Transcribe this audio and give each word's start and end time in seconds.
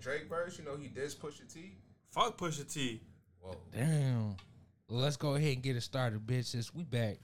that 0.00 0.02
Drake 0.02 0.28
verse, 0.28 0.58
you 0.58 0.64
know 0.64 0.76
he 0.76 0.88
did 0.88 1.10
Pusha 1.10 1.52
T. 1.52 1.72
Fuck 2.10 2.38
Pusha 2.38 2.70
T. 2.72 3.00
Whoa. 3.40 3.56
Damn. 3.72 4.36
Well, 4.88 5.00
let's 5.00 5.16
go 5.16 5.34
ahead 5.34 5.54
and 5.54 5.62
get 5.62 5.76
it 5.76 5.82
started, 5.82 6.26
bitches. 6.26 6.74
We 6.74 6.84
back. 6.84 7.18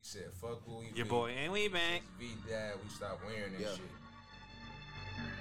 He 0.00 0.02
said, 0.02 0.32
"Fuck 0.40 0.62
who 0.64 0.78
we 0.78 0.86
Your 0.94 1.04
be. 1.04 1.10
boy, 1.10 1.30
and 1.30 1.52
we 1.52 1.68
back. 1.68 2.02
V 2.18 2.28
Dad, 2.48 2.74
we 2.82 2.88
stop 2.90 3.20
wearing 3.26 3.52
that 3.52 3.60
Yeah. 3.60 3.74
shit." 3.74 3.90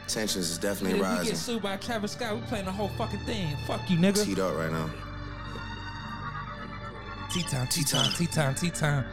Tensions 0.07 0.49
is 0.49 0.53
And 0.53 0.61
definitely 0.61 0.99
if 0.99 1.19
we 1.19 1.25
get 1.25 1.37
sued 1.37 1.61
by 1.61 1.77
Travis 1.77 2.13
Scott, 2.13 2.35
we 2.35 2.41
playing 2.43 2.65
the 2.65 2.71
whole 2.71 2.89
fucking 2.89 3.19
thing. 3.25 3.55
Fuck 3.67 3.89
you, 3.89 3.97
nigga. 3.97 4.23
Teed 4.23 4.39
up 4.39 4.55
right 4.55 4.71
now. 4.71 4.89
T 7.31 7.41
time, 7.43 7.67
T 7.67 7.81
T-time. 7.83 8.05
time, 8.05 8.13
T 8.15 8.27
time, 8.27 8.55
T 8.55 8.69
time. 8.71 9.05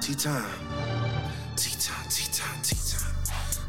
Tea 0.00 0.14
time. 0.14 1.56
Tea 1.56 1.76
time, 1.78 2.08
tea 2.08 2.32
time, 2.32 2.62
tea 2.62 2.76
time. 2.76 2.85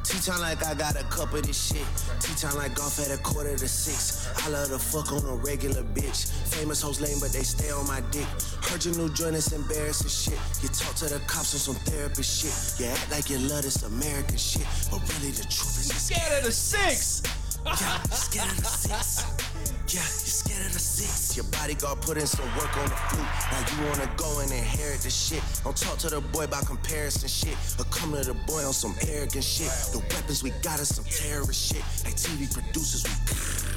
Tea 0.07 0.19
time 0.19 0.39
like 0.39 0.65
I 0.65 0.73
got 0.73 0.95
a 0.95 1.03
cup 1.05 1.33
of 1.33 1.45
this 1.45 1.67
shit. 1.67 1.85
Tea 2.21 2.33
time 2.35 2.55
like 2.55 2.73
golf 2.75 2.97
at 2.97 3.11
a 3.11 3.21
quarter 3.23 3.57
to 3.57 3.67
six. 3.67 4.29
I 4.45 4.49
love 4.49 4.69
to 4.69 4.79
fuck 4.79 5.11
on 5.11 5.25
a 5.25 5.35
regular 5.35 5.83
bitch. 5.83 6.31
Famous 6.47 6.81
hoes 6.81 7.01
lame, 7.01 7.19
but 7.19 7.33
they 7.33 7.43
stay 7.43 7.71
on 7.71 7.85
my 7.87 7.99
dick. 8.09 8.25
Heard 8.63 8.85
your 8.85 8.95
new 8.95 9.09
joint 9.13 9.35
is 9.35 9.51
embarrassing 9.51 10.07
shit. 10.07 10.39
You 10.63 10.69
talk 10.69 10.95
to 11.03 11.13
the 11.13 11.19
cops 11.27 11.53
on 11.55 11.59
some 11.59 11.75
therapist 11.83 12.31
shit. 12.39 12.79
You 12.79 12.93
act 12.93 13.11
like 13.11 13.29
you 13.29 13.37
love 13.49 13.63
this 13.63 13.83
American 13.83 14.37
shit. 14.37 14.65
But 14.89 15.03
really 15.19 15.31
the 15.31 15.43
truth 15.43 15.75
is 15.75 15.89
you're 15.89 15.99
Scared 15.99 16.39
of 16.39 16.45
the 16.45 16.51
six. 16.53 17.23
yeah, 17.65 17.99
you 18.09 18.15
scared 18.15 18.49
of 18.49 18.57
the 18.59 18.63
six. 18.63 19.56
Yeah, 19.89 20.01
you 20.01 20.27
scared 20.27 20.65
of 20.65 20.73
the 20.73 20.79
six. 20.79 21.37
Your 21.37 21.45
bodyguard 21.45 22.01
put 22.01 22.17
in 22.17 22.27
some 22.27 22.45
work 22.57 22.75
on 22.77 22.89
the 22.89 22.95
flute. 23.07 23.23
Now 23.51 23.63
you 23.71 23.89
wanna 23.89 24.11
go 24.17 24.39
and 24.41 24.51
inherit 24.51 24.99
the 24.99 25.09
shit. 25.09 25.41
Don't 25.63 25.77
talk 25.77 25.97
to 25.99 26.09
the 26.09 26.19
boy 26.19 26.43
about 26.43 26.65
comparison 26.65 27.29
shit. 27.29 27.55
Or 27.79 27.85
come 27.85 28.11
to 28.11 28.21
the 28.21 28.33
boy 28.33 28.65
on 28.65 28.73
some 28.73 28.93
arrogant 29.07 29.45
shit. 29.45 29.71
The 29.93 29.99
weapons 29.99 30.43
we 30.43 30.49
got 30.61 30.81
is 30.81 30.93
some 30.93 31.05
terrorist 31.05 31.71
shit. 31.71 31.83
Like 32.03 32.15
TV 32.15 32.51
producers, 32.51 33.05
we 33.05 33.76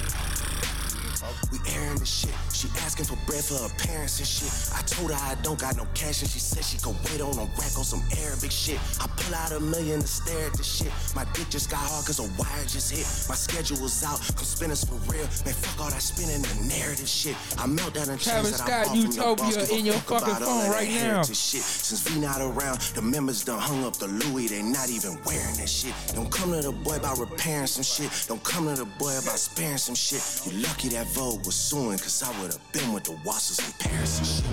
we 1.51 1.57
airing 1.73 1.97
the 1.97 2.05
shit. 2.05 2.33
She 2.53 2.67
asking 2.85 3.05
for 3.05 3.17
bread 3.25 3.43
for 3.43 3.57
her 3.57 3.73
parents 3.81 4.19
and 4.19 4.27
shit. 4.27 4.51
I 4.75 4.81
told 4.83 5.11
her 5.11 5.17
I 5.17 5.35
don't 5.41 5.59
got 5.59 5.77
no 5.77 5.85
cash 5.93 6.21
and 6.21 6.29
she 6.29 6.39
said 6.39 6.63
she 6.63 6.77
could 6.77 6.95
wait 7.09 7.21
on 7.21 7.33
a 7.37 7.45
rack 7.57 7.73
on 7.77 7.83
some 7.83 8.03
Arabic 8.21 8.51
shit. 8.51 8.79
I 8.99 9.07
pull 9.17 9.33
out 9.35 9.51
a 9.51 9.59
million 9.59 10.01
to 10.01 10.07
stare 10.07 10.47
at 10.47 10.53
the 10.53 10.63
shit. 10.63 10.91
My 11.15 11.25
dick 11.33 11.49
just 11.49 11.69
got 11.69 11.79
hard 11.81 12.05
cause 12.05 12.19
a 12.19 12.27
wire 12.37 12.65
just 12.67 12.91
hit. 12.91 13.07
My 13.29 13.35
schedule 13.35 13.81
was 13.81 14.03
out, 14.03 14.19
come 14.35 14.45
spinners 14.45 14.83
for 14.83 14.95
real. 15.09 15.25
Man, 15.45 15.55
fuck 15.57 15.85
all 15.85 15.89
that 15.89 16.01
spinning 16.01 16.41
the 16.41 16.53
narrative 16.67 17.07
shit. 17.07 17.35
I 17.57 17.65
melt 17.65 17.93
down 17.93 18.09
and 18.09 18.19
Travis 18.19 18.57
that 18.57 18.67
Scott, 18.67 18.71
I 18.71 18.85
bought 18.85 18.91
from 18.91 18.99
the 18.99 19.65
Utopia. 19.65 19.77
In 19.77 19.85
your 19.85 20.01
fucking 20.05 20.35
phone 20.35 20.69
right 20.69 20.89
now. 20.89 21.23
Shit. 21.23 21.63
Since 21.63 22.07
V 22.07 22.19
not 22.19 22.41
around, 22.41 22.81
the 22.93 23.01
members 23.01 23.43
done 23.43 23.59
hung 23.59 23.83
up 23.85 23.95
the 23.97 24.07
Louis. 24.07 24.47
They 24.47 24.61
not 24.61 24.89
even 24.89 25.17
wearing 25.25 25.55
that 25.57 25.69
shit. 25.69 25.93
Don't 26.13 26.31
come 26.31 26.51
to 26.51 26.61
the 26.61 26.71
boy 26.71 26.97
about 26.97 27.17
repairing 27.17 27.67
some 27.67 27.83
shit. 27.83 28.11
Don't 28.27 28.43
come 28.43 28.67
to 28.67 28.75
the 28.75 28.85
boy 28.85 29.17
about 29.17 29.39
sparing 29.39 29.77
some 29.77 29.95
shit. 29.95 30.21
You 30.45 30.59
lucky 30.61 30.89
that 30.89 31.07
Vogue 31.31 31.45
was 31.45 31.55
suing, 31.55 31.97
cause 31.97 32.21
I 32.23 32.41
would 32.41 32.51
have 32.51 32.71
been 32.73 32.91
with 32.91 33.05
the 33.05 33.13
Wassers 33.23 33.65
in 33.65 33.73
Paris 33.79 34.17
and 34.19 34.27
shit. 34.27 34.43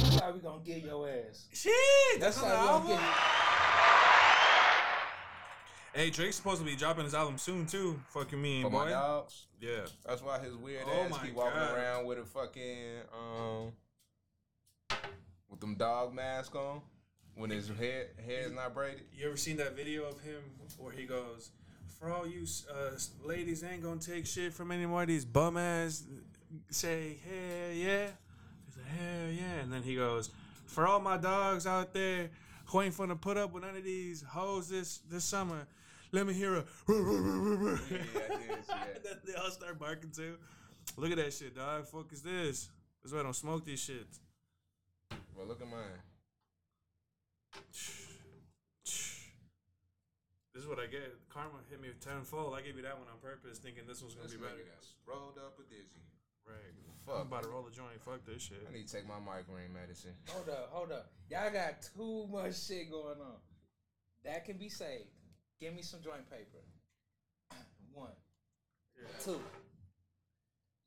That's 0.00 0.20
how 0.20 0.32
we 0.32 0.40
gonna 0.40 0.62
get 0.64 0.82
your 0.82 1.06
ass. 1.06 1.48
Shit. 1.52 2.18
That's 2.18 2.42
on 2.42 2.48
how 2.48 2.78
we 2.78 2.88
gonna 2.88 3.00
get 3.00 3.10
Hey, 5.92 6.08
Drake's 6.10 6.36
supposed 6.36 6.60
to 6.60 6.64
be 6.66 6.76
dropping 6.76 7.04
his 7.04 7.14
album 7.14 7.36
soon 7.36 7.66
too. 7.66 8.00
Fucking 8.08 8.40
me, 8.40 8.62
For 8.62 8.70
my 8.70 8.84
boy. 8.86 8.90
dogs. 8.90 9.48
Yeah. 9.60 9.80
That's 10.06 10.22
why 10.22 10.38
his 10.38 10.54
weird 10.56 10.84
Oh 10.86 11.02
ass 11.04 11.10
my 11.10 11.18
keep 11.18 11.34
walking 11.34 11.58
God. 11.60 11.76
around 11.76 12.06
with 12.06 12.18
a 12.20 12.24
fucking 12.24 13.00
um 13.14 13.72
with 15.50 15.60
them 15.60 15.74
dog 15.74 16.14
mask 16.14 16.54
on 16.54 16.80
when 17.34 17.50
his 17.50 17.68
hair 17.68 18.06
hair's 18.24 18.52
not 18.52 18.72
braided. 18.72 19.02
You 19.14 19.26
ever 19.26 19.36
seen 19.36 19.58
that 19.58 19.76
video 19.76 20.04
of 20.04 20.20
him 20.20 20.40
where 20.78 20.92
he 20.92 21.04
goes, 21.04 21.50
"For 21.98 22.10
all 22.12 22.26
you 22.26 22.44
uh, 22.70 22.90
ladies, 23.24 23.64
ain't 23.64 23.82
gonna 23.82 24.00
take 24.00 24.26
shit 24.26 24.52
from 24.52 24.70
any 24.70 24.86
more 24.86 25.02
of 25.02 25.08
these 25.08 25.24
bum 25.24 25.56
ass." 25.56 26.04
Say 26.70 27.16
hell 27.24 27.72
yeah, 27.72 28.06
he's 28.66 28.76
like 28.76 28.86
hell 28.86 29.30
yeah, 29.30 29.60
and 29.62 29.72
then 29.72 29.82
he 29.82 29.96
goes, 29.96 30.30
"For 30.66 30.86
all 30.86 31.00
my 31.00 31.16
dogs 31.16 31.66
out 31.66 31.92
there 31.92 32.30
who 32.66 32.82
ain't 32.82 32.94
finna 32.94 33.20
put 33.20 33.36
up 33.36 33.52
with 33.52 33.64
none 33.64 33.76
of 33.76 33.84
these 33.84 34.22
hoes 34.22 34.68
this 34.68 34.98
this 35.10 35.24
summer, 35.24 35.66
let 36.12 36.26
me 36.26 36.34
hear 36.34 36.56
a." 36.56 36.64
Yeah, 36.88 36.92
I 36.92 38.38
did 38.38 38.64
see 38.64 38.72
that. 38.72 39.04
then 39.04 39.18
they 39.26 39.34
all 39.34 39.50
start 39.50 39.78
barking 39.78 40.10
too. 40.10 40.36
Look 40.96 41.10
at 41.10 41.16
that 41.16 41.32
shit, 41.32 41.56
dog. 41.56 41.86
Fuck 41.86 42.12
is 42.12 42.22
this? 42.22 42.68
That's 43.02 43.12
why 43.12 43.20
I 43.20 43.22
don't 43.24 43.34
smoke 43.34 43.64
these 43.64 43.80
shits. 43.80 44.20
Well, 45.36 45.46
look 45.46 45.60
at 45.60 45.68
mine. 45.68 46.02
This 50.56 50.64
is 50.64 50.70
what 50.72 50.80
I 50.80 50.88
get. 50.88 51.12
Karma 51.28 51.60
hit 51.68 51.84
me 51.84 51.92
tenfold. 52.00 52.56
I 52.56 52.64
gave 52.64 52.80
you 52.80 52.82
that 52.88 52.96
one 52.96 53.04
on 53.12 53.20
purpose, 53.20 53.60
thinking 53.60 53.84
this 53.84 54.00
one's 54.00 54.16
gonna 54.16 54.24
This 54.24 54.40
be 54.40 54.40
better. 54.40 54.56
nigga 54.56 54.72
that's 54.72 54.96
rolled 55.04 55.36
up 55.36 55.60
a 55.60 55.68
dizzy. 55.68 56.00
Right. 56.48 56.72
Fuck. 57.04 57.20
I'm 57.20 57.26
about 57.28 57.42
to 57.42 57.50
roll 57.50 57.66
a 57.66 57.70
joint. 57.70 58.00
Fuck 58.00 58.24
this 58.24 58.40
shit. 58.40 58.64
I 58.64 58.72
need 58.72 58.88
to 58.88 58.92
take 58.96 59.06
my 59.06 59.20
migraine 59.20 59.68
medicine. 59.76 60.16
Hold 60.32 60.48
up, 60.48 60.70
hold 60.72 60.92
up. 60.92 61.12
Y'all 61.28 61.52
got 61.52 61.84
too 61.94 62.26
much 62.32 62.56
shit 62.56 62.90
going 62.90 63.20
on. 63.20 63.36
That 64.24 64.46
can 64.46 64.56
be 64.56 64.70
saved. 64.70 65.12
Give 65.60 65.74
me 65.74 65.82
some 65.82 66.00
joint 66.00 66.24
paper. 66.30 66.64
One. 67.92 68.16
Two. 69.22 69.38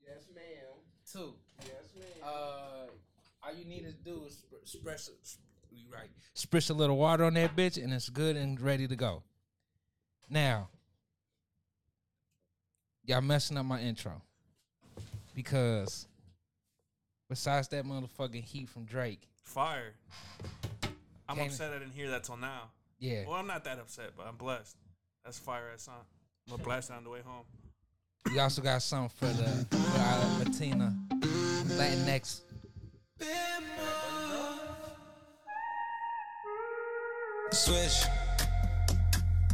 Yes, 0.02 0.26
ma'am. 0.34 0.82
Two. 1.14 1.36
Yes, 1.62 1.94
ma'am. 1.96 2.26
Uh, 2.26 2.88
all 3.46 3.54
you 3.56 3.66
need 3.66 3.86
to 3.86 3.92
do 3.94 4.24
is 4.26 4.34
sp- 4.42 4.66
splash, 4.66 5.06
sp- 5.22 5.46
right, 5.94 6.10
sprish 6.36 6.72
a 6.72 6.74
little 6.74 6.98
water 6.98 7.24
on 7.24 7.36
that 7.36 7.56
bitch, 7.56 7.82
and 7.82 7.94
it's 7.94 8.10
good 8.10 8.36
and 8.36 8.60
ready 8.60 8.88
to 8.88 8.96
go. 8.96 9.22
Now, 10.30 10.70
y'all 13.04 13.22
messing 13.22 13.58
up 13.58 13.66
my 13.66 13.80
intro 13.82 14.22
because 15.36 16.08
besides 17.30 17.68
that 17.70 17.86
motherfucking 17.86 18.44
heat 18.44 18.70
from 18.70 18.86
Drake, 18.86 19.22
Fire. 19.44 19.94
I'm 21.28 21.38
Can't- 21.38 21.52
upset 21.52 21.74
I 21.74 21.80
didn't 21.80 21.94
hear 21.94 22.12
that 22.12 22.24
till 22.24 22.38
now. 22.38 22.70
yeah, 23.00 23.26
Well, 23.26 23.36
I'm 23.38 23.48
not 23.48 23.64
that 23.64 23.80
upset, 23.80 24.12
but 24.16 24.28
I'm 24.28 24.36
blessed. 24.36 24.76
That's 25.26 25.40
fire 25.40 25.72
ass 25.74 25.84
song. 25.84 26.06
I'm 26.48 26.52
gonna 26.52 26.64
blast 26.64 26.90
it 26.92 26.94
on 26.94 27.04
the 27.04 27.10
way 27.10 27.22
home. 27.22 27.46
we 28.32 28.38
also 28.40 28.62
got 28.62 28.82
something 28.84 29.10
for 29.18 29.26
the 29.34 29.66
for 29.76 30.00
our 30.00 30.40
Latina 30.40 30.96
Latinx. 31.78 32.42
Switch, 37.52 38.04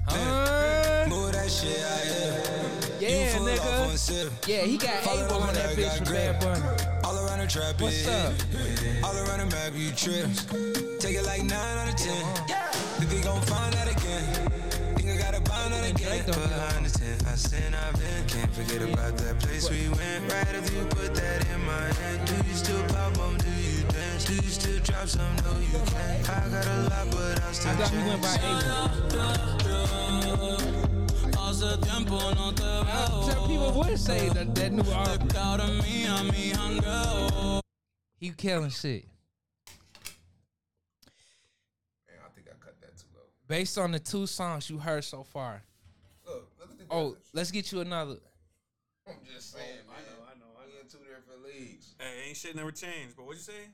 Huh? 0.07 0.64
That 1.45 1.51
shit 1.51 1.83
out 1.85 2.01
here. 2.01 2.41
Yeah, 3.00 3.23
you 3.23 3.29
full 3.38 3.47
off 3.50 3.85
one 3.85 3.95
nigga. 3.95 4.31
Yeah, 4.47 4.61
he 4.61 4.78
got 4.78 5.03
the 5.03 5.09
on 5.35 5.53
that 5.53 5.75
bitch 5.78 5.97
from. 5.97 6.06
Bad 6.13 6.39
Bunny. 6.41 6.61
All 7.03 7.17
around 7.25 7.39
the 7.39 7.47
trap, 7.47 7.79
What's 7.79 8.07
up? 8.07 8.33
All 9.03 9.16
around 9.16 9.39
the 9.39 9.45
map, 9.53 9.73
you 9.75 9.91
trip. 9.91 10.28
Take 11.00 11.17
it 11.17 11.25
like 11.25 11.44
9 11.44 11.53
out 11.53 11.89
of 11.89 11.95
10. 11.95 12.07
Yeah. 12.50 12.72
Think 12.97 13.11
we 13.11 13.19
gon' 13.22 13.41
find 13.44 13.73
that 13.73 13.88
again. 13.91 14.50
Think 14.97 15.09
I 15.09 15.17
gotta 15.17 15.41
find 15.45 15.73
that 15.73 15.85
again. 15.85 16.25
Behind 16.25 16.85
the 16.85 16.89
tent, 16.97 17.23
I 17.28 17.35
sin, 17.35 17.75
I've 17.75 17.94
been. 17.94 18.25
Can't 18.25 18.51
forget 18.53 18.81
about 18.81 19.16
that 19.17 19.39
place 19.39 19.69
we 19.69 19.88
went. 19.89 20.31
Right 20.31 20.47
after 20.50 20.73
you 20.73 20.85
put 20.85 21.13
that 21.13 21.45
in 21.53 21.63
my 21.66 21.94
hand. 22.01 22.25
Do 22.25 22.33
you 22.50 22.56
still 22.56 22.81
pop 22.89 23.19
on? 23.19 23.38
Do 23.38 23.51
you 23.62 23.83
dance? 23.94 24.25
Do 24.25 24.33
you 24.33 24.50
still 24.50 24.79
drop 24.81 25.07
some? 25.07 25.35
No, 25.45 25.51
you 25.62 25.77
can't. 25.94 26.25
I 26.25 26.50
got 26.50 26.66
a 26.66 26.89
lot, 26.89 27.06
but 27.12 27.39
I 27.44 27.51
still 27.51 27.72
I 27.72 27.75
thought 27.75 27.91
he 27.94 28.01
went 28.01 28.22
by 28.23 28.35
Abel. 28.41 29.06
Hace 31.55 31.77
tiempo 31.77 32.17
no 32.33 32.51
te 32.51 32.63
veo. 32.63 33.21
Some 33.29 33.47
people 33.47 33.71
would 33.71 33.97
say 33.97 34.27
that 34.27 34.53
that 34.55 34.73
new 34.73 34.91
album, 34.91 35.29
Ahora 35.38 35.63
mía, 35.81 36.21
mi 36.29 36.51
jangueo. 36.51 37.61
he 38.19 38.31
killing 38.31 38.69
shit. 38.69 39.05
Man, 42.05 42.17
I 42.25 42.29
think 42.35 42.47
I 42.49 42.55
cut 42.59 42.81
that 42.81 42.97
too 42.97 43.07
low. 43.15 43.21
Based 43.47 43.77
on 43.77 43.91
the 43.94 43.99
two 43.99 44.27
songs 44.27 44.69
you 44.69 44.79
heard 44.79 45.05
so 45.05 45.23
far. 45.23 45.61
Look, 46.27 46.51
look 46.59 46.71
at 46.71 46.77
the 46.77 46.85
Oh, 46.94 47.15
let's 47.31 47.51
get 47.51 47.71
you 47.71 47.80
another. 47.80 48.18
I'm 49.07 49.15
just 49.33 49.56
oh, 49.56 49.59
saying, 49.59 49.77
man. 49.88 49.95
I 49.95 50.01
know, 50.01 50.25
I 50.27 50.35
know, 50.38 50.59
I 50.62 50.65
We 50.68 50.81
in 50.81 50.89
two 50.89 50.97
different 51.07 51.41
leagues. 51.45 51.95
Hey, 51.97 52.27
ain't 52.27 52.35
shit 52.35 52.53
never 52.57 52.71
changed. 52.71 53.15
But 53.15 53.27
what'd 53.27 53.39
you 53.39 53.45
say? 53.45 53.69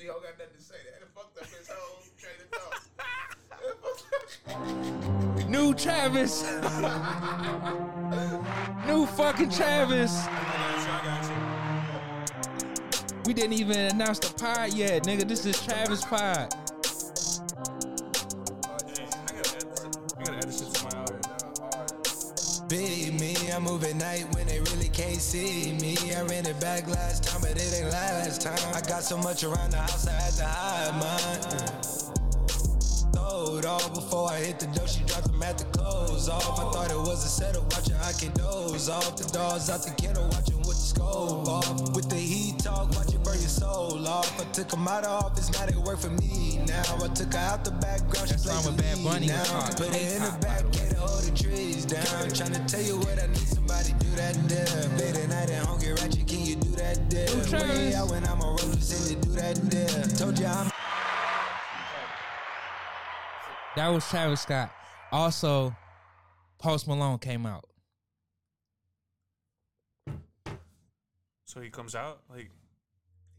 Y'all 0.00 0.20
got 0.20 0.38
nothing 0.38 0.54
to 0.56 0.62
say. 0.62 0.76
That 1.00 1.08
fucked 1.14 1.38
up 1.38 1.46
his 1.46 1.68
whole 1.68 2.02
train 2.18 2.34
of 2.40 2.48
thought. 2.56 2.80
That 3.50 3.76
fucked 3.82 4.04
up- 5.42 5.48
New 5.48 5.74
Travis. 5.74 6.42
New 8.86 9.06
fucking 9.06 9.50
Travis. 9.50 10.12
I 10.26 10.28
got 11.04 11.24
you. 11.24 11.30
I 11.32 12.30
got 12.30 13.12
you. 13.12 13.18
We 13.26 13.34
didn't 13.34 13.54
even 13.54 13.76
announce 13.76 14.20
the 14.20 14.32
pod 14.34 14.72
yet, 14.72 15.02
nigga. 15.02 15.26
This 15.26 15.44
is 15.44 15.60
Travis 15.64 16.04
pod. 16.04 16.54
Hey, 16.54 16.58
I 19.04 19.32
gotta 19.32 19.36
add 19.36 19.42
this. 19.42 20.14
I 20.16 20.24
gotta 20.24 20.36
add 20.36 20.42
this 20.44 20.60
Big 22.68 23.18
me, 23.18 23.34
I 23.50 23.58
move 23.58 23.82
at 23.84 23.96
night 23.96 24.26
when 24.34 24.46
they 24.46 24.60
really 24.60 24.88
can't 24.88 25.20
see 25.20 25.72
me. 25.80 25.96
I 26.14 26.20
ran 26.22 26.44
it 26.44 26.60
back 26.60 26.86
last 26.86 27.24
time, 27.24 27.40
but 27.40 27.52
it 27.52 27.72
ain't 27.74 27.90
last 27.90 28.42
time. 28.42 28.58
I 28.74 28.82
got 28.86 29.02
so 29.02 29.16
much 29.16 29.42
around 29.42 29.70
the 29.70 29.78
house, 29.78 30.06
I 30.06 30.12
had 30.12 30.34
to 30.34 30.44
hide 30.44 30.94
mine. 31.00 31.40
Throw 33.14 33.28
load 33.38 33.64
off. 33.64 33.94
Before 33.94 34.30
I 34.30 34.38
hit 34.38 34.58
the 34.58 34.66
door, 34.66 34.86
she 34.86 35.02
dropped 35.04 35.30
them 35.30 35.42
at 35.42 35.58
the 35.58 35.64
close 35.64 36.28
off. 36.28 36.58
I 36.58 36.70
thought 36.72 36.90
it 36.90 36.96
was 36.96 37.24
a 37.24 37.28
setup, 37.28 37.64
watching 37.72 37.96
I 37.96 38.12
can 38.12 38.32
doze 38.32 38.88
off. 38.88 39.16
The 39.16 39.24
dogs 39.32 39.70
out 39.70 39.82
the 39.82 39.90
kennel, 40.00 40.28
watching 40.28 40.58
with 40.58 40.78
the 40.82 40.88
scope 40.92 41.48
off. 41.48 41.94
With 41.94 42.08
the 42.08 42.16
heat 42.16 42.58
talk, 42.58 42.90
watch 42.90 43.14
it 43.14 43.22
burn 43.22 43.38
your 43.38 43.48
soul 43.48 44.06
off. 44.06 44.40
I 44.40 44.44
took 44.52 44.68
them 44.68 44.86
out 44.88 45.04
of 45.04 45.24
office, 45.24 45.50
now 45.52 45.66
they 45.66 45.78
work 45.78 45.98
for 45.98 46.10
me. 46.10 46.60
Now 46.66 46.82
I 47.02 47.08
took 47.08 47.32
her 47.32 47.38
out 47.38 47.64
the 47.64 47.72
background, 47.72 48.28
she 48.28 48.34
That 48.34 48.42
plays 48.42 48.66
with 48.66 48.76
Bad 48.76 49.04
Bunny 49.04 49.26
now. 49.26 49.44
Put 49.76 49.94
it 49.94 50.16
in 50.16 50.22
the 50.22 50.36
back, 50.40 50.64
by 51.08 51.14
the 51.14 51.16
all 51.16 51.20
the 51.20 51.30
trees 51.30 51.84
down. 51.84 52.28
Trying 52.30 52.52
to 52.52 52.64
tell 52.66 52.82
you 52.82 52.96
what 52.98 53.22
I 53.22 53.26
need, 53.26 53.38
somebody 53.38 53.92
do 53.98 54.10
that 54.16 54.34
there. 54.48 54.98
Late 54.98 55.16
at 55.16 55.28
night 55.28 55.50
at 55.50 55.66
home, 55.66 55.80
get 55.80 56.00
ratchet, 56.00 56.26
can 56.26 56.40
you 56.44 56.56
do 56.56 56.70
that 56.76 57.10
there? 57.10 57.26
Way 57.60 57.94
out 57.94 58.10
when 58.10 58.24
I'm 58.26 58.40
a 58.40 58.44
roller, 58.44 58.80
send 58.80 59.22
to 59.22 59.28
do 59.28 59.34
that 59.34 59.56
there. 59.70 60.04
Told 60.16 60.38
you 60.38 60.46
I'm 60.46 60.70
That 63.76 63.88
was 63.88 64.08
Travis 64.08 64.40
Scott. 64.40 64.70
Also, 65.12 65.74
Post 66.58 66.88
Malone 66.88 67.18
came 67.18 67.46
out. 67.46 67.64
So 71.46 71.60
he 71.60 71.70
comes 71.70 71.94
out 71.94 72.20
like 72.28 72.50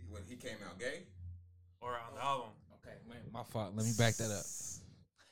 When 0.09 0.23
he 0.27 0.35
came 0.35 0.57
out 0.67 0.79
gay. 0.79 1.03
or 1.81 1.91
on 1.91 2.15
the 2.15 2.23
album. 2.23 2.49
Okay, 2.81 2.97
man, 3.07 3.17
my 3.31 3.43
fault. 3.43 3.73
Let 3.75 3.85
me 3.85 3.91
back 3.97 4.15
that 4.15 4.31
up. 4.31 4.45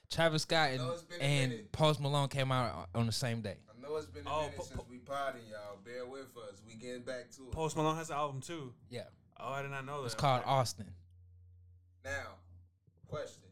Travis 0.09 0.44
Scott 0.44 0.69
and, 0.71 0.80
know 0.80 0.92
it's 0.94 1.01
been 1.04 1.21
a 1.21 1.24
and. 1.24 1.71
Post 1.71 2.00
Malone 2.00 2.30
came 2.30 2.51
out 2.51 2.89
on 2.95 3.06
the 3.06 3.12
same 3.12 3.42
day. 3.42 3.57
I 3.69 3.81
know 3.81 3.95
it's 3.98 4.06
been 4.07 4.25
a 4.25 4.30
Oh, 4.33 4.42
minute 4.44 4.57
po- 4.57 4.63
since 4.63 4.80
po- 4.80 4.86
we 4.89 4.98
potted, 5.00 5.42
y'all. 5.50 5.77
Bear 5.83 6.06
with 6.06 6.36
us. 6.50 6.62
We 6.65 6.75
getting 6.75 7.01
back 7.04 7.30
to 7.31 7.44
it. 7.44 7.51
Post 7.51 7.75
Malone 7.75 7.98
has 7.98 8.09
an 8.09 8.15
album 8.15 8.42
too. 8.42 8.74
Yeah, 8.89 9.04
Oh, 9.39 9.50
I 9.50 9.62
did 9.62 9.71
not 9.71 9.86
know 9.86 10.00
that. 10.01 10.06
it's 10.07 10.15
called 10.15 10.44
Austin. 10.45 10.88
Now, 12.06 12.36
question: 13.07 13.44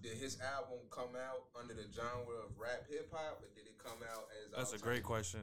Did 0.00 0.12
his 0.16 0.38
album 0.40 0.78
come 0.90 1.10
out 1.16 1.46
under 1.60 1.74
the 1.74 1.86
genre 1.92 2.36
of 2.44 2.56
rap 2.58 2.84
hip 2.88 3.10
hop, 3.12 3.40
or 3.42 3.48
did 3.56 3.66
it 3.66 3.76
come 3.82 3.98
out 4.08 4.26
as? 4.46 4.52
That's 4.56 4.72
a 4.74 4.78
great 4.78 5.02
question. 5.02 5.40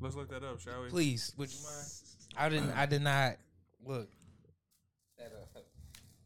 Let's 0.00 0.14
look 0.14 0.28
that 0.30 0.44
up, 0.44 0.60
shall 0.60 0.82
we? 0.82 0.88
Please, 0.90 1.32
would 1.36 1.50
you 1.52 1.58
mind? 1.64 1.86
I 2.36 2.48
didn't. 2.48 2.70
I 2.76 2.86
did 2.86 3.02
not 3.02 3.36
look. 3.84 4.08
That, 5.18 5.32
uh, 5.56 5.60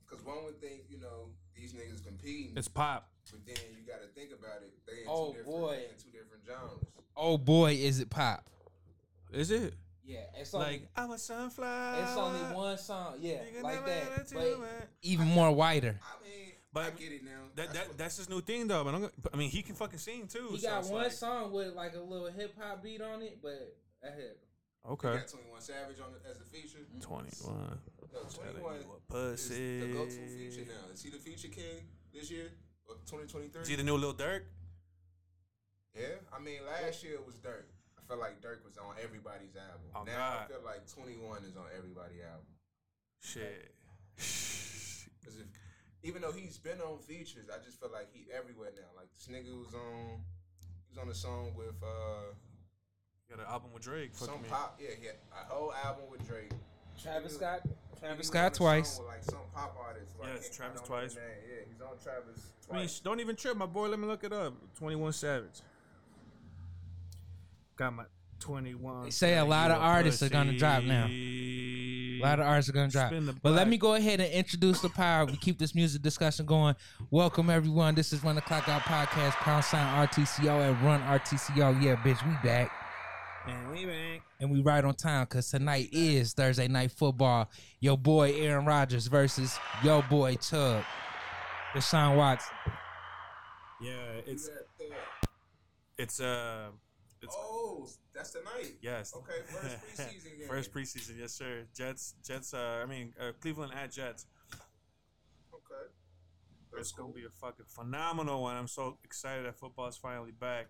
Because 0.07 0.25
one 0.25 0.45
would 0.45 0.61
think, 0.61 0.83
you 0.91 0.99
know, 0.99 1.31
these 1.55 1.73
niggas 1.73 2.05
competing, 2.05 2.57
It's 2.57 2.67
pop. 2.69 3.09
But 3.31 3.47
then 3.47 3.57
you 3.77 3.87
got 3.87 4.03
to 4.03 4.09
think 4.09 4.31
about 4.33 4.63
it. 4.63 4.73
They 4.87 5.03
in 5.03 5.09
Oh, 5.09 5.33
two 5.33 5.43
boy. 5.45 5.79
in 5.91 5.97
two 6.03 6.11
different 6.11 6.45
genres. 6.47 6.85
Oh 7.17 7.39
boy, 7.39 7.73
is 7.73 8.01
it 8.01 8.11
pop? 8.11 8.45
Is 9.33 9.51
it? 9.51 9.75
yeah, 10.05 10.21
it's 10.37 10.53
only 10.55 10.67
Like 10.67 10.89
I'm 10.97 11.11
a 11.13 11.19
sunflower. 11.19 12.03
it's 12.03 12.17
only 12.17 12.41
one 12.55 12.79
song. 12.79 13.15
Yeah, 13.21 13.39
like 13.63 13.85
that. 13.87 14.29
But 14.33 14.59
win. 14.59 14.69
Even 15.03 15.27
more 15.29 15.53
wider. 15.53 15.99
I 16.03 16.25
mean, 16.25 16.53
But- 16.73 16.85
I 16.87 16.91
get 16.91 17.13
it 17.13 17.25
now. 17.25 17.31
That, 17.57 17.73
That's 17.73 17.89
that 17.89 17.99
that's 17.99 18.17
his 18.17 18.29
new 18.29 18.41
thing 18.41 18.67
though. 18.69 18.83
But 18.85 18.95
I'm 18.95 19.11
I 19.33 19.37
mean, 19.37 19.51
he 19.51 19.63
can 19.63 19.75
fucking 19.75 19.99
sing 19.99 20.27
too. 20.29 20.49
he 20.53 20.59
so 20.59 20.69
got 20.69 20.81
it's 20.81 20.89
one 20.89 21.03
like- 21.05 21.13
song 21.13 21.53
with 21.53 21.75
like 21.75 21.95
a 21.95 22.01
little 22.01 22.31
hip 22.31 22.55
hop 22.61 22.83
beat 22.83 23.01
on 23.03 23.23
it, 23.23 23.39
but 23.43 23.77
ahead. 24.03 24.37
You 24.85 24.93
Okay. 24.93 25.13
got 25.13 25.29
21 25.29 25.61
Savage 25.61 26.01
on 26.01 26.15
it 26.15 26.23
as 26.29 26.41
a 26.41 26.45
feature. 26.45 26.79
Mm-hmm. 26.79 27.01
Twenty 27.01 27.31
one. 27.45 27.79
No, 28.13 28.21
21 28.23 28.75
you 28.75 28.81
is 28.81 28.87
pussy. 29.09 29.81
the 29.81 29.87
go-to 29.93 30.27
feature 30.27 30.65
now. 30.67 30.91
Is 30.93 31.03
he 31.03 31.11
the 31.11 31.19
feature 31.19 31.49
king 31.49 31.85
this 32.15 32.31
year? 32.31 32.51
Or 32.91 32.99
2023? 33.07 33.63
Is 33.63 33.69
he 33.69 33.77
the 33.77 33.87
new 33.87 33.97
Lil 33.97 34.15
Durk? 34.15 34.43
Yeah, 35.95 36.19
I 36.35 36.43
mean, 36.43 36.61
last 36.67 37.03
year 37.03 37.19
was 37.25 37.39
Durk. 37.39 37.71
I 37.99 38.03
felt 38.07 38.19
like 38.19 38.43
Durk 38.43 38.67
was 38.67 38.79
on 38.79 38.99
everybody's 39.03 39.55
album. 39.55 39.91
Oh, 39.95 40.03
now 40.03 40.19
God. 40.19 40.39
I 40.43 40.49
feel 40.51 40.65
like 40.67 40.83
21 40.91 41.45
is 41.47 41.57
on 41.57 41.71
everybody's 41.77 42.23
album. 42.27 42.51
Shit. 43.23 43.75
Cause 45.23 45.39
if, 45.39 45.47
even 46.03 46.23
though 46.23 46.33
he's 46.33 46.59
been 46.59 46.81
on 46.81 46.99
features, 46.99 47.47
I 47.47 47.63
just 47.63 47.79
feel 47.79 47.91
like 47.93 48.09
he 48.13 48.27
everywhere 48.35 48.71
now. 48.75 48.91
Like 48.97 49.09
this 49.15 49.29
nigga 49.31 49.55
was 49.55 49.75
on, 49.75 50.23
he 50.83 50.91
was 50.91 50.99
on 50.99 51.09
a 51.09 51.15
song 51.15 51.53
with 51.55 51.79
uh 51.83 52.35
Got 53.31 53.39
an 53.39 53.47
album 53.47 53.71
with 53.73 53.85
Drake. 53.85 54.11
Fuck 54.15 54.29
some 54.29 54.43
me. 54.43 54.49
pop. 54.49 54.81
Yeah, 54.83 54.91
he 54.99 55.07
had 55.07 55.15
a 55.31 55.55
whole 55.55 55.73
album 55.85 56.07
with 56.11 56.27
Drake. 56.27 56.51
Travis 57.01 57.35
Scott. 57.35 57.61
He 58.01 58.07
Travis 58.07 58.19
was 58.19 58.27
Scott 58.29 58.45
on 58.45 58.51
a 58.51 58.55
song 58.55 58.67
twice. 58.67 58.99
With 58.99 59.09
like 59.09 59.25
some 59.25 59.39
pop 59.55 59.77
artist. 59.87 60.13
Like, 60.19 60.29
Yes, 60.35 60.51
I 60.53 60.57
Travis 60.57 60.81
twice. 60.83 61.17
Yeah, 61.17 61.55
he's 61.71 61.81
on 61.81 61.89
Travis 62.03 62.53
I 62.71 62.73
mean, 62.75 62.83
twice. 62.83 63.01
don't 63.01 63.21
even 63.21 63.37
trip, 63.37 63.57
my 63.57 63.67
boy. 63.67 63.89
Let 63.89 63.99
me 63.99 64.07
look 64.07 64.25
it 64.25 64.33
up. 64.33 64.55
Twenty 64.77 64.97
One 64.97 65.13
Savage. 65.13 65.61
Got 67.77 67.95
my 67.95 68.05
twenty 68.39 68.75
one. 68.75 69.05
They 69.05 69.11
say 69.11 69.37
a 69.39 69.45
lot 69.45 69.71
of 69.71 69.81
artists 69.83 70.23
are 70.23 70.29
gonna 70.31 70.57
drop 70.57 70.83
now. 70.85 71.07
A 71.09 72.21
lot 72.23 72.41
of 72.41 72.47
artists 72.47 72.71
are 72.71 72.73
gonna 72.75 72.89
drop. 72.89 73.09
Spin 73.09 73.27
the 73.27 73.33
But 73.35 73.53
let 73.53 73.69
me 73.69 73.77
go 73.77 73.95
ahead 73.95 74.21
and 74.21 74.33
introduce 74.33 74.81
the 74.81 74.89
power. 74.91 75.25
We 75.27 75.37
keep 75.37 75.59
this 75.59 75.75
music 75.75 76.03
discussion 76.03 76.47
going. 76.47 76.75
Welcome 77.11 77.51
everyone. 77.51 77.95
This 77.95 78.13
is 78.13 78.23
Run 78.23 78.35
the 78.35 78.43
Clock 78.43 78.69
Out 78.69 78.83
podcast. 78.83 79.33
Pound 79.33 79.65
sign 79.65 80.07
RTCO 80.07 80.71
and 80.71 80.81
Run 80.83 81.01
RTCO. 81.03 81.83
Yeah, 81.83 81.97
bitch, 81.97 82.27
we 82.27 82.33
back. 82.47 82.71
And 83.47 83.71
we 83.71 83.87
back. 83.87 84.23
And 84.39 84.51
we 84.51 84.61
right 84.61 84.85
on 84.85 84.95
time 84.95 85.25
because 85.25 85.51
tonight 85.51 85.89
is 85.93 86.33
Thursday 86.35 86.69
night 86.69 86.93
football. 86.93 87.51
Your 87.81 87.97
boy 87.97 88.33
Aaron 88.37 88.67
Rodgers 88.67 89.07
versus 89.07 89.59
your 89.83 90.03
boy 90.03 90.37
Tug. 90.37 90.85
Deshaun 91.75 92.17
Watson. 92.17 92.55
Yeah, 93.81 93.93
it's 94.27 94.47
Who 94.47 94.55
that 94.55 94.67
thug? 94.79 94.99
it's 95.99 96.21
uh 96.21 96.69
it's 97.23 97.35
Oh, 97.39 97.87
that's 98.15 98.31
tonight. 98.33 98.75
yes. 98.83 99.15
Okay, 99.17 99.33
first 99.47 99.79
preseason 99.97 100.39
game. 100.39 100.49
First 100.49 100.73
preseason, 100.73 101.19
yes 101.19 101.33
sir. 101.33 101.65
Jets, 101.77 102.15
Jets. 102.27 102.53
Uh, 102.55 102.81
I 102.83 102.87
mean 102.87 103.15
uh, 103.21 103.33
Cleveland 103.41 103.73
at 103.75 103.91
Jets. 103.93 104.27
Okay. 105.55 106.79
It's 106.79 106.93
gonna 106.93 107.13
be 107.13 107.25
a 107.25 107.31
fucking 107.41 107.67
phenomenal 107.69 108.43
one. 108.43 108.57
I'm 108.57 108.69
so 108.69 108.99
excited 109.05 109.47
that 109.47 109.59
football 109.59 109.89
is 109.89 109.97
finally 109.97 110.33
back. 110.33 110.67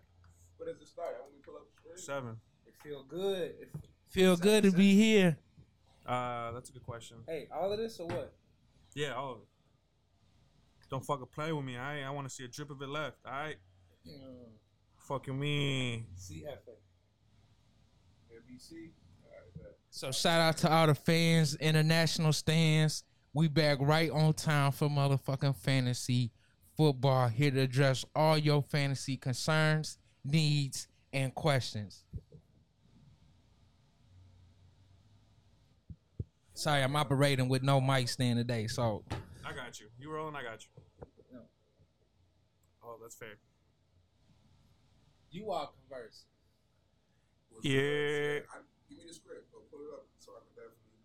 What 0.57 0.67
does 0.67 0.81
it 0.81 0.87
start? 0.87 1.15
When 1.25 1.33
we 1.35 1.41
pull 1.43 1.55
up 1.55 1.63
the 1.67 1.81
screen? 1.81 1.97
Seven. 1.97 2.37
It 2.73 2.87
feel 2.87 3.03
good. 3.03 3.53
It, 3.61 3.69
Feel 4.09 4.35
good 4.35 4.63
to 4.63 4.71
be 4.71 4.93
here. 4.95 5.37
Uh, 6.05 6.51
that's 6.51 6.69
a 6.69 6.73
good 6.73 6.83
question. 6.83 7.17
hey, 7.27 7.47
all 7.53 7.71
of 7.71 7.77
this 7.79 7.97
or 7.99 8.07
what? 8.07 8.33
Yeah. 8.93 9.13
all 9.13 9.31
of 9.33 9.37
it. 9.37 9.47
Don't 10.89 11.05
fucking 11.05 11.27
play 11.33 11.53
with 11.53 11.63
me. 11.63 11.77
I 11.77 12.05
I 12.05 12.09
want 12.09 12.27
to 12.27 12.33
see 12.33 12.43
a 12.43 12.49
drip 12.49 12.69
of 12.71 12.81
it 12.81 12.89
left. 12.89 13.17
All 13.25 13.31
right. 13.31 13.55
Mm, 14.05 14.49
Fucking 14.97 15.39
me. 15.39 16.07
CFA. 16.19 16.75
NBC. 18.33 18.89
All 19.23 19.31
right. 19.31 19.73
So 19.89 20.11
shout 20.11 20.41
out 20.41 20.57
to 20.57 20.71
all 20.71 20.87
the 20.87 20.95
fans, 20.95 21.55
international 21.55 22.33
stands. 22.33 23.03
We 23.33 23.47
back 23.47 23.77
right 23.79 24.11
on 24.11 24.33
time 24.33 24.73
for 24.73 24.89
motherfucking 24.89 25.55
fantasy 25.55 26.31
football. 26.75 27.29
Here 27.29 27.51
to 27.51 27.61
address 27.61 28.03
all 28.13 28.37
your 28.37 28.61
fantasy 28.61 29.15
concerns, 29.15 29.97
needs, 30.25 30.89
and 31.13 31.33
questions. 31.33 32.03
Sorry, 36.61 36.83
I'm 36.83 36.95
operating 36.95 37.49
with 37.49 37.63
no 37.63 37.81
mic 37.81 38.07
stand 38.07 38.37
today, 38.37 38.67
so 38.67 39.03
I 39.43 39.51
got 39.51 39.79
you. 39.79 39.87
You 39.97 40.11
rolling? 40.11 40.35
I 40.35 40.43
got 40.43 40.61
you. 40.61 40.69
No. 41.33 41.39
Oh, 42.83 42.97
that's 43.01 43.15
fair. 43.15 43.39
You 45.31 45.49
all 45.49 45.73
converse. 45.89 46.25
What's 47.49 47.65
Yeah. 47.65 48.45
I, 48.45 48.61
give 48.87 48.99
me 48.99 49.05
the 49.07 49.13
script. 49.15 49.49
Or 49.55 49.61
pull 49.71 49.79
it 49.79 49.91
up 49.91 50.05
so 50.19 50.33
I 50.33 50.45
can 50.45 50.53
definitely. 50.53 51.01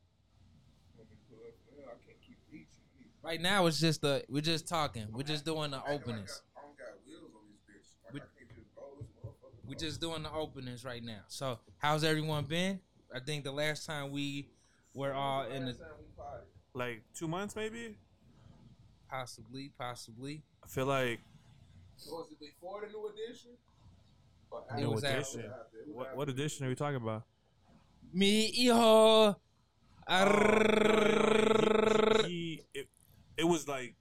Want 0.99 1.09
me 1.09 1.17
pull 1.27 1.39
up? 1.49 1.55
I 1.89 2.05
can't 2.05 2.21
keep 2.21 2.37
reaching. 2.53 2.85
right 3.23 3.41
now 3.41 3.65
it's 3.65 3.81
just 3.81 4.03
the 4.03 4.25
we're 4.29 4.43
just 4.43 4.69
talking. 4.69 5.07
We're 5.11 5.23
just 5.23 5.47
doing 5.47 5.71
the 5.71 5.81
openings. 5.89 6.43
I, 6.55 6.61
I 6.61 6.65
don't 6.67 6.77
got 6.77 7.01
wheels 7.07 7.33
on 7.35 7.49
this 7.49 7.65
bitch. 7.65 8.13
We- 8.13 8.21
I 8.21 8.25
can't 8.37 8.51
just 8.55 8.69
roll 8.77 8.99
this 9.01 9.09
motherfucker. 9.25 9.67
We're 9.67 9.79
just 9.79 10.03
doing 10.03 10.23
the 10.23 10.33
openings 10.33 10.85
right 10.85 11.03
now. 11.03 11.21
So 11.29 11.61
how's 11.79 12.05
everyone 12.05 12.45
been? 12.45 12.79
I 13.15 13.21
think 13.21 13.45
the 13.45 13.53
last 13.53 13.87
time 13.87 14.11
we 14.11 14.51
were 14.97 15.13
all 15.13 15.45
in 15.45 15.61
the 15.61 15.67
Last 15.67 15.79
time 15.79 15.89
we 15.99 16.05
potted. 16.17 16.47
Like 16.75 17.03
two 17.15 17.29
months, 17.29 17.55
maybe. 17.55 17.99
possibly, 19.11 19.73
possibly. 19.79 20.43
I 20.65 20.69
feel 20.69 20.87
like 20.87 21.21
Was 22.11 22.29
it 22.33 22.41
before 22.41 22.81
the 22.81 22.89
new 22.89 23.07
edition? 23.09 23.51
Or 24.51 24.65
new 24.77 24.93
edition. 24.95 25.41
after? 25.43 25.53
What 25.93 26.07
after. 26.07 26.17
what 26.17 26.29
edition 26.29 26.67
are 26.67 26.69
we 26.69 26.75
talking 26.75 26.97
about? 26.97 27.25
Me 28.13 28.51
hijo. 28.69 29.37
he 32.27 32.63
it, 32.75 32.89
it 33.37 33.45
was 33.45 33.69
like 33.69 33.95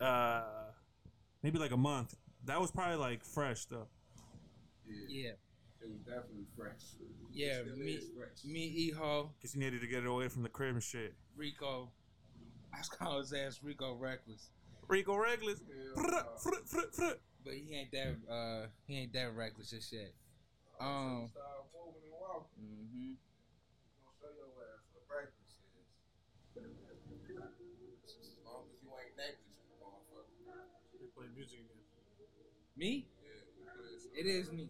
uh 0.00 0.42
maybe 1.42 1.58
like 1.58 1.72
a 1.72 1.76
month. 1.76 2.14
That 2.44 2.60
was 2.60 2.70
probably 2.70 2.96
like 2.96 3.24
fresh 3.24 3.64
though. 3.66 3.88
Yeah, 5.08 5.30
It 5.30 5.38
was 5.88 5.98
definitely 6.04 6.46
fresh. 6.56 6.96
yeah. 7.32 7.62
Me, 7.76 7.92
is 7.92 8.10
fresh. 8.16 8.44
me 8.44 8.68
hijo. 8.92 9.30
Cause 9.40 9.52
he 9.52 9.60
needed 9.60 9.80
to 9.80 9.86
get 9.86 10.04
it 10.04 10.06
away 10.06 10.28
from 10.28 10.42
the 10.42 10.48
crib 10.48 10.74
and 10.74 10.82
shit. 10.82 11.14
Rico. 11.36 11.90
I 12.74 12.78
was 12.78 12.88
calling 12.88 13.20
his 13.20 13.32
ass 13.32 13.60
Rico 13.62 13.94
Reckless, 13.94 14.50
Rico 14.88 15.16
Reckless. 15.16 15.60
Hell 15.60 16.04
Frut, 16.04 16.12
no. 16.12 16.36
frut, 16.38 16.68
frut, 16.68 16.94
frut. 16.94 17.18
but 17.44 17.54
he 17.54 17.74
ain't 17.74 17.90
that. 17.92 18.16
Uh, 18.30 18.66
he 18.86 18.98
ain't 18.98 19.12
that 19.14 19.34
reckless 19.34 19.70
just 19.70 19.92
yet. 19.92 20.12
Um. 20.80 21.30
Start 21.32 21.64
moving 21.72 22.02
and 22.04 22.12
walking. 22.20 22.52
hmm 22.60 23.16
Gonna 23.96 24.12
show 24.20 24.28
your 24.36 24.52
ass 24.60 24.84
what 24.92 25.08
breakfast 25.08 25.56
is. 25.72 25.88
As 26.56 28.36
long 28.44 28.68
as 28.68 28.76
you 28.84 28.90
ain't 28.92 29.16
negligent, 29.16 29.56
motherfucker. 29.80 30.36
Me? 32.76 33.06
It 34.16 34.26
is 34.26 34.52
me. 34.52 34.68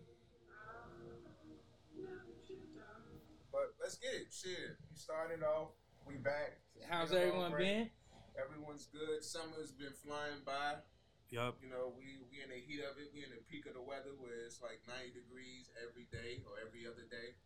But 3.52 3.74
let's 3.86 4.02
get 4.02 4.18
it. 4.18 4.34
Shit, 4.34 4.74
we 4.90 4.98
started 4.98 5.46
off. 5.46 5.70
We 6.02 6.18
back. 6.18 6.58
How's 6.90 7.14
Been 7.14 7.22
everyone 7.22 7.54
break. 7.54 7.70
been? 7.70 7.86
Everyone's 8.34 8.90
good. 8.90 9.22
Summer's 9.22 9.70
been 9.70 9.94
flying 10.02 10.42
by. 10.42 10.82
Yup. 11.30 11.54
You 11.62 11.70
know, 11.70 11.94
we 11.94 12.18
we 12.26 12.42
in 12.42 12.50
the 12.50 12.58
heat 12.58 12.82
of 12.82 12.98
it. 12.98 13.14
We 13.14 13.22
in 13.22 13.30
the 13.30 13.38
peak 13.46 13.70
of 13.70 13.78
the 13.78 13.86
weather 13.86 14.10
where 14.18 14.42
it's 14.42 14.58
like 14.58 14.82
90 14.90 15.14
degrees 15.14 15.70
every 15.78 16.10
day 16.10 16.42
or 16.50 16.58
every 16.58 16.82
other 16.82 17.06
day. 17.06 17.38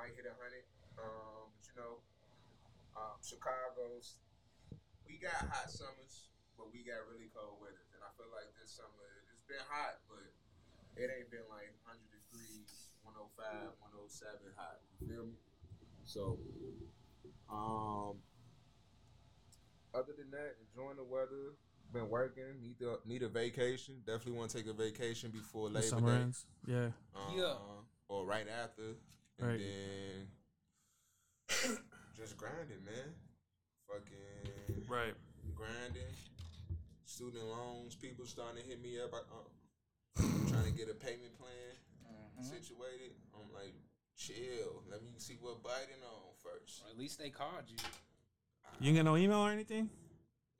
Might 0.00 0.16
hit 0.16 0.24
100. 0.24 0.64
Um, 0.96 1.52
but 1.52 1.64
you 1.68 1.76
know, 1.76 2.00
um, 2.96 3.20
Chicago's 3.20 4.24
we 5.04 5.20
got 5.20 5.36
hot 5.52 5.68
summers, 5.68 6.32
but 6.56 6.72
we 6.72 6.80
got 6.80 7.04
really 7.12 7.28
cold 7.36 7.60
winters. 7.60 7.92
And 7.92 8.00
I 8.00 8.08
feel 8.16 8.32
like 8.32 8.48
this 8.56 8.72
summer 8.72 9.04
it's 9.36 9.44
been 9.44 9.60
hot, 9.68 10.00
but 10.08 10.32
it 10.96 11.12
ain't 11.12 11.28
been 11.28 11.44
like 11.52 11.76
100 11.84 12.00
degrees, 12.08 12.88
105, 13.04 13.68
107 13.84 14.48
hot. 14.56 14.80
You 15.04 15.12
feel 15.12 15.28
me? 15.28 15.36
So, 16.04 16.38
um, 17.50 18.16
other 19.94 20.12
than 20.16 20.30
that, 20.32 20.56
enjoying 20.68 20.96
the 20.96 21.04
weather. 21.04 21.54
Been 21.92 22.08
working. 22.10 22.60
Need 22.60 22.78
to 22.80 22.98
need 23.06 23.22
a 23.22 23.28
vacation. 23.28 24.02
Definitely 24.04 24.32
want 24.32 24.50
to 24.50 24.56
take 24.56 24.66
a 24.66 24.72
vacation 24.72 25.30
before 25.30 25.68
The 25.68 25.76
Labor 25.76 25.86
summer 25.86 26.16
Day. 26.16 26.22
ends. 26.22 26.46
Yeah. 26.66 26.90
Um, 27.14 27.36
Yeah. 27.38 27.54
Or 28.08 28.26
right 28.26 28.48
after. 28.48 28.96
And 29.38 29.48
Right. 29.48 29.58
then 29.60 30.28
just 32.16 32.36
grinding, 32.36 32.84
man. 32.84 33.14
Fucking 33.86 34.86
Right. 34.88 35.14
grinding. 35.54 36.14
Student 37.04 37.44
loans. 37.44 37.94
People 37.94 38.26
starting 38.26 38.62
to 38.62 38.68
hit 38.68 38.80
me 38.80 38.98
up. 39.00 39.14
I, 39.14 39.18
uh, 39.18 40.48
trying 40.48 40.64
to 40.64 40.72
get 40.72 40.88
a 40.88 40.94
payment 40.94 41.34
plan 41.38 41.76
Mm-hmm. 42.04 42.42
situated. 42.44 43.14
I'm 43.34 43.52
like, 43.52 43.74
chill. 44.24 44.80
Let 44.90 45.04
me 45.04 45.12
see 45.18 45.36
what 45.40 45.62
Biden 45.62 46.00
on 46.00 46.32
first. 46.40 46.82
Or 46.84 46.90
at 46.90 46.98
least 46.98 47.18
they 47.20 47.28
called 47.28 47.68
you. 47.68 47.76
You 48.80 48.88
ain't 48.88 48.96
get 48.96 49.04
no 49.04 49.16
email 49.16 49.44
or 49.44 49.50
anything? 49.50 49.90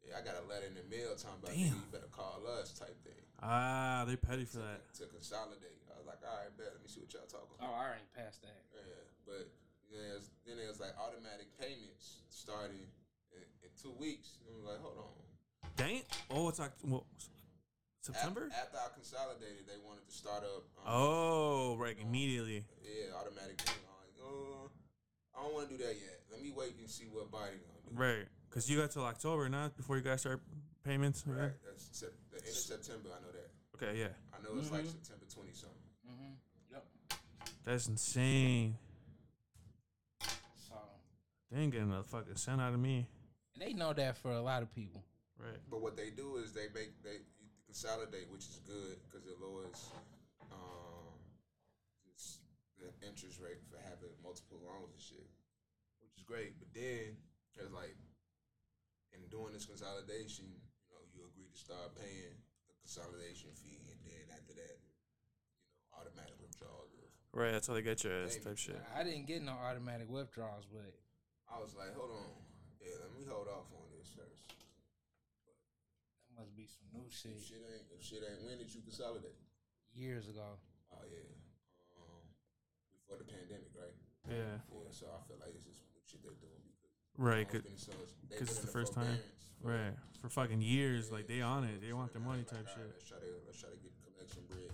Yeah, 0.05 0.21
I 0.21 0.23
got 0.23 0.37
a 0.37 0.45
letter 0.45 0.69
in 0.69 0.77
the 0.77 0.85
mail 0.93 1.17
talking 1.17 1.41
about 1.41 1.57
Damn. 1.57 1.73
you 1.73 1.89
better 1.89 2.13
call 2.13 2.45
us 2.61 2.77
type 2.77 2.93
thing. 3.03 3.25
Ah, 3.41 4.05
they 4.07 4.17
petty 4.17 4.45
for 4.45 4.61
that. 4.61 4.85
To 5.01 5.09
consolidate. 5.09 5.81
I 5.89 5.97
was 5.97 6.07
like, 6.07 6.21
all 6.21 6.37
right, 6.37 6.53
bet. 6.61 6.77
Let 6.77 6.85
me 6.85 6.89
see 6.93 7.01
what 7.01 7.09
y'all 7.17 7.25
talking 7.25 7.57
about. 7.57 7.65
Oh. 7.65 7.73
I 7.73 7.89
already 7.89 8.09
passed 8.13 8.45
that. 8.45 8.61
Yeah, 8.77 9.01
but 9.25 9.49
then 9.89 10.05
there's 10.13 10.29
then 10.45 10.57
there's 10.61 10.81
like 10.81 10.93
automatic 11.01 11.49
payments 11.57 12.21
starting 12.29 12.85
in, 13.33 13.45
in 13.65 13.71
two 13.81 13.97
weeks. 13.97 14.45
And 14.45 14.61
I'm 14.61 14.65
like, 14.69 14.81
hold 14.85 15.01
on. 15.01 15.17
Dang 15.81 16.05
it. 16.05 16.09
Oh, 16.31 16.53
it's 16.53 16.61
like 16.61 16.77
well, 16.85 17.09
September? 18.05 18.47
Af- 18.53 18.53
After 18.69 18.77
I 18.79 18.89
consolidated, 18.95 19.65
they 19.67 19.81
wanted 19.87 20.07
to 20.07 20.15
start 20.15 20.45
up. 20.45 20.65
Um, 20.77 20.85
Oh, 20.93 21.77
right. 21.79 21.97
Immediately. 22.01 22.65
Yeah, 22.83 23.17
automatic. 23.17 23.61
I'm 23.67 23.73
like, 23.97 24.15
oh, 24.23 24.69
I 25.37 25.43
don't 25.43 25.55
want 25.55 25.71
to 25.71 25.77
do 25.79 25.83
that 25.85 25.95
yet. 25.97 26.21
Let 26.31 26.43
me 26.43 26.53
wait 26.55 26.77
and 26.79 26.89
see 26.91 27.05
what 27.11 27.31
Biden 27.31 27.65
gonna 27.65 27.81
do. 27.89 27.95
Right. 27.95 28.27
Because 28.51 28.69
you 28.71 28.79
got 28.79 28.91
till 28.91 29.05
October 29.05 29.49
now 29.49 29.71
before 29.75 29.97
you 29.97 30.03
guys 30.03 30.21
start 30.21 30.43
payments. 30.85 31.25
Right. 31.27 31.45
Okay. 31.45 31.55
That's 31.65 31.89
sep- 31.93 32.13
the 32.31 32.39
end 32.39 32.49
of 32.49 32.55
September. 32.55 33.09
I 33.17 33.21
know 33.25 33.33
that. 33.33 33.51
Okay, 33.83 33.99
yeah. 33.99 34.09
I 34.33 34.43
know 34.43 34.59
it's 34.61 34.71
like 34.71 34.85
September 34.85 35.25
twenty 35.33 35.53
something. 35.53 35.79
Mm-hmm. 36.07 36.33
Yep. 36.73 36.85
That's 37.65 37.89
insane. 37.89 38.77
So 40.21 40.75
They 41.51 41.59
ain't 41.61 41.73
getting 41.73 41.91
a 41.93 42.03
fucking 42.05 42.37
cent 42.37 42.61
out 42.61 42.75
of 42.75 42.81
me. 42.81 43.07
and 43.55 43.63
they 43.63 43.73
know 43.73 43.93
that 43.95 44.19
for 44.19 44.31
a 44.33 44.41
lot 44.43 44.63
of 44.63 44.73
people. 44.75 45.03
Right. 45.37 45.59
But 45.69 45.81
what 45.83 45.97
they 45.97 46.11
do 46.11 46.37
is 46.37 46.53
they 46.53 46.67
make 46.73 47.03
they 47.03 47.15
you 47.15 47.34
consolidate, 47.75 48.31
which 48.31 48.47
is 48.47 48.63
good 48.63 49.03
because 49.03 49.27
it 49.27 49.35
lowers 49.43 49.91
um, 50.55 51.19
just 52.07 52.39
the 52.79 52.87
interest 53.03 53.43
rate 53.43 53.59
for 53.67 53.83
having 53.83 54.15
multiple 54.23 54.63
loans 54.63 54.95
and 54.95 55.03
shit, 55.03 55.27
which 55.99 56.15
is 56.15 56.23
great. 56.23 56.55
But 56.63 56.71
then 56.71 57.19
there's 57.59 57.75
like 57.75 57.99
in 59.11 59.27
doing 59.27 59.51
this 59.51 59.67
consolidation, 59.67 60.55
you 60.55 60.95
know, 60.95 61.03
you 61.11 61.27
agree 61.27 61.51
to 61.51 61.59
start 61.59 61.99
paying 61.99 62.39
the 62.71 62.79
consolidation 62.79 63.51
fee, 63.59 63.83
and 63.91 63.99
then 64.07 64.23
after 64.31 64.55
that, 64.55 64.79
you 64.79 64.95
know, 64.95 65.99
automatic 65.99 66.39
withdrawals. 66.39 66.95
Right. 67.35 67.51
That's 67.51 67.67
how 67.67 67.75
they 67.75 67.83
get 67.83 68.07
your 68.07 68.15
ass 68.23 68.39
type 68.39 68.55
shit. 68.55 68.79
I 68.95 69.03
didn't 69.03 69.27
get 69.27 69.43
no 69.43 69.59
automatic 69.59 70.07
withdrawals, 70.07 70.71
but 70.71 70.95
I 71.51 71.59
was 71.59 71.75
like, 71.75 71.91
hold 71.99 72.15
on, 72.15 72.31
yeah, 72.79 72.95
let 73.03 73.11
me 73.19 73.27
hold 73.27 73.51
off 73.51 73.67
on 73.75 73.91
this 73.99 74.15
first. 74.15 74.44
That 76.35 76.43
must 76.43 76.55
be 76.59 76.67
some 76.67 76.87
new 76.91 77.07
If 77.07 77.15
shit 77.15 77.39
shit 77.39 77.63
ain't, 77.63 77.87
if 77.95 78.03
shit 78.03 78.23
ain't, 78.27 78.43
when 78.43 78.59
did 78.59 78.75
you 78.75 78.83
consolidate? 78.83 79.39
years 79.95 80.27
ago. 80.27 80.59
Oh 80.91 81.07
yeah, 81.07 81.31
um, 81.95 82.27
before 82.99 83.23
the 83.23 83.29
pandemic, 83.31 83.71
right? 83.79 83.95
Yeah. 84.27 84.59
Yeah, 84.67 84.91
so 84.91 85.07
I 85.15 85.23
feel 85.31 85.39
like 85.39 85.55
it's 85.55 85.63
just 85.71 85.87
new 85.95 86.03
shit 86.03 86.19
they're 86.27 86.35
doing 86.43 86.59
because 86.67 86.91
Right. 87.15 87.47
Cause, 87.47 87.63
been 87.63 87.79
so, 87.79 87.93
they 88.27 88.35
'cause 88.35 88.51
been 88.51 88.59
it's 88.59 88.67
the 88.67 88.75
first 88.75 88.93
time. 88.95 89.23
for- 89.63 89.71
right. 89.71 89.95
For 90.19 90.29
fucking 90.29 90.63
years, 90.65 91.13
like 91.15 91.29
they 91.31 91.41
on 91.45 91.63
it. 91.69 91.79
They 91.85 91.93
want 91.95 92.11
their 92.13 92.25
money 92.25 92.43
type 92.43 92.67
like, 92.67 92.75
all 92.75 92.83
right, 92.83 92.91
shit. 92.91 92.99
Let's 92.99 93.07
try 93.07 93.21
to 93.23 93.31
let's 93.47 93.61
try 93.61 93.71
to 93.71 93.79
get 93.79 93.93
collection 94.03 94.43
bread. 94.51 94.73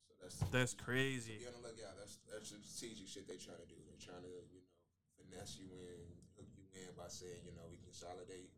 So 0.00 0.14
that's 0.22 0.38
That's 0.54 0.72
crazy. 0.74 1.36
Be 1.42 1.46
on 1.50 1.58
the 1.60 1.64
lookout. 1.68 1.98
That's 2.00 2.16
that's 2.32 2.48
the 2.54 2.62
strategic 2.64 3.04
shit 3.12 3.28
they 3.28 3.36
trying 3.36 3.60
to 3.60 3.68
do. 3.68 3.76
They're 3.84 4.00
trying 4.00 4.22
to 4.24 4.32
you 4.54 4.62
know 4.64 4.72
finesse 5.20 5.58
you 5.60 5.68
in, 5.68 6.00
hook 6.38 6.48
you 6.56 6.64
in 6.72 6.88
by 6.96 7.10
saying 7.12 7.44
you 7.44 7.52
know 7.58 7.66
we 7.68 7.76
consolidate 7.84 8.48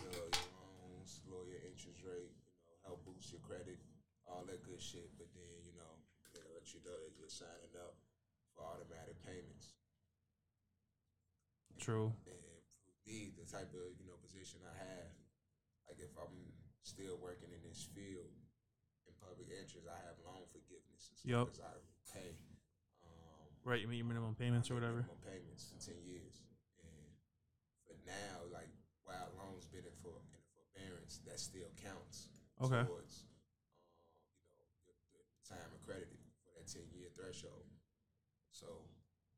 your, 0.00 0.14
your 0.14 0.48
lower 1.28 1.48
your 1.50 1.62
interest 1.64 2.02
rate, 2.02 2.32
you 2.34 2.66
know 2.66 2.78
help 2.82 3.02
boost 3.06 3.30
your 3.30 3.42
credit, 3.42 3.78
all 4.26 4.42
that 4.46 4.62
good 4.66 4.82
shit. 4.82 5.10
But 5.18 5.30
then 5.34 5.50
you 5.66 5.74
know 5.74 5.92
they 6.34 6.42
let 6.54 6.70
you 6.74 6.80
know 6.82 6.96
that 6.96 7.14
you're 7.18 7.30
signing 7.32 7.74
up 7.78 7.98
for 8.54 8.64
automatic 8.66 9.18
payments. 9.22 9.74
True. 11.80 12.14
And 12.28 12.38
for 12.86 12.94
me, 13.08 13.32
the 13.34 13.46
type 13.48 13.72
of 13.74 13.98
you 13.98 14.06
know 14.06 14.18
position 14.22 14.62
I 14.62 14.74
have, 14.78 15.10
like 15.90 15.98
if 15.98 16.14
I'm 16.14 16.54
still 16.86 17.18
working 17.18 17.50
in 17.50 17.62
this 17.66 17.86
field 17.90 18.30
in 19.06 19.12
public 19.18 19.50
interest, 19.50 19.86
I 19.90 19.98
have 20.06 20.18
loan 20.22 20.46
forgiveness 20.50 21.10
as 21.10 21.22
long 21.26 21.46
Yup. 21.46 21.54
as 21.54 21.60
I 21.62 21.74
pay. 22.10 22.30
Um, 23.02 23.50
Right. 23.66 23.82
You 23.82 23.86
mean 23.86 24.02
your 24.02 24.10
minimum 24.10 24.34
payments 24.34 24.70
or 24.70 24.78
whatever. 24.78 25.06
Minimum 25.06 25.22
payments 25.26 25.70
for 25.70 25.78
ten 25.78 25.98
years, 26.02 26.42
and 26.82 27.10
for 27.86 27.94
now, 28.06 28.46
like 28.50 28.70
while 29.02 29.30
loans 29.38 29.66
been 29.66 29.86
in 29.86 29.96
for 29.98 30.14
in 30.34 30.41
forbearance, 30.72 31.20
that 31.28 31.38
still 31.40 31.68
counts 31.80 32.28
Okay. 32.62 32.84
towards 32.86 33.26
um, 33.28 33.84
you 34.48 34.56
know 34.56 34.68
the, 34.88 34.94
the 35.18 35.22
time 35.44 35.70
accredited 35.76 36.18
for 36.44 36.50
that 36.56 36.66
ten 36.68 36.86
year 36.94 37.10
threshold. 37.16 37.66
So 38.52 38.66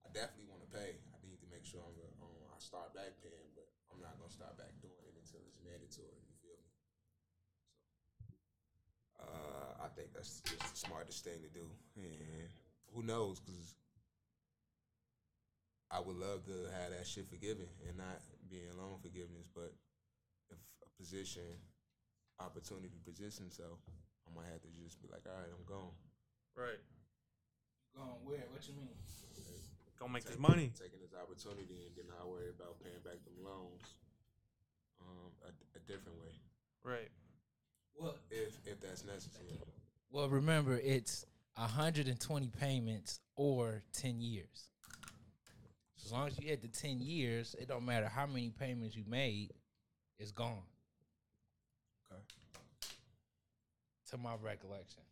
I 0.05 0.11
definitely 0.13 0.51
want 0.51 0.63
to 0.67 0.71
pay. 0.71 0.99
I 1.15 1.19
need 1.27 1.41
to 1.41 1.49
make 1.51 1.65
sure 1.65 1.81
I'm 1.83 1.95
the, 1.97 2.09
um, 2.21 2.37
I 2.53 2.59
start 2.61 2.93
back 2.95 3.17
paying, 3.23 3.51
but 3.55 3.67
I'm 3.91 4.03
not 4.03 4.19
gonna 4.21 4.31
start 4.33 4.59
back 4.59 4.75
doing 4.83 5.01
it 5.09 5.15
until 5.17 5.41
it's 5.49 5.59
mandatory. 5.65 6.21
You 6.21 6.37
feel 6.43 6.59
me? 6.61 6.71
So 9.17 9.25
uh, 9.25 9.85
I 9.85 9.89
think 9.97 10.13
that's 10.13 10.41
just 10.45 10.63
the 10.63 10.79
smartest 10.79 11.25
thing 11.25 11.41
to 11.43 11.51
do, 11.51 11.65
and 11.97 12.51
who 12.93 13.03
knows? 13.03 13.41
Because 13.41 13.75
I 15.91 16.01
would 16.01 16.17
love 16.17 16.45
to 16.51 16.69
have 16.75 16.91
that 16.91 17.07
shit 17.07 17.31
forgiven 17.31 17.71
and 17.89 17.97
not 17.97 18.19
being 18.51 18.67
loan 18.77 18.99
forgiveness, 19.01 19.47
but 19.55 19.73
position 21.05 21.45
opportunity 22.41 22.97
presents 23.05 23.37
himself, 23.37 23.77
I 24.25 24.33
might 24.33 24.49
have 24.49 24.65
to 24.65 24.73
just 24.73 24.97
be 25.05 25.09
like, 25.13 25.21
all 25.29 25.37
right, 25.37 25.53
I'm 25.53 25.69
gone. 25.69 25.93
Right. 26.57 26.81
Going 27.93 28.09
where? 28.25 28.49
What 28.49 28.65
you 28.65 28.73
mean? 28.73 28.97
Go 30.01 30.09
make 30.09 30.25
this 30.25 30.41
money. 30.41 30.73
Taking 30.73 31.05
this 31.05 31.13
opportunity 31.13 31.93
and 31.93 31.95
then 31.95 32.09
I 32.17 32.25
worry 32.25 32.49
about 32.49 32.81
paying 32.81 33.05
back 33.05 33.21
them 33.21 33.37
loans 33.45 33.85
um, 35.05 35.29
a, 35.45 35.53
a 35.77 35.81
different 35.85 36.17
way, 36.25 36.33
Right. 36.83 37.13
Well, 38.01 38.17
if 38.31 38.57
if 38.65 38.81
that's 38.81 39.05
necessary. 39.05 39.61
well, 40.11 40.29
remember 40.29 40.81
it's 40.83 41.25
120 41.57 42.49
payments 42.59 43.21
or 43.37 43.83
10 43.93 44.21
years. 44.21 44.69
So 45.97 46.07
as 46.07 46.13
long 46.13 46.27
as 46.29 46.39
you 46.41 46.49
hit 46.49 46.63
the 46.63 46.69
10 46.69 47.01
years, 47.01 47.55
it 47.61 47.69
don't 47.69 47.85
matter 47.85 48.09
how 48.09 48.27
many 48.27 48.51
payments 48.51 48.97
you 48.97 49.05
made, 49.07 49.53
it's 50.19 50.33
gone. 50.33 50.63
Okay. 52.11 52.21
To 54.11 54.19
my 54.19 54.35
recollection. 54.43 55.03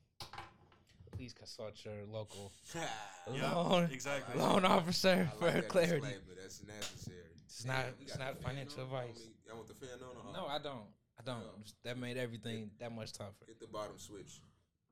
Please 1.16 1.32
consult 1.32 1.72
your 1.84 1.94
local 2.10 2.52
Yeah, 3.32 3.52
loan, 3.52 3.88
exactly. 3.92 4.38
loan 4.40 4.64
officer 4.64 5.28
I 5.30 5.36
for 5.38 5.50
that 5.50 5.68
clarity. 5.68 5.92
disclaimer. 6.00 6.40
That's 6.40 6.62
necessary. 6.66 7.18
It's 7.46 7.64
not- 7.64 7.84
it's 8.00 8.18
not 8.18 8.40
financial 8.42 8.82
advice. 8.82 9.06
Y'all 9.06 9.14
want 9.16 9.18
me- 9.18 9.32
Y'all 9.46 9.56
want 9.56 9.68
the 9.68 9.74
fan 9.74 9.98
on? 10.02 10.26
Or 10.28 10.32
No, 10.32 10.46
I 10.46 10.58
don't. 10.58 10.86
I 11.18 11.22
don't. 11.24 11.40
Yeah. 11.42 11.72
That 11.84 11.98
made 11.98 12.16
everything 12.16 12.70
that 12.80 12.92
much 12.92 13.12
tougher. 13.12 13.32
hit 13.46 13.60
the 13.60 13.66
bottom 13.66 13.98
switch 13.98 14.40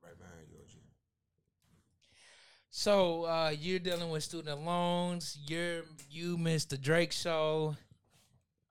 right 0.03 0.17
behind 0.17 0.47
you, 0.49 0.57
OG. 0.57 0.71
So 2.69 3.25
uh, 3.25 3.53
you're 3.59 3.79
dealing 3.79 4.09
with 4.11 4.23
student 4.23 4.63
loans. 4.63 5.37
You're 5.47 5.83
you 6.09 6.37
missed 6.37 6.69
the 6.69 6.77
Drake 6.77 7.11
show. 7.11 7.75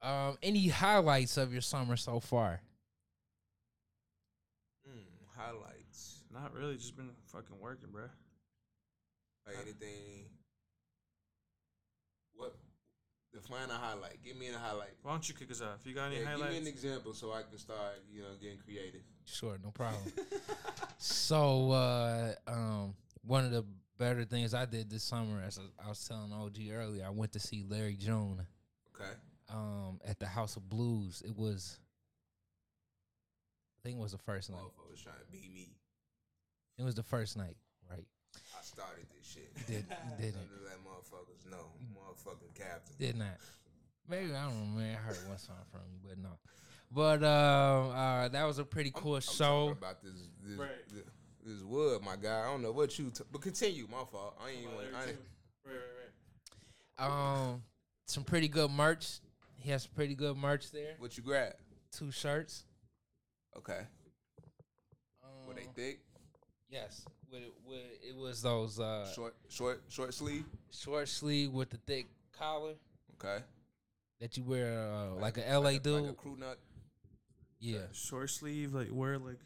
Um, 0.03 0.39
any 0.43 0.69
highlights 0.69 1.37
of 1.37 1.53
your 1.53 1.61
summer 1.61 1.97
so 1.97 2.21
far? 2.21 2.61
Mm, 4.89 5.03
highlights. 5.37 6.23
Not 6.41 6.55
Not 6.55 6.61
really. 6.61 6.77
Just 6.77 6.97
been 6.97 7.11
fucking 7.27 7.57
working, 7.61 7.91
bro. 7.93 8.05
Like 9.47 9.57
anything. 9.63 10.27
What? 12.35 12.55
Define 13.33 13.71
a 13.71 13.75
highlight. 13.75 14.23
Give 14.25 14.37
me 14.37 14.49
a 14.49 14.59
highlight. 14.59 14.91
Why 15.03 15.13
don't 15.13 15.29
you 15.29 15.35
kick 15.35 15.51
us 15.51 15.61
off? 15.61 15.85
You 15.85 15.95
got 15.95 16.07
any 16.07 16.17
Yeah, 16.17 16.37
give 16.37 16.51
me 16.51 16.59
an 16.59 16.67
example 16.67 17.13
so 17.15 17.33
I 17.33 17.43
can 17.43 17.59
start, 17.59 18.03
you 18.13 18.23
know, 18.23 18.29
getting 18.41 18.59
creative. 18.59 19.03
Sure, 19.25 19.57
no 19.63 19.71
problem. 19.71 20.03
so, 20.99 21.71
uh, 21.71 22.33
um, 22.49 22.95
one 23.23 23.45
of 23.45 23.53
the 23.53 23.65
better 23.99 24.25
things 24.25 24.53
I 24.55 24.65
did 24.65 24.91
this 24.91 25.05
summer, 25.05 25.43
as 25.47 25.61
I 25.85 25.89
was 25.89 26.05
telling 26.09 26.33
OG 26.33 26.57
earlier, 26.73 27.05
I 27.07 27.11
went 27.11 27.33
to 27.33 27.41
see 27.41 27.65
Larry 27.69 27.97
June. 27.97 28.45
Okay. 28.95 29.13
um, 29.49 30.01
at 30.05 30.19
the 30.19 30.27
House 30.27 30.57
of 30.57 30.69
Blues. 30.69 31.23
It 31.25 31.37
was, 31.37 31.79
I 33.79 33.89
think 33.89 33.99
it 33.99 34.03
was 34.03 34.13
the 34.13 34.19
first 34.19 34.51
night. 34.51 34.59
Motherfuckers 34.59 35.03
trying 35.03 35.17
to 35.17 35.31
beat 35.31 35.53
me. 35.55 35.69
It 36.81 36.85
was 36.85 36.95
the 36.95 37.03
first 37.03 37.37
night, 37.37 37.57
right? 37.91 38.05
I 38.59 38.63
started 38.63 39.05
this 39.15 39.27
shit. 39.31 39.51
You 39.57 39.65
did, 39.75 39.85
you 39.89 40.17
didn't, 40.25 40.35
None 40.37 40.59
of 40.59 40.65
that 40.65 40.79
motherfuckers 40.83 41.51
know. 41.51 41.67
Motherfucking 41.95 42.55
captain. 42.59 42.95
did 42.99 43.17
not. 43.19 43.37
Maybe 44.09 44.33
I 44.35 44.45
don't 44.47 44.59
know, 44.75 44.81
man. 44.81 44.97
I 44.97 45.01
heard 45.03 45.29
one 45.29 45.39
song 45.39 45.57
from 45.71 45.81
you, 45.93 45.99
but 46.09 46.19
no. 46.19 46.31
But 46.91 47.23
uh, 47.23 47.91
uh, 47.95 48.29
that 48.29 48.45
was 48.45 48.59
a 48.59 48.65
pretty 48.65 48.91
I'm- 48.95 49.03
cool 49.03 49.17
I'm 49.17 49.21
show. 49.21 49.69
talking 49.69 49.73
about 49.73 50.03
this 50.03 50.15
this, 50.43 50.59
Right. 50.59 50.89
this 50.89 51.05
this 51.45 51.63
wood, 51.63 52.03
my 52.03 52.17
guy. 52.17 52.41
I 52.41 52.47
don't 52.47 52.63
know 52.63 52.73
what 52.73 52.99
you, 52.99 53.11
t- 53.11 53.25
but 53.31 53.41
continue. 53.43 53.87
My 53.91 54.05
fault. 54.11 54.37
I 54.45 54.51
ain't 54.51 54.61
even. 54.61 54.73
I 54.95 55.09
ain't, 55.09 55.19
Right, 55.65 55.75
right, 55.75 57.09
right. 57.09 57.51
Um, 57.53 57.63
some 58.07 58.25
pretty 58.25 58.49
good 58.49 58.71
merch. 58.71 59.21
He 59.57 59.71
has 59.71 59.83
some 59.83 59.93
pretty 59.95 60.15
good 60.15 60.37
merch 60.37 60.71
there. 60.71 60.95
what 60.99 61.17
you 61.17 61.23
grab? 61.23 61.53
Two 61.93 62.11
shirts. 62.11 62.65
Okay. 63.57 63.81
Um, 65.23 65.47
Were 65.47 65.55
they 65.55 65.67
thick? 65.75 66.01
Yes, 66.71 67.05
with 67.33 67.43
it, 67.43 67.53
with 67.67 67.79
it 68.09 68.17
was 68.17 68.43
those 68.43 68.79
uh, 68.79 69.07
short, 69.13 69.35
Short, 69.49 69.83
short, 69.89 70.15
sleeve, 70.15 70.45
short 70.71 71.09
sleeve. 71.09 71.49
sleeve 71.49 71.53
with 71.53 71.71
the 71.71 71.79
thick 71.79 72.07
collar 72.33 72.75
Okay. 73.15 73.43
that 74.21 74.37
you 74.37 74.45
wear 74.45 74.81
uh, 74.91 75.15
like, 75.21 75.37
a 75.37 75.41
LA 75.53 75.59
like 75.59 75.83
dude. 75.83 76.03
like 76.03 76.11
a 76.13 76.15
crew 76.15 76.37
nut. 76.39 76.59
yeah, 77.59 77.79
Short 77.93 78.31
sleeve, 78.31 78.73
like 78.73 78.89
wear 78.93 79.19
like 79.19 79.39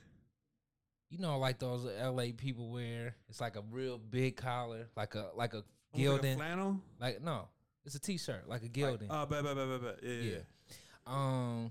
you 1.11 1.19
know, 1.19 1.39
like 1.39 1.59
those 1.61 1.85
LA 1.85 2.27
people 2.37 2.71
wear. 2.71 3.15
It's 3.29 3.41
like 3.41 3.57
a 3.57 3.63
real 3.71 3.99
big 3.99 4.37
collar, 4.37 4.89
like 4.97 5.15
a 5.15 5.29
like 5.37 5.55
a 5.55 5.59
almost 5.59 5.67
like 5.93 5.99
a 5.99 5.99
gilding. 6.03 6.37
flannel. 6.37 6.81
Like 7.01 7.23
no, 7.23 7.49
it's 7.85 7.95
a 7.95 8.01
t-shirt, 8.01 8.49
like 8.49 8.65
a 8.65 8.69
gilding. 8.69 9.09
Oh, 9.11 9.25
bet, 9.25 9.45
bet, 9.45 9.55
bet, 9.57 9.69
bet, 9.69 9.83
bet. 9.83 9.99
Yeah, 10.03 10.13
yeah. 10.13 10.33
yeah. 10.33 10.39
Um, 11.07 11.71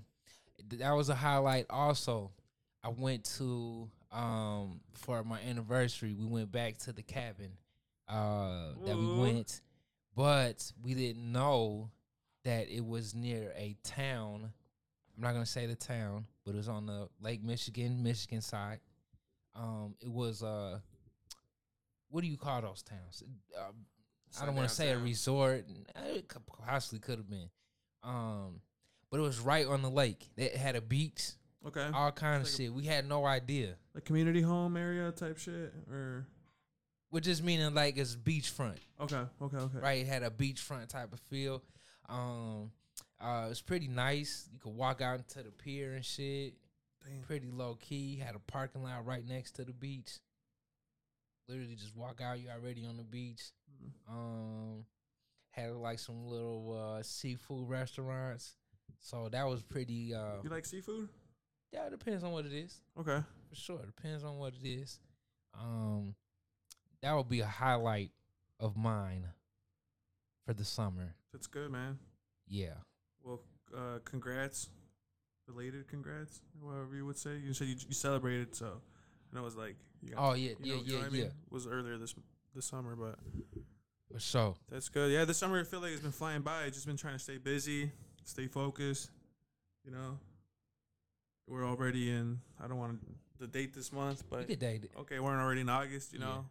that 0.78 0.92
was 0.92 1.10
a 1.10 1.14
highlight. 1.14 1.66
Also, 1.68 2.30
I 2.82 2.88
went 2.88 3.24
to 3.38 3.88
um 4.14 4.80
for 4.94 5.22
my 5.24 5.40
anniversary. 5.42 6.14
We 6.14 6.24
went 6.26 6.50
back 6.52 6.78
to 6.78 6.92
the 6.92 7.02
cabin 7.02 7.50
uh 8.08 8.72
that 8.86 8.96
we 8.96 9.06
went, 9.18 9.60
but 10.14 10.72
we 10.82 10.94
didn't 10.94 11.30
know 11.32 11.90
that 12.44 12.68
it 12.68 12.84
was 12.84 13.14
near 13.14 13.52
a 13.56 13.76
town. 13.82 14.52
I'm 15.16 15.22
not 15.22 15.32
gonna 15.32 15.46
say 15.46 15.66
the 15.66 15.74
town, 15.76 16.26
but 16.44 16.54
it 16.54 16.58
was 16.58 16.68
on 16.68 16.86
the 16.86 17.08
Lake 17.20 17.42
Michigan, 17.42 18.02
Michigan 18.02 18.40
side. 18.40 18.80
Um, 19.56 19.94
it 20.00 20.10
was 20.10 20.42
uh, 20.42 20.78
what 22.10 22.22
do 22.22 22.26
you 22.28 22.36
call 22.36 22.60
those 22.62 22.82
towns? 22.82 23.22
Uh, 23.56 23.70
I 24.40 24.46
don't 24.46 24.56
want 24.56 24.68
to 24.68 24.74
say 24.74 24.90
a 24.90 24.98
resort. 24.98 25.64
It 26.06 26.28
could- 26.28 26.42
possibly 26.46 26.98
could 26.98 27.18
have 27.18 27.28
been. 27.30 27.48
Um, 28.02 28.60
but 29.10 29.18
it 29.18 29.22
was 29.22 29.38
right 29.38 29.66
on 29.66 29.82
the 29.82 29.90
lake. 29.90 30.28
It 30.36 30.56
had 30.56 30.74
a 30.76 30.80
beach, 30.80 31.30
Okay. 31.66 31.88
all 31.94 32.12
kind 32.12 32.36
of 32.36 32.42
It's 32.42 32.52
like 32.52 32.60
a- 32.60 32.62
shit. 32.64 32.74
We 32.74 32.84
had 32.84 33.08
no 33.08 33.24
idea. 33.24 33.76
like 33.94 34.04
community 34.04 34.42
home 34.42 34.76
area 34.76 35.10
type 35.12 35.38
shit, 35.38 35.72
or 35.90 36.26
Which 37.10 37.24
just 37.24 37.42
meaning 37.42 37.72
like 37.74 37.96
it's 37.96 38.16
beachfront, 38.16 38.78
okay, 39.00 39.24
okay, 39.40 39.56
okay. 39.56 39.78
right? 39.78 39.98
It 40.00 40.06
had 40.06 40.22
a 40.22 40.30
beachfront 40.30 40.88
type 40.88 41.12
of 41.12 41.20
feel. 41.30 41.62
Um, 42.08 42.72
uh, 43.20 43.44
it 43.46 43.48
was 43.50 43.62
pretty 43.62 43.88
nice. 43.88 44.48
You 44.52 44.58
could 44.58 44.74
walk 44.74 45.00
out 45.00 45.18
into 45.20 45.42
the 45.42 45.50
pier 45.52 45.94
and 45.94 46.04
shit. 46.04 46.54
Damn. 47.04 47.22
Pretty 47.22 47.50
low 47.50 47.76
key. 47.76 48.16
Had 48.16 48.34
a 48.34 48.38
parking 48.40 48.82
lot 48.82 49.06
right 49.06 49.24
next 49.26 49.52
to 49.52 49.64
the 49.64 49.72
beach. 49.72 50.18
Literally 51.48 51.74
just 51.76 51.94
walk 51.96 52.20
out. 52.20 52.40
You 52.40 52.48
already 52.50 52.84
on 52.86 52.96
the 52.96 53.04
beach. 53.04 53.42
Mhm. 53.82 54.12
Um, 54.12 54.86
had 55.50 55.72
like 55.72 55.98
some 55.98 56.26
little 56.26 56.72
uh, 56.98 57.02
seafood 57.02 57.68
restaurants. 57.68 58.56
So 59.00 59.28
that 59.30 59.46
was 59.46 59.62
pretty. 59.62 60.14
Uh, 60.14 60.42
You 60.42 60.50
like 60.50 60.64
seafood? 60.66 61.08
Yeah, 61.74 61.86
it 61.86 61.90
depends 61.90 62.22
on 62.24 62.30
what 62.32 62.46
it 62.46 62.52
is. 62.52 62.80
Okay. 62.98 63.18
For 63.50 63.54
sure, 63.54 63.80
It 63.80 63.94
depends 63.96 64.22
on 64.24 64.38
what 64.38 64.54
it 64.54 64.66
is. 64.66 65.00
Um, 65.58 66.14
that 67.02 67.12
would 67.14 67.28
be 67.28 67.40
a 67.40 67.46
highlight 67.46 68.10
of 68.60 68.76
mine 68.76 69.26
for 70.46 70.54
the 70.54 70.64
summer. 70.64 71.14
That's 71.32 71.46
good, 71.48 71.70
man. 71.70 71.98
Yeah. 72.48 72.74
Well, 73.22 73.40
uh, 73.76 73.98
congrats. 74.04 74.68
Belated 75.46 75.88
congrats, 75.88 76.40
whatever 76.58 76.94
you 76.96 77.04
would 77.04 77.18
say. 77.18 77.36
You 77.36 77.52
said 77.52 77.66
you, 77.68 77.76
you 77.86 77.94
celebrated, 77.94 78.54
so 78.54 78.80
I 79.30 79.34
know 79.34 79.42
it 79.42 79.44
was 79.44 79.56
like 79.56 79.76
you 80.00 80.14
Oh 80.16 80.32
yeah, 80.32 80.52
you 80.52 80.56
yeah, 80.62 80.74
know, 80.76 80.82
you 80.84 80.92
know 80.94 80.98
yeah, 81.00 81.06
I 81.06 81.10
mean? 81.10 81.20
yeah. 81.20 81.26
It 81.26 81.50
was 81.50 81.66
earlier 81.66 81.98
this 81.98 82.14
this 82.54 82.64
summer, 82.64 82.96
but 82.96 83.18
For 84.10 84.18
sure. 84.18 84.54
that's 84.70 84.88
good. 84.88 85.12
Yeah, 85.12 85.26
this 85.26 85.36
summer 85.36 85.60
I 85.60 85.64
feel 85.64 85.80
like 85.80 85.92
it's 85.92 86.00
been 86.00 86.12
flying 86.12 86.40
by. 86.40 86.70
Just 86.70 86.86
been 86.86 86.96
trying 86.96 87.12
to 87.14 87.18
stay 87.18 87.36
busy, 87.36 87.92
stay 88.24 88.46
focused. 88.46 89.10
You 89.84 89.90
know, 89.92 90.18
we're 91.46 91.66
already 91.66 92.10
in. 92.10 92.40
I 92.62 92.66
don't 92.68 92.78
want 92.78 93.00
the 93.38 93.46
date 93.46 93.74
this 93.74 93.92
month, 93.92 94.20
You 94.22 94.26
but 94.30 94.48
could 94.48 94.58
date 94.58 94.84
it. 94.84 94.90
okay, 95.00 95.18
we're 95.20 95.38
already 95.38 95.60
in 95.62 95.68
August. 95.68 96.12
You 96.12 96.20
Yeah. 96.20 96.26
know, 96.26 96.46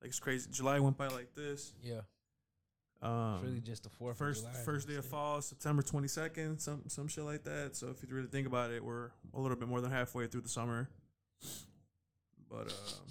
like 0.00 0.08
it's 0.10 0.20
crazy. 0.20 0.48
July 0.50 0.80
went 0.80 0.96
by 0.96 1.08
like 1.08 1.34
this. 1.34 1.72
Yeah. 1.82 2.00
Um, 3.02 3.34
It's 3.36 3.44
really 3.44 3.60
just 3.60 3.82
the 3.82 3.90
fourth. 3.90 4.16
first 4.16 4.46
first 4.64 4.88
day 4.88 4.94
of 4.96 5.04
fall, 5.04 5.42
September 5.42 5.82
twenty 5.82 6.08
second, 6.08 6.58
some 6.60 6.88
some 6.88 7.06
shit 7.08 7.24
like 7.24 7.44
that. 7.44 7.76
So 7.76 7.88
if 7.88 8.02
you 8.02 8.08
really 8.14 8.28
think 8.28 8.46
about 8.46 8.70
it, 8.70 8.82
we're 8.84 9.10
a 9.34 9.40
little 9.40 9.56
bit 9.56 9.68
more 9.68 9.80
than 9.80 9.90
halfway 9.90 10.26
through 10.26 10.40
the 10.42 10.48
summer. 10.48 10.88
But 12.48 12.72
um, 12.72 13.06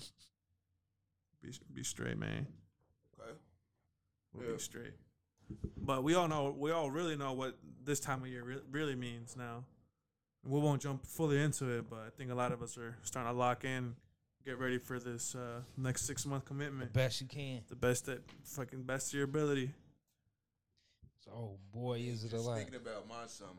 be 1.42 1.54
be 1.74 1.84
straight, 1.84 2.18
man. 2.18 2.48
Okay. 3.20 3.32
We'll 4.34 4.48
Yeah. 4.48 4.54
be 4.54 4.60
straight. 4.60 4.94
But 5.78 6.04
we 6.04 6.16
all 6.16 6.28
know, 6.28 6.50
we 6.52 6.72
all 6.72 6.90
really 6.90 7.16
know 7.16 7.34
what 7.34 7.58
this 7.84 8.00
time 8.00 8.22
of 8.24 8.28
year 8.30 8.44
re- 8.44 8.62
really 8.72 8.96
means 8.96 9.36
now. 9.36 9.66
We 10.46 10.60
won't 10.60 10.82
jump 10.82 11.06
fully 11.06 11.42
into 11.42 11.70
it, 11.70 11.90
but 11.90 12.00
I 12.00 12.10
think 12.18 12.30
a 12.32 12.36
lot 12.36 12.52
of 12.52 12.62
us 12.62 12.78
are 12.78 12.96
starting 13.04 13.32
to 13.32 13.38
lock 13.38 13.64
in, 13.64 13.96
get 14.46 14.60
ready 14.60 14.78
for 14.78 15.00
this 15.00 15.36
uh, 15.36 15.62
next 15.78 16.02
six 16.06 16.26
month 16.26 16.44
commitment. 16.46 16.92
The 16.94 17.00
best 17.00 17.22
you 17.22 17.28
can. 17.28 17.62
The 17.70 17.76
best 17.78 18.08
that 18.08 18.22
fucking 18.44 18.84
best 18.84 19.10
of 19.10 19.14
your 19.16 19.24
ability. 19.24 19.72
So, 21.24 21.32
oh 21.34 21.58
boy, 21.74 22.00
is 22.00 22.26
it 22.26 22.34
a 22.34 22.42
lot. 22.42 22.58
thinking 22.58 22.76
about 22.76 23.08
my 23.08 23.26
summer 23.28 23.52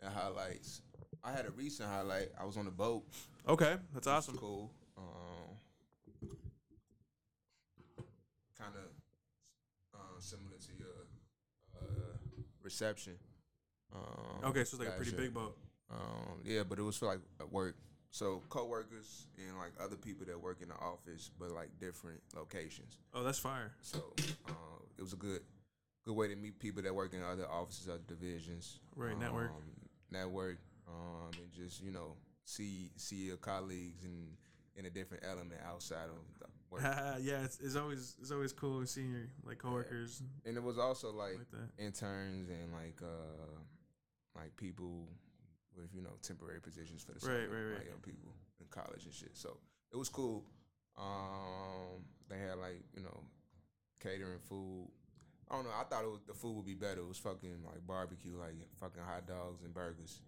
and 0.00 0.14
highlights. 0.14 0.82
I 1.24 1.32
had 1.32 1.46
a 1.46 1.50
recent 1.50 1.88
highlight. 1.88 2.28
I 2.40 2.44
was 2.44 2.56
on 2.56 2.66
the 2.66 2.70
boat. 2.70 3.02
Okay, 3.48 3.76
that's 3.92 4.06
which 4.06 4.12
awesome. 4.12 4.36
Cool. 4.36 4.70
Um, 4.96 5.56
kind 8.56 8.74
of 8.76 9.98
uh, 9.98 10.20
similar 10.20 10.56
to 10.60 10.78
your 10.78 11.06
uh, 11.80 12.06
reception. 12.62 13.14
Um, 13.94 14.00
Okay, 14.50 14.64
so 14.64 14.76
it's 14.76 14.78
like 14.78 14.88
a 14.88 14.92
pretty 14.92 15.10
gotcha. 15.12 15.22
big 15.22 15.34
boat. 15.34 15.56
Um, 15.94 16.40
yeah, 16.44 16.62
but 16.68 16.78
it 16.78 16.82
was 16.82 16.96
for 16.96 17.06
like 17.06 17.20
at 17.40 17.52
work. 17.52 17.76
So 18.10 18.42
coworkers 18.48 19.26
and 19.38 19.58
like 19.58 19.72
other 19.80 19.96
people 19.96 20.24
that 20.26 20.40
work 20.40 20.58
in 20.62 20.68
the 20.68 20.76
office, 20.76 21.30
but 21.38 21.50
like 21.50 21.68
different 21.80 22.20
locations. 22.36 22.98
Oh, 23.12 23.24
that's 23.24 23.38
fire. 23.38 23.72
So 23.82 23.98
uh, 24.48 24.52
it 24.96 25.02
was 25.02 25.12
a 25.12 25.16
good, 25.16 25.40
good 26.04 26.14
way 26.14 26.28
to 26.28 26.36
meet 26.36 26.58
people 26.60 26.82
that 26.82 26.94
work 26.94 27.12
in 27.12 27.22
other 27.22 27.48
offices, 27.50 27.88
other 27.88 28.02
divisions. 28.06 28.78
Right, 28.94 29.18
network. 29.18 29.50
Um, 29.50 29.62
network, 30.12 30.58
um, 30.88 31.30
and 31.42 31.52
just 31.52 31.82
you 31.82 31.90
know 31.90 32.14
see 32.44 32.90
see 32.96 33.26
your 33.26 33.36
colleagues 33.36 34.04
in 34.04 34.28
in 34.76 34.86
a 34.86 34.90
different 34.90 35.24
element 35.28 35.60
outside 35.66 36.08
of 36.08 36.38
the 36.38 36.46
work. 36.70 36.82
yeah, 37.20 37.42
it's, 37.44 37.58
it's 37.60 37.76
always 37.76 38.16
it's 38.20 38.30
always 38.30 38.52
cool 38.52 38.84
seeing 38.86 39.10
your 39.10 39.26
like 39.44 39.58
coworkers 39.58 40.22
and 40.44 40.56
it 40.56 40.62
was 40.62 40.78
also 40.78 41.12
like, 41.12 41.38
like 41.52 41.62
interns 41.78 42.48
and 42.48 42.72
like 42.72 43.00
uh 43.02 43.58
like 44.36 44.56
people 44.56 45.08
with 45.76 45.94
you 45.94 46.02
know 46.02 46.16
temporary 46.22 46.60
positions 46.60 47.02
for 47.02 47.12
the 47.12 47.20
Right, 47.26 47.44
summer, 47.46 47.48
right, 47.56 47.68
right. 47.70 47.78
like 47.78 47.88
young 47.88 48.00
people 48.04 48.30
in 48.60 48.66
college 48.70 49.04
and 49.04 49.12
shit. 49.14 49.36
So 49.36 49.56
it 49.92 49.96
was 49.96 50.08
cool. 50.08 50.44
Um, 50.98 52.04
they 52.28 52.38
had 52.38 52.58
like 52.58 52.82
you 52.94 53.02
know 53.02 53.20
catering 54.00 54.38
food. 54.48 54.88
I 55.50 55.56
don't 55.56 55.64
know. 55.64 55.70
I 55.78 55.84
thought 55.84 56.04
it 56.04 56.10
was, 56.10 56.20
the 56.26 56.34
food 56.34 56.56
would 56.56 56.66
be 56.66 56.74
better. 56.74 57.00
It 57.00 57.08
was 57.08 57.18
fucking 57.18 57.62
like 57.66 57.86
barbecue, 57.86 58.36
like 58.36 58.54
fucking 58.80 59.02
hot 59.02 59.26
dogs 59.26 59.62
and 59.62 59.74
burgers. 59.74 60.20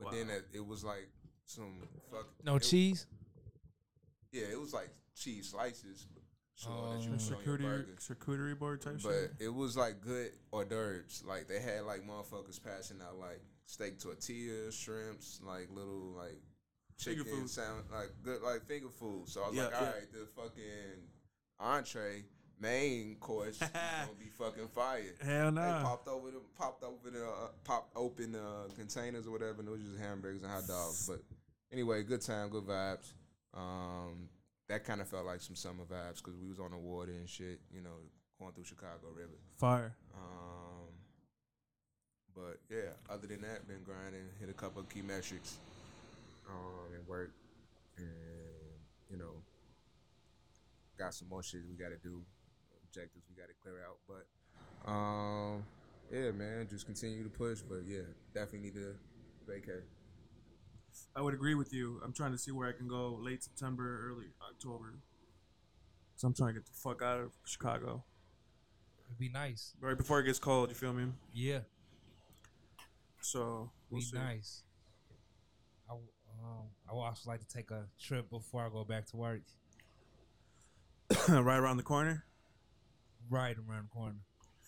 But 0.00 0.12
then 0.12 0.30
it, 0.30 0.46
it 0.54 0.66
was 0.66 0.82
like 0.84 1.08
some 1.44 1.82
fuck. 2.10 2.26
No 2.44 2.56
it- 2.56 2.62
cheese. 2.62 3.06
Yeah, 4.32 4.46
it 4.50 4.58
was 4.60 4.72
like 4.72 4.90
cheese 5.14 5.50
slices. 5.50 6.06
Sure, 6.56 6.94
that 6.96 7.02
you 7.02 7.10
Oh. 7.10 7.12
put 7.14 7.20
Charcuterie, 7.20 7.84
charcuterie 8.00 8.58
board 8.58 8.80
type 8.80 8.94
But 9.02 9.10
shit. 9.12 9.32
But 9.38 9.44
it 9.44 9.48
was 9.52 9.76
like 9.76 10.00
good 10.00 10.30
hors 10.52 10.64
d'oeuvres. 10.64 11.22
Like 11.26 11.46
they 11.48 11.60
had 11.60 11.82
like 11.82 12.06
motherfuckers 12.06 12.62
passing 12.62 13.00
out 13.02 13.18
like 13.18 13.42
steak 13.66 13.98
tortillas, 13.98 14.74
shrimps, 14.74 15.40
like 15.44 15.68
little 15.70 16.14
like 16.16 16.38
Finger 16.98 17.24
chicken 17.24 17.40
food. 17.40 17.50
sound 17.50 17.84
like 17.92 18.10
good 18.22 18.40
like 18.42 18.64
finger 18.66 18.88
food. 18.88 19.28
So 19.28 19.42
I 19.42 19.48
was 19.48 19.56
Yeah, 19.56 19.64
like, 19.64 19.74
all 19.76 19.82
yeah. 19.82 19.90
right, 19.92 20.12
the 20.12 20.26
fucking 20.40 21.08
entree 21.58 22.24
main 22.60 23.16
course 23.16 23.60
is 23.60 23.68
gonna 23.68 24.08
be 24.18 24.30
fucking 24.38 24.68
fire. 24.68 25.02
Hell 25.20 25.46
They 25.50 25.60
no. 25.60 25.80
popped 25.82 26.08
over 26.08 26.30
the 26.30 26.40
popped 26.56 26.84
over 26.84 27.10
the 27.10 27.24
uh, 27.26 27.48
popped 27.64 27.96
open 27.96 28.34
uh, 28.36 28.68
containers 28.76 29.26
or 29.26 29.32
whatever, 29.32 29.58
and 29.60 29.68
it 29.68 29.72
was 29.72 29.82
just 29.82 29.98
hamburgers 29.98 30.42
and 30.42 30.52
hot 30.52 30.66
dogs. 30.68 31.08
But 31.08 31.20
anyway, 31.72 32.02
good 32.04 32.20
time, 32.20 32.48
good 32.50 32.64
vibes. 32.64 33.12
Um, 33.52 34.28
that 34.68 34.84
kind 34.84 35.00
of 35.00 35.08
felt 35.08 35.26
like 35.26 35.40
some 35.40 35.56
summer 35.56 35.84
vibes 35.84 36.16
because 36.16 36.36
we 36.36 36.48
was 36.48 36.58
on 36.60 36.70
the 36.70 36.78
water 36.78 37.12
and 37.12 37.28
shit. 37.28 37.60
You 37.72 37.82
know, 37.82 37.96
going 38.38 38.52
through 38.52 38.64
Chicago 38.64 39.08
River. 39.14 39.38
Fire. 39.58 39.94
Um, 40.14 40.20
but 42.34 42.58
yeah, 42.70 42.90
other 43.08 43.26
than 43.26 43.40
that, 43.42 43.66
been 43.68 43.82
grinding, 43.84 44.26
hit 44.40 44.48
a 44.48 44.52
couple 44.52 44.80
of 44.80 44.88
key 44.88 45.02
metrics, 45.02 45.56
um, 46.48 46.94
and 46.94 47.06
work, 47.06 47.30
and 47.96 48.06
you 49.10 49.16
know, 49.16 49.32
got 50.98 51.14
some 51.14 51.28
more 51.28 51.42
shit 51.42 51.60
we 51.68 51.76
got 51.76 51.90
to 51.90 51.98
do, 52.02 52.22
objectives 52.88 53.24
we 53.28 53.40
got 53.40 53.48
to 53.48 53.54
clear 53.62 53.80
out. 53.86 53.98
But 54.08 54.90
um, 54.90 55.64
yeah, 56.12 56.30
man, 56.32 56.66
just 56.68 56.86
continue 56.86 57.22
to 57.22 57.30
push. 57.30 57.60
But 57.60 57.80
yeah, 57.86 58.02
definitely 58.34 58.70
need 58.70 58.74
to 58.74 58.94
vacate. 59.46 59.84
I 61.16 61.20
would 61.22 61.34
agree 61.34 61.54
with 61.54 61.72
you. 61.72 62.00
I'm 62.04 62.12
trying 62.12 62.32
to 62.32 62.38
see 62.38 62.52
where 62.52 62.68
I 62.68 62.72
can 62.72 62.86
go 62.86 63.18
late 63.20 63.42
September, 63.42 64.08
early 64.08 64.26
October. 64.48 64.94
So 66.16 66.28
I'm 66.28 66.34
trying 66.34 66.54
to 66.54 66.60
get 66.60 66.66
the 66.66 66.72
fuck 66.72 67.02
out 67.02 67.18
of 67.18 67.32
Chicago 67.44 68.04
It'd 69.08 69.18
be 69.18 69.28
nice. 69.28 69.74
right 69.80 69.96
before 69.96 70.20
it 70.20 70.24
gets 70.24 70.38
cold. 70.38 70.68
You 70.68 70.74
feel 70.74 70.92
me? 70.92 71.06
Yeah, 71.32 71.60
So 73.24 73.70
we'll 73.88 74.00
be 74.00 74.04
see. 74.04 74.16
nice. 74.18 74.62
I 75.88 75.92
w- 75.92 76.08
um, 76.42 76.66
I 76.88 76.92
would 76.94 77.00
also 77.00 77.30
like 77.30 77.40
to 77.40 77.46
take 77.48 77.70
a 77.70 77.84
trip 77.98 78.28
before 78.28 78.66
I 78.66 78.68
go 78.68 78.84
back 78.84 79.06
to 79.06 79.16
work. 79.16 79.40
right 81.28 81.56
around 81.58 81.78
the 81.78 81.82
corner. 81.82 82.24
Right 83.30 83.56
around 83.56 83.84
the 83.84 83.94
corner, 83.94 84.16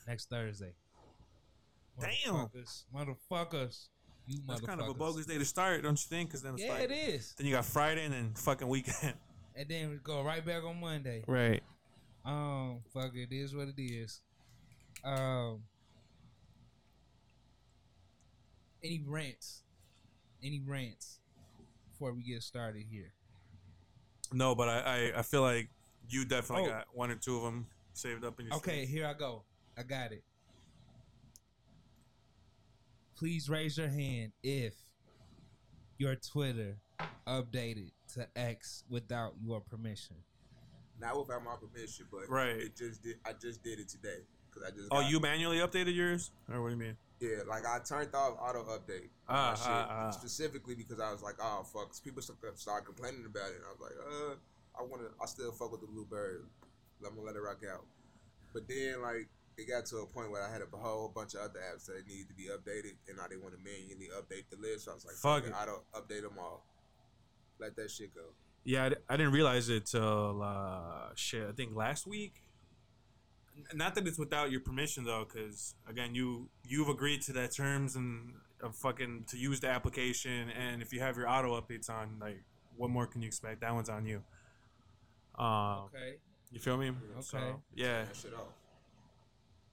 next 0.09 0.31
Thursday. 0.31 0.73
Damn. 2.01 2.35
motherfuckers, 2.35 2.85
motherfuckers, 2.95 3.89
you 4.27 4.41
That's 4.47 4.61
motherfuckers. 4.61 4.67
kind 4.67 4.81
of 4.81 4.89
a 4.89 4.95
bogus 4.95 5.27
day 5.27 5.37
to 5.39 5.45
start, 5.45 5.83
don't 5.83 5.93
you 6.03 6.09
think? 6.09 6.31
Because 6.31 6.43
then 6.43 6.55
it's 6.55 6.63
Yeah, 6.63 6.73
like, 6.73 6.85
it 6.85 6.91
is. 6.93 7.35
then 7.37 7.47
you 7.47 7.53
got 7.53 7.65
Friday 7.67 8.05
and 8.07 8.15
then 8.15 8.33
fucking 8.35 8.69
weekend. 8.69 9.15
And 9.59 9.67
then 9.71 9.89
we 9.89 9.97
go 9.97 10.23
right 10.23 10.45
back 10.45 10.65
on 10.65 10.79
Monday. 10.79 11.25
Right. 11.27 11.63
Um, 12.27 12.81
fuck 12.93 13.13
it, 13.15 13.29
it 13.31 13.35
is 13.35 13.55
what 13.55 13.69
it 13.69 13.81
is. 13.81 14.21
Um, 15.03 15.63
any 18.83 19.03
rants? 19.07 19.63
Any 20.43 20.61
rants 20.61 21.19
before 21.91 22.13
we 22.13 22.23
get 22.23 22.43
started 22.43 22.85
here? 22.91 23.13
No, 24.33 24.55
but 24.55 24.69
I, 24.69 24.79
I, 25.15 25.19
I 25.19 25.23
feel 25.23 25.43
like 25.43 25.69
you 26.09 26.25
definitely 26.25 26.67
Oh. 26.67 26.73
got 26.75 26.87
one 26.93 27.11
or 27.11 27.17
two 27.17 27.37
of 27.37 27.43
them 27.45 27.67
saved 27.95 28.25
up 28.25 28.39
in 28.41 28.47
your 28.47 28.57
Okay, 28.57 28.85
sleeve. 28.85 28.89
here 28.89 29.07
I 29.07 29.15
go. 29.15 29.43
I 29.79 29.83
got 29.83 30.13
it. 30.13 30.23
Please 33.17 33.49
raise 33.49 33.79
your 33.79 33.89
hand 33.89 34.33
if 34.43 34.75
your 35.99 36.17
Twitter 36.17 36.77
updated 37.27 37.91
to 38.15 38.29
X 38.37 38.85
without 38.91 39.33
your 39.43 39.61
permission. 39.61 40.17
Not 41.01 41.17
without 41.19 41.43
my 41.45 41.55
permission, 41.57 42.07
but 42.11 42.29
Right. 42.29 42.57
It 42.57 42.77
just 42.77 43.03
did. 43.03 43.17
I 43.25 43.33
just 43.33 43.63
did 43.63 43.79
it 43.79 43.89
today 43.89 44.19
because 44.51 44.69
I 44.69 44.71
just. 44.75 44.89
Oh, 44.91 45.01
got- 45.01 45.11
you 45.11 45.21
manually 45.21 45.59
updated 45.59 45.95
yours, 45.95 46.31
or 46.53 46.61
what 46.63 46.69
do 46.69 46.75
you 46.75 46.81
mean? 46.81 46.97
Yeah, 47.21 47.49
like 47.49 47.65
I 47.65 47.79
turned 47.81 48.15
off 48.15 48.37
auto 48.39 48.65
update. 48.65 49.09
Ah, 49.29 49.55
shit, 49.55 49.67
ah, 49.69 49.87
ah. 49.89 50.11
specifically 50.11 50.75
because 50.75 51.01
I 51.01 51.11
was 51.13 51.23
like, 51.23 51.37
oh 51.41 51.65
fuck, 51.65 51.93
people 52.05 52.21
start 52.21 52.59
start 52.59 52.85
complaining 52.85 53.25
about 53.25 53.49
it. 53.51 53.57
And 53.57 53.65
I 53.65 53.73
was 53.73 53.81
like, 53.81 53.97
uh, 53.97 54.35
I 54.79 54.83
want 54.83 55.03
to, 55.03 55.09
I 55.23 55.27
still 55.27 55.51
fuck 55.53 55.73
with 55.73 55.81
the 55.81 55.87
bluebird. 55.87 56.45
I'm 57.05 57.15
gonna 57.15 57.27
let 57.27 57.37
it 57.37 57.41
rock 57.41 57.63
out. 57.73 57.85
But 58.53 58.69
then 58.69 59.01
like 59.01 59.29
it 59.57 59.69
got 59.69 59.87
to 59.87 59.99
a 59.99 60.07
point 60.07 60.31
where 60.31 60.43
I 60.43 60.53
had 60.53 60.61
a 60.61 60.77
whole 60.77 61.09
bunch 61.09 61.35
of 61.35 61.41
other 61.41 61.61
apps 61.61 61.87
that 61.87 62.07
needed 62.07 62.29
to 62.29 62.35
be 62.35 62.49
updated, 62.53 62.97
and 63.09 63.19
I 63.19 63.29
didn't 63.29 63.43
want 63.43 63.55
to 63.57 63.61
manually 63.65 64.11
update 64.13 64.45
the 64.51 64.61
list. 64.61 64.85
So 64.85 64.91
I 64.91 64.95
was 64.95 65.07
like, 65.07 65.17
Fuck 65.17 65.45
fuck 65.45 65.45
it, 65.45 65.57
it. 65.57 65.71
auto 65.71 65.85
update 65.95 66.23
them 66.23 66.39
all. 66.39 66.65
Let 67.59 67.77
that 67.77 67.91
shit 67.91 68.15
go. 68.15 68.21
Yeah, 68.65 68.91
I, 69.09 69.15
I 69.15 69.17
didn't 69.17 69.33
realize 69.33 69.71
it 69.71 69.87
till 69.87 70.43
uh, 70.43 71.15
shit. 71.15 71.49
I 71.49 71.53
think 71.53 71.75
last 71.75 72.07
week. 72.07 72.35
N- 73.57 73.65
Not 73.79 73.95
that 73.95 74.07
it's 74.07 74.19
without 74.19 74.51
your 74.51 74.61
permission 74.61 75.05
though, 75.05 75.25
because 75.27 75.75
again, 75.89 76.15
you 76.15 76.49
you've 76.65 76.89
agreed 76.89 77.23
to 77.23 77.33
that 77.35 77.55
terms 77.55 77.97
and 77.97 78.35
of 78.63 78.75
fucking 78.77 79.25
to 79.29 79.37
use 79.37 79.61
the 79.61 79.69
application, 79.69 80.49
and 80.51 80.81
if 80.83 80.93
you 80.93 81.01
have 81.01 81.17
your 81.17 81.29
auto 81.29 81.61
updates 81.61 81.91
on, 81.91 82.19
like, 82.21 82.43
what 82.77 82.91
more 82.91 83.07
can 83.07 83.21
you 83.23 83.27
expect? 83.27 83.61
That 83.61 83.75
one's 83.75 83.89
on 83.91 84.07
you. 84.07 84.23
Um, 85.39 85.85
Okay. 85.95 86.17
you 86.51 86.59
feel 86.61 86.77
me? 86.79 86.89
Okay. 86.89 87.21
So, 87.21 87.63
yeah. 87.75 88.05
That 88.05 88.17
shit 88.17 88.33
off. 88.35 88.49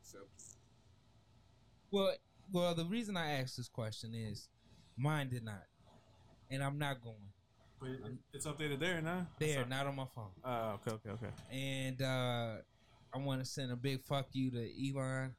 Simple. 0.01 0.27
Well, 1.91 2.13
well, 2.51 2.75
the 2.75 2.85
reason 2.85 3.15
I 3.15 3.39
asked 3.39 3.55
this 3.57 3.69
question 3.69 4.13
is 4.13 4.49
mine 4.97 5.29
did 5.29 5.43
not, 5.43 5.63
and 6.51 6.61
I'm 6.63 6.77
not 6.77 7.01
going 7.01 7.15
But 7.79 7.89
it's 8.33 8.45
updated 8.45 8.79
there 8.79 9.01
now. 9.01 9.27
there, 9.39 9.65
not 9.65 9.87
on 9.87 9.95
my 9.95 10.05
phone. 10.13 10.31
Oh, 10.43 10.79
okay, 10.85 10.91
okay, 10.91 11.09
okay. 11.11 11.33
And 11.51 12.01
uh, 12.01 12.55
I 13.13 13.19
want 13.19 13.41
to 13.41 13.45
send 13.45 13.71
a 13.71 13.75
big 13.75 14.01
fuck 14.03 14.27
you 14.33 14.49
to 14.51 14.57
Elon, 14.89 15.33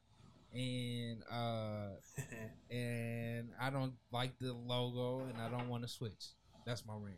and 0.53 1.23
uh, 1.31 1.87
and 2.71 3.49
I 3.59 3.69
don't 3.69 3.93
like 4.11 4.37
the 4.39 4.53
logo, 4.53 5.25
and 5.25 5.41
I 5.41 5.49
don't 5.49 5.67
want 5.69 5.83
to 5.83 5.89
switch. 5.89 6.25
That's 6.65 6.85
my 6.85 6.93
rant. 6.93 7.17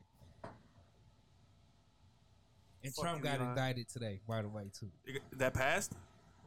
And 2.83 2.93
Trump 2.95 3.17
Fucking 3.19 3.23
got 3.23 3.39
Elon. 3.39 3.49
indicted 3.49 3.89
today, 3.89 4.19
by 4.27 4.41
the 4.41 4.49
way, 4.49 4.69
too. 4.77 4.89
that 5.37 5.53
passed, 5.53 5.93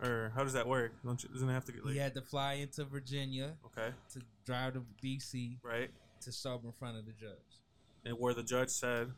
or 0.03 0.33
how 0.35 0.43
does 0.45 0.53
that 0.55 0.67
work? 0.67 0.93
Don't 1.05 1.23
you, 1.23 1.29
doesn't 1.29 1.49
it 1.49 1.53
have 1.53 1.65
to 1.67 1.73
get 1.73 1.85
like 1.85 1.95
He 1.95 2.01
had 2.01 2.15
to 2.15 2.23
fly 2.23 2.55
into 2.55 2.85
Virginia 2.85 3.53
okay, 3.67 3.95
to 4.15 4.21
drive 4.45 4.75
to 4.75 4.83
D.C. 5.01 5.59
right? 5.63 5.91
to 6.23 6.49
up 6.51 6.65
in 6.65 6.73
front 6.73 6.99
of 6.99 7.07
the 7.07 7.13
judge. 7.13 7.33
And 8.05 8.15
where 8.19 8.35
the 8.35 8.43
judge 8.43 8.69
said 8.71 9.09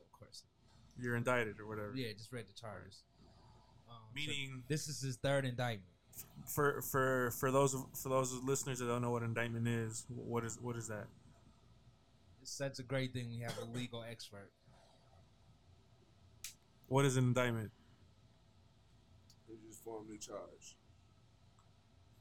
Of 0.00 0.12
course. 0.12 0.42
you're 1.00 1.16
indicted 1.16 1.58
or 1.60 1.66
whatever. 1.66 1.92
Yeah, 1.94 2.12
just 2.12 2.32
read 2.32 2.46
the 2.48 2.52
charges. 2.52 3.02
So 4.24 4.30
Meaning, 4.30 4.62
this 4.68 4.88
is 4.88 5.00
his 5.00 5.16
third 5.16 5.44
indictment. 5.44 5.84
for 6.46 6.82
for 6.82 7.30
for 7.38 7.50
those 7.50 7.76
for 8.02 8.08
those 8.08 8.32
listeners 8.42 8.78
that 8.80 8.86
don't 8.86 9.02
know 9.02 9.10
what 9.10 9.22
indictment 9.22 9.68
is, 9.68 10.04
what 10.08 10.44
is 10.44 10.58
what 10.60 10.76
is 10.76 10.88
that? 10.88 11.06
It's 12.42 12.50
such 12.50 12.78
a 12.78 12.82
great 12.82 13.12
thing 13.12 13.28
we 13.30 13.40
have 13.40 13.56
a 13.58 13.64
legal 13.64 14.02
expert. 14.08 14.50
What 16.88 17.04
is 17.04 17.16
an 17.16 17.24
indictment? 17.24 17.70
They 19.48 19.54
just 19.66 19.82
formally 19.84 20.18
charged. 20.18 20.74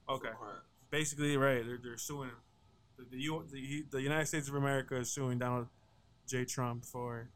Okay, 0.10 0.29
For 0.29 0.36
crimes. 0.36 0.60
basically, 0.89 1.36
right? 1.38 1.65
They're, 1.65 1.79
they're 1.81 1.97
suing 1.97 2.29
the 2.97 3.05
the, 3.10 3.17
U, 3.23 3.43
the 3.51 3.86
the 3.91 4.01
United 4.01 4.25
States 4.27 4.47
of 4.47 4.55
America 4.55 4.95
is 4.97 5.12
suing 5.12 5.39
Donald 5.39 5.67
J. 6.27 6.45
Trump 6.45 6.86
for 6.86 7.29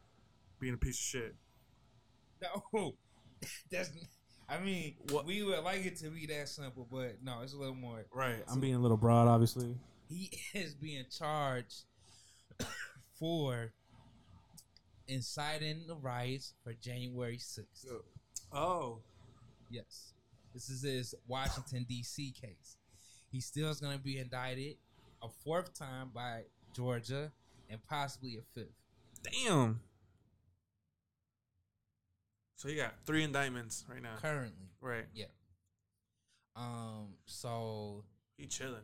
being 0.59 0.73
a 0.73 0.77
piece 0.77 0.97
of 0.97 1.03
shit. 1.03 1.35
No, 2.41 2.93
that's. 3.71 3.89
I 4.51 4.59
mean, 4.59 4.95
What- 5.11 5.25
we 5.25 5.43
would 5.43 5.63
like 5.63 5.85
it 5.85 5.95
to 5.99 6.09
be 6.09 6.25
that 6.27 6.49
simple, 6.49 6.85
but 6.91 7.23
no, 7.23 7.41
it's 7.41 7.53
a 7.53 7.57
little 7.57 7.73
more. 7.75 8.05
Right. 8.13 8.43
I'm 8.49 8.59
being 8.59 8.75
a 8.75 8.79
little 8.79 8.97
broad, 8.97 9.27
obviously. 9.29 9.77
He 10.09 10.29
is 10.53 10.73
being 10.75 11.05
charged 11.09 11.83
for 13.17 13.71
inciting 15.07 15.87
the 15.87 15.95
riots 15.95 16.53
for 16.63 16.73
January 16.73 17.37
sixth. 17.37 17.85
Oh, 18.51 18.99
Yes, 19.69 20.11
this 20.53 20.69
is 20.69 20.81
his 20.81 21.15
Washington 21.27 21.85
D.C. 21.87 22.31
case. 22.31 22.75
He 23.31 23.39
still 23.39 23.69
is 23.69 23.79
going 23.79 23.97
to 23.97 24.03
be 24.03 24.19
indicted 24.19 24.75
a 25.23 25.29
fourth 25.45 25.73
time 25.73 26.11
by 26.13 26.41
Georgia 26.75 27.31
and 27.69 27.79
possibly 27.87 28.35
a 28.37 28.41
fifth. 28.53 28.73
damn. 29.45 29.79
So 32.61 32.67
he 32.67 32.75
got 32.75 32.93
three 33.07 33.23
indictments 33.23 33.83
right 33.89 34.03
now. 34.03 34.17
Currently, 34.21 34.69
Right. 34.81 35.05
yeah. 35.15 35.25
Um. 36.55 37.15
So 37.25 38.03
He 38.37 38.45
chilling. 38.45 38.83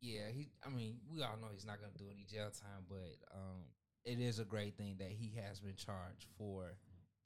yeah, 0.00 0.28
he. 0.34 0.50
I 0.66 0.68
mean, 0.68 0.96
we 1.12 1.22
all 1.22 1.36
know 1.40 1.46
he's 1.52 1.64
not 1.64 1.78
going 1.78 1.92
to 1.92 1.98
do 1.98 2.10
any 2.10 2.24
jail 2.24 2.50
time, 2.50 2.86
but 2.88 3.14
um, 3.32 3.62
it 4.04 4.18
is 4.18 4.40
a 4.40 4.44
great 4.44 4.76
thing 4.76 4.96
that 4.98 5.10
he 5.12 5.32
has 5.40 5.60
been 5.60 5.76
charged 5.76 6.26
for 6.36 6.74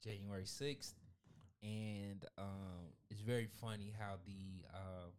January 0.03 0.45
sixth, 0.45 0.93
and 1.63 2.23
um, 2.37 2.93
it's 3.09 3.21
very 3.21 3.47
funny 3.59 3.91
how 3.97 4.17
the 4.27 4.63
uh, 4.75 5.09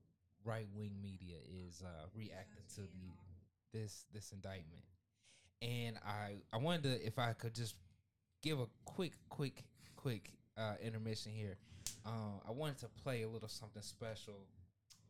right 0.44 0.68
wing 0.72 0.92
media 1.02 1.38
is 1.66 1.82
uh, 1.84 2.06
reacting 2.14 2.62
to 2.76 2.82
the 2.82 3.10
this 3.72 4.04
this 4.14 4.30
indictment. 4.30 4.84
And 5.62 5.98
I 6.06 6.36
I 6.52 6.58
wanted 6.58 6.84
to 6.84 7.04
if 7.04 7.18
I 7.18 7.32
could 7.32 7.56
just 7.56 7.74
give 8.40 8.60
a 8.60 8.68
quick 8.84 9.14
quick 9.30 9.64
quick 10.06 10.30
uh, 10.56 10.74
intermission 10.80 11.32
here. 11.32 11.56
Uh, 12.06 12.38
I 12.46 12.52
wanted 12.52 12.78
to 12.78 12.86
play 13.02 13.22
a 13.22 13.28
little 13.28 13.48
something 13.48 13.82
special 13.82 14.46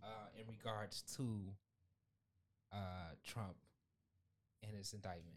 uh, 0.02 0.28
in 0.40 0.46
regards 0.48 1.02
to 1.18 1.22
uh, 2.72 3.12
Trump 3.22 3.56
and 4.62 4.74
his 4.74 4.94
indictment. 4.94 5.37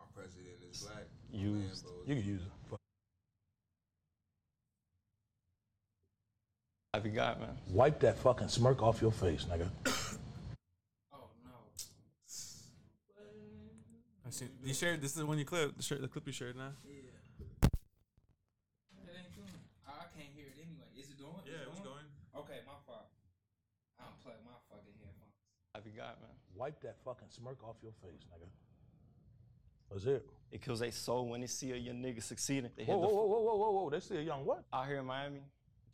Our 0.00 0.06
president 0.14 0.56
is 0.70 0.80
black. 0.80 1.04
You 1.30 1.60
can 2.06 2.16
use 2.16 2.40
it. 2.40 2.78
Have 6.94 7.04
you 7.04 7.12
got, 7.12 7.40
man? 7.40 7.50
Wipe 7.68 8.00
that 8.00 8.18
fucking 8.20 8.48
smirk 8.48 8.82
off 8.82 9.02
your 9.02 9.12
face, 9.12 9.44
nigga. 9.44 9.68
I 14.26 14.30
see. 14.30 14.46
You 14.64 14.72
shared. 14.72 15.02
This 15.02 15.12
is 15.12 15.18
the 15.18 15.26
one 15.26 15.38
you 15.38 15.44
clip. 15.44 15.76
The, 15.76 15.82
shirt, 15.82 16.00
the 16.00 16.08
clip 16.08 16.26
you 16.26 16.32
shared 16.32 16.56
now. 16.56 16.72
Yeah. 16.88 16.96
It 19.04 19.12
ain't 19.12 19.34
doing. 19.36 19.52
I 19.86 19.92
I 19.92 20.06
can't 20.16 20.32
hear 20.32 20.48
it 20.48 20.56
anyway. 20.56 20.88
Is 20.96 21.10
it 21.12 21.18
doing? 21.18 21.44
Yeah, 21.44 21.60
it 21.60 21.68
it 21.68 21.70
was 21.70 21.80
going. 21.80 22.08
Okay, 22.36 22.64
my 22.64 22.80
fault. 22.88 23.12
I 24.00 24.08
unplugged 24.08 24.40
my 24.44 24.56
fucking 24.72 24.96
headphones. 24.96 25.36
I 25.76 25.80
forgot, 25.84 26.20
man. 26.24 26.32
Wipe 26.56 26.80
that 26.82 26.96
fucking 27.04 27.28
smirk 27.28 27.62
off 27.62 27.76
your 27.82 27.92
face, 28.00 28.24
nigga. 28.32 28.48
That's 29.90 30.06
it. 30.06 30.26
It 30.50 30.62
kills 30.62 30.80
their 30.80 30.90
soul 30.90 31.28
when 31.28 31.40
they 31.40 31.46
see 31.46 31.72
a 31.72 31.76
young 31.76 31.96
nigga 31.96 32.22
succeeding. 32.22 32.70
They 32.76 32.84
hit 32.84 32.94
Whoa, 32.94 33.02
the 33.02 33.08
whoa, 33.08 33.26
whoa, 33.26 33.26
whoa, 33.26 33.40
whoa, 33.40 33.56
whoa, 33.56 33.70
whoa. 33.82 33.90
They 33.90 34.00
see 34.00 34.16
a 34.16 34.22
young 34.22 34.44
what? 34.44 34.64
out 34.72 34.86
here 34.86 34.98
in 34.98 35.06
Miami. 35.06 35.42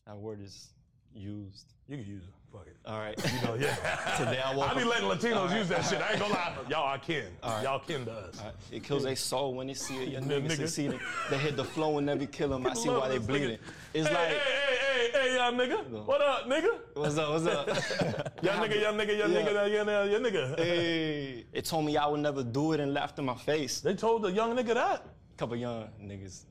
That 0.06 0.16
word 0.16 0.40
is 0.40 0.70
used. 1.14 1.66
You 1.88 1.96
can 1.98 2.06
use 2.06 2.22
it. 2.24 2.34
Fuck 2.52 2.66
it. 2.66 2.76
All 2.84 2.98
right. 2.98 3.16
You 3.16 3.46
know, 3.46 3.54
yeah. 3.54 3.74
Today 4.18 4.40
I 4.44 4.54
woke 4.54 4.70
I 4.70 4.74
be 4.78 4.82
letting 4.84 5.08
Latinos 5.08 5.56
use 5.56 5.68
that 5.68 5.82
shit. 5.84 6.00
I 6.00 6.10
ain't 6.12 6.20
gonna 6.20 6.34
lie. 6.34 6.52
Y'all 6.68 6.82
are 6.84 6.98
kin. 6.98 7.26
Y'all 7.44 7.78
kin 7.78 8.04
to 8.06 8.12
us. 8.12 8.38
All 8.40 8.46
right. 8.46 8.54
It 8.72 8.82
kills 8.82 9.04
their 9.04 9.14
soul 9.14 9.54
when 9.54 9.68
they 9.68 9.74
see 9.74 9.98
a 10.02 10.04
young 10.04 10.24
Nigga. 10.28 10.46
nigga 10.48 10.56
succeeding. 10.56 10.98
They 11.30 11.38
hit 11.38 11.56
the 11.56 11.64
flow 11.64 11.98
and 11.98 12.06
never 12.06 12.26
kill 12.26 12.52
him. 12.54 12.66
I 12.66 12.74
see 12.74 12.88
why 12.88 13.08
they 13.08 13.18
this 13.18 13.26
nigga. 13.26 13.28
bleeding. 13.28 13.58
It's 13.94 14.08
hey, 14.08 14.14
like, 14.14 14.28
hey, 14.28 14.38
hey, 14.38 15.10
hey, 15.12 15.28
hey, 15.30 15.34
young 15.36 15.56
nigga. 15.56 16.04
What 16.06 16.20
up, 16.20 16.46
nigga? 16.48 16.78
what's 16.94 17.18
up, 17.18 17.30
what's 17.30 17.46
up? 17.46 17.68
Young 18.42 18.56
nigga, 18.68 18.80
young 18.80 18.96
nigga, 18.96 19.18
Yeah. 19.18 19.26
nigga, 19.26 19.72
young 19.72 19.86
nigga, 19.86 20.10
young 20.12 20.22
nigga. 20.22 20.58
hey. 20.58 21.44
It 21.52 21.64
told 21.66 21.84
me 21.84 21.96
I 21.96 22.06
would 22.06 22.20
never 22.20 22.42
do 22.42 22.72
it 22.72 22.80
and 22.80 22.92
laughed 22.94 23.18
in 23.18 23.26
my 23.26 23.34
face. 23.36 23.80
They 23.80 23.94
told 23.94 24.22
the 24.22 24.32
young 24.32 24.56
nigga 24.56 24.74
that. 24.74 25.04
Couple 25.36 25.56
young 25.56 25.88
niggas. 26.02 26.44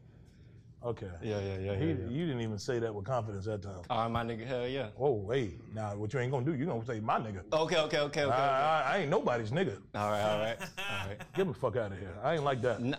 Okay. 0.82 1.08
Yeah, 1.22 1.40
yeah, 1.40 1.58
yeah, 1.58 1.76
He, 1.76 1.88
yeah, 1.88 1.94
yeah. 1.94 2.10
You 2.10 2.26
didn't 2.26 2.42
even 2.42 2.58
say 2.58 2.80
that 2.80 2.94
with 2.94 3.04
confidence 3.04 3.46
that 3.46 3.62
time. 3.62 3.82
All 3.90 4.04
right, 4.04 4.08
my 4.08 4.24
nigga, 4.24 4.46
hell 4.46 4.66
yeah. 4.66 4.88
Oh, 4.98 5.12
wait. 5.12 5.60
Now, 5.76 5.94
what 5.96 6.14
you 6.14 6.20
ain't 6.20 6.32
gonna 6.32 6.46
do, 6.46 6.56
you 6.56 6.66
gonna 6.66 6.86
say 6.86 7.02
my 7.02 7.20
nigga. 7.20 7.42
Okay, 7.52 7.78
okay, 7.78 8.00
okay, 8.00 8.00
okay. 8.00 8.22
I, 8.22 8.26
okay. 8.26 8.34
I, 8.34 8.94
I 8.94 8.98
ain't 9.00 9.10
nobody's 9.10 9.52
nigga. 9.52 9.78
All 9.94 10.10
right, 10.10 10.22
all 10.22 10.40
right, 10.40 10.58
all 10.62 11.08
right. 11.08 11.18
Get 11.36 11.48
the 11.48 11.54
fuck 11.54 11.76
out 11.76 11.92
of 11.92 12.00
here. 12.00 12.16
I 12.24 12.36
ain't 12.36 12.46
like 12.46 12.62
that. 12.62 12.82
Nah. 12.82 12.98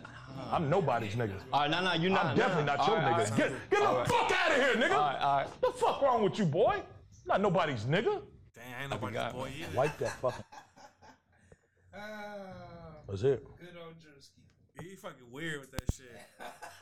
I'm 0.52 0.68
nobody's 0.68 1.14
nigga. 1.14 1.32
All 1.52 1.62
right, 1.62 1.70
nah, 1.70 1.80
nah, 1.80 1.94
you 1.94 2.10
not. 2.10 2.26
I'm 2.26 2.36
definitely 2.36 2.64
nah. 2.64 2.76
not 2.76 2.86
your 2.86 2.96
All 2.96 3.02
right, 3.02 3.26
nigga. 3.26 3.30
all 3.30 3.36
Get, 3.36 3.70
get 3.70 3.80
the 3.80 3.86
All 3.86 3.96
right. 3.96 4.08
fuck 4.08 4.30
out 4.30 4.50
of 4.50 4.56
here, 4.56 4.74
nigga. 4.74 4.94
All 4.94 5.00
right, 5.00 5.20
all 5.20 5.36
right. 5.38 5.46
What 5.60 5.72
the 5.72 5.78
fuck 5.80 6.02
wrong 6.02 6.22
with 6.22 6.38
you, 6.38 6.44
boy? 6.44 6.82
Not 7.26 7.40
nobody's 7.40 7.84
nigga. 7.84 8.22
Dang, 8.54 8.64
I 8.78 8.82
ain't 8.82 8.90
nobody's 8.90 9.16
forgot, 9.16 9.32
boy 9.32 9.50
either. 9.58 9.76
Wipe 9.76 9.98
that 9.98 10.20
fucking. 10.20 10.44
Ah, 11.92 11.98
That's 13.08 13.22
it. 13.24 13.44
good 13.58 13.76
old 13.84 13.94
Druski. 13.98 14.80
He 14.80 14.94
fucking 14.94 15.28
weird 15.32 15.58
with 15.60 15.72
that 15.72 15.92
shit. 15.92 16.06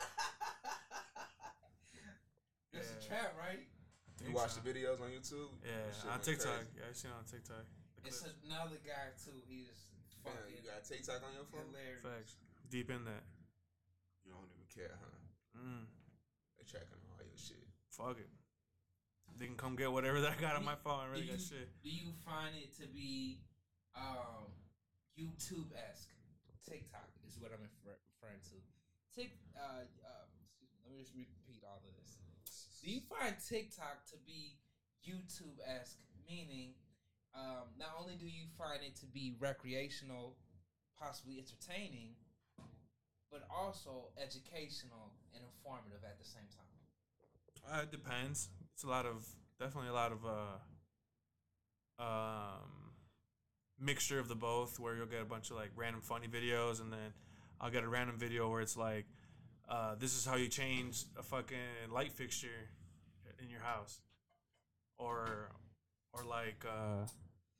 It's 3.09 3.17
Yeah. 3.17 3.33
right? 3.41 3.65
You 4.21 4.33
watch 4.35 4.53
the 4.53 4.61
videos 4.61 4.99
on 5.01 5.09
YouTube? 5.09 5.49
Yeah, 5.63 5.85
That 5.87 5.95
shit 5.95 6.05
on 6.05 6.11
went 6.11 6.23
TikTok. 6.23 6.55
crazy. 6.59 6.77
Yeah, 6.77 6.89
I 6.89 6.93
seen 6.93 7.11
it 7.11 7.17
on 7.17 7.25
TikTok. 7.25 7.65
It's 8.05 8.21
another 8.45 8.77
guy 8.85 9.11
too. 9.17 9.41
He's 9.47 9.89
Damn, 10.23 10.35
fucking 10.35 10.55
you 10.55 10.61
got 10.61 10.83
TikTok 10.83 11.23
on 11.23 11.33
your 11.33 11.45
phone? 11.49 11.65
hilarious. 11.71 12.03
Facts. 12.03 12.33
Deep 12.69 12.89
in 12.91 13.05
that. 13.05 13.23
You 14.23 14.31
don't 14.35 14.45
even 14.53 14.67
care, 14.69 14.93
huh? 14.99 15.57
Mm, 15.57 15.87
They 16.57 16.63
tracking 16.65 16.99
all 17.09 17.23
your 17.25 17.37
shit. 17.37 17.63
fuck 17.89 18.19
it. 18.19 18.29
They 19.37 19.47
can 19.47 19.55
come 19.55 19.75
get 19.75 19.91
whatever 19.91 20.19
that 20.21 20.37
I 20.37 20.41
got 20.41 20.55
on 20.55 20.65
my 20.65 20.75
phone. 20.75 20.99
I 20.99 21.05
really 21.07 21.21
do 21.21 21.27
you, 21.31 21.33
got 21.33 21.41
shit. 21.41 21.81
Do 21.81 21.89
you 21.89 22.11
find 22.25 22.55
it 22.55 22.75
to 22.77 22.87
be 22.87 23.39
um, 23.95 24.51
YouTube 25.17 25.71
esque? 25.73 26.11
TikTok 26.67 27.07
is 27.25 27.39
what 27.39 27.51
I'm 27.55 27.63
referring 27.87 28.41
to. 28.51 28.55
Tik, 29.15 29.31
uh, 29.55 29.87
uh, 30.05 30.25
excuse 30.45 30.69
me, 30.69 30.77
let 30.85 30.91
me 30.93 30.99
just 31.01 31.15
repeat 31.15 31.63
all 31.65 31.77
of 31.81 31.83
this. 31.97 31.98
Do 32.83 32.89
you 32.89 33.01
find 33.09 33.35
TikTok 33.35 34.05
to 34.11 34.15
be 34.25 34.55
YouTube 35.03 35.59
esque, 35.67 35.99
meaning 36.27 36.73
um, 37.35 37.67
not 37.77 37.95
only 37.99 38.15
do 38.15 38.25
you 38.25 38.47
find 38.57 38.81
it 38.83 38.95
to 38.97 39.05
be 39.05 39.35
recreational, 39.39 40.37
possibly 40.97 41.37
entertaining, 41.39 42.15
but 43.31 43.43
also 43.53 44.09
educational 44.17 45.11
and 45.33 45.43
informative 45.43 46.03
at 46.03 46.17
the 46.17 46.25
same 46.25 46.47
time? 46.55 46.65
Uh, 47.69 47.83
it 47.83 47.91
depends. 47.91 48.49
It's 48.73 48.83
a 48.83 48.87
lot 48.87 49.05
of 49.05 49.27
definitely 49.59 49.89
a 49.89 49.93
lot 49.93 50.13
of 50.13 50.25
uh 50.25 50.57
um 52.01 52.93
mixture 53.77 54.19
of 54.19 54.29
the 54.29 54.35
both 54.35 54.79
where 54.79 54.95
you'll 54.95 55.05
get 55.05 55.21
a 55.21 55.25
bunch 55.25 55.51
of 55.51 55.57
like 55.57 55.71
random 55.75 56.01
funny 56.01 56.27
videos 56.27 56.79
and 56.81 56.91
then 56.91 57.13
I'll 57.59 57.69
get 57.69 57.83
a 57.83 57.89
random 57.89 58.17
video 58.17 58.49
where 58.49 58.61
it's 58.61 58.77
like 58.77 59.05
uh 59.69 59.95
this 59.99 60.17
is 60.17 60.25
how 60.25 60.35
you 60.35 60.47
change 60.47 61.05
a 61.17 61.23
fucking 61.23 61.91
light 61.91 62.11
fixture 62.11 62.69
in 63.41 63.49
your 63.49 63.61
house. 63.61 64.01
Or 64.97 65.51
or 66.13 66.23
like 66.25 66.65
uh 66.67 67.05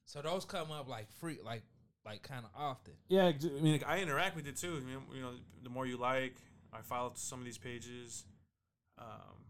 So 0.05 0.21
those 0.21 0.45
come 0.45 0.71
up 0.71 0.89
like 0.89 1.09
free, 1.19 1.37
like 1.45 1.63
like 2.05 2.23
kind 2.23 2.43
of 2.45 2.51
often. 2.55 2.93
yeah, 3.07 3.25
I 3.27 3.61
mean, 3.61 3.73
like, 3.73 3.87
I 3.87 3.99
interact 3.99 4.35
with 4.35 4.47
it 4.47 4.55
too. 4.57 4.77
I 4.77 4.79
mean, 4.79 5.01
you 5.13 5.21
know, 5.21 5.33
the 5.63 5.69
more 5.69 5.85
you 5.85 5.97
like, 5.97 6.35
I 6.73 6.81
follow 6.81 7.11
some 7.15 7.39
of 7.39 7.45
these 7.45 7.57
pages. 7.57 8.25
Um, 8.97 9.45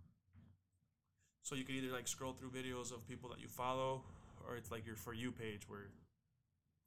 so 1.43 1.56
you 1.56 1.63
can 1.63 1.76
either 1.76 1.91
like 1.91 2.08
scroll 2.08 2.34
through 2.34 2.50
videos 2.52 2.91
of 2.93 3.08
people 3.08 3.30
that 3.30 3.39
you 3.39 3.48
follow, 3.48 4.04
or 4.48 4.56
it's 4.58 4.72
like 4.72 4.86
your 4.86 4.95
for 4.95 5.13
you 5.13 5.32
page 5.32 5.62
where 5.67 5.88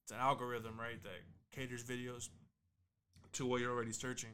it's 0.04 0.12
an 0.12 0.18
algorithm, 0.18 0.78
right, 0.78 1.02
that 1.02 1.22
caters 1.52 1.82
videos 1.82 2.28
to 3.32 3.46
what 3.46 3.60
you're 3.60 3.72
already 3.72 3.92
searching. 3.92 4.30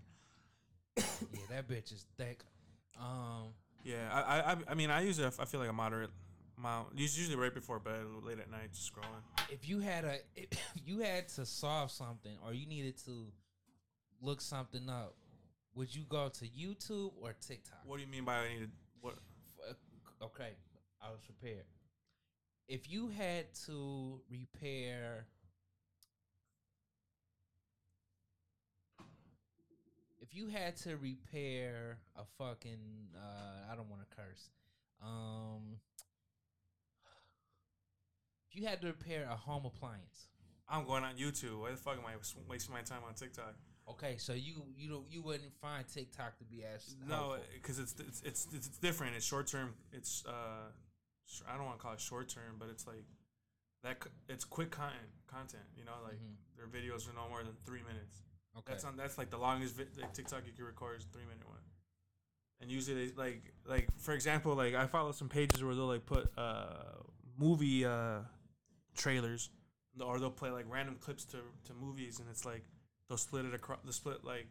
Yeah, 1.33 1.41
that 1.51 1.69
bitch 1.69 1.93
is 1.93 2.07
thick. 2.17 2.41
Um, 3.01 3.53
Yeah, 3.85 4.09
I, 4.13 4.53
I, 4.53 4.57
I- 4.69 4.75
mean, 4.75 4.91
I 4.91 5.03
usually 5.03 5.27
I 5.39 5.45
feel 5.45 5.61
like 5.61 5.69
a 5.71 5.73
moderate 5.73 6.11
amount. 6.59 6.89
Usually 6.99 7.37
right 7.37 7.55
before 7.55 7.79
bed, 7.79 8.03
late 8.23 8.39
at 8.39 8.51
night, 8.51 8.73
just 8.73 8.93
scrolling. 8.93 9.23
if 9.51 9.69
you 9.69 9.79
had 9.81 10.05
a, 10.05 10.17
if 10.37 10.49
you 10.85 11.01
had 11.01 11.29
to 11.31 11.47
solve 11.47 11.91
something 11.91 12.37
or 12.45 12.53
you 12.53 12.67
needed 12.67 12.97
to 13.05 13.27
look 14.21 14.41
something 14.41 14.89
up, 14.89 15.15
would 15.75 15.95
you 15.95 16.03
go 16.09 16.29
to 16.29 16.45
YouTube 16.47 17.13
or 17.21 17.35
TikTok? 17.47 17.79
What 17.85 17.97
do 17.97 18.03
you 18.03 18.09
mean 18.09 18.25
by 18.25 18.39
I 18.39 18.49
need 18.49 18.69
what? 19.01 19.15
Uh, 19.69 19.75
Okay, 20.21 20.51
I 21.01 21.11
was 21.11 21.21
prepared. 21.25 21.63
If 22.67 22.91
you 22.91 23.09
had 23.09 23.47
to 23.67 24.21
repair, 24.29 25.27
if 30.29 30.37
you 30.37 30.49
had 30.49 30.77
to 30.77 30.97
repair 30.97 31.99
a 32.17 32.25
fucking, 32.37 32.79
uh, 33.17 33.73
I 33.73 33.77
don't 33.77 33.89
want 33.89 34.03
to 34.03 34.17
curse. 34.17 34.51
Um, 35.03 35.77
if 38.51 38.57
you 38.61 38.67
had 38.67 38.81
to 38.83 38.89
repair 38.89 39.29
a 39.31 39.37
home 39.37 39.65
appliance, 39.65 40.29
I'm 40.69 40.85
going 40.85 41.05
on 41.05 41.15
YouTube. 41.15 41.61
Why 41.61 41.71
the 41.71 41.77
fuck 41.77 41.95
am 41.95 42.05
I 42.07 42.13
wasting 42.49 42.75
my 42.75 42.83
time 42.83 43.01
on 43.07 43.15
TikTok? 43.15 43.55
okay, 43.91 44.17
so 44.19 44.35
you 44.35 44.63
you 44.77 44.89
don't 44.89 45.07
you 45.11 45.23
wouldn't 45.23 45.55
find 45.61 45.85
TikTok 45.89 46.37
to 46.39 46.45
be 46.45 46.65
as 46.65 46.95
No, 47.09 47.37
because 47.55 47.79
it's, 47.79 47.95
it's 47.99 48.23
it's 48.23 48.49
it's 48.53 48.69
different. 48.69 49.17
It's 49.17 49.25
short 49.25 49.47
term. 49.47 49.75
It's 49.93 50.25
uh, 50.27 50.71
I 51.49 51.57
don't 51.57 51.67
want 51.67 51.79
to 51.79 51.83
call 51.83 51.95
it 51.95 52.01
short 52.01 52.29
term, 52.29 52.57
but 52.59 52.69
it's 52.69 52.87
like 52.87 53.05
that. 53.83 53.99
It's 54.29 54.45
quick 54.45 54.71
content. 54.71 55.09
Content. 55.27 55.65
You 55.77 55.85
know, 55.85 55.93
like 56.05 56.19
their 56.57 56.67
videos 56.67 57.09
are 57.09 57.15
no 57.15 57.29
more 57.29 57.43
than 57.43 57.55
three 57.65 57.83
minutes. 57.83 58.23
Okay. 58.57 58.73
That's 58.73 58.85
on. 58.85 58.97
That's 58.97 59.19
like 59.19 59.31
the 59.31 59.39
longest 59.39 59.77
vi- 59.77 60.01
like 60.01 60.13
TikTok 60.15 60.43
you 60.47 60.53
can 60.53 60.65
record 60.65 60.99
is 60.99 61.05
a 61.05 61.09
three 61.09 61.25
minute 61.25 61.47
one. 61.47 61.59
And 62.61 62.71
usually 62.71 63.07
they 63.07 63.15
like 63.15 63.53
like 63.67 63.89
for 63.99 64.15
example 64.15 64.55
like 64.55 64.75
I 64.75 64.87
follow 64.87 65.13
some 65.13 65.29
pages 65.29 65.63
where 65.63 65.75
they'll 65.75 65.87
like 65.87 66.07
put 66.07 66.31
uh 66.37 67.03
movie 67.39 67.85
uh 67.85 68.19
trailers 68.97 69.51
or 70.01 70.19
they'll 70.19 70.31
play 70.31 70.51
like 70.51 70.67
random 70.69 70.97
clips 71.01 71.25
to 71.27 71.39
to 71.65 71.75
movies 71.81 72.19
and 72.19 72.29
it's 72.29 72.45
like 72.45 72.65
they'll 73.09 73.19
split 73.19 73.45
it 73.45 73.55
across 73.55 73.79
the 73.85 73.93
split 73.93 74.25
like 74.25 74.47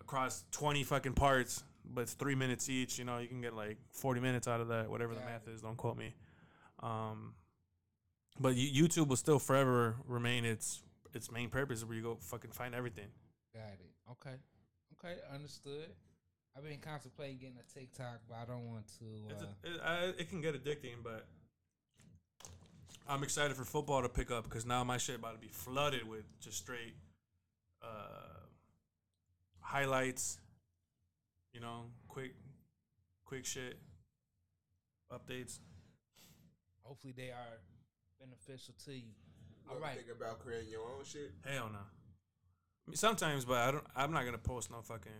across 0.00 0.44
20 0.52 0.82
fucking 0.84 1.12
parts 1.12 1.62
but 1.84 2.02
it's 2.02 2.14
three 2.14 2.34
minutes 2.34 2.68
each 2.68 2.98
you 2.98 3.04
know 3.04 3.18
you 3.18 3.28
can 3.28 3.40
get 3.40 3.54
like 3.54 3.78
40 3.92 4.20
minutes 4.20 4.48
out 4.48 4.60
of 4.60 4.68
that 4.68 4.88
whatever 4.90 5.14
the 5.14 5.20
math 5.20 5.46
is 5.48 5.60
don't 5.60 5.76
quote 5.76 5.96
me 5.96 6.14
um 6.82 7.34
but 8.40 8.54
youtube 8.54 9.08
will 9.08 9.16
still 9.16 9.38
forever 9.38 9.96
remain 10.06 10.44
its 10.44 10.82
its 11.14 11.30
main 11.30 11.50
purpose 11.50 11.78
is 11.78 11.84
where 11.84 11.96
you 11.96 12.02
go 12.02 12.16
fucking 12.20 12.50
find 12.50 12.74
everything 12.74 13.08
Got 13.54 13.74
it. 13.80 13.92
Okay. 14.10 14.36
Okay. 14.94 15.20
Understood. 15.32 15.88
I've 16.56 16.64
been 16.64 16.78
contemplating 16.78 17.38
getting 17.38 17.56
a 17.58 17.78
TikTok, 17.78 18.20
but 18.28 18.36
I 18.42 18.44
don't 18.46 18.66
want 18.66 18.84
to. 18.98 19.04
Uh, 19.30 19.44
a, 19.44 19.74
it, 19.74 19.80
I, 19.84 20.20
it 20.20 20.30
can 20.30 20.40
get 20.40 20.54
addicting, 20.54 21.02
but 21.02 21.26
I'm 23.08 23.22
excited 23.22 23.56
for 23.56 23.64
football 23.64 24.02
to 24.02 24.08
pick 24.08 24.30
up 24.30 24.44
because 24.44 24.66
now 24.66 24.84
my 24.84 24.98
shit 24.98 25.16
about 25.16 25.34
to 25.34 25.38
be 25.38 25.48
flooded 25.48 26.08
with 26.08 26.24
just 26.40 26.58
straight 26.58 26.94
uh, 27.82 28.40
highlights. 29.60 30.38
You 31.52 31.60
know, 31.60 31.84
quick, 32.08 32.34
quick 33.26 33.44
shit, 33.44 33.78
updates. 35.12 35.58
hopefully, 36.82 37.12
they 37.14 37.28
are 37.30 37.60
beneficial 38.18 38.74
to 38.86 38.92
you. 38.94 39.12
You 39.72 39.78
All 39.80 39.84
ever 39.84 39.86
right. 39.96 39.96
think 40.06 40.12
about 40.20 40.38
creating 40.44 40.70
your 40.70 40.82
own 40.82 41.04
shit? 41.04 41.32
Hell 41.44 41.70
no. 41.72 41.80
Sometimes, 42.94 43.44
but 43.44 43.56
I 43.58 43.70
don't. 43.70 43.84
I'm 43.96 44.12
not 44.12 44.24
gonna 44.24 44.38
post 44.38 44.70
no 44.70 44.82
fucking. 44.82 45.12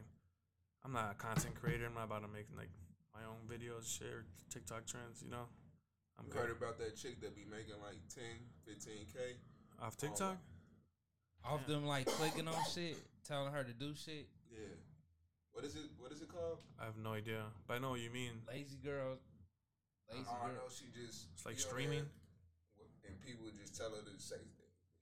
I'm 0.85 0.93
not 0.93 1.12
a 1.12 1.15
content 1.15 1.55
creator. 1.55 1.87
I'm 1.87 1.95
not 1.95 2.05
about 2.05 2.23
to 2.23 2.29
make 2.29 2.47
like 2.57 2.69
my 3.15 3.21
own 3.25 3.47
videos, 3.49 3.87
share 3.88 4.25
TikTok 4.51 4.85
trends. 4.85 5.23
You 5.25 5.31
know, 5.31 5.47
I'm 6.19 6.27
You 6.27 6.35
heard 6.38 6.51
about 6.51 6.77
that 6.79 6.97
chick 6.97 7.21
that 7.23 7.35
be 7.35 7.45
making 7.49 7.81
like 7.81 7.97
10, 8.12 8.25
15k? 8.69 9.17
off 9.81 9.97
TikTok. 9.97 10.37
Off 11.45 11.67
them 11.67 11.87
like 11.87 12.07
clicking 12.07 12.47
on 12.49 12.55
shit, 12.75 12.97
telling 13.27 13.53
her 13.53 13.65
to 13.65 13.73
do 13.73 13.95
shit. 13.95 14.27
Yeah. 14.51 14.59
What 15.53 15.65
is 15.65 15.75
it? 15.77 15.83
What 15.99 16.12
is 16.12 16.21
it 16.21 16.29
called? 16.29 16.59
I 16.81 16.85
have 16.85 16.97
no 16.97 17.15
idea, 17.15 17.43
but 17.67 17.75
I 17.75 17.79
know 17.79 17.91
what 17.91 18.01
you 18.01 18.11
mean. 18.11 18.33
Lazy 18.49 18.77
girl. 18.85 19.17
Lazy 20.12 20.25
Oh, 20.29 20.37
I 20.43 20.47
girl. 20.47 20.55
know 20.57 20.69
she 20.69 20.87
just. 20.93 21.27
It's 21.35 21.47
like 21.47 21.59
streaming. 21.59 22.01
there, 22.05 22.22
And 23.07 23.21
people 23.21 23.47
just 23.59 23.77
tell 23.77 23.91
her 23.91 24.03
to 24.03 24.17
say, 24.23 24.37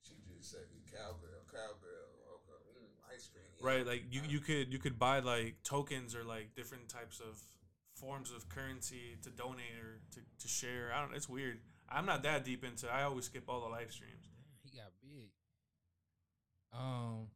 she 0.02 0.14
just 0.26 0.50
say 0.50 0.64
cowgirl, 0.90 1.44
cowgirl, 1.50 2.08
okay, 2.40 2.60
mm, 2.76 3.14
ice 3.14 3.28
cream. 3.28 3.44
yeah. 3.58 3.66
Right, 3.66 3.86
like 3.86 4.04
you, 4.10 4.22
you 4.28 4.40
could 4.40 4.72
you 4.72 4.78
could 4.78 4.98
buy 4.98 5.20
like 5.20 5.56
tokens 5.64 6.14
or 6.14 6.24
like 6.24 6.54
different 6.54 6.88
types 6.88 7.20
of 7.20 7.38
forms 7.94 8.32
of 8.32 8.48
currency 8.48 9.16
to 9.22 9.30
donate 9.30 9.76
or 9.82 10.00
to, 10.12 10.20
to 10.38 10.48
share. 10.48 10.92
I 10.94 11.00
don't. 11.02 11.14
It's 11.14 11.28
weird. 11.28 11.58
I'm 11.88 12.06
not 12.06 12.22
that 12.22 12.44
deep 12.44 12.64
into. 12.64 12.88
I 12.88 13.02
always 13.02 13.26
skip 13.26 13.44
all 13.48 13.60
the 13.60 13.68
live 13.68 13.92
streams. 13.92 14.28
He 14.62 14.76
got 14.76 14.92
big. 15.02 15.30
Um, 16.72 17.26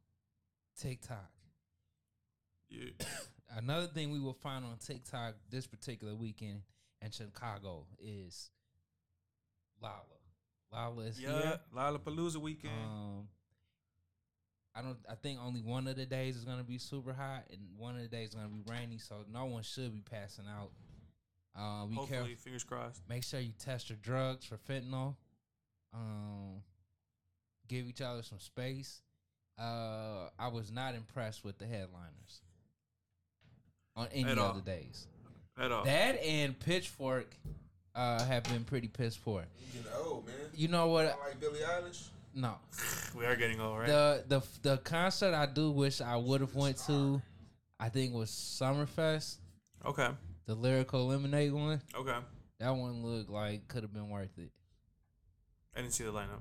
TikTok. 0.79 1.29
Yeah. 2.69 2.89
Another 3.57 3.87
thing 3.87 4.11
we 4.11 4.19
will 4.19 4.33
find 4.33 4.65
on 4.65 4.77
TikTok 4.83 5.35
this 5.49 5.67
particular 5.67 6.15
weekend 6.15 6.61
in 7.01 7.11
Chicago 7.11 7.85
is 7.99 8.49
Lala. 9.81 10.14
Lala 10.71 11.03
is 11.03 11.19
Yeah, 11.19 11.41
here. 11.41 11.59
Lollapalooza 11.73 12.37
weekend. 12.37 12.73
Um, 12.73 13.27
I 14.73 14.81
don't. 14.81 14.97
I 15.09 15.15
think 15.15 15.39
only 15.41 15.61
one 15.61 15.87
of 15.87 15.95
the 15.95 16.05
days 16.05 16.35
is 16.35 16.43
gonna 16.43 16.63
be 16.63 16.77
super 16.77 17.13
hot, 17.13 17.43
and 17.49 17.61
one 17.77 17.95
of 17.95 18.01
the 18.01 18.09
days 18.09 18.29
is 18.29 18.35
gonna 18.35 18.49
be 18.49 18.61
rainy. 18.69 18.97
So 18.97 19.23
no 19.31 19.45
one 19.45 19.63
should 19.63 19.93
be 19.93 20.01
passing 20.01 20.45
out. 20.49 20.71
Uh, 21.55 21.85
be 21.85 21.95
Hopefully, 21.95 22.17
careful. 22.19 22.35
fingers 22.43 22.63
crossed. 22.65 23.01
Make 23.07 23.23
sure 23.23 23.39
you 23.39 23.53
test 23.57 23.89
your 23.89 23.97
drugs 24.01 24.45
for 24.45 24.57
fentanyl. 24.57 25.15
Um, 25.93 26.61
give 27.69 27.87
each 27.87 28.01
other 28.01 28.21
some 28.23 28.39
space. 28.39 29.01
Uh, 29.57 30.27
I 30.37 30.49
was 30.49 30.69
not 30.69 30.95
impressed 30.95 31.45
with 31.45 31.57
the 31.57 31.65
headliners 31.65 32.41
on 33.95 34.07
any 34.11 34.29
At 34.29 34.37
all. 34.37 34.59
days. 34.59 35.07
At 35.57 35.71
all. 35.71 35.85
That 35.85 36.21
and 36.21 36.59
Pitchfork 36.59 37.33
uh, 37.95 38.23
have 38.25 38.43
been 38.43 38.63
pretty 38.63 38.87
piss 38.87 39.17
poor. 39.17 39.45
You 39.73 39.81
getting 39.81 39.97
old, 39.97 40.25
man. 40.25 40.35
You 40.53 40.67
know 40.67 40.87
what? 40.87 41.07
Kinda 41.07 41.23
like 41.27 41.39
Billie 41.39 41.59
Eilish. 41.59 42.09
No, 42.33 42.55
we 43.17 43.25
are 43.25 43.35
getting 43.35 43.61
old, 43.61 43.79
right? 43.79 43.87
the 43.87 44.23
the 44.27 44.41
the 44.61 44.77
concert 44.79 45.33
I 45.33 45.45
do 45.45 45.71
wish 45.71 46.01
I 46.01 46.17
would 46.17 46.41
have 46.41 46.53
went 46.53 46.77
to. 46.87 47.21
I 47.79 47.89
think 47.89 48.13
was 48.13 48.29
Summerfest, 48.29 49.37
okay. 49.85 50.09
the 50.45 50.55
Lyrical 50.55 51.07
Lemonade 51.07 51.53
one. 51.53 51.81
Okay. 51.93 52.17
That 52.59 52.69
one 52.69 53.03
looked 53.03 53.29
like 53.29 53.67
could 53.67 53.83
have 53.83 53.93
been 53.93 54.09
worth 54.09 54.37
it. 54.37 54.51
I 55.75 55.81
didn't 55.81 55.93
see 55.93 56.05
the 56.05 56.13
lineup. 56.13 56.39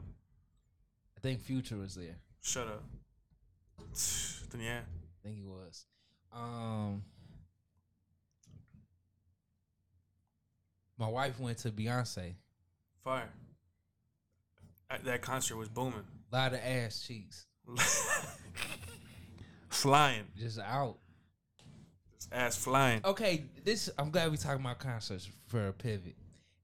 I 1.17 1.21
think 1.21 1.41
Future 1.41 1.77
was 1.77 1.95
there. 1.97 2.17
Shut 2.41 2.69
up. 2.69 2.85
Then 4.51 4.61
yeah. 4.61 4.81
I 4.81 5.27
think 5.27 5.39
he 5.39 5.45
was. 5.45 5.87
Um, 6.33 7.03
my 10.99 11.09
wife 11.09 11.39
went 11.41 11.59
to 11.59 11.71
Beyonce. 11.71 12.35
Fire. 13.03 13.29
That 15.05 15.23
concert 15.23 15.57
was 15.57 15.69
booming. 15.69 16.05
A 16.33 16.37
lot 16.37 16.53
of 16.53 16.61
ass 16.61 17.05
cheeks, 17.07 17.47
flying. 19.69 20.25
just 20.39 20.59
out. 20.59 20.97
Just 22.15 22.33
Ass 22.33 22.57
flying. 22.57 23.01
Okay, 23.05 23.45
this 23.65 23.91
I'm 23.99 24.11
glad 24.11 24.31
we 24.31 24.37
talking 24.37 24.61
about 24.65 24.79
concerts 24.79 25.29
for 25.47 25.69
a 25.69 25.73
pivot. 25.73 26.15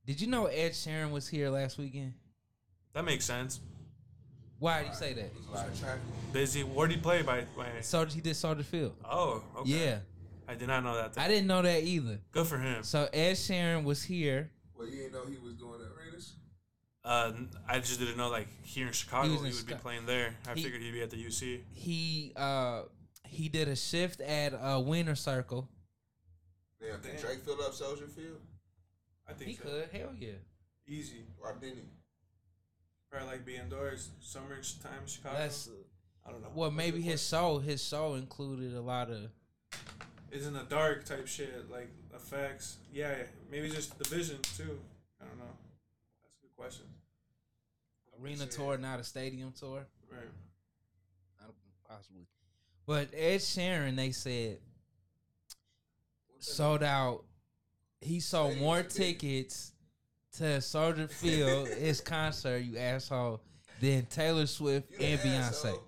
Did 0.07 0.21
you 0.21 0.27
know 0.27 0.47
Ed 0.47 0.73
Sheeran 0.73 1.11
was 1.11 1.29
here 1.29 1.51
last 1.51 1.79
weekend? 1.79 2.14
That 2.95 3.05
makes 3.05 3.25
sense. 3.25 3.61
Why 4.59 4.81
did 4.83 4.88
you 4.88 4.95
say 4.95 5.12
that? 5.14 5.31
A 5.51 5.55
lot 5.55 5.69
of 5.69 5.81
traffic. 5.81 6.01
Busy. 6.33 6.62
Where 6.62 6.87
did 6.87 6.97
he 6.97 7.01
play 7.01 7.23
by? 7.23 7.45
by 7.57 7.66
So 7.81 8.05
he 8.05 8.21
did 8.21 8.35
Soldier 8.37 8.62
Field. 8.62 8.95
oh, 9.05 9.43
okay. 9.59 9.71
Yeah, 9.71 9.99
I 10.50 10.54
did 10.56 10.66
not 10.66 10.82
know 10.82 10.94
that. 10.96 11.16
I 11.16 11.28
didn't 11.28 11.46
know 11.46 11.62
that 11.62 11.84
either. 11.84 12.18
Good 12.32 12.46
for 12.46 12.58
him. 12.58 12.82
So 12.82 13.08
Ed 13.12 13.34
Sheeran 13.34 13.84
was 13.84 14.02
here. 14.02 14.50
Well, 14.76 14.88
you 14.88 14.96
didn't 14.96 15.12
know 15.12 15.24
he 15.26 15.38
was 15.38 15.54
doing 15.54 15.78
arenas? 15.80 16.32
Uh, 17.04 17.32
I 17.68 17.78
just 17.78 18.00
didn't 18.00 18.16
know 18.16 18.28
like 18.30 18.48
here 18.64 18.88
in 18.88 18.92
Chicago 18.92 19.28
He 19.28 19.36
he, 19.36 19.42
was 19.42 19.60
in 19.60 19.66
would 19.66 19.76
be 19.76 19.80
playing 19.80 20.06
there. 20.06 20.34
I 20.48 20.54
He- 20.54 20.64
figured 20.64 20.82
he'd 20.82 20.90
be 20.92 21.02
at 21.02 21.10
the 21.10 21.24
UC. 21.24 21.60
He 21.72 22.32
uh 22.34 22.82
he 23.28 23.48
did 23.48 23.68
a 23.68 23.76
shift 23.76 24.20
at 24.20 24.52
uh 24.52 24.82
Winter 24.84 25.14
Circle. 25.14 25.68
Damn, 26.80 27.00
did 27.00 27.20
Drake 27.20 27.44
fill 27.44 27.62
up 27.62 27.72
Soldier 27.72 28.08
Field? 28.08 28.40
I 29.28 29.34
think 29.34 29.50
He 29.50 29.56
could, 29.56 29.88
hell 29.92 30.10
yeah. 30.18 30.32
Easy. 30.88 31.26
Why 31.38 31.52
didn't 31.60 31.76
he? 31.76 31.82
Probably 33.08 33.28
like 33.28 33.44
be 33.46 33.54
indoors 33.54 34.10
summer 34.20 34.56
time 34.82 35.06
Chicago. 35.06 35.36
That's 35.38 35.68
I 36.26 36.32
don't 36.32 36.42
know. 36.42 36.48
well, 36.54 36.70
maybe 36.72 37.00
his 37.00 37.24
show 37.26 37.58
his 37.58 37.82
show 37.86 38.14
included 38.14 38.74
a 38.74 38.80
lot 38.80 39.10
of 39.10 39.30
It's 40.33 40.47
in 40.47 40.53
the 40.53 40.62
dark 40.69 41.05
type 41.05 41.27
shit, 41.27 41.71
like 41.71 41.88
effects. 42.14 42.77
Yeah, 42.93 43.14
maybe 43.51 43.69
just 43.71 43.99
the 43.99 44.09
vision 44.09 44.38
too. 44.57 44.79
I 45.21 45.25
don't 45.27 45.38
know. 45.38 45.45
That's 46.23 46.37
a 46.38 46.43
good 46.43 46.57
question. 46.57 46.85
arena 48.23 48.47
tour, 48.47 48.79
not 48.79 49.01
a 49.01 49.05
stadium 49.05 49.53
tour. 49.59 49.87
Right. 50.11 50.21
Don't- 51.40 51.55
Possibly. 51.88 52.23
But 52.87 53.09
Ed 53.14 53.38
Sheeran, 53.38 53.97
they 53.97 54.12
said, 54.12 54.59
sold 56.38 56.83
out. 56.83 57.25
He 58.01 58.21
sold 58.21 58.55
Stadiums 58.55 58.61
more 58.61 58.83
tickets 58.83 59.73
to 60.38 60.61
Soldier 60.61 61.09
Field, 61.09 61.69
his 61.79 62.01
concert, 62.01 62.59
you 62.59 62.79
asshole, 62.79 63.40
than 63.81 64.07
Taylor 64.07 64.47
Swift 64.47 64.90
You 64.93 65.07
and 65.07 65.21
Beyonce. 65.21 65.38
asshole. 65.49 65.85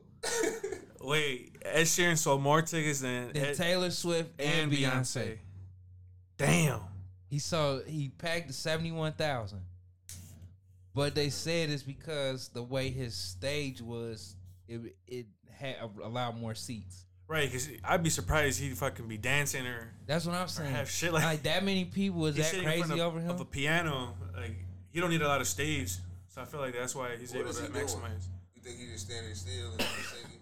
Wait, 1.03 1.57
Ed 1.65 1.83
Sheeran 1.85 2.17
sold 2.17 2.43
more 2.43 2.63
tickets 2.63 3.01
than 3.01 3.33
Than 3.33 3.45
Ed 3.45 3.55
Taylor 3.57 3.91
Swift 3.91 4.41
and, 4.41 4.71
Beyonce. 4.73 5.39
Damn. 6.37 6.81
He 7.29 7.39
sold. 7.39 7.85
He 7.87 8.09
packed 8.11 8.53
seventy 8.55 8.93
one 8.93 9.13
thousand. 9.13 9.61
But 10.95 11.15
they 11.15 11.31
said 11.31 11.71
it's 11.71 11.83
because 11.83 12.49
the 12.49 12.63
way 12.63 12.91
his 12.91 13.15
stage 13.15 13.81
was, 13.81 14.37
it 14.69 14.81
it 15.07 15.27
had 15.51 15.77
a, 15.81 16.07
a 16.07 16.09
lot 16.09 16.37
more 16.39 16.55
seats. 16.55 17.05
Right, 17.29 17.47
because 17.51 17.69
I'd 17.83 18.03
be 18.03 18.11
surprised 18.11 18.61
he'd 18.61 18.77
fucking 18.77 19.09
be 19.09 19.17
dancing 19.17 19.67
or 19.67 19.91
That's 20.07 20.27
what 20.27 20.35
I'm 20.35 20.49
saying. 20.49 20.71
have 20.71 20.91
shit 20.91 21.15
like- 21.15 21.25
like 21.25 21.43
that 21.45 21.65
many 21.65 21.87
people 21.87 22.27
is 22.27 22.37
that 22.37 22.45
sitting 22.45 22.65
in 22.67 22.71
front 22.73 22.83
crazy 22.89 23.01
of, 23.01 23.07
over 23.07 23.21
him. 23.21 23.31
of 23.31 23.41
a 23.41 23.45
piano. 23.47 24.15
Like 24.37 24.55
he 24.91 25.01
don't 25.01 25.09
need 25.09 25.23
a 25.23 25.29
lot 25.29 25.41
of 25.41 25.47
stage, 25.47 25.93
so 26.29 26.43
I 26.43 26.45
feel 26.45 26.61
like 26.61 26.75
that's 26.75 26.95
why 26.95 27.17
he's 27.17 27.33
What 27.33 27.41
able 27.43 27.53
to 27.55 27.63
he 27.63 27.69
doing? 27.69 27.87
maximize. 27.87 28.27
You 28.55 28.61
think 28.63 28.79
he 28.79 28.87
just 28.93 29.07
standing 29.07 29.35
still 29.35 29.71
and 29.73 29.81
singing? 29.81 30.39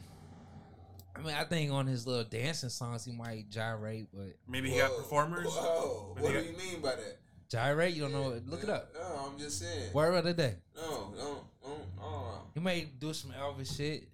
I 1.20 1.26
mean, 1.26 1.36
I 1.36 1.44
think 1.44 1.70
on 1.72 1.86
his 1.86 2.06
little 2.06 2.24
dancing 2.24 2.68
songs 2.70 3.04
he 3.04 3.12
might 3.12 3.50
gyrate, 3.50 4.08
but 4.12 4.34
Maybe 4.48 4.70
he 4.70 4.78
got 4.78 4.90
Whoa, 4.90 4.98
performers. 4.98 5.46
Whoa, 5.48 6.12
Maybe 6.16 6.26
what 6.26 6.34
he 6.34 6.40
do 6.40 6.52
got- 6.52 6.52
you 6.64 6.72
mean 6.72 6.80
by 6.82 6.90
that? 6.96 7.18
gyrate. 7.48 7.94
You 7.94 8.02
don't 8.02 8.12
know? 8.12 8.30
it. 8.30 8.48
Look 8.48 8.62
it 8.62 8.70
up. 8.70 8.92
No, 8.94 9.30
I'm 9.32 9.38
just 9.38 9.58
saying. 9.58 9.92
Word 9.92 10.14
of 10.14 10.24
the 10.24 10.32
day. 10.34 10.54
No, 10.76 11.12
no, 11.16 11.44
no, 11.64 11.76
no. 11.98 12.32
He 12.54 12.60
may 12.60 12.82
do 12.98 13.12
some 13.12 13.32
Elvis 13.32 13.76
shit. 13.76 14.08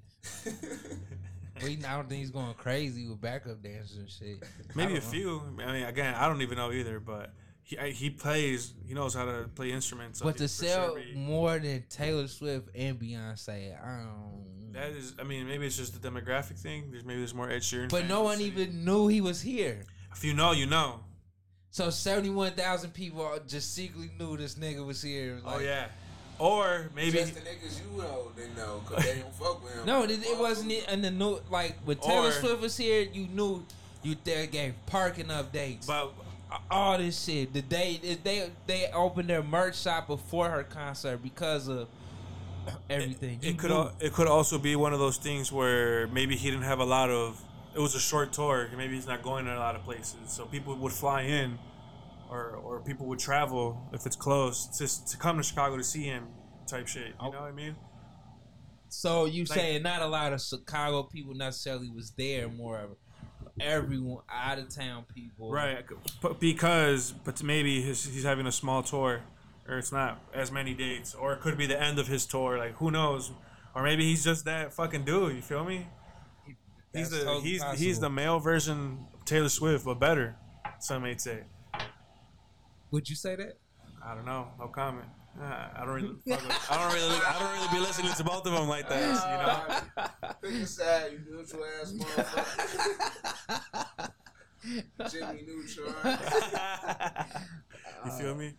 But 1.59 1.71
he, 1.71 1.83
I 1.87 1.97
don't 1.97 2.07
think 2.07 2.21
he's 2.21 2.31
going 2.31 2.53
crazy 2.53 3.09
with 3.09 3.19
backup 3.19 3.63
dancers 3.63 3.97
and 3.97 4.11
shit. 4.11 4.43
I 4.43 4.47
Maybe 4.75 4.93
a 4.97 5.01
don't 5.01 5.05
know. 5.07 5.11
few. 5.11 5.43
I 5.67 5.73
mean, 5.73 5.83
again, 5.85 6.15
I 6.15 6.29
don't 6.29 6.43
even 6.43 6.59
know 6.59 6.71
either, 6.71 7.01
but 7.01 7.33
he 7.63 7.79
I- 7.79 7.93
he 7.93 8.11
plays. 8.11 8.75
He 8.87 8.93
knows 8.93 9.15
how 9.15 9.25
to 9.25 9.49
play 9.55 9.73
instruments. 9.73 10.19
so 10.19 10.27
But 10.27 10.35
he 10.35 10.39
to 10.41 10.45
for 10.45 10.49
sell 10.49 10.87
sure 10.89 11.01
be- 11.03 11.15
more 11.15 11.59
than 11.59 11.83
Taylor 11.89 12.29
Swift 12.29 12.69
and 12.75 13.01
Beyonce, 13.01 13.75
I 13.83 13.97
don't. 14.03 14.45
That 14.77 14.91
is. 14.91 15.15
I 15.19 15.25
mean, 15.25 15.47
maybe 15.49 15.67
it's 15.67 15.77
just 15.77 16.01
the 16.01 16.09
demographic 16.09 16.59
thing. 16.59 16.91
There's 16.91 17.05
maybe 17.05 17.19
there's 17.19 17.35
more 17.35 17.51
Ed 17.51 17.63
Sheeran. 17.63 17.89
But 17.89 18.01
fans 18.01 18.09
no 18.11 18.23
one 18.23 18.41
even 18.41 18.85
knew 18.85 19.09
he 19.09 19.21
was 19.21 19.41
here. 19.41 19.81
If 20.13 20.25
you 20.25 20.35
know, 20.35 20.53
you 20.53 20.67
know. 20.67 21.01
So 21.71 21.91
seventy 21.91 22.31
one 22.31 22.53
thousand 22.53 22.95
people 22.95 23.39
just 23.47 23.75
secretly 23.75 24.11
knew 24.19 24.37
this 24.37 24.55
nigga 24.55 24.85
was 24.87 25.03
here. 25.03 25.33
It 25.33 25.35
was 25.35 25.43
oh 25.47 25.57
like- 25.57 25.65
yeah. 25.65 25.87
Or 26.39 26.91
maybe 26.95 27.13
Just 27.13 27.35
the 27.35 27.41
niggas 27.41 27.81
you 27.81 27.99
know 27.99 28.31
they 28.37 28.49
know 28.61 28.83
because 28.87 29.05
they 29.05 29.21
don't 29.21 29.35
fuck 29.35 29.65
with 29.65 29.73
him. 29.73 29.87
No, 29.87 30.03
it, 30.05 30.11
it 30.11 30.39
wasn't 30.39 30.71
it 30.71 30.87
in 30.91 31.01
the 31.01 31.11
new 31.11 31.41
like 31.51 31.77
when 31.85 31.97
Taylor 31.97 32.29
Or- 32.29 32.33
Swift 32.33 32.61
was 32.61 32.77
here. 32.77 33.09
You 33.11 33.27
knew 33.29 33.65
you 34.03 34.17
there 34.23 34.47
gave 34.47 34.75
parking 34.85 35.27
updates. 35.27 35.87
But 35.87 36.13
all 36.71 36.99
this 36.99 37.25
shit. 37.25 37.53
The 37.53 37.63
day 37.63 38.01
they 38.23 38.51
they 38.67 38.87
opened 38.93 39.31
their 39.31 39.43
merch 39.43 39.79
shop 39.81 40.09
before 40.09 40.51
her 40.51 40.63
concert 40.63 41.23
because 41.23 41.69
of 41.69 41.89
everything. 42.91 43.39
You 43.43 43.51
it 43.51 43.59
could 43.59 43.71
al- 43.71 43.93
it 44.01 44.13
could 44.13 44.27
also 44.29 44.59
be 44.59 44.77
one 44.77 44.93
of 44.93 44.99
those 44.99 45.17
things 45.19 45.51
where 45.53 46.07
maybe 46.09 46.37
he 46.37 46.51
didn't 46.51 46.65
have 46.65 46.79
a 46.81 46.85
lot 46.85 47.11
of. 47.11 47.41
It 47.75 47.81
was 47.81 47.95
a 47.95 48.01
short 48.01 48.33
tour. 48.33 48.69
Maybe 48.77 48.95
he's 48.95 49.07
not 49.07 49.23
going 49.23 49.45
to 49.45 49.55
a 49.55 49.59
lot 49.59 49.77
of 49.77 49.83
places, 49.85 50.17
so 50.29 50.47
people 50.47 50.75
would 50.77 50.93
fly 50.93 51.23
in, 51.23 51.59
or 52.31 52.51
or 52.57 52.81
people 52.81 53.07
would 53.07 53.19
travel 53.19 53.89
if 53.93 54.07
it's 54.07 54.17
close 54.17 54.69
just 54.79 55.09
to 55.09 55.17
come 55.19 55.37
to 55.37 55.43
Chicago 55.43 55.77
to 55.77 55.85
see 55.85 56.05
him, 56.05 56.27
type 56.67 56.87
shit. 56.89 57.09
You 57.09 57.13
Oh. 57.21 57.31
know 57.31 57.41
what 57.43 57.49
I 57.49 57.53
mean? 57.53 57.77
So 58.89 59.25
you 59.27 59.45
Like- 59.45 59.59
saying 59.59 59.83
not 59.83 60.01
a 60.03 60.07
lot 60.07 60.33
of 60.33 60.41
Chicago 60.41 61.03
people 61.03 61.35
necessarily 61.35 61.91
was 61.91 62.13
there, 62.13 62.49
more 62.49 62.79
of 62.79 62.91
everyone 63.61 64.23
out 64.31 64.59
of 64.59 64.69
town 64.75 65.05
people. 65.15 65.51
Right, 65.51 65.85
but 66.23 66.41
because 66.41 67.13
but 67.13 67.43
maybe 67.43 67.83
his, 67.83 68.05
he's 68.05 68.25
having 68.25 68.47
a 68.47 68.53
small 68.53 68.83
tour, 68.83 69.23
or 69.69 69.79
it's 69.79 69.93
not 69.93 70.21
as 70.35 70.51
many 70.51 70.75
dates, 70.75 71.15
or 71.15 71.33
it 71.33 71.41
could 71.41 71.57
be 71.59 71.67
the 71.67 71.81
end 71.81 71.99
of 71.99 72.07
his 72.09 72.27
tour. 72.27 72.59
Like 72.59 72.75
who 72.77 72.91
knows? 72.91 73.33
Or 73.75 73.83
maybe 73.83 74.05
he's 74.05 74.25
just 74.25 74.45
that 74.47 74.73
fucking 74.73 75.05
dude. 75.05 75.37
You 75.37 75.43
feel 75.43 75.65
me? 75.65 75.87
He's 76.95 77.03
That's 77.11 77.11
the 77.11 77.25
totally 77.27 77.43
he's 77.43 77.63
possible. 77.63 77.85
he's 77.85 78.01
the 78.01 78.09
male 78.11 78.39
version 78.41 79.07
of 79.15 79.25
Taylor 79.27 79.49
Swift, 79.51 79.85
but 79.85 80.01
better. 80.01 80.37
Some 80.81 81.03
may 81.03 81.17
say. 81.17 81.41
Would 82.91 83.09
you 83.11 83.17
say 83.17 83.37
that? 83.37 83.59
I 84.05 84.15
don't 84.15 84.25
know. 84.25 84.49
No 84.59 84.69
comment. 84.69 85.07
Uh, 85.39 85.45
I 85.45 85.81
don't 85.85 85.95
really. 85.95 86.09
fuck 86.29 86.41
with- 86.43 86.71
I 86.71 86.79
don't 86.83 86.95
really. 86.95 87.19
I 87.27 87.39
don't 87.39 87.53
really 87.53 87.69
be 87.73 87.81
listening 87.87 88.13
to 88.13 88.25
both 88.25 88.47
of 88.47 88.53
them 88.55 88.69
like 88.69 88.89
that. 88.89 89.03
You 89.03 89.13
know. 90.07 90.33
Pick 90.43 90.63
a 90.63 90.67
side, 90.67 91.13
you 91.13 91.21
neutral 91.37 91.65
ass 91.83 91.93
motherfucker. 91.93 94.11
Jimmy 95.11 95.43
Neutron. 95.47 95.95
you 98.07 98.11
feel 98.13 98.35
me? 98.35 98.55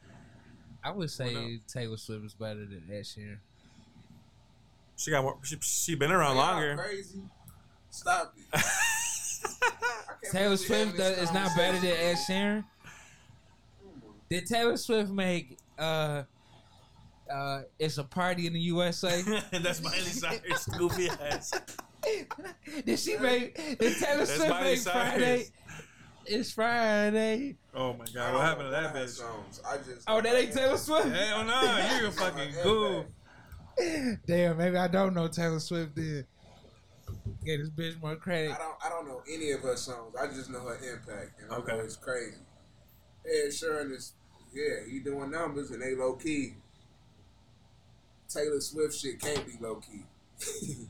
I 0.84 0.92
would 0.92 1.12
say 1.12 1.60
Taylor 1.68 1.98
Swift 1.98 2.26
is 2.26 2.34
better 2.34 2.66
than 2.66 2.84
Ed 2.92 3.02
Sheeran. 3.02 3.38
She 4.96 5.12
got 5.12 5.24
more. 5.24 5.38
She, 5.44 5.58
she 5.62 5.96
been 5.96 6.12
around 6.12 6.36
Y'all 6.36 6.46
longer. 6.46 6.76
Crazy. 6.76 7.22
Stop 7.90 8.34
it. 8.36 8.64
Taylor 10.32 10.56
believe 10.56 10.70
we 10.70 10.76
having 10.76 10.94
Swift 10.94 10.98
does, 10.98 11.18
is 11.18 11.34
not 11.34 11.56
better 11.56 11.80
than 11.80 11.90
Ed. 11.90 12.18
Sheeran. 12.28 12.66
Did 14.30 14.46
Taylor 14.46 14.78
Swift 14.78 15.10
make 15.10 15.58
uh 15.78 16.24
uh 17.32 17.62
it's 17.80 17.98
a 17.98 18.04
party 18.04 18.48
in 18.48 18.54
the 18.54 18.60
USA? 18.60 19.22
That's 19.52 19.82
Miley 19.82 19.98
Cyrus, 20.00 20.66
goofy 20.66 21.10
ass. 21.10 21.54
did 22.86 23.00
she 23.00 23.18
make 23.18 23.56
did 23.56 23.98
Taylor 23.98 24.18
That's 24.18 24.36
Swift 24.36 24.50
Miley 24.50 24.64
make 24.72 24.80
Cyrus. 24.80 25.10
Friday? 25.10 25.46
It's 26.30 26.52
Friday. 26.52 27.56
Oh 27.74 27.94
my 27.94 28.06
god, 28.14 28.34
what 28.34 28.42
happened 28.44 28.68
to 28.68 28.72
that 28.72 28.94
bitch? 28.94 29.10
songs. 29.10 29.62
I 29.68 29.78
just 29.78 30.04
Oh, 30.08 30.20
that 30.22 30.36
ain't 30.36 30.54
Taylor 30.54 30.78
Swift. 30.78 31.08
Hell 31.08 31.46
no, 31.46 31.98
you're 32.00 32.10
a 32.10 32.12
fucking 32.12 32.54
goof. 32.64 33.06
Damn, 34.28 34.58
maybe 34.58 34.78
I 34.78 34.88
don't 34.88 35.14
know 35.14 35.28
Taylor 35.28 35.60
Swift 35.60 35.96
then. 35.96 36.26
Get 37.46 37.60
this 37.60 37.70
bitch 37.70 38.02
more 38.02 38.16
credit. 38.18 38.52
I 38.52 38.58
don't 38.58 38.76
I 38.86 38.90
don't 38.90 39.08
know 39.08 39.22
any 39.32 39.52
of 39.52 39.62
her 39.62 39.76
songs. 39.78 40.16
I 40.20 40.28
just 40.28 40.50
know 40.50 40.60
her 40.62 40.76
impact, 40.76 41.42
and 41.42 41.52
I 41.52 41.56
Okay. 41.58 41.74
know 41.78 41.80
it's 41.84 41.96
crazy. 41.96 42.38
Ed 43.26 43.50
Sheeran 43.50 43.92
is 43.96 44.14
yeah, 44.54 44.86
he 44.90 45.00
doing 45.00 45.32
numbers 45.32 45.72
and 45.72 45.82
they 45.82 45.96
low 45.96 46.14
key. 46.14 46.56
Taylor 48.28 48.60
Swift 48.60 48.96
shit 48.96 49.22
can't 49.22 49.46
be 49.46 49.54
low 49.62 49.76
key. 49.76 50.04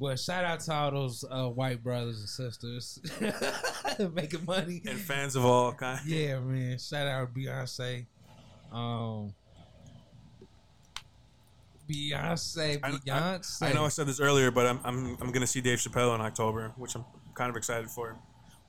Well, 0.00 0.16
shout 0.16 0.44
out 0.46 0.60
to 0.60 0.72
all 0.72 0.90
those 0.90 1.24
uh, 1.30 1.48
white 1.48 1.82
brothers 1.84 2.20
and 2.20 2.28
sisters 2.28 2.98
making 4.14 4.46
money. 4.46 4.80
And 4.86 4.98
fans 4.98 5.36
of 5.36 5.44
all 5.44 5.72
kinds. 5.74 6.06
Yeah, 6.06 6.40
man. 6.40 6.78
Shout 6.78 7.06
out 7.06 7.34
Beyonce. 7.34 8.06
Um, 8.72 9.34
Beyonce, 11.86 12.80
I- 12.82 12.88
I- 12.88 12.92
Beyonce. 12.92 13.62
I 13.62 13.72
know 13.74 13.84
I 13.84 13.88
said 13.88 14.06
this 14.06 14.20
earlier, 14.20 14.50
but 14.50 14.66
I'm 14.66 14.80
I'm 14.84 15.18
I'm 15.20 15.32
gonna 15.32 15.46
see 15.46 15.60
Dave 15.60 15.78
Chappelle 15.78 16.14
in 16.14 16.22
October, 16.22 16.72
which 16.76 16.94
I'm 16.94 17.04
kind 17.34 17.50
of 17.50 17.56
excited 17.56 17.90
for. 17.90 18.16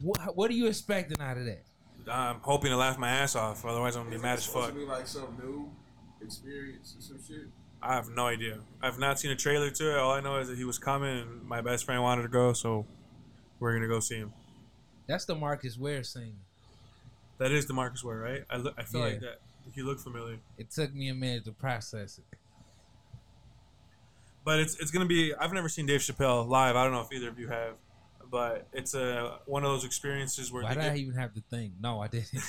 What, 0.02 0.36
what 0.36 0.52
are 0.52 0.54
you 0.54 0.68
expecting 0.68 1.22
out 1.22 1.38
of 1.38 1.46
that? 1.46 1.64
I'm 2.12 2.40
hoping 2.42 2.72
to 2.72 2.78
laugh 2.78 2.98
my 2.98 3.10
ass 3.10 3.36
off, 3.38 3.64
otherwise 3.64 3.96
I'm 3.96 4.02
gonna 4.02 4.10
be 4.12 4.16
Is 4.18 4.22
mad 4.22 4.38
as 4.40 4.44
supposed 4.44 4.66
fuck. 4.66 4.74
To 4.74 4.80
be 4.82 4.86
like 4.86 5.08
some 5.08 5.38
new 5.42 5.72
experience 6.22 6.96
or 6.98 7.02
some 7.02 7.20
shit. 7.26 7.48
I 7.84 7.96
have 7.96 8.10
no 8.10 8.28
idea. 8.28 8.60
I've 8.82 9.00
not 9.00 9.20
seen 9.20 9.32
a 9.32 9.36
trailer 9.36 9.70
to 9.72 9.92
it. 9.92 9.98
All 9.98 10.12
I 10.12 10.20
know 10.22 10.38
is 10.38 10.48
that 10.50 10.58
he 10.58 10.64
was 10.66 10.78
coming, 10.78 11.18
and 11.20 11.44
my 11.44 11.62
best 11.62 11.86
friend 11.86 12.02
wanted 12.04 12.22
to 12.24 12.28
go, 12.28 12.54
so 12.54 12.86
we're 13.60 13.74
gonna 13.74 13.88
go 13.88 14.00
see 14.00 14.18
him. 14.18 14.34
That's 15.08 15.26
the 15.26 15.36
Marcus 15.36 15.78
Ware 15.78 16.04
singing. 16.04 16.38
That 17.40 17.52
is 17.52 17.66
the 17.66 17.74
Marcus 17.74 18.04
Ware, 18.04 18.18
right? 18.20 18.44
I 18.50 18.58
look, 18.58 18.76
I 18.78 18.84
feel 18.84 19.02
like 19.02 19.20
that. 19.22 19.40
He 19.74 19.82
looked 19.84 20.02
familiar, 20.02 20.38
It 20.58 20.70
took 20.72 20.94
me 20.94 21.10
a 21.10 21.14
minute 21.16 21.46
to 21.46 21.52
process 21.52 22.18
it. 22.20 22.38
but 24.44 24.60
it's 24.60 24.76
it's 24.80 24.92
gonna 24.92 25.06
be. 25.06 25.34
I've 25.36 25.54
never 25.54 25.70
seen 25.70 25.86
Dave 25.86 26.02
Chappelle 26.02 26.48
live. 26.48 26.76
I 26.76 26.84
don't 26.84 26.94
know 26.94 27.02
if 27.02 27.12
either 27.12 27.30
of 27.30 27.40
you 27.40 27.48
have, 27.48 27.76
but 28.30 28.68
it's 28.74 28.94
a 28.94 29.40
one 29.46 29.64
of 29.64 29.72
those 29.72 29.86
experiences 29.86 30.52
where 30.52 30.64
Why 30.64 30.74
did 30.74 30.84
I 30.84 30.96
even 30.98 31.16
have 31.16 31.34
to 31.36 31.42
think? 31.50 31.74
No, 31.82 32.00
I 32.02 32.08
didn't. 32.08 32.32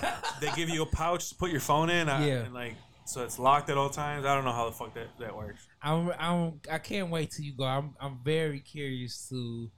they 0.40 0.50
give 0.56 0.68
you 0.68 0.82
a 0.82 0.86
pouch 0.86 1.28
to 1.30 1.34
put 1.34 1.50
your 1.50 1.60
phone 1.60 1.88
in, 1.90 2.08
Yeah. 2.08 2.18
and 2.44 2.54
like 2.54 2.74
so 3.12 3.22
it's 3.24 3.38
locked 3.38 3.70
at 3.70 3.76
all 3.76 3.90
times. 3.90 4.24
I 4.24 4.34
don't 4.34 4.44
know 4.44 4.52
how 4.52 4.66
the 4.66 4.72
fuck 4.72 4.94
that, 4.94 5.08
that 5.18 5.34
works. 5.36 5.66
I'm, 5.82 6.12
I'm, 6.18 6.60
I 6.70 6.78
can't 6.78 7.10
wait 7.10 7.30
till 7.32 7.44
you 7.44 7.52
go. 7.52 7.64
I'm, 7.64 7.94
I'm 8.00 8.18
very 8.24 8.60
curious 8.60 9.28
to 9.30 9.70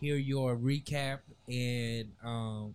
hear 0.00 0.16
your 0.16 0.56
recap 0.56 1.18
and 1.48 2.10
um, 2.24 2.74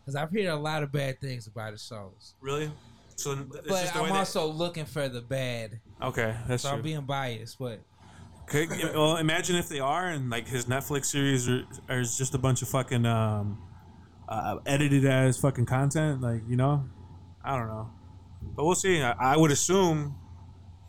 because 0.00 0.14
I've 0.16 0.30
heard 0.30 0.46
a 0.46 0.56
lot 0.56 0.82
of 0.82 0.92
bad 0.92 1.20
things 1.20 1.46
about 1.46 1.72
the 1.72 1.78
shows. 1.78 2.34
Really? 2.40 2.70
So 3.16 3.32
it's 3.32 3.68
But 3.68 3.96
I'm 3.96 4.08
that- 4.08 4.16
also 4.16 4.46
looking 4.46 4.84
for 4.86 5.08
the 5.08 5.20
bad. 5.20 5.80
okay. 6.02 6.34
That's 6.46 6.62
So 6.62 6.68
true. 6.70 6.78
I'm 6.78 6.82
being 6.82 7.02
biased, 7.02 7.58
but 7.58 7.80
Okay, 8.52 8.66
well, 8.94 9.16
imagine 9.16 9.54
if 9.54 9.68
they 9.68 9.78
are, 9.78 10.08
and 10.08 10.28
like 10.28 10.48
his 10.48 10.64
Netflix 10.64 11.04
series 11.06 11.48
are, 11.48 11.62
are 11.88 12.02
just 12.02 12.34
a 12.34 12.38
bunch 12.38 12.62
of 12.62 12.68
fucking 12.68 13.06
um, 13.06 13.62
uh, 14.28 14.56
edited 14.66 15.04
as 15.04 15.38
fucking 15.38 15.66
content. 15.66 16.20
Like 16.20 16.42
you 16.48 16.56
know, 16.56 16.84
I 17.44 17.56
don't 17.56 17.68
know, 17.68 17.90
but 18.42 18.64
we'll 18.64 18.74
see. 18.74 19.02
I, 19.02 19.12
I 19.12 19.36
would 19.36 19.50
assume 19.50 20.16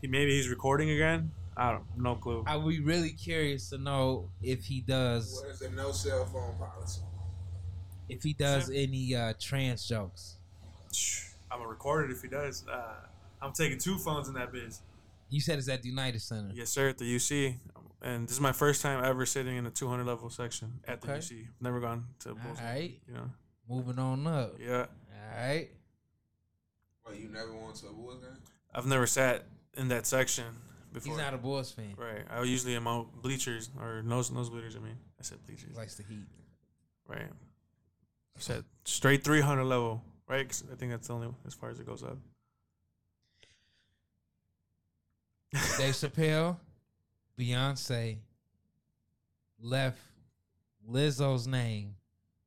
he 0.02 0.08
maybe 0.08 0.32
he's 0.36 0.49
recording 0.49 0.89
again. 0.91 1.32
I 1.58 1.72
don't, 1.72 1.84
no 1.97 2.16
clue. 2.16 2.43
I 2.47 2.56
would 2.56 2.70
be 2.70 2.80
really 2.80 3.12
curious 3.12 3.70
to 3.70 3.78
know 3.78 4.30
if 4.41 4.64
he 4.64 4.82
does 4.82 5.41
What 5.43 5.52
is 5.52 5.60
the 5.60 5.70
no 5.70 5.91
cell 5.91 6.26
phone 6.26 6.56
policy? 6.58 7.02
if 8.10 8.24
he 8.24 8.34
does 8.34 8.70
any 8.74 9.16
uh, 9.16 9.34
trans 9.39 9.88
jokes. 9.88 10.38
I'm 11.52 11.60
gonna 11.60 11.70
record 11.70 12.10
it 12.10 12.14
if 12.14 12.22
he 12.22 12.28
does. 12.28 12.66
Uh, 12.68 12.93
I'm 13.41 13.54
taking 13.54 13.78
two 13.78 13.97
phones 13.97 14.28
in 14.28 14.34
that 14.36 14.52
biz. 14.52 14.82
You 15.30 15.39
said 15.41 15.60
it's 15.60 15.70
at 15.70 15.82
the 15.82 15.89
United 15.89 16.22
Center. 16.22 16.52
Yes, 16.54 16.70
sir, 16.70 16.89
at 16.89 16.97
the 16.97 17.06
UC, 17.16 17.58
and 18.02 18.28
this 18.28 18.34
is 18.36 18.41
my 18.41 18.52
first 18.52 18.82
time 18.82 19.04
ever 19.04 19.26
sitting 19.26 19.56
in 19.58 19.66
a 19.66 19.70
200 19.72 20.06
level 20.06 20.30
section 20.30 20.80
at 20.88 21.02
the 21.02 21.10
Okay. 21.12 21.20
UC. 21.20 21.47
Never 21.62 21.80
gone 21.80 22.06
to. 22.20 22.30
Bulls, 22.36 22.60
All 22.60 22.66
right, 22.66 22.99
You 23.08 23.14
know. 23.14 23.30
moving 23.70 23.99
on 23.99 24.26
up. 24.28 24.56
Yeah, 24.60 24.86
All 24.88 25.38
right. 25.47 25.70
Well, 27.06 27.16
you 27.16 27.30
never 27.30 27.54
went 27.54 27.76
to 27.76 27.88
a 27.88 27.91
Bulls 27.91 28.20
game? 28.20 28.38
I've 28.74 28.86
never 28.86 29.08
sat 29.08 29.43
in 29.76 29.88
that 29.89 30.06
section 30.06 30.45
before. 30.93 31.14
He's 31.14 31.22
not 31.22 31.34
a 31.34 31.38
Bulls 31.38 31.72
fan. 31.72 31.93
Right. 31.97 32.24
I 32.30 32.43
usually 32.43 32.76
am 32.76 32.88
on 32.88 33.08
bleachers 33.22 33.70
or 33.80 34.02
nose 34.04 34.32
nosebleeders. 34.32 34.76
I 34.76 34.80
mean, 34.80 34.97
I 35.20 35.24
said 35.24 35.39
bleachers. 35.45 35.70
He 35.72 35.78
likes 35.78 35.95
the 35.95 36.04
heat. 36.04 36.26
Right. 37.08 37.22
I 37.22 38.39
said 38.39 38.64
straight 38.86 39.24
300 39.24 39.64
level. 39.64 40.04
Right. 40.28 40.47
'Cause 40.47 40.64
I 40.72 40.76
think 40.76 40.91
that's 40.91 41.08
the 41.08 41.14
only 41.14 41.30
as 41.45 41.54
far 41.54 41.70
as 41.70 41.80
it 41.80 41.86
goes 41.86 42.04
up. 42.04 42.18
Dave 45.52 45.60
Chappelle, 45.93 46.58
Beyonce 47.38 48.18
left 49.60 49.99
Lizzo's 50.89 51.45
name 51.47 51.95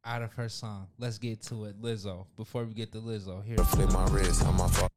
out 0.05 0.23
of 0.23 0.33
her 0.35 0.49
song. 0.49 0.89
Let's 0.99 1.19
get 1.19 1.43
to 1.45 1.65
it, 1.65 1.81
Lizzo. 1.81 2.27
Before 2.37 2.65
we 2.65 2.75
get 2.75 2.93
to 2.93 2.99
Lizzo, 2.99 3.45
here. 3.45 3.57
Flip 3.59 3.91
my 3.93 4.07
wrist, 4.07 4.45
I'm 4.45 4.57
my 4.57 4.69
fault. 4.69 4.91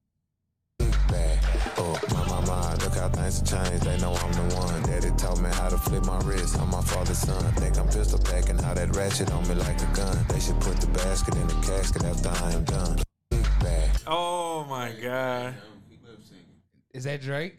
Big 0.80 0.92
bag. 1.08 1.40
Oh, 1.78 2.00
my, 2.12 2.28
my, 2.28 2.46
my, 2.46 2.74
look 2.76 2.94
how 2.94 3.10
things 3.10 3.40
have 3.40 3.66
changed. 3.68 3.86
They 3.86 3.98
know 4.00 4.14
I'm 4.14 4.32
the 4.34 4.56
one. 4.56 4.84
Daddy 4.84 5.12
taught 5.18 5.40
me 5.40 5.50
how 5.50 5.70
to 5.70 5.78
flip 5.78 6.06
my 6.06 6.20
wrist. 6.20 6.60
I'm 6.60 6.70
my 6.70 6.82
father's 6.82 7.18
son. 7.18 7.44
Think 7.54 7.78
I'm 7.78 7.88
pistol 7.88 8.20
packing, 8.20 8.58
how 8.58 8.74
that 8.74 8.96
ratchet 8.96 9.32
on 9.32 9.48
me 9.48 9.56
like 9.56 9.82
a 9.82 9.96
gun. 9.96 10.26
They 10.30 10.40
should 10.40 10.60
put 10.60 10.78
the 10.78 10.88
basket 10.88 11.36
in 11.36 11.48
the 11.48 11.54
casket 11.56 12.04
after 12.04 12.30
I 12.30 12.52
am 12.52 12.64
done. 12.66 13.00
Big 13.30 13.44
bag. 13.60 13.90
Oh 14.06 14.66
my 14.70 14.92
god. 15.02 15.56
He 15.90 15.98
lives 16.06 16.28
singing. 16.28 16.46
Is 16.94 17.06
that 17.06 17.22
Drake? 17.22 17.58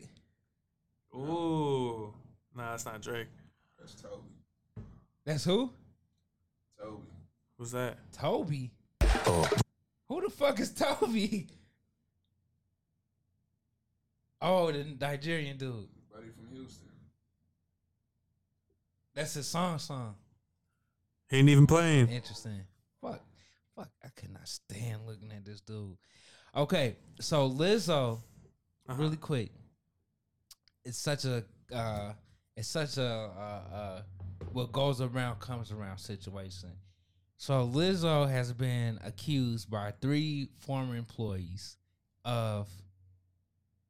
Ooh. 1.14 2.12
Nah, 2.54 2.70
that's 2.70 2.84
not 2.84 3.00
Drake. 3.00 3.28
That's 3.78 3.94
Tobe. 3.94 4.22
That's 5.24 5.44
who? 5.44 5.70
Tobe. 6.80 7.07
Who's 7.58 7.72
that? 7.72 7.98
Tobe. 8.12 8.70
Oh, 9.02 9.48
Who 10.08 10.20
the 10.22 10.30
fuck 10.30 10.60
is 10.60 10.72
Tobe? 10.72 11.16
Oh, 14.40 14.70
the 14.70 14.84
Nigerian 15.00 15.56
dude. 15.56 15.88
Buddy 16.12 16.28
from 16.30 16.54
Houston. 16.54 16.86
That's 19.14 19.34
his 19.34 19.48
song 19.48 19.78
song. 19.80 20.14
He 21.28 21.38
ain't 21.38 21.48
even 21.48 21.66
playing. 21.66 22.08
Interesting. 22.08 22.60
Fuck. 23.02 23.20
Fuck. 23.74 23.90
I 24.04 24.08
could 24.14 24.32
not 24.32 24.46
stand 24.46 25.06
looking 25.06 25.32
at 25.32 25.44
this 25.44 25.60
dude. 25.60 25.96
Okay, 26.56 26.96
so 27.20 27.50
Lizzo, 27.50 28.20
Uh-huh. 28.88 28.94
really 29.02 29.16
quick. 29.16 29.50
It's 30.84 30.98
such 30.98 31.24
a 31.24 31.44
uh 31.74 32.12
it's 32.56 32.68
such 32.68 32.96
a 32.96 33.04
uh, 33.36 33.74
uh 33.74 34.02
what 34.52 34.70
goes 34.72 35.00
around 35.00 35.40
comes 35.40 35.72
around 35.72 35.98
situation. 35.98 36.70
So 37.40 37.64
Lizzo 37.68 38.28
has 38.28 38.52
been 38.52 38.98
accused 39.04 39.70
by 39.70 39.92
three 40.00 40.48
former 40.58 40.96
employees 40.96 41.76
of 42.24 42.68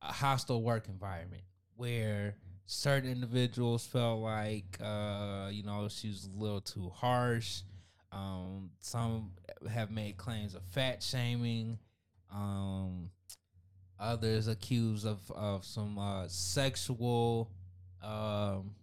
a 0.03 0.13
hostile 0.13 0.63
work 0.63 0.87
environment 0.87 1.45
where 1.75 2.37
certain 2.67 3.11
individuals 3.11 3.87
felt 3.87 4.21
like 4.21 4.77
uh, 4.85 5.49
you 5.51 5.63
know 5.63 5.89
she 5.89 6.09
was 6.09 6.27
a 6.27 6.39
little 6.39 6.61
too 6.61 6.91
harsh. 6.95 7.63
Um, 8.13 8.69
some 8.81 9.31
have 9.71 9.91
made 9.91 10.19
claims 10.19 10.55
of 10.55 10.63
fat 10.65 11.03
shaming. 11.03 11.79
Um, 12.31 13.09
others 13.99 14.47
accused 14.47 15.07
of 15.07 15.21
of 15.31 15.65
some 15.65 15.99
uh, 15.99 16.29
sexual. 16.29 17.51
Um, 18.03 18.75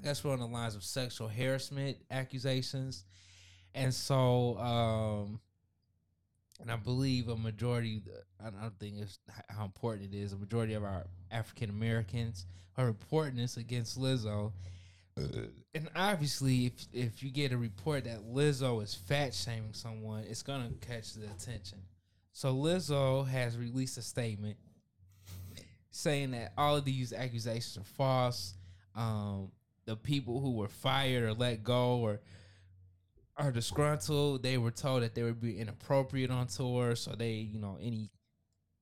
I 0.00 0.02
guess 0.02 0.24
we're 0.24 0.32
on 0.32 0.38
the 0.38 0.46
lines 0.46 0.74
of 0.74 0.82
sexual 0.82 1.28
harassment 1.28 1.98
accusations, 2.10 3.04
and 3.74 3.92
so 3.92 4.56
um, 4.56 5.40
and 6.58 6.70
I 6.70 6.76
believe 6.76 7.28
a 7.28 7.36
majority. 7.36 8.02
I 8.42 8.48
don't 8.48 8.78
think 8.78 8.94
it's 8.98 9.18
how 9.50 9.66
important 9.66 10.14
it 10.14 10.16
is. 10.16 10.32
A 10.32 10.38
majority 10.38 10.72
of 10.72 10.84
our 10.84 11.06
African 11.30 11.68
Americans 11.68 12.46
are 12.78 12.86
reporting 12.86 13.36
this 13.36 13.58
against 13.58 14.00
Lizzo, 14.00 14.52
and 15.74 15.90
obviously, 15.94 16.64
if 16.66 16.86
if 16.94 17.22
you 17.22 17.30
get 17.30 17.52
a 17.52 17.58
report 17.58 18.04
that 18.04 18.22
Lizzo 18.22 18.82
is 18.82 18.94
fat 18.94 19.34
shaming 19.34 19.74
someone, 19.74 20.24
it's 20.26 20.42
gonna 20.42 20.70
catch 20.80 21.12
the 21.12 21.26
attention. 21.26 21.78
So 22.32 22.54
Lizzo 22.54 23.28
has 23.28 23.58
released 23.58 23.98
a 23.98 24.02
statement 24.02 24.56
saying 25.90 26.30
that 26.30 26.54
all 26.56 26.76
of 26.76 26.86
these 26.86 27.12
accusations 27.12 27.76
are 27.76 27.84
false. 27.98 28.54
Um, 28.96 29.50
the 29.90 29.96
people 29.96 30.38
who 30.40 30.52
were 30.52 30.68
fired 30.68 31.24
or 31.24 31.34
let 31.34 31.64
go 31.64 31.96
or 31.96 32.20
are 33.36 33.50
disgruntled. 33.50 34.40
They 34.40 34.56
were 34.56 34.70
told 34.70 35.02
that 35.02 35.16
they 35.16 35.24
would 35.24 35.40
be 35.40 35.58
inappropriate 35.58 36.30
on 36.30 36.46
tour, 36.46 36.94
so 36.94 37.16
they, 37.16 37.32
you 37.32 37.58
know, 37.58 37.76
any 37.82 38.10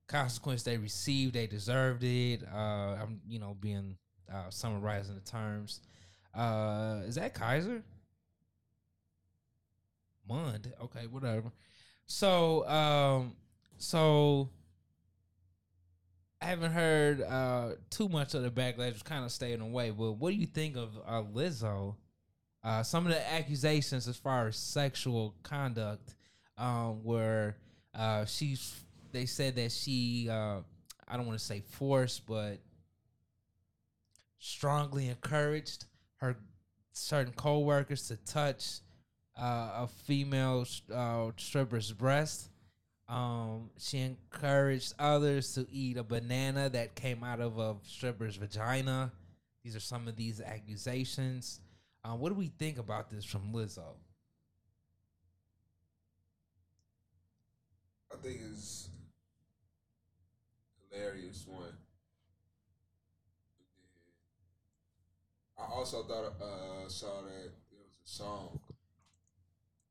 consequence 0.06 0.64
they 0.64 0.76
received, 0.76 1.32
they 1.32 1.46
deserved 1.46 2.04
it. 2.04 2.42
Uh, 2.52 2.96
I'm, 3.00 3.22
you 3.26 3.38
know, 3.38 3.56
being 3.59 3.96
uh, 4.30 4.50
summarizing 4.50 5.14
the 5.14 5.22
terms. 5.22 5.80
Uh, 6.34 7.00
is 7.06 7.14
that 7.14 7.32
Kaiser? 7.32 7.82
Mund. 10.28 10.70
Okay, 10.82 11.06
whatever. 11.06 11.50
So, 12.04 12.68
um, 12.68 13.34
so 13.78 14.50
I 16.41 16.47
haven't 16.47 16.72
heard 16.72 17.20
uh 17.22 17.70
too 17.91 18.09
much 18.09 18.34
of 18.34 18.43
the 18.43 18.51
backlash. 18.51 18.93
Just 18.93 19.05
kind 19.05 19.24
of 19.24 19.32
staying 19.32 19.61
away. 19.61 19.91
But 19.91 20.12
what 20.12 20.30
do 20.30 20.36
you 20.36 20.47
think 20.47 20.76
of 20.76 20.97
uh, 21.07 21.22
Lizzo? 21.34 21.97
Uh, 22.62 22.82
some 22.82 23.07
of 23.07 23.12
the 23.12 23.32
accusations 23.32 24.09
as 24.09 24.16
far 24.16 24.49
as 24.49 24.57
sexual 24.57 25.34
conduct, 25.43 26.14
um, 26.57 27.05
where 27.05 27.57
uh, 27.95 28.24
she's 28.24 28.74
they 29.12 29.26
said 29.26 29.57
that 29.57 29.72
she 29.72 30.28
uh, 30.30 30.61
I 31.07 31.16
don't 31.16 31.26
want 31.26 31.39
to 31.39 31.45
say 31.45 31.61
forced, 31.61 32.26
but 32.26 32.59
strongly 34.39 35.09
encouraged 35.09 35.86
her 36.16 36.36
certain 36.93 37.32
co-workers 37.32 38.09
to 38.09 38.16
touch 38.16 38.80
uh, 39.41 39.84
a 39.84 39.89
female 40.07 40.66
uh, 40.93 41.30
stripper's 41.36 41.93
breast. 41.93 42.51
Um, 43.09 43.70
she 43.78 44.00
encouraged 44.00 44.92
others 44.98 45.54
to 45.54 45.66
eat 45.72 45.96
a 45.96 46.02
banana 46.02 46.68
that 46.68 46.94
came 46.94 47.24
out 47.24 47.40
of 47.40 47.59
a 47.59 47.76
stripper's 47.82 48.36
vagina. 48.36 49.12
These 49.64 49.74
are 49.76 49.80
some 49.80 50.09
of 50.09 50.16
these 50.16 50.40
accusations. 50.42 51.61
Uh, 52.04 52.11
what 52.11 52.28
do 52.28 52.34
we 52.34 52.52
think 52.59 52.78
about 52.78 53.11
this 53.11 53.24
from 53.24 53.52
Lizzo? 53.52 53.94
I 58.12 58.16
think 58.22 58.40
it's 58.50 58.88
hilarious 60.90 61.46
one. 61.46 61.72
I 65.59 65.72
also 65.72 66.02
thought 66.04 66.34
uh, 66.40 66.88
saw 66.88 67.22
that 67.22 67.52
there 67.70 67.80
was 67.82 67.98
a 68.04 68.09
song, 68.09 68.61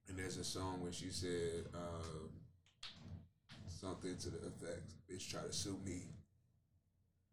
and 0.08 0.18
there's 0.18 0.38
a 0.38 0.44
song 0.44 0.82
where 0.82 0.94
she 0.94 1.10
said 1.10 1.66
um, 1.74 2.30
something 3.80 4.18
to 4.18 4.30
the 4.30 4.48
effect, 4.48 4.94
"Bitch 5.10 5.30
try 5.30 5.42
to 5.44 5.54
sue 5.54 5.78
me." 5.86 6.14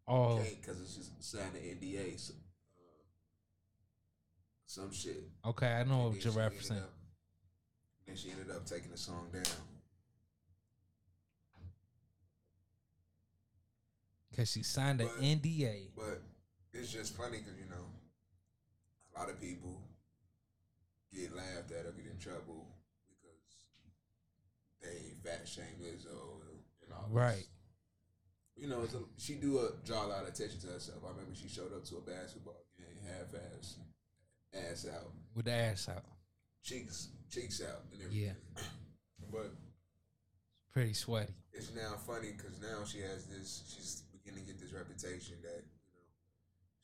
Oh. 0.06 0.36
because 0.38 0.78
it's 0.82 0.96
just 0.96 1.22
signed 1.24 1.56
an 1.56 1.62
NDA, 1.62 2.18
so, 2.18 2.34
uh, 2.34 2.80
some 4.66 4.92
shit. 4.92 5.30
Okay, 5.46 5.66
I 5.66 5.84
know 5.84 6.08
what 6.08 6.22
you're 6.22 6.34
referencing. 6.34 6.82
up- 6.82 6.92
Then 8.04 8.14
she 8.16 8.30
ended 8.30 8.50
up 8.50 8.66
taking 8.66 8.90
the 8.90 8.98
song 8.98 9.30
down. 9.32 9.42
Because 14.30 14.50
she 14.50 14.62
signed 14.62 15.00
an 15.00 15.06
But- 15.08 15.22
NDA. 15.22 15.90
But 15.94 16.22
it's 16.72 16.90
just 16.92 17.14
funny 17.16 17.38
because 17.38 17.56
you 17.58 17.66
know, 17.66 17.88
a 19.14 19.18
lot 19.18 19.30
of 19.30 19.40
people 19.40 19.80
get 21.12 21.32
laughed 21.32 21.70
at 21.70 21.86
or 21.86 21.92
get 21.92 22.06
in 22.06 22.18
trouble 22.18 22.66
fat 25.24 25.46
shame 25.48 25.64
Lizzo 25.82 26.10
and 26.82 26.92
all. 26.92 27.06
this. 27.08 27.12
Right. 27.12 27.46
You 28.56 28.68
know, 28.68 28.82
it's 28.82 28.94
a, 28.94 28.98
she 29.18 29.34
do 29.34 29.58
a, 29.58 29.70
draw 29.84 30.06
a 30.06 30.08
lot 30.08 30.22
of 30.22 30.28
attention 30.28 30.60
to 30.60 30.66
herself. 30.68 30.98
I 31.04 31.10
remember 31.10 31.34
she 31.34 31.48
showed 31.48 31.72
up 31.74 31.84
to 31.86 31.96
a 31.96 32.00
basketball 32.00 32.62
game, 32.78 32.96
half 33.04 33.34
ass, 33.58 33.78
ass 34.54 34.86
out, 34.94 35.10
With 35.34 35.46
the 35.46 35.52
ass 35.52 35.88
out. 35.88 36.04
cheeks 36.62 37.08
cheeks 37.30 37.60
out, 37.62 37.82
and 37.92 38.02
everything. 38.02 38.36
Yeah. 38.56 38.62
But 39.32 39.50
Pretty 40.72 40.92
sweaty. 40.92 41.32
it's 41.52 41.72
now 41.74 41.94
funny 42.06 42.30
because 42.36 42.60
now 42.60 42.84
she 42.84 42.98
has 43.00 43.26
this. 43.26 43.62
She's 43.74 44.02
beginning 44.12 44.44
to 44.46 44.52
get 44.52 44.60
this 44.60 44.72
reputation 44.72 45.36
that 45.42 45.64
you 45.86 45.94
know 45.94 46.06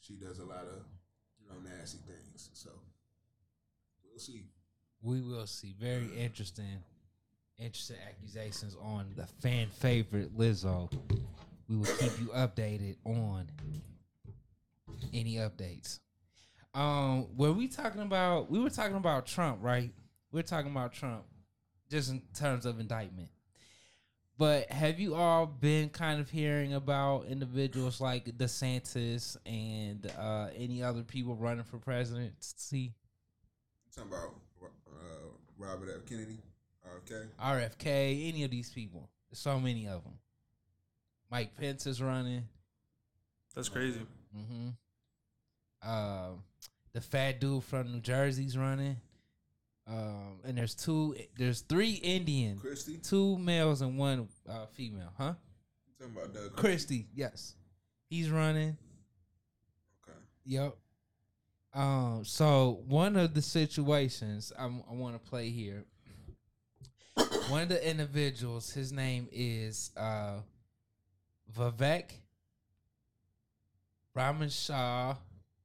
she 0.00 0.14
does 0.14 0.38
a 0.40 0.44
lot 0.44 0.62
of 0.64 0.82
you 1.40 1.46
know 1.48 1.56
nasty 1.68 1.98
things. 2.06 2.50
So 2.54 2.70
we'll 4.04 4.18
see. 4.18 4.46
We 5.02 5.20
will 5.20 5.46
see. 5.46 5.74
Very 5.78 6.08
interesting. 6.16 6.82
Interesting 7.60 7.96
accusations 8.08 8.74
on 8.80 9.12
the 9.16 9.26
fan 9.26 9.66
favorite 9.68 10.36
Lizzo. 10.36 10.90
We 11.68 11.76
will 11.76 11.84
keep 11.84 12.18
you 12.18 12.28
updated 12.28 12.96
on 13.04 13.46
any 15.12 15.34
updates. 15.34 16.00
Um, 16.72 17.26
were 17.36 17.52
we 17.52 17.68
talking 17.68 18.00
about? 18.00 18.50
We 18.50 18.60
were 18.60 18.70
talking 18.70 18.96
about 18.96 19.26
Trump, 19.26 19.58
right? 19.60 19.92
We 20.32 20.40
are 20.40 20.44
talking 20.44 20.70
about 20.70 20.94
Trump, 20.94 21.24
just 21.90 22.10
in 22.10 22.22
terms 22.34 22.64
of 22.64 22.80
indictment. 22.80 23.28
But 24.38 24.70
have 24.70 24.98
you 24.98 25.14
all 25.14 25.44
been 25.44 25.90
kind 25.90 26.18
of 26.18 26.30
hearing 26.30 26.72
about 26.72 27.26
individuals 27.26 28.00
like 28.00 28.24
DeSantis 28.38 29.36
and 29.44 30.10
uh, 30.18 30.48
any 30.56 30.82
other 30.82 31.02
people 31.02 31.36
running 31.36 31.64
for 31.64 31.76
presidency? 31.76 32.94
talking 33.94 34.10
about 34.10 34.34
uh, 34.62 35.28
Robert 35.58 35.90
F. 35.94 36.08
Kennedy, 36.08 36.38
RFK. 36.86 37.26
RFK, 37.40 38.28
any 38.28 38.44
of 38.44 38.50
these 38.50 38.70
people. 38.70 39.08
There's 39.30 39.38
so 39.38 39.58
many 39.58 39.86
of 39.86 40.02
them. 40.04 40.14
Mike 41.30 41.56
Pence 41.56 41.86
is 41.86 42.02
running. 42.02 42.44
That's 43.54 43.68
crazy. 43.68 44.00
Mm-hmm. 44.36 44.68
Uh, 45.82 46.30
the 46.92 47.00
fat 47.00 47.40
dude 47.40 47.64
from 47.64 47.92
New 47.92 48.00
Jersey's 48.00 48.56
running. 48.56 48.96
Um, 49.86 50.40
and 50.44 50.56
there's 50.56 50.74
two. 50.74 51.16
There's 51.36 51.62
three 51.62 51.94
Indian, 51.94 52.58
Christie? 52.58 52.98
two 52.98 53.36
males 53.38 53.82
and 53.82 53.98
one 53.98 54.28
uh, 54.48 54.66
female. 54.66 55.12
Huh? 55.18 55.34
talking 55.98 56.16
about 56.16 56.34
Doug 56.34 56.56
Christie. 56.56 57.06
Yes, 57.14 57.54
he's 58.08 58.30
running. 58.30 58.76
Okay. 60.04 60.18
Yep. 60.44 60.76
Um. 61.74 62.22
So 62.24 62.82
one 62.86 63.16
of 63.16 63.34
the 63.34 63.42
situations 63.42 64.52
I'm, 64.58 64.82
I 64.88 64.94
want 64.94 65.22
to 65.22 65.30
play 65.30 65.50
here. 65.50 65.84
One 67.50 67.62
of 67.62 67.68
the 67.68 67.90
individuals, 67.90 68.70
his 68.70 68.92
name 68.92 69.26
is 69.32 69.90
uh, 69.96 70.34
Vivek 71.52 72.12
Raman 74.14 74.50
Shah, 74.50 75.16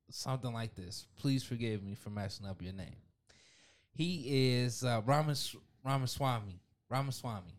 something 0.09 0.51
like 0.51 0.73
this. 0.73 1.05
Please 1.19 1.43
forgive 1.43 1.83
me 1.83 1.93
for 1.93 2.09
messing 2.09 2.47
up 2.47 2.59
your 2.59 2.73
name. 2.73 2.95
He 3.91 4.55
is 4.55 4.83
uh, 4.83 5.03
Ramas, 5.05 5.55
Ramaswamy. 5.85 6.59
Ramaswamy. 6.89 7.53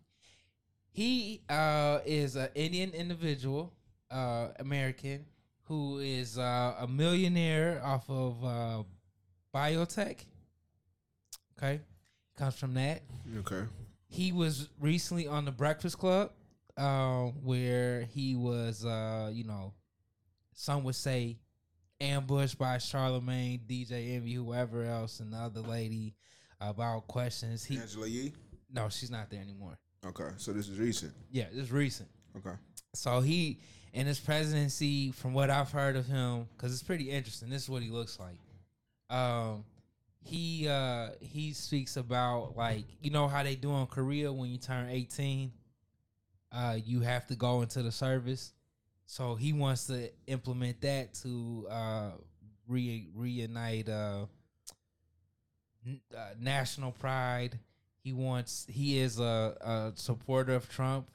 He 0.90 1.42
uh, 1.48 2.00
is 2.04 2.34
an 2.34 2.48
Indian 2.56 2.90
individual, 2.90 3.72
uh, 4.10 4.48
American, 4.58 5.24
who 5.66 5.98
is 5.98 6.36
uh, 6.36 6.74
a 6.80 6.88
millionaire 6.88 7.80
off 7.84 8.10
of 8.10 8.44
uh, 8.44 8.82
biotech. 9.54 10.24
Okay, 11.56 11.80
comes 12.36 12.56
from 12.56 12.74
that. 12.74 13.02
Okay. 13.38 13.62
He 14.16 14.32
was 14.32 14.70
recently 14.80 15.26
on 15.26 15.44
the 15.44 15.52
Breakfast 15.52 15.98
Club, 15.98 16.30
uh, 16.78 17.24
where 17.42 18.02
he 18.14 18.34
was, 18.34 18.82
uh, 18.82 19.30
you 19.30 19.44
know, 19.44 19.74
some 20.54 20.84
would 20.84 20.94
say 20.94 21.36
ambushed 22.00 22.58
by 22.58 22.78
Charlemagne, 22.78 23.60
DJ 23.68 24.14
Envy, 24.14 24.32
whoever 24.32 24.84
else, 24.84 25.20
and 25.20 25.34
the 25.34 25.36
other 25.36 25.60
lady 25.60 26.14
about 26.62 27.06
questions. 27.06 27.62
He 27.62 27.76
Angela 27.76 28.06
Yee. 28.06 28.32
no, 28.72 28.88
she's 28.88 29.10
not 29.10 29.28
there 29.28 29.42
anymore. 29.42 29.78
Okay, 30.06 30.30
so 30.38 30.54
this 30.54 30.70
is 30.70 30.78
recent. 30.78 31.12
Yeah, 31.30 31.44
it's 31.52 31.70
recent. 31.70 32.08
Okay. 32.38 32.56
So 32.94 33.20
he 33.20 33.58
in 33.92 34.06
his 34.06 34.18
presidency, 34.18 35.12
from 35.12 35.34
what 35.34 35.50
I've 35.50 35.70
heard 35.70 35.94
of 35.94 36.06
him, 36.06 36.48
because 36.56 36.72
it's 36.72 36.82
pretty 36.82 37.10
interesting. 37.10 37.50
This 37.50 37.64
is 37.64 37.68
what 37.68 37.82
he 37.82 37.90
looks 37.90 38.18
like. 38.18 38.38
Um, 39.10 39.64
he 40.26 40.68
uh 40.68 41.10
he 41.20 41.52
speaks 41.52 41.96
about 41.96 42.56
like 42.56 42.84
you 43.00 43.10
know 43.10 43.28
how 43.28 43.42
they 43.42 43.54
do 43.56 43.74
in 43.76 43.86
Korea 43.86 44.32
when 44.32 44.50
you 44.50 44.58
turn 44.58 44.88
eighteen, 44.90 45.52
uh, 46.52 46.76
you 46.84 47.00
have 47.00 47.26
to 47.28 47.36
go 47.36 47.62
into 47.62 47.82
the 47.82 47.92
service. 47.92 48.52
So 49.06 49.34
he 49.36 49.52
wants 49.52 49.86
to 49.86 50.10
implement 50.26 50.80
that 50.80 51.14
to 51.22 51.66
uh 51.70 52.10
re- 52.66 53.08
reunite 53.14 53.88
uh, 53.88 54.26
n- 55.86 56.00
uh 56.16 56.30
national 56.40 56.92
pride. 56.92 57.58
He 58.02 58.12
wants 58.12 58.66
he 58.68 58.98
is 58.98 59.18
a, 59.18 59.56
a 59.60 59.92
supporter 59.96 60.54
of 60.54 60.68
Trump. 60.68 61.08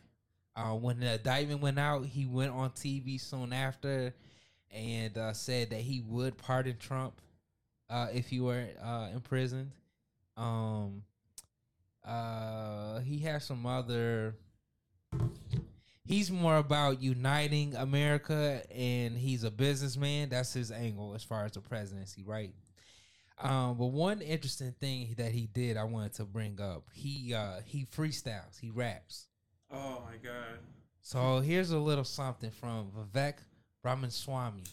Uh, 0.56 0.74
when 0.76 1.00
the 1.00 1.14
indictment 1.14 1.62
went 1.62 1.80
out, 1.80 2.06
he 2.06 2.26
went 2.26 2.52
on 2.52 2.70
TV 2.72 3.20
soon 3.20 3.54
after 3.54 4.14
and 4.70 5.18
uh, 5.18 5.34
said 5.34 5.70
that 5.70 5.80
he 5.82 6.02
would 6.02 6.38
pardon 6.38 6.76
Trump 6.78 7.22
uh, 7.92 8.08
if 8.14 8.32
you 8.32 8.46
were 8.46 8.68
uh, 8.82 9.10
imprisoned. 9.14 9.72
Um, 10.38 11.04
uh, 12.06 13.02
he 13.02 13.20
has 13.20 13.46
some 13.46 13.66
other. 13.66 14.36
He's 16.04 16.32
more 16.32 16.58
about 16.58 17.02
uniting 17.02 17.76
America, 17.76 18.62
and 18.74 19.18
he's 19.18 19.44
a 19.44 19.52
businessman. 19.52 20.30
That's 20.30 20.54
his 20.54 20.72
angle 20.72 21.14
as 21.14 21.24
far 21.24 21.46
as 21.46 21.52
the 21.52 21.62
presidency, 21.62 22.24
right? 22.24 22.54
Um, 23.38 23.78
but 23.78 23.88
one 23.88 24.22
interesting 24.22 24.74
thing 24.80 25.14
that 25.18 25.32
he 25.32 25.48
did, 25.48 25.78
I 25.78 25.84
wanted 25.84 26.14
to 26.14 26.26
bring 26.26 26.60
up. 26.62 26.84
He 26.94 27.34
uh, 27.34 27.60
he 27.66 27.86
freestyles, 27.86 28.60
he 28.60 28.72
raps. 28.72 29.28
Oh 29.72 30.04
my 30.06 30.18
god. 30.18 30.60
So 31.02 31.40
here's 31.40 31.72
a 31.72 31.80
little 31.80 32.04
something 32.04 32.52
from 32.52 32.92
Vivek 32.92 33.36
Ramaswamy 33.84 34.64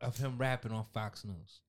of 0.00 0.16
him 0.16 0.36
rapping 0.38 0.72
on 0.72 0.84
Fox 0.94 1.24
News. 1.24 1.60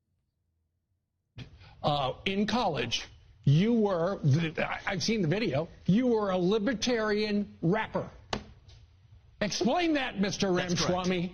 uh, 1.83 2.13
in 2.25 2.45
college, 2.47 3.07
you 3.43 3.73
were, 3.73 4.19
I- 4.57 4.79
I've 4.85 5.03
seen 5.03 5.21
the 5.21 5.27
video, 5.27 5.67
you 5.85 6.07
were 6.07 6.29
a 6.31 6.37
libertarian 6.37 7.47
rapper. 7.61 8.07
Explain 9.41 9.93
that, 9.95 10.17
Mr. 10.17 10.21
That's 10.21 10.39
correct. 10.75 10.91
Ramaswamy. 10.91 11.33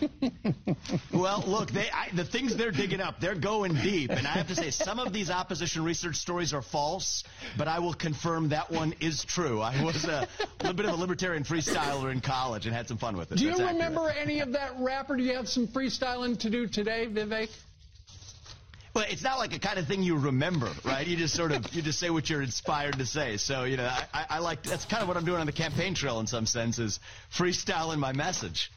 Well, 1.12 1.42
look, 1.46 1.70
they 1.70 1.88
I, 1.90 2.10
the 2.14 2.24
things 2.24 2.56
they're 2.56 2.70
digging 2.70 3.00
up, 3.00 3.20
they're 3.20 3.34
going 3.34 3.74
deep, 3.74 4.10
and 4.10 4.26
I 4.26 4.32
have 4.32 4.48
to 4.48 4.54
say, 4.54 4.70
some 4.70 4.98
of 4.98 5.12
these 5.12 5.30
opposition 5.30 5.82
research 5.84 6.16
stories 6.16 6.52
are 6.52 6.62
false, 6.62 7.24
but 7.56 7.68
I 7.68 7.78
will 7.78 7.94
confirm 7.94 8.50
that 8.50 8.70
one 8.70 8.94
is 9.00 9.24
true. 9.24 9.60
I 9.60 9.82
was 9.82 10.04
a 10.04 10.28
little 10.60 10.74
bit 10.76 10.86
of 10.86 10.92
a 10.92 10.96
libertarian 10.96 11.44
freestyler 11.44 12.12
in 12.12 12.20
college 12.20 12.66
and 12.66 12.74
had 12.74 12.86
some 12.88 12.98
fun 12.98 13.16
with 13.16 13.32
it. 13.32 13.38
Do 13.38 13.44
you 13.44 13.50
That's 13.50 13.60
accurate. 13.60 13.76
remember 13.76 14.10
any 14.10 14.40
of 14.40 14.52
that 14.52 14.72
rapper? 14.78 15.16
Do 15.16 15.22
you 15.22 15.34
have 15.36 15.48
some 15.48 15.66
freestyling 15.68 16.38
to 16.40 16.50
do 16.50 16.66
today, 16.66 17.06
Vivek? 17.10 17.48
Well, 18.94 19.04
it's 19.10 19.22
not 19.22 19.38
like 19.38 19.54
a 19.54 19.58
kind 19.58 19.78
of 19.78 19.86
thing 19.86 20.02
you 20.02 20.16
remember, 20.16 20.72
right? 20.82 21.06
You 21.06 21.18
just 21.18 21.34
sort 21.34 21.52
of 21.52 21.70
you 21.74 21.82
just 21.82 21.98
say 21.98 22.08
what 22.08 22.30
you're 22.30 22.40
inspired 22.40 22.98
to 22.98 23.04
say. 23.04 23.36
So 23.36 23.64
you 23.64 23.76
know, 23.76 23.84
I, 23.84 24.04
I, 24.14 24.26
I 24.30 24.38
like 24.38 24.62
that's 24.62 24.86
kind 24.86 25.02
of 25.02 25.08
what 25.08 25.18
I'm 25.18 25.26
doing 25.26 25.38
on 25.38 25.44
the 25.44 25.52
campaign 25.52 25.94
trail 25.94 26.18
in 26.20 26.26
some 26.26 26.46
sense 26.46 26.78
is 26.78 26.98
freestyling 27.30 27.98
my 27.98 28.12
message. 28.12 28.72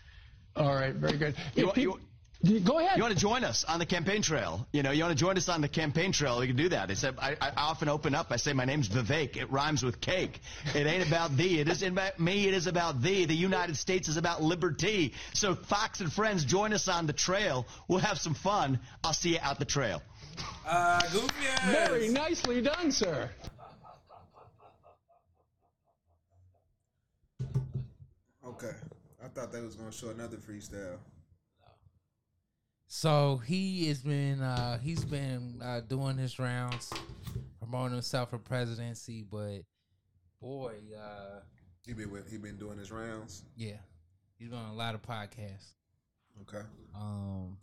All 0.60 0.76
right, 0.76 0.94
very 0.94 1.18
good. 1.18 1.36
You, 1.56 1.70
If 1.70 1.78
you, 1.78 2.00
you- 2.42 2.60
go 2.60 2.80
ahead. 2.80 2.98
You 2.98 3.04
want 3.04 3.14
to 3.14 3.20
join 3.20 3.44
us 3.46 3.64
on 3.64 3.80
the 3.80 3.86
campaign 3.86 4.22
trail? 4.22 4.68
You 4.74 4.84
know, 4.84 4.92
you 4.92 5.04
want 5.04 5.18
to 5.18 5.20
join 5.20 5.38
us 5.38 5.48
on 5.50 5.62
the 5.62 5.68
campaign 5.70 6.12
trail? 6.12 6.42
You 6.44 6.48
can 6.48 6.58
do 6.58 6.70
that. 6.70 6.90
I 6.92 7.30
I, 7.32 7.36
I 7.42 7.52
often 7.56 7.88
open 7.90 8.14
up. 8.14 8.28
I 8.30 8.36
say 8.38 8.52
my 8.54 8.66
name's 8.66 8.90
Vivek. 8.90 9.38
It 9.38 9.50
rhymes 9.52 9.84
with 9.84 10.00
cake. 10.02 10.40
It 10.76 10.86
ain't 10.86 11.08
about 11.08 11.36
thee. 11.38 11.60
It 11.60 11.68
isn't 11.70 11.92
about 11.94 12.20
me. 12.20 12.48
It 12.48 12.54
is 12.54 12.68
about 12.68 13.02
thee. 13.02 13.26
The 13.26 13.34
United 13.36 13.78
States 13.78 14.08
is 14.10 14.18
about 14.18 14.42
liberty. 14.42 15.14
So 15.34 15.56
Fox 15.56 16.02
and 16.02 16.12
friends, 16.12 16.44
join 16.46 16.74
us 16.74 16.88
on 16.90 17.08
the 17.08 17.14
trail. 17.14 17.66
We'll 17.88 18.00
have 18.00 18.18
some 18.20 18.34
fun. 18.36 18.80
I'll 19.04 19.14
see 19.14 19.32
you 19.32 19.40
out 19.42 19.60
the 19.60 19.66
trail. 19.66 20.02
Uh, 20.68 21.02
goofy. 21.12 21.32
Very 21.72 22.10
nicely 22.10 22.62
done, 22.62 22.92
sir. 22.92 23.30
Okay. 28.46 28.72
I 29.30 29.40
thought 29.40 29.52
they 29.52 29.62
was 29.62 29.76
gonna 29.76 29.92
show 29.92 30.10
another 30.10 30.38
freestyle. 30.38 30.98
So 32.88 33.38
he 33.46 33.88
has 33.90 34.00
been 34.02 34.42
uh, 34.42 34.80
he's 34.80 35.06
been 35.06 35.62
uh, 35.64 35.82
doing 35.88 36.18
his 36.18 36.40
rounds, 36.40 36.92
promoting 37.60 37.94
himself 37.94 38.32
for 38.32 38.40
presidency. 38.40 39.24
But 39.30 39.60
boy, 40.42 40.74
uh, 40.98 41.42
He 41.86 41.94
been 41.94 42.12
with, 42.12 42.30
he 42.32 42.38
been 42.38 42.58
doing 42.58 42.80
his 42.80 42.92
rounds. 42.92 43.44
yeah, 43.56 43.78
he's 44.40 44.52
on 44.52 44.66
a 44.72 44.74
lot 44.74 44.96
of 44.96 45.02
podcasts. 45.04 45.74
Okay. 46.42 46.66
um 46.96 47.58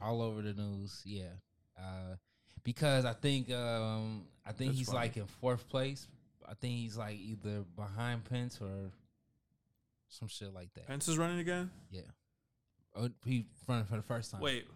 all 0.00 0.22
over 0.22 0.40
the 0.42 0.52
news 0.54 1.02
yeah 1.04 1.32
uh 1.76 2.14
because 2.62 3.04
i 3.04 3.12
think 3.12 3.50
um 3.50 4.22
i 4.46 4.52
think 4.52 4.70
That's 4.70 4.78
he's 4.78 4.86
funny. 4.86 4.98
like 4.98 5.16
in 5.16 5.26
fourth 5.26 5.68
place 5.68 6.06
i 6.48 6.54
think 6.54 6.74
he's 6.74 6.96
like 6.96 7.16
either 7.18 7.64
behind 7.76 8.24
pence 8.24 8.60
or 8.60 8.92
some 10.10 10.28
shit 10.28 10.52
like 10.52 10.72
that 10.74 10.86
Pence 10.86 11.08
is 11.08 11.16
running 11.16 11.38
again. 11.38 11.70
yeah 11.90 12.02
oh, 12.96 13.08
he 13.24 13.46
running 13.66 13.84
for 13.86 13.96
the 13.96 14.02
first 14.02 14.30
time 14.30 14.40
Wait, 14.42 14.66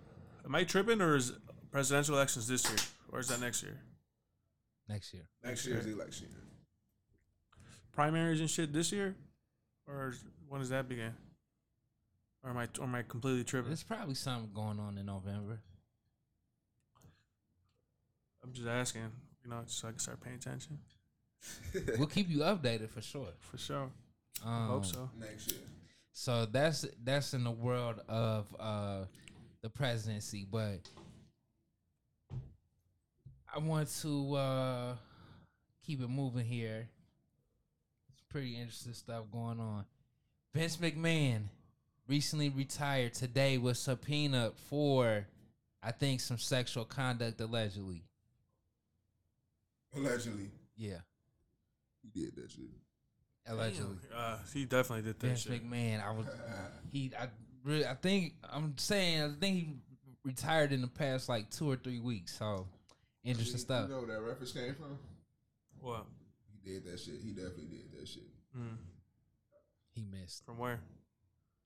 am 0.44 0.54
I 0.54 0.64
tripping 0.64 1.00
or 1.02 1.16
is 1.16 1.32
presidential 1.70 2.14
elections 2.14 2.48
this 2.48 2.64
year 2.68 2.78
or 3.12 3.20
is 3.20 3.28
that 3.28 3.40
next 3.40 3.62
year? 3.62 3.78
next 4.88 5.12
year 5.12 5.24
Next 5.44 5.66
year's 5.66 5.86
election. 5.86 6.28
Primaries 7.92 8.40
and 8.40 8.50
shit 8.50 8.72
this 8.72 8.90
year, 8.90 9.14
or 9.86 10.14
when 10.48 10.60
does 10.60 10.70
that 10.70 10.88
begin? 10.88 11.12
Or 12.42 12.50
am 12.50 12.56
I 12.56 12.66
or 12.80 12.84
am 12.84 12.94
I 12.94 13.02
completely 13.02 13.44
tripping? 13.44 13.68
there's 13.70 13.82
probably 13.84 14.14
something 14.16 14.50
going 14.54 14.80
on 14.80 14.98
in 14.98 15.06
november 15.06 15.60
I'm 18.42 18.52
just 18.52 18.66
asking, 18.68 19.10
you 19.42 19.50
know, 19.50 19.62
so 19.66 19.88
I 19.88 19.92
can 19.92 19.98
start 20.00 20.20
paying 20.20 20.36
attention. 20.36 20.78
we'll 21.98 22.06
keep 22.06 22.28
you 22.28 22.38
updated 22.38 22.90
for 22.90 23.00
sure 23.00 23.28
For 23.38 23.56
sure. 23.58 23.90
Um, 24.44 24.68
Hope 24.68 24.84
so. 24.86 25.10
Next 25.18 25.50
year. 25.52 25.60
So 26.12 26.46
that's 26.46 26.86
that's 27.02 27.34
in 27.34 27.44
the 27.44 27.50
world 27.50 28.00
of 28.08 28.46
uh 28.58 29.04
the 29.62 29.70
presidency, 29.70 30.46
but 30.50 30.88
I 33.52 33.58
want 33.58 33.88
to 34.02 34.34
uh 34.34 34.94
keep 35.84 36.00
it 36.00 36.08
moving 36.08 36.44
here. 36.44 36.88
It's 38.10 38.22
pretty 38.28 38.56
interesting 38.56 38.94
stuff 38.94 39.24
going 39.32 39.60
on. 39.60 39.84
Vince 40.54 40.76
McMahon 40.76 41.42
recently 42.06 42.48
retired 42.50 43.14
today 43.14 43.58
was 43.58 43.78
subpoenaed 43.78 44.52
for 44.68 45.26
I 45.82 45.90
think 45.92 46.20
some 46.20 46.38
sexual 46.38 46.84
conduct 46.84 47.40
allegedly. 47.40 48.04
Allegedly. 49.96 50.50
Yeah, 50.76 50.98
He 52.02 52.20
did 52.20 52.34
that 52.36 52.50
shit. 52.50 52.64
Allegedly. 53.46 53.96
Uh, 54.14 54.38
he 54.52 54.64
definitely 54.64 55.02
did 55.02 55.18
that 55.20 55.26
Vince 55.26 55.40
shit. 55.42 55.68
McMahon. 55.70 56.04
I 56.06 56.10
was 56.12 56.26
he. 56.92 57.12
I 57.18 57.28
really. 57.64 57.86
I 57.86 57.94
think 57.94 58.34
I'm 58.52 58.76
saying. 58.78 59.22
I 59.22 59.28
think 59.40 59.56
he 59.56 59.68
retired 60.24 60.72
in 60.72 60.80
the 60.80 60.88
past 60.88 61.28
like 61.28 61.50
two 61.50 61.70
or 61.70 61.76
three 61.76 62.00
weeks. 62.00 62.36
So 62.38 62.66
interesting 63.24 63.54
You- 63.56 63.60
stuff. 63.60 63.88
You 63.88 63.94
know 63.94 64.00
where 64.02 64.16
that 64.16 64.22
reference 64.22 64.52
came 64.52 64.74
from? 64.74 64.98
What? 65.80 66.06
He 66.62 66.70
did 66.72 66.84
that 66.84 66.98
shit. 66.98 67.16
He 67.22 67.32
definitely 67.32 67.66
did 67.66 68.00
that 68.00 68.08
shit. 68.08 68.22
Mm. 68.56 68.76
He 69.94 70.02
missed. 70.10 70.44
From 70.46 70.58
where? 70.58 70.80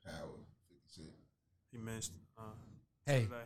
Power. 0.04 0.14
50 0.68 1.02
Cent. 1.02 1.08
He 1.72 1.78
missed. 1.78 2.12
Uh, 2.36 2.42
Hey, 3.06 3.22
today. 3.22 3.36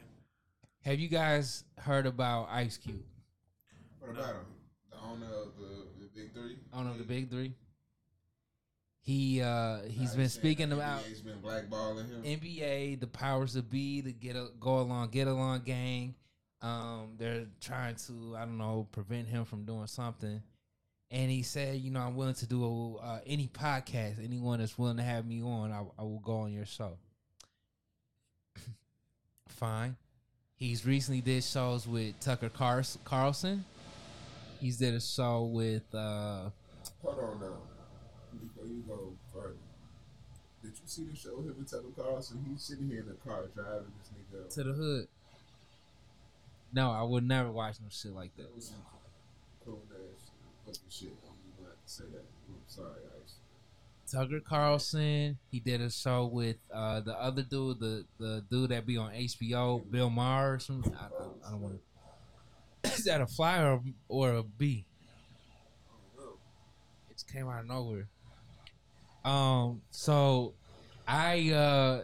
have 0.84 0.98
you 0.98 1.08
guys 1.08 1.62
heard 1.78 2.06
about 2.06 2.48
Ice 2.50 2.76
Cube? 2.78 3.02
What 4.00 4.10
about 4.10 4.30
him? 4.34 4.46
The 4.90 4.96
owner 4.98 5.26
of 5.26 5.52
the, 5.56 5.86
the 6.00 6.08
Big 6.14 6.32
Three? 6.34 6.56
Owner 6.72 6.90
of 6.90 6.98
the 6.98 7.04
Big 7.04 7.30
Three. 7.30 7.52
He 9.02 9.42
uh 9.42 9.80
he's 9.88 10.14
been 10.14 10.28
speaking 10.28 10.70
about 10.70 11.02
NBA's 11.02 11.22
been 11.22 11.38
blackballing 11.38 12.08
him. 12.08 12.22
NBA, 12.22 13.00
the 13.00 13.08
powers 13.08 13.54
that 13.54 13.68
be, 13.68 14.00
the 14.00 14.12
get 14.12 14.36
a, 14.36 14.48
go 14.60 14.78
along, 14.78 15.10
get 15.10 15.26
along 15.26 15.62
gang. 15.64 16.14
Um, 16.62 17.14
they're 17.18 17.46
trying 17.60 17.96
to, 18.06 18.36
I 18.36 18.44
don't 18.44 18.58
know, 18.58 18.86
prevent 18.92 19.26
him 19.26 19.44
from 19.44 19.64
doing 19.64 19.88
something. 19.88 20.40
And 21.10 21.30
he 21.30 21.42
said, 21.42 21.80
you 21.80 21.90
know, 21.90 21.98
I'm 21.98 22.14
willing 22.14 22.34
to 22.34 22.46
do 22.46 23.00
uh, 23.02 23.18
any 23.26 23.48
podcast. 23.48 24.24
Anyone 24.24 24.60
that's 24.60 24.78
willing 24.78 24.98
to 24.98 25.02
have 25.02 25.26
me 25.26 25.42
on, 25.42 25.72
I, 25.72 25.82
I 25.98 26.02
will 26.04 26.20
go 26.20 26.36
on 26.36 26.52
your 26.52 26.64
show. 26.64 26.96
Fine. 29.48 29.96
He's 30.54 30.86
recently 30.86 31.20
did 31.20 31.42
shows 31.42 31.88
with 31.88 32.20
Tucker 32.20 32.48
Carlson. 32.48 33.64
He's 34.60 34.78
did 34.78 34.94
a 34.94 35.00
show 35.00 35.42
with 35.52 35.92
uh, 35.92 36.50
Hold 37.02 37.18
on 37.18 37.40
now. 37.40 37.56
Before 38.62 38.74
you 38.74 38.82
go 38.86 39.12
further. 39.32 39.56
Did 40.62 40.70
you 40.70 40.86
see 40.86 41.04
the 41.04 41.16
show 41.16 41.36
with 41.36 41.46
him 41.46 41.56
and 41.58 41.68
Tucker 41.68 41.84
Carlson? 41.96 42.44
He's 42.48 42.62
sitting 42.62 42.88
here 42.88 43.00
in 43.00 43.08
the 43.08 43.14
car 43.14 43.46
driving 43.54 43.92
this 43.98 44.10
nigga. 44.14 44.54
To 44.54 44.62
the 44.62 44.72
Hood. 44.72 45.08
No, 46.72 46.90
I 46.90 47.02
would 47.02 47.24
never 47.24 47.50
watch 47.50 47.76
no 47.80 47.88
shit 47.90 48.14
like 48.14 48.34
that. 48.36 48.44
That 48.44 48.54
was 48.54 48.66
some 48.66 48.76
cool 49.64 49.82
ass 49.90 50.30
fucking 50.64 50.80
shit. 50.88 51.08
I'm 51.24 51.64
gonna 51.64 51.74
say 51.86 52.04
that. 52.12 52.24
I'm 52.48 52.54
sorry, 52.66 53.00
Ice. 53.22 53.34
Tucker 54.10 54.40
Carlson. 54.40 55.38
He 55.50 55.58
did 55.58 55.80
a 55.80 55.90
show 55.90 56.26
with 56.26 56.56
uh, 56.72 57.00
the 57.00 57.20
other 57.20 57.42
dude, 57.42 57.80
the 57.80 58.04
the 58.18 58.44
dude 58.48 58.70
that 58.70 58.86
be 58.86 58.96
on 58.96 59.12
HBO, 59.12 59.90
Bill 59.90 60.08
Maher. 60.08 60.54
Or 60.54 60.58
something. 60.60 60.94
I, 60.94 61.06
I 61.46 61.50
don't 61.50 61.60
want 61.60 61.80
to. 62.84 62.90
Is 62.94 63.04
that 63.04 63.20
a 63.20 63.26
fly 63.26 63.62
or, 63.62 63.82
or 64.08 64.34
a 64.34 64.42
bee? 64.42 64.86
It 67.10 67.14
just 67.14 67.32
came 67.32 67.48
out 67.48 67.60
of 67.60 67.66
nowhere. 67.66 68.08
Um. 69.24 69.82
So, 69.90 70.54
I 71.06 71.50
uh. 71.50 72.02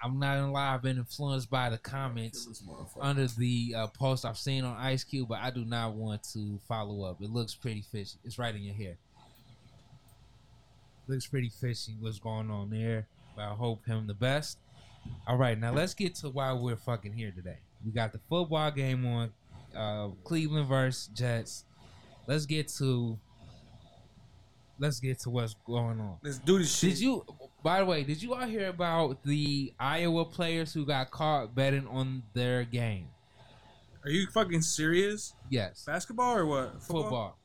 I'm 0.00 0.20
not 0.20 0.36
gonna 0.36 0.52
lie. 0.52 0.74
I've 0.74 0.82
been 0.82 0.98
influenced 0.98 1.50
by 1.50 1.70
the 1.70 1.78
comments 1.78 2.62
under 3.00 3.26
the 3.26 3.74
uh, 3.76 3.86
post 3.88 4.24
I've 4.24 4.38
seen 4.38 4.62
on 4.64 4.76
Ice 4.76 5.02
Cube, 5.02 5.28
but 5.28 5.40
I 5.40 5.50
do 5.50 5.64
not 5.64 5.94
want 5.94 6.22
to 6.34 6.60
follow 6.68 7.02
up. 7.02 7.20
It 7.20 7.30
looks 7.30 7.56
pretty 7.56 7.82
fishy. 7.82 8.16
It's 8.24 8.38
right 8.38 8.54
in 8.54 8.62
your 8.62 8.76
hair. 8.76 8.96
Looks 11.08 11.26
pretty 11.26 11.48
fishy. 11.48 11.96
What's 11.98 12.20
going 12.20 12.48
on 12.48 12.70
there? 12.70 13.08
But 13.34 13.42
I 13.46 13.54
hope 13.54 13.84
him 13.86 14.06
the 14.06 14.14
best. 14.14 14.58
All 15.26 15.36
right, 15.36 15.58
now 15.58 15.72
let's 15.72 15.94
get 15.94 16.14
to 16.16 16.28
why 16.28 16.52
we're 16.52 16.76
fucking 16.76 17.12
here 17.12 17.32
today. 17.32 17.58
We 17.84 17.90
got 17.90 18.12
the 18.12 18.20
football 18.28 18.70
game 18.70 19.04
on, 19.04 19.32
uh, 19.74 20.08
Cleveland 20.22 20.68
versus 20.68 21.08
Jets. 21.08 21.64
Let's 22.28 22.46
get 22.46 22.68
to. 22.78 23.18
Let's 24.78 25.00
get 25.00 25.18
to 25.20 25.30
what's 25.30 25.54
going 25.66 26.00
on. 26.00 26.18
Let's 26.22 26.38
do 26.38 26.58
this 26.58 26.76
shit. 26.76 26.90
Did 26.90 27.00
you? 27.00 27.24
By 27.62 27.80
the 27.80 27.84
way, 27.84 28.04
did 28.04 28.22
you 28.22 28.34
all 28.34 28.46
hear 28.46 28.68
about 28.68 29.22
the 29.24 29.72
Iowa 29.78 30.24
players 30.24 30.72
who 30.72 30.86
got 30.86 31.10
caught 31.10 31.54
betting 31.54 31.86
on 31.88 32.22
their 32.32 32.64
game? 32.64 33.08
Are 34.04 34.10
you 34.10 34.26
fucking 34.28 34.62
serious? 34.62 35.34
Yes. 35.50 35.84
Basketball 35.84 36.36
or 36.36 36.46
what? 36.46 36.82
Football. 36.82 37.36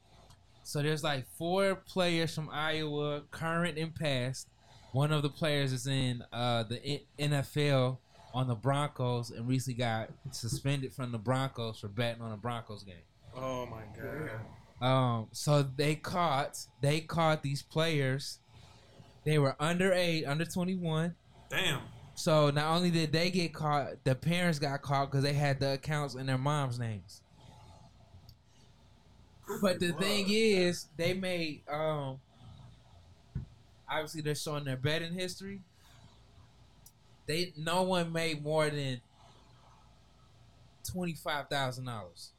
So 0.63 0.81
there's 0.81 1.03
like 1.03 1.25
four 1.37 1.75
players 1.75 2.33
from 2.33 2.49
Iowa, 2.51 3.23
current 3.31 3.77
and 3.77 3.93
past. 3.93 4.47
One 4.91 5.11
of 5.11 5.23
the 5.23 5.29
players 5.29 5.73
is 5.73 5.87
in 5.87 6.23
uh, 6.31 6.63
the 6.63 7.01
NFL 7.19 7.97
on 8.33 8.47
the 8.47 8.55
Broncos 8.55 9.31
and 9.31 9.47
recently 9.47 9.77
got 9.77 10.09
suspended 10.31 10.93
from 10.93 11.11
the 11.11 11.17
Broncos 11.17 11.79
for 11.79 11.87
betting 11.87 12.21
on 12.21 12.31
a 12.31 12.37
Broncos 12.37 12.83
game. 12.83 12.95
Oh 13.35 13.65
my 13.65 13.81
god. 13.95 14.29
Um, 14.83 15.29
so 15.31 15.63
they 15.63 15.95
caught 15.95 16.57
they 16.81 16.99
caught 16.99 17.41
these 17.41 17.61
players. 17.61 18.39
They 19.23 19.39
were 19.39 19.55
underage, 19.57 20.27
under 20.27 20.43
twenty 20.43 20.75
one. 20.75 21.15
Damn. 21.49 21.79
So 22.15 22.49
not 22.49 22.75
only 22.75 22.91
did 22.91 23.13
they 23.13 23.31
get 23.31 23.53
caught, 23.53 24.03
the 24.03 24.13
parents 24.13 24.59
got 24.59 24.81
caught 24.81 25.09
because 25.09 25.23
they 25.23 25.31
had 25.31 25.61
the 25.61 25.75
accounts 25.75 26.15
in 26.15 26.25
their 26.25 26.37
mom's 26.37 26.79
names. 26.79 27.21
But 29.61 29.79
the 29.79 29.93
thing 29.93 30.25
is, 30.27 30.87
they 30.97 31.13
made 31.13 31.61
um 31.71 32.19
obviously 33.89 34.19
they're 34.19 34.35
showing 34.35 34.65
their 34.65 34.75
betting 34.75 35.13
history. 35.13 35.61
They 37.25 37.53
no 37.55 37.83
one 37.83 38.11
made 38.11 38.43
more 38.43 38.69
than 38.69 38.99
twenty 40.83 41.13
five 41.13 41.47
thousand 41.47 41.85
dollars. 41.85 42.32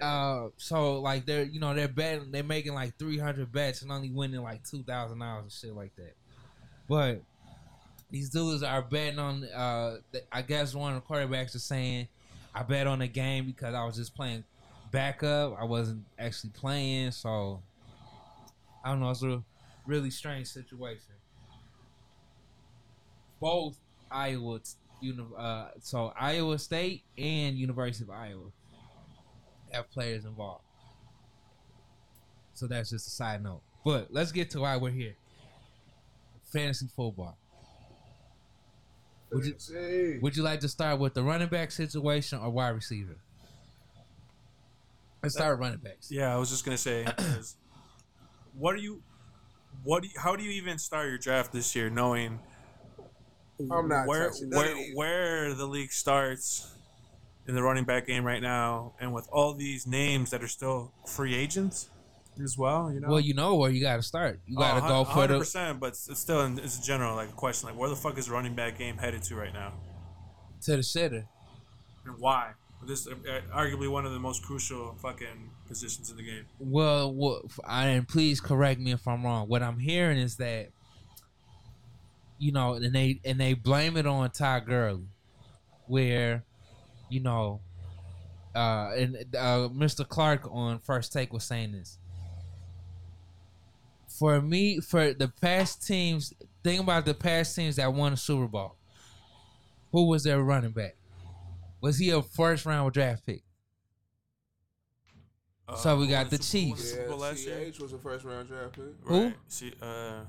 Uh, 0.00 0.48
so 0.56 1.00
like 1.00 1.26
they're 1.26 1.44
you 1.44 1.60
know 1.60 1.74
they're 1.74 1.88
betting 1.88 2.30
they're 2.30 2.42
making 2.42 2.74
like 2.74 2.96
three 2.98 3.18
hundred 3.18 3.52
bets 3.52 3.82
and 3.82 3.92
only 3.92 4.10
winning 4.10 4.42
like 4.42 4.62
two 4.64 4.82
thousand 4.82 5.18
dollars 5.18 5.42
and 5.42 5.52
shit 5.52 5.74
like 5.74 5.94
that. 5.96 6.14
But 6.88 7.22
these 8.10 8.30
dudes 8.30 8.62
are 8.62 8.82
betting 8.82 9.18
on. 9.18 9.44
Uh, 9.44 9.98
I 10.32 10.42
guess 10.42 10.74
one 10.74 10.94
of 10.94 11.02
the 11.02 11.14
quarterbacks 11.14 11.54
is 11.54 11.64
saying, 11.64 12.08
"I 12.54 12.62
bet 12.62 12.86
on 12.86 13.00
the 13.00 13.08
game 13.08 13.46
because 13.46 13.74
I 13.74 13.84
was 13.84 13.96
just 13.96 14.14
playing 14.14 14.44
backup. 14.90 15.56
I 15.60 15.64
wasn't 15.64 16.04
actually 16.18 16.50
playing." 16.50 17.10
So 17.12 17.62
I 18.84 18.90
don't 18.90 19.00
know. 19.00 19.10
It's 19.10 19.22
a 19.22 19.42
really 19.86 20.10
strange 20.10 20.46
situation. 20.46 21.14
Both 23.38 23.78
Iowa, 24.10 24.60
uh, 25.36 25.68
so 25.80 26.12
Iowa 26.18 26.58
State 26.58 27.04
and 27.16 27.56
University 27.56 28.04
of 28.04 28.10
Iowa 28.10 28.50
have 29.72 29.90
players 29.90 30.24
involved. 30.24 30.64
So 32.54 32.66
that's 32.66 32.90
just 32.90 33.06
a 33.06 33.10
side 33.10 33.42
note. 33.42 33.62
But 33.84 34.08
let's 34.10 34.32
get 34.32 34.50
to 34.50 34.60
why 34.60 34.76
we're 34.76 34.90
here. 34.90 35.14
Fantasy 36.52 36.88
football. 36.94 37.36
Would 39.32 39.46
you, 39.46 40.18
would 40.20 40.36
you 40.36 40.42
like 40.42 40.60
to 40.60 40.68
start 40.68 40.98
with 40.98 41.14
the 41.14 41.22
running 41.22 41.48
back 41.48 41.70
situation 41.70 42.40
or 42.40 42.50
wide 42.50 42.70
receiver? 42.70 43.16
Let's 45.22 45.36
start 45.36 45.56
with 45.58 45.60
running 45.60 45.78
backs. 45.78 46.10
Yeah, 46.10 46.34
I 46.34 46.38
was 46.38 46.50
just 46.50 46.64
gonna 46.64 46.76
say, 46.76 47.06
what 48.58 48.76
do 48.76 48.82
you, 48.82 49.02
what 49.84 50.02
do 50.02 50.08
you, 50.08 50.14
how 50.18 50.34
do 50.34 50.42
you 50.42 50.50
even 50.50 50.78
start 50.78 51.08
your 51.08 51.18
draft 51.18 51.52
this 51.52 51.76
year, 51.76 51.90
knowing 51.90 52.40
I'm 53.70 53.88
not 53.88 54.06
where 54.06 54.32
where 54.48 54.76
where 54.94 55.54
the 55.54 55.66
league 55.66 55.92
starts 55.92 56.74
in 57.50 57.56
the 57.56 57.62
running 57.64 57.82
back 57.84 58.06
game 58.06 58.24
right 58.24 58.40
now, 58.40 58.94
and 59.00 59.12
with 59.12 59.28
all 59.32 59.52
these 59.54 59.84
names 59.84 60.30
that 60.30 60.40
are 60.40 60.48
still 60.48 60.92
free 61.04 61.34
agents 61.34 61.90
as 62.42 62.56
well, 62.56 62.92
you 62.92 63.00
know. 63.00 63.08
Well, 63.08 63.20
you 63.20 63.34
know 63.34 63.56
where 63.56 63.72
you 63.72 63.82
got 63.82 63.96
to 63.96 64.02
start. 64.02 64.38
You 64.46 64.56
got 64.56 64.76
to 64.76 64.88
go 64.88 65.04
for 65.04 65.26
the. 65.26 65.40
percent, 65.40 65.80
but 65.80 65.88
it's 65.88 66.18
still 66.20 66.42
in, 66.42 66.60
it's 66.60 66.78
general 66.78 67.16
like 67.16 67.28
a 67.28 67.32
question 67.32 67.68
like 67.68 67.76
where 67.76 67.90
the 67.90 67.96
fuck 67.96 68.16
is 68.18 68.26
the 68.26 68.32
running 68.32 68.54
back 68.54 68.78
game 68.78 68.96
headed 68.98 69.24
to 69.24 69.34
right 69.34 69.52
now, 69.52 69.72
to 70.62 70.76
the 70.76 70.82
sitter. 70.84 71.26
and 72.06 72.14
why? 72.18 72.52
This 72.86 73.06
uh, 73.06 73.12
arguably 73.52 73.90
one 73.90 74.06
of 74.06 74.12
the 74.12 74.20
most 74.20 74.42
crucial 74.44 74.94
fucking 75.02 75.50
positions 75.66 76.08
in 76.10 76.16
the 76.16 76.22
game. 76.22 76.46
Well, 76.60 77.42
I, 77.64 77.88
and 77.88 78.08
please 78.08 78.40
correct 78.40 78.80
me 78.80 78.92
if 78.92 79.06
I'm 79.08 79.24
wrong. 79.24 79.48
What 79.48 79.62
I'm 79.62 79.78
hearing 79.78 80.18
is 80.18 80.36
that, 80.36 80.68
you 82.38 82.52
know, 82.52 82.74
and 82.74 82.94
they 82.94 83.20
and 83.24 83.38
they 83.38 83.54
blame 83.54 83.96
it 83.98 84.06
on 84.06 84.30
Ty 84.30 84.60
Gurley, 84.60 85.08
where, 85.88 86.44
you 87.10 87.20
know, 87.20 87.60
uh, 88.54 88.90
and 88.96 89.16
uh, 89.36 89.68
Mr. 89.68 90.06
Clark 90.06 90.48
on 90.50 90.78
First 90.78 91.12
Take 91.12 91.32
was 91.32 91.44
saying 91.44 91.72
this. 91.72 91.98
For 94.08 94.40
me, 94.40 94.80
for 94.80 95.12
the 95.12 95.28
past 95.28 95.86
teams, 95.86 96.34
think 96.62 96.80
about 96.80 97.04
the 97.04 97.14
past 97.14 97.54
teams 97.54 97.76
that 97.76 97.92
won 97.92 98.12
a 98.12 98.16
Super 98.16 98.46
Bowl. 98.46 98.76
Who 99.92 100.08
was 100.08 100.24
their 100.24 100.42
running 100.42 100.72
back? 100.72 100.96
Was 101.80 101.98
he 101.98 102.10
a 102.10 102.22
first 102.22 102.66
round 102.66 102.92
draft 102.92 103.24
pick? 103.24 103.42
So 105.76 105.96
we 105.96 106.08
got 106.08 106.30
the 106.30 106.38
Chiefs. 106.38 106.92
Super 106.92 107.08
Bowl 107.08 107.18
last 107.18 107.46
year? 107.46 107.70
CH 107.70 107.78
was 107.78 107.92
a 107.92 107.98
first 107.98 108.24
round 108.24 108.48
draft 108.48 108.72
pick. 108.74 108.84
Who? 109.04 109.24
Right. 109.24 109.34
See, 109.48 109.72
uh, 109.80 110.20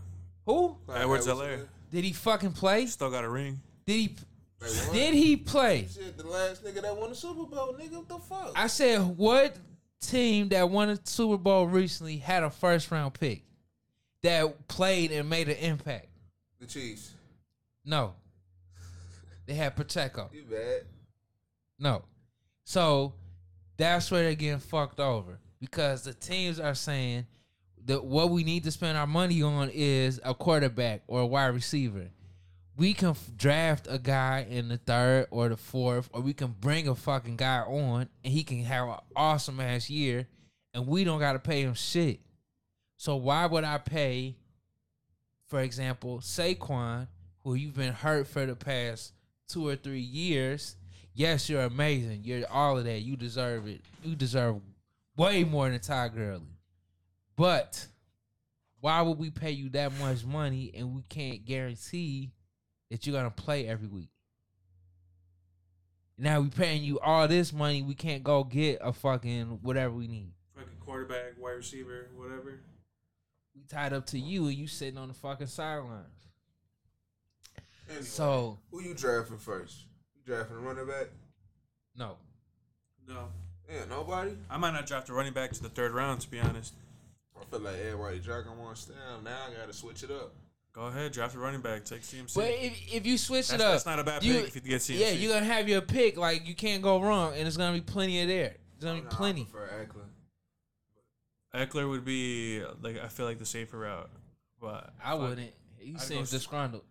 Who? 0.46 0.78
Edwards 0.88 1.28
Edwards 1.28 1.28
Helaire. 1.28 1.68
Did 1.92 2.04
he 2.04 2.14
fucking 2.14 2.54
play? 2.54 2.86
Still 2.86 3.10
got 3.10 3.24
a 3.24 3.30
ring. 3.30 3.60
Did 3.86 3.94
he? 3.94 4.16
Won. 4.62 4.96
Did 4.96 5.14
he 5.16 5.36
play? 5.36 5.88
Shit, 5.92 6.18
the 6.18 6.28
last 6.28 6.64
nigga 6.64 6.82
that 6.84 6.96
won 6.96 7.10
the 7.10 7.16
Super 7.16 7.46
Bowl, 7.46 7.76
nigga, 7.80 7.98
what 7.98 8.08
the 8.08 8.20
fuck? 8.20 8.54
I 8.56 8.68
said, 8.68 9.00
what 9.02 9.56
team 10.02 10.50
that 10.50 10.70
won 10.70 10.90
a 10.90 11.00
Super 11.04 11.38
Bowl 11.38 11.68
recently 11.68 12.18
had 12.18 12.44
a 12.44 12.50
first 12.50 12.92
round 12.92 13.14
pick 13.14 13.44
that 14.24 14.68
played 14.68 15.12
and 15.12 15.30
made 15.30 15.50
an 15.50 15.58
impact? 15.58 16.08
the 16.60 16.68
Chiefs. 16.68 17.12
No. 17.84 18.14
They 19.48 19.56
had 19.56 19.76
Pacheco. 19.76 20.30
You 20.32 20.44
bad. 20.44 20.84
No. 21.80 22.04
So 22.64 23.14
that's 23.78 24.12
where 24.12 24.24
they're 24.24 24.36
getting 24.36 24.60
fucked 24.60 25.00
over 25.00 25.40
because 25.60 26.04
the 26.04 26.14
teams 26.14 26.60
are 26.60 26.76
saying 26.76 27.26
that 27.86 28.06
what 28.06 28.30
we 28.30 28.44
need 28.44 28.64
to 28.66 28.72
spend 28.72 28.98
our 28.98 29.08
money 29.08 29.42
on 29.42 29.72
is 29.74 30.22
a 30.24 30.36
quarterback 30.36 31.02
or 31.08 31.22
a 31.22 31.26
wide 31.26 31.48
receiver. 31.48 32.10
We 32.82 32.96
can 32.96 33.10
f- 33.10 33.30
draft 33.38 33.86
a 33.88 34.00
guy 34.00 34.48
in 34.50 34.68
the 34.68 34.78
third 34.78 35.28
or 35.30 35.50
the 35.50 35.56
fourth, 35.56 36.10
or 36.14 36.22
we 36.22 36.34
can 36.34 36.48
bring 36.48 36.88
a 36.88 36.96
fucking 36.96 37.36
guy 37.36 37.60
on 37.60 38.10
and 38.24 38.34
he 38.34 38.44
can 38.44 38.64
have 38.64 38.88
an 38.88 38.96
awesome 39.16 39.60
ass 39.60 39.88
year, 39.88 40.28
and 40.74 40.88
we 40.88 41.04
don't 41.04 41.20
got 41.20 41.34
to 41.34 41.40
pay 41.40 41.62
him 41.62 41.76
shit. 41.76 42.22
So 42.98 43.18
why 43.18 43.46
would 43.46 43.64
I 43.64 43.78
pay, 43.78 44.36
for 45.48 45.60
example, 45.60 46.22
Saquon, 46.22 47.08
who 47.44 47.54
you've 47.54 47.76
been 47.76 47.94
hurt 47.94 48.26
for 48.26 48.48
the 48.48 48.56
past 48.56 49.14
two 49.48 49.68
or 49.68 49.76
three 49.76 50.00
years? 50.00 50.76
Yes, 51.14 51.52
you're 51.52 51.62
amazing. 51.62 52.22
You're 52.24 52.52
all 52.52 52.80
of 52.80 52.86
that. 52.86 53.02
You 53.02 53.16
deserve 53.16 53.68
it. 53.68 53.82
You 54.04 54.16
deserve 54.16 54.60
way 55.16 55.44
more 55.44 55.70
than 55.70 55.80
Ty 55.82 56.08
Gurley. 56.08 56.58
But 57.36 57.86
why 58.80 59.04
would 59.04 59.20
we 59.20 59.30
pay 59.30 59.52
you 59.52 59.70
that 59.70 59.92
much 60.00 60.26
money 60.26 60.72
and 60.74 60.96
we 60.96 61.04
can't 61.10 61.46
guarantee 61.46 62.32
that 62.92 63.08
you're 63.08 63.16
gonna 63.16 63.32
play 63.32 63.68
every 63.68 63.88
week? 63.88 64.10
Now 66.18 66.42
we 66.42 66.50
paying 66.50 66.84
you 66.84 67.00
all 67.00 67.28
this 67.28 67.52
money, 67.52 67.82
we 67.82 67.96
can't 67.96 68.24
go 68.24 68.44
get 68.44 68.78
a 68.82 68.94
fucking 68.94 69.60
whatever 69.64 69.94
we 69.96 70.08
need. 70.08 70.34
Fucking 70.56 70.78
quarterback, 70.80 71.34
wide 71.40 71.52
receiver, 71.54 72.10
whatever. 72.16 72.60
We 73.56 73.64
tied 73.68 73.94
up 73.94 74.06
to 74.08 74.20
you 74.20 74.46
and 74.48 74.56
you 74.56 74.68
sitting 74.68 75.00
on 75.00 75.08
the 75.08 75.14
fucking 75.16 75.48
sidelines. 75.48 76.06
Anyway, 77.90 78.04
So 78.04 78.60
who 78.70 78.82
you 78.82 78.94
drafting 78.94 79.38
first? 79.40 79.86
You 80.16 80.22
drafting 80.26 80.58
a 80.58 80.60
running 80.60 80.86
back? 80.86 81.08
no. 81.96 82.18
No. 83.08 83.30
Yeah, 83.70 83.86
nobody. 83.90 84.32
I 84.50 84.58
might 84.58 84.72
not 84.72 84.86
draft 84.86 85.10
a 85.10 85.14
running 85.14 85.34
back 85.34 85.52
to 85.54 85.64
the 85.64 85.70
third 85.70 85.92
round, 85.92 86.22
to 86.22 86.30
be 86.30 86.40
honest. 86.40 86.74
I 87.40 87.44
feel 87.46 87.60
like 87.62 87.78
everybody 87.78 88.20
dragging 88.20 88.58
one 88.58 88.76
down. 88.76 89.24
Now 89.24 89.38
I 89.50 89.60
gotta 89.60 89.74
switch 89.74 90.04
it 90.04 90.12
up. 90.12 90.34
Go 90.74 90.84
ahead, 90.84 91.12
draft 91.12 91.36
a 91.36 91.40
running 91.40 91.60
back. 91.62 91.84
Take 91.84 92.02
CMC. 92.02 92.34
But 92.34 92.46
if, 92.50 92.94
if 92.94 93.06
you 93.06 93.18
switch 93.18 93.50
That's- 93.50 93.62
it 93.62 93.66
up, 93.66 93.74
that's 93.74 93.86
not 93.86 94.00
a 94.00 94.04
bad 94.06 94.24
you- 94.24 94.36
pick 94.40 94.48
if 94.48 94.56
you 94.56 94.62
get 94.62 94.82
CMC. 94.82 95.00
Yeah, 95.00 95.10
you're 95.10 95.34
gonna 95.34 95.46
have 95.46 95.68
your 95.68 95.82
pick. 95.82 96.16
Like 96.18 96.48
you 96.48 96.56
can't 96.56 96.82
go 96.82 97.02
wrong, 97.02 97.34
and 97.36 97.46
it's 97.48 97.58
gonna 97.58 97.74
be 97.78 97.82
plenty 97.82 98.22
of 98.22 98.28
there. 98.30 98.56
There's 98.80 98.94
gonna 98.94 99.02
be 99.04 99.14
plenty. 99.16 99.46
For 99.52 99.60
Ekeler. 99.68 100.06
Ekeler 101.54 101.90
would 101.90 102.06
be 102.06 102.64
like 102.82 102.98
I 103.00 103.08
feel 103.10 103.26
like 103.26 103.38
the 103.40 103.46
safer 103.46 103.80
route, 103.80 104.10
but 104.62 104.94
I 105.04 105.16
wouldn't. 105.16 105.52
He 105.78 105.94
I'd 105.96 106.02
seems 106.02 106.32
go- 106.32 106.38
disgruntled. 106.38 106.84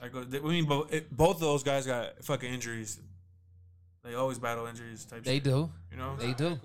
I 0.00 0.08
go. 0.08 0.20
I 0.22 0.38
mean, 0.40 0.64
both 0.64 0.92
it, 0.92 1.14
both 1.14 1.36
of 1.36 1.40
those 1.40 1.62
guys 1.62 1.86
got 1.86 2.24
fucking 2.24 2.52
injuries. 2.52 2.98
They 4.02 4.14
always 4.14 4.38
battle 4.38 4.66
injuries. 4.66 5.04
Type. 5.04 5.24
They 5.24 5.34
shit, 5.36 5.44
do. 5.44 5.70
You 5.90 5.96
know. 5.98 6.16
They 6.16 6.32
do. 6.32 6.58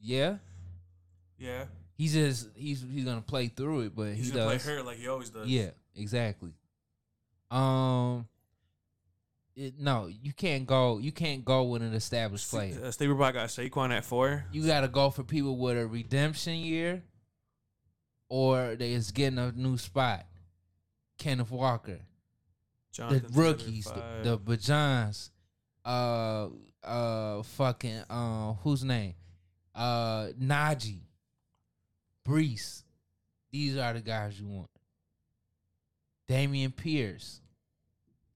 Yeah. 0.00 0.36
Yeah. 1.38 1.64
He's 1.98 2.14
just 2.14 2.48
he's 2.54 2.84
he's 2.88 3.04
gonna 3.04 3.20
play 3.20 3.48
through 3.48 3.80
it, 3.80 3.96
but 3.96 4.14
He's 4.14 4.26
he 4.26 4.32
gonna 4.32 4.52
does. 4.52 4.62
play 4.62 4.74
hurt 4.76 4.86
like 4.86 4.96
he 4.98 5.08
always 5.08 5.30
does. 5.30 5.48
Yeah, 5.48 5.70
exactly. 5.96 6.52
Um, 7.50 8.28
it, 9.56 9.74
no, 9.80 10.06
you 10.06 10.32
can't 10.32 10.64
go. 10.64 10.98
You 10.98 11.10
can't 11.10 11.44
go 11.44 11.64
with 11.64 11.82
an 11.82 11.94
established 11.94 12.48
player. 12.48 12.78
Uh, 12.84 12.92
Steve 12.92 13.10
Rob 13.10 13.34
got 13.34 13.48
Saquon 13.48 13.90
at 13.90 14.04
four. 14.04 14.44
You 14.52 14.64
got 14.64 14.82
to 14.82 14.88
go 14.88 15.10
for 15.10 15.24
people 15.24 15.56
with 15.56 15.76
a 15.76 15.88
redemption 15.88 16.54
year, 16.54 17.02
or 18.28 18.76
they 18.76 18.92
is 18.92 19.10
getting 19.10 19.40
a 19.40 19.50
new 19.50 19.76
spot. 19.76 20.24
Kenneth 21.18 21.50
Walker, 21.50 21.98
Jonathan 22.92 23.32
the 23.32 23.42
rookies, 23.42 23.86
the, 23.86 24.04
the 24.22 24.38
Bijans, 24.38 25.30
uh, 25.84 26.46
uh, 26.84 27.42
fucking, 27.42 28.04
uh, 28.08 28.52
whose 28.62 28.84
name? 28.84 29.14
Uh, 29.74 30.28
Najee, 30.40 31.00
Breece. 32.28 32.82
These 33.50 33.76
are 33.78 33.94
the 33.94 34.00
guys 34.00 34.38
you 34.38 34.46
want. 34.46 34.68
Dameon 36.28 36.76
Pierce, 36.76 37.40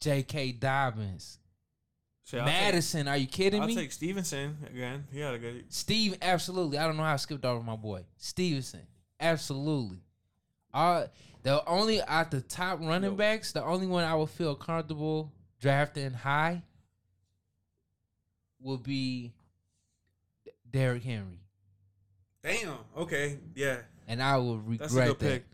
J.K. 0.01 0.53
Dobbins, 0.53 1.39
See, 2.25 2.39
I'll 2.39 2.47
take- 2.47 2.55
Mattison. 2.55 3.09
are 3.09 3.17
you 3.19 3.27
kidding 3.27 3.61
I'll 3.61 3.67
me? 3.69 3.75
take 3.75 3.93
Stevenson 3.93 4.57
again. 4.73 5.05
He 5.13 5.21
had 5.21 5.35
a 5.35 5.39
good. 5.39 5.65
Steve, 5.69 6.17
absolutely. 6.23 6.79
I 6.79 6.87
don't 6.87 6.97
know 6.97 7.03
how 7.03 7.13
I 7.13 7.17
skipped 7.17 7.45
over 7.45 7.63
my 7.63 7.77
boy 7.77 8.05
Stevenson. 8.17 8.81
Absolutely. 9.21 9.99
Uh, 10.73 11.07
the 11.43 11.63
only 11.69 12.01
at 12.01 12.31
the 12.31 12.41
top 12.41 12.81
running 12.81 13.15
backs, 13.17 13.53
the 13.53 13.63
only 13.63 13.87
one 13.87 14.05
I 14.05 14.15
would 14.15 14.31
feel 14.31 14.55
comfortable 14.55 15.31
drafting 15.61 16.13
high 16.13 16.63
would 18.61 18.83
be 18.83 19.33
Derrick 20.71 21.03
Henry, 21.03 21.41
Damn. 22.43 22.75
Okay. 22.97 23.39
Yeah. 23.55 23.79
and 24.09 24.23
I 24.23 24.37
will 24.37 24.59
regret 24.59 24.81
That's 24.81 24.95
a 24.95 25.05
good 25.07 25.19
that. 25.19 25.21
pick. 25.21 25.45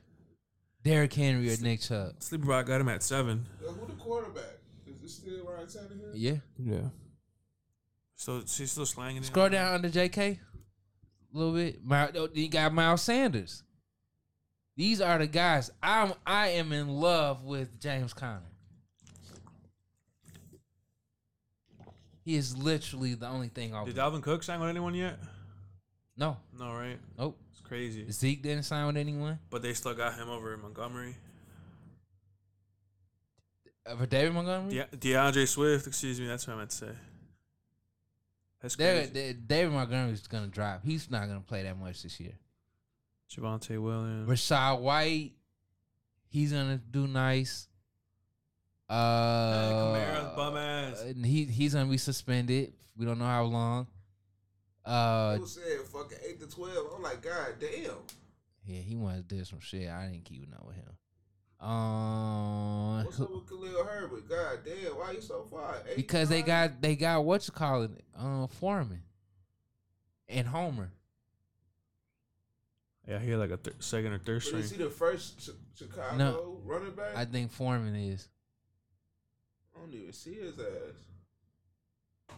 Derrick 0.84 1.12
Henry 1.12 1.52
or 1.52 1.56
Nick 1.58 1.80
Chubb. 1.80 2.14
Sleeper 2.20 2.46
Rock 2.46 2.66
got 2.66 2.80
him 2.80 2.88
at 2.88 3.02
seven. 3.02 3.46
Yo, 3.60 3.72
who 3.72 3.86
the 3.86 3.92
quarterback? 3.94 4.58
Is 4.86 5.02
it 5.02 5.08
still 5.10 5.44
Ryan 5.44 5.66
Tannehill? 5.66 6.12
Yeah. 6.14 6.36
Yeah. 6.58 6.88
So 8.14 8.42
she's 8.46 8.72
still 8.72 8.86
slanging 8.86 9.22
it. 9.22 9.26
Scroll 9.26 9.50
down 9.50 9.74
under 9.74 9.88
JK 9.88 10.38
a 11.34 11.36
little 11.38 11.52
bit. 11.54 11.84
My, 11.84 12.10
oh, 12.16 12.28
you 12.32 12.48
got 12.48 12.72
Miles 12.72 13.02
Sanders. 13.02 13.62
These 14.76 15.00
are 15.00 15.18
the 15.18 15.26
guys. 15.26 15.70
I'm 15.82 16.14
I 16.26 16.48
am 16.50 16.72
in 16.72 16.88
love 16.88 17.44
with 17.44 17.80
James 17.80 18.12
Conner. 18.14 18.42
He 22.24 22.36
is 22.36 22.56
literally 22.56 23.14
the 23.14 23.26
only 23.26 23.48
thing 23.48 23.74
off. 23.74 23.86
Did 23.86 23.96
Dalvin 23.96 24.22
Cook 24.22 24.42
sign 24.42 24.60
with 24.60 24.68
anyone 24.68 24.94
yet? 24.94 25.18
No. 26.18 26.36
No, 26.58 26.72
right? 26.74 26.98
Nope. 27.16 27.38
It's 27.52 27.60
crazy. 27.60 28.10
Zeke 28.10 28.42
didn't 28.42 28.64
sign 28.64 28.86
with 28.88 28.96
anyone. 28.96 29.38
But 29.50 29.62
they 29.62 29.72
still 29.72 29.94
got 29.94 30.14
him 30.14 30.28
over 30.28 30.52
in 30.52 30.60
Montgomery. 30.60 31.14
Uh, 33.86 33.96
for 33.96 34.06
David 34.06 34.34
Montgomery? 34.34 34.84
De- 34.90 34.96
D'Andre 34.96 35.46
Swift, 35.46 35.86
excuse 35.86 36.20
me, 36.20 36.26
that's 36.26 36.46
what 36.46 36.54
I 36.54 36.58
meant 36.58 36.70
to 36.70 36.76
say. 36.76 36.90
That's 38.60 38.74
David, 38.74 39.12
crazy. 39.12 39.32
Da- 39.34 39.40
David 39.46 39.72
Montgomery's 39.72 40.26
gonna 40.26 40.48
drop. 40.48 40.84
He's 40.84 41.08
not 41.10 41.28
gonna 41.28 41.40
play 41.40 41.62
that 41.62 41.78
much 41.78 42.02
this 42.02 42.18
year. 42.18 42.34
Javonte 43.30 43.80
Williams. 43.80 44.28
Rachaad 44.28 44.80
White, 44.80 45.32
he's 46.28 46.52
gonna 46.52 46.78
do 46.78 47.06
nice. 47.06 47.68
Uh, 48.88 49.94
Kamara's 49.94 50.34
bum 50.36 50.56
ass. 50.56 51.04
he 51.24 51.44
he's 51.44 51.74
gonna 51.74 51.90
be 51.90 51.98
suspended. 51.98 52.72
We 52.96 53.04
don't 53.06 53.18
know 53.18 53.26
how 53.26 53.44
long. 53.44 53.86
Uh, 54.88 55.32
People 55.34 55.46
said 55.48 55.80
fucking 55.92 56.18
eight 56.26 56.40
to 56.40 56.46
twelve. 56.48 56.92
I'm 56.96 57.02
like, 57.02 57.20
God 57.22 57.54
damn. 57.60 57.92
yeah, 58.64 58.80
he 58.80 58.96
wanted 58.96 59.28
to 59.28 59.34
do 59.36 59.44
some 59.44 59.60
shit. 59.60 59.88
I 59.88 60.06
didn't 60.06 60.24
keep 60.24 60.48
up 60.54 60.66
with 60.66 60.76
him. 60.76 60.88
Um, 61.60 63.04
What's 63.04 63.20
up 63.20 63.30
with 63.30 63.48
Khalil 63.48 63.84
Herbert? 63.84 64.28
God 64.28 64.58
damn, 64.64 64.92
why 64.96 65.12
you 65.12 65.20
so 65.20 65.42
far? 65.50 65.82
Eight 65.90 65.96
because 65.96 66.28
they 66.28 66.40
got 66.42 66.80
they 66.80 66.94
got 66.96 67.24
what 67.24 67.46
you 67.46 67.52
call 67.52 67.82
it, 67.82 67.90
uh, 68.18 68.46
Foreman 68.46 69.02
and 70.28 70.46
Homer. 70.46 70.90
Yeah, 73.08 73.18
he 73.18 73.30
had 73.30 73.40
like 73.40 73.50
a 73.50 73.56
th- 73.56 73.76
second 73.80 74.12
or 74.12 74.18
third 74.18 74.36
But 74.36 74.42
string. 74.44 74.62
is 74.62 74.70
he 74.70 74.76
the 74.76 74.90
first 74.90 75.46
Chi- 75.46 75.52
Chicago 75.74 76.16
No. 76.16 76.58
running 76.64 76.92
back? 76.94 77.16
I 77.16 77.24
think 77.24 77.50
Foreman 77.50 77.96
is. 77.96 78.28
I 79.76 79.80
don't 79.80 79.92
even 79.94 80.12
see 80.12 80.34
his 80.34 80.58
ass. 80.58 82.34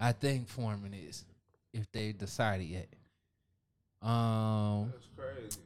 I 0.00 0.12
think 0.12 0.48
Foreman 0.48 0.94
is, 0.94 1.24
if 1.78 1.90
they 1.92 2.12
decided 2.12 2.66
yet. 2.66 2.88
Um, 4.02 4.92
That's 4.92 5.06
crazy. 5.16 5.60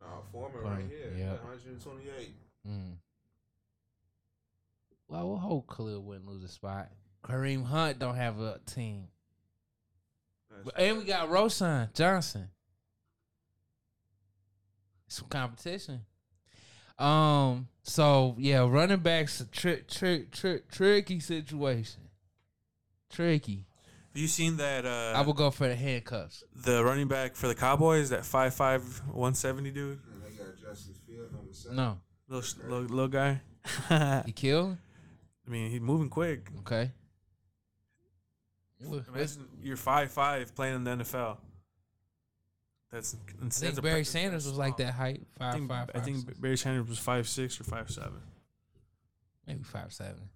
Nah, 0.00 0.06
Foreman 0.32 0.60
Foreman, 0.62 0.78
right 0.80 0.88
here. 0.88 1.12
yeah. 1.16 1.32
128. 1.34 2.34
mm. 2.68 2.92
well, 5.08 5.28
we'll 5.28 5.36
hope 5.38 5.68
Khalil 5.74 6.02
wouldn't 6.02 6.26
lose 6.26 6.44
a 6.44 6.48
spot. 6.48 6.88
Kareem 7.24 7.64
Hunt 7.64 7.98
don't 7.98 8.16
have 8.16 8.40
a 8.40 8.60
team, 8.66 9.08
But- 10.64 10.78
and 10.78 10.98
we 10.98 11.04
got 11.04 11.28
Roschon 11.28 11.92
Johnson. 11.94 12.48
Some 15.08 15.28
competition. 15.28 16.02
Um. 16.98 17.68
So 17.84 18.34
yeah, 18.38 18.66
running 18.68 18.98
backs 18.98 19.40
a 19.40 19.46
trick, 19.46 19.88
trick, 19.88 20.32
trick, 20.32 20.68
tricky 20.70 21.20
situation. 21.20 22.02
Tricky. 23.10 23.67
You 24.18 24.26
seen 24.26 24.56
that? 24.56 24.84
Uh, 24.84 25.12
I 25.14 25.20
will 25.20 25.32
go 25.32 25.52
for 25.52 25.68
the 25.68 25.76
handcuffs. 25.76 26.42
the 26.64 26.84
running 26.84 27.06
back 27.06 27.36
for 27.36 27.46
the 27.46 27.54
Cowboys, 27.54 28.10
that 28.10 28.22
5'5", 28.22 29.06
170 29.06 29.70
dude, 29.70 30.00
And 30.12 30.22
they 30.22 30.36
got 30.36 30.60
Justice 30.60 30.98
Field 31.06 31.30
number 31.32 31.52
seven. 31.52 31.76
No, 31.76 31.98
little 32.28 32.68
little, 32.68 32.96
little 32.96 33.08
guy. 33.08 33.40
he 34.26 34.32
killed. 34.32 34.76
I 35.46 35.50
mean, 35.50 35.70
he's 35.70 35.80
moving 35.80 36.08
quick. 36.08 36.50
Okay. 36.60 36.90
Imagine 38.80 39.46
you're 39.62 39.76
five 39.76 40.10
five 40.10 40.52
playing 40.52 40.74
in 40.74 40.84
the 40.84 40.90
NFL. 40.90 41.36
That's 42.90 43.16
I 43.40 43.48
think 43.48 43.82
Barry 43.82 44.04
Sanders 44.04 44.46
was 44.46 44.58
like 44.58 44.78
that 44.78 44.94
height, 44.94 45.22
I 45.38 45.44
five 45.44 45.54
think, 45.54 45.68
five. 45.68 45.90
I 45.94 46.00
think 46.00 46.26
five, 46.26 46.40
Barry 46.40 46.58
Sanders 46.58 46.88
was 46.88 46.98
five 46.98 47.28
six 47.28 47.60
or 47.60 47.64
five 47.64 47.88
seven. 47.88 48.20
maybe 49.46 49.62
five 49.62 49.92
seven. 49.92 50.28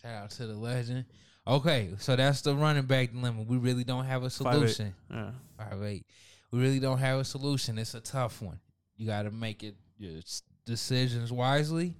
Shout 0.00 0.14
out 0.14 0.30
to 0.30 0.46
the 0.46 0.54
legend. 0.54 1.06
Okay, 1.48 1.90
so 1.98 2.16
that's 2.16 2.40
the 2.40 2.54
running 2.54 2.86
back 2.86 3.12
dilemma. 3.12 3.42
We 3.42 3.56
really 3.56 3.84
don't 3.84 4.04
have 4.04 4.24
a 4.24 4.30
Five 4.30 4.54
eight. 4.54 4.56
solution. 4.56 4.94
Yeah. 5.10 5.30
Five 5.56 5.82
eight. 5.84 6.04
We 6.50 6.60
really 6.60 6.80
don't 6.80 6.98
have 6.98 7.20
a 7.20 7.24
solution. 7.24 7.78
It's 7.78 7.94
a 7.94 8.00
tough 8.00 8.42
one. 8.42 8.58
You 8.96 9.06
got 9.06 9.22
to 9.22 9.30
make 9.30 9.62
it 9.62 9.76
your 9.98 10.20
decisions 10.64 11.30
wisely. 11.30 11.94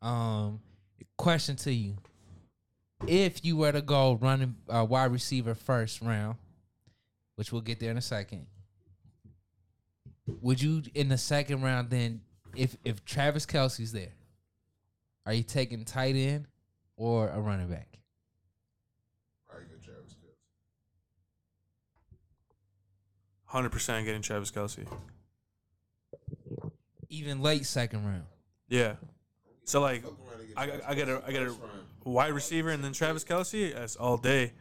Um, 0.00 0.60
question 1.16 1.56
to 1.56 1.72
you: 1.72 1.96
If 3.08 3.44
you 3.44 3.56
were 3.56 3.72
to 3.72 3.82
go 3.82 4.14
running 4.14 4.54
uh, 4.68 4.86
wide 4.88 5.10
receiver 5.10 5.54
first 5.54 6.00
round, 6.00 6.36
which 7.34 7.50
we'll 7.52 7.62
get 7.62 7.80
there 7.80 7.90
in 7.90 7.96
a 7.98 8.02
second, 8.02 8.46
would 10.40 10.62
you 10.62 10.82
in 10.94 11.08
the 11.08 11.18
second 11.18 11.62
round 11.62 11.90
then, 11.90 12.20
if 12.54 12.76
if 12.84 13.04
Travis 13.04 13.44
Kelce's 13.44 13.90
there, 13.90 14.12
are 15.26 15.32
you 15.32 15.42
taking 15.42 15.84
tight 15.84 16.14
end 16.14 16.46
or 16.96 17.28
a 17.30 17.40
running 17.40 17.68
back? 17.68 17.88
Probably 19.48 19.66
get 19.68 19.82
Travis 19.82 20.14
Kelce. 20.14 20.34
Hundred 23.54 23.70
percent 23.70 24.04
getting 24.04 24.20
Travis 24.20 24.50
Kelce. 24.50 24.84
Even 27.08 27.40
late 27.40 27.64
second 27.66 28.04
round. 28.04 28.24
Yeah. 28.68 28.94
So 29.62 29.80
like, 29.80 30.02
Fuck 30.02 30.14
around 30.26 30.40
and 30.40 30.44
get 30.48 30.58
I, 30.58 30.64
Travis 30.64 30.84
I 30.88 30.94
get 30.96 31.08
a 31.08 31.22
Kelce 31.22 31.22
I 31.24 31.30
get 31.30 31.42
a 31.42 31.54
wide 32.04 32.32
receiver 32.32 32.70
and 32.70 32.82
then 32.82 32.92
Travis 32.92 33.22
Kelce. 33.22 33.72
That's 33.72 33.94
all 33.94 34.16
day. 34.16 34.54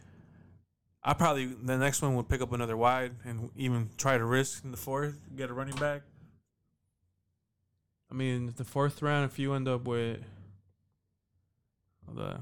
I 1.04 1.14
probably 1.14 1.48
the 1.48 1.76
next 1.76 2.04
one 2.04 2.16
would 2.18 2.30
pick 2.30 2.42
up 2.42 2.54
another 2.54 2.78
wide 2.78 3.14
and 3.26 3.50
even 3.56 3.90
try 3.98 4.16
to 4.16 4.24
risk 4.24 4.64
in 4.64 4.70
the 4.70 4.78
fourth 4.78 5.20
get 5.36 5.50
a 5.50 5.56
running 5.56 5.76
back. 5.78 6.04
I 8.12 8.14
mean, 8.14 8.54
the 8.56 8.64
fourth 8.64 9.02
round, 9.02 9.26
if 9.26 9.40
you 9.40 9.56
end 9.56 9.68
up 9.68 9.88
with 9.88 10.20
the 12.14 12.40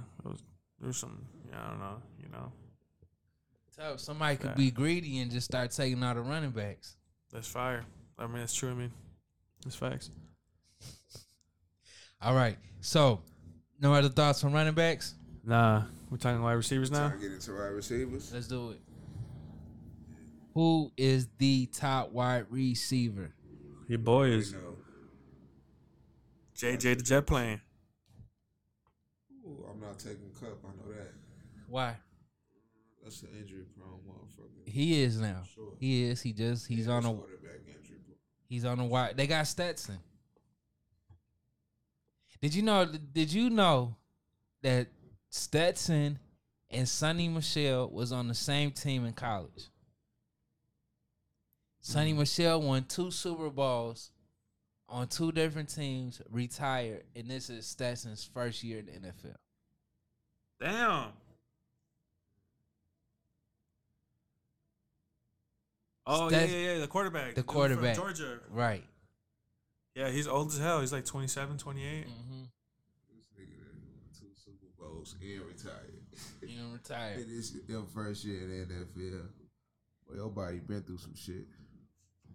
there's 0.81 0.97
some, 0.97 1.25
yeah, 1.49 1.63
I 1.65 1.69
don't 1.69 1.79
know, 1.79 2.01
you 2.21 2.27
know, 2.27 2.51
So 3.81 3.97
somebody 3.97 4.37
could 4.37 4.53
be 4.53 4.69
greedy 4.69 5.19
and 5.19 5.31
just 5.31 5.45
start 5.45 5.71
taking 5.71 6.03
all 6.03 6.13
the 6.13 6.21
running 6.21 6.51
backs. 6.51 6.97
That's 7.33 7.47
fire. 7.47 7.83
I 8.19 8.27
mean, 8.27 8.37
that's 8.37 8.53
true. 8.53 8.69
I 8.69 8.73
mean, 8.75 8.91
that's 9.63 9.75
facts. 9.75 10.11
All 12.21 12.35
right. 12.35 12.57
So, 12.81 13.21
no 13.79 13.91
other 13.95 14.09
thoughts 14.09 14.43
on 14.43 14.53
running 14.53 14.75
backs? 14.75 15.15
Nah, 15.43 15.83
we're 16.11 16.17
talking 16.17 16.43
wide 16.43 16.53
receivers 16.53 16.91
now. 16.91 17.07
Trying 17.07 17.19
to 17.21 17.25
get 17.27 17.33
into 17.33 17.53
wide 17.53 17.69
receivers. 17.69 18.31
Let's 18.31 18.47
do 18.47 18.69
it. 18.69 18.81
Who 20.53 20.91
is 20.95 21.27
the 21.39 21.65
top 21.65 22.11
wide 22.11 22.45
receiver? 22.51 23.33
Your 23.87 23.97
boy 23.99 24.27
is 24.27 24.53
know, 24.53 24.77
JJ 26.55 26.97
the 26.97 27.03
jet 27.03 27.25
plane. 27.25 27.61
ooh, 29.43 29.65
I'm 29.71 29.79
not 29.79 29.97
taking 29.97 30.29
Kupp. 30.39 30.59
I 30.63 30.67
know 30.67 30.93
that. 30.93 31.13
Why? 31.67 31.95
That's 33.03 33.21
an 33.23 33.29
injury 33.39 33.65
prone 33.75 33.99
motherfucker. 34.07 34.67
He 34.69 35.01
is 35.01 35.19
now. 35.19 35.41
Sure. 35.53 35.73
He 35.79 36.03
is. 36.03 36.21
He 36.21 36.33
just 36.33 36.67
he's 36.67 36.87
on 36.87 37.05
a 37.05 37.13
quarterback 37.13 37.61
injury. 37.67 37.97
prone. 38.05 38.17
he's 38.47 38.65
on 38.65 38.79
a 38.79 38.85
wide. 38.85 39.17
They 39.17 39.27
got 39.27 39.47
Stetson. 39.47 39.99
Did 42.41 42.55
you 42.55 42.63
know? 42.63 42.85
Did 42.85 43.31
you 43.31 43.49
know 43.49 43.95
that 44.63 44.87
Stetson 45.29 46.17
and 46.69 46.87
Sony 46.87 47.31
Michel 47.31 47.89
was 47.89 48.11
on 48.11 48.27
the 48.27 48.33
same 48.33 48.71
team 48.71 49.05
in 49.05 49.13
college? 49.13 49.69
Sony 51.83 52.13
mm. 52.13 52.17
Michel 52.17 52.61
won 52.61 52.83
two 52.85 53.11
Super 53.11 53.49
Bowls 53.49 54.11
on 54.87 55.07
two 55.07 55.31
different 55.31 55.73
teams, 55.73 56.21
retired, 56.29 57.03
and 57.15 57.29
this 57.29 57.49
is 57.49 57.65
Stetson's 57.65 58.29
first 58.33 58.63
year 58.63 58.79
in 58.79 58.85
the 58.85 58.91
NFL. 58.91 59.35
Damn. 60.59 61.13
Oh 66.05 66.29
yeah, 66.29 66.45
yeah, 66.45 66.73
yeah. 66.73 66.77
The 66.79 66.87
quarterback. 66.87 67.35
The 67.35 67.41
dude 67.41 67.45
from 67.45 67.53
quarterback. 67.53 67.95
Georgia. 67.95 68.39
Right. 68.49 68.83
Yeah, 69.95 70.09
he's 70.09 70.27
old 70.27 70.49
as 70.49 70.57
hell. 70.57 70.79
He's 70.79 70.93
like 70.93 71.05
27, 71.05 71.57
28. 71.57 72.07
Mm-hmm. 72.07 72.43
This 73.13 73.27
nigga 73.37 73.59
that 73.59 74.17
two 74.17 74.27
Super 74.35 74.67
Bowls 74.79 75.15
and 75.21 75.41
retired. 75.41 75.93
You 76.41 76.57
know, 76.57 76.73
retired. 76.73 77.19
It 77.21 77.27
is 77.29 77.55
your 77.67 77.85
first 77.93 78.23
year 78.23 78.41
in 78.41 78.49
the 78.49 78.73
NFL. 78.73 79.21
Well, 80.07 80.17
your 80.17 80.29
body 80.29 80.59
been 80.59 80.81
through 80.81 80.97
some 80.97 81.15
shit. 81.15 81.45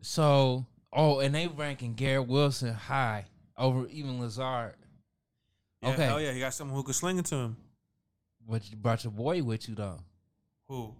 So, 0.03 0.67
oh, 0.93 1.21
and 1.21 1.35
they 1.35 1.49
ranking 1.49 1.95
Garrett 1.95 2.29
Wilson 2.29 2.75
high 2.75 3.25
over 3.57 3.87
even 3.89 4.21
Lazard. 4.21 4.75
Yeah, 5.83 5.91
okay, 5.91 6.05
Hell 6.05 6.21
yeah, 6.21 6.33
he 6.33 6.41
got 6.41 6.55
someone 6.55 6.77
who 6.77 6.83
could 6.83 6.95
sling 6.95 7.19
it 7.19 7.27
to 7.27 7.37
him. 7.37 7.57
but 8.49 8.71
you 8.71 8.77
brought 8.77 9.05
your 9.05 9.13
boy 9.13 9.43
with 9.43 9.69
you 9.69 9.75
though, 9.75 10.01
Who? 10.69 10.95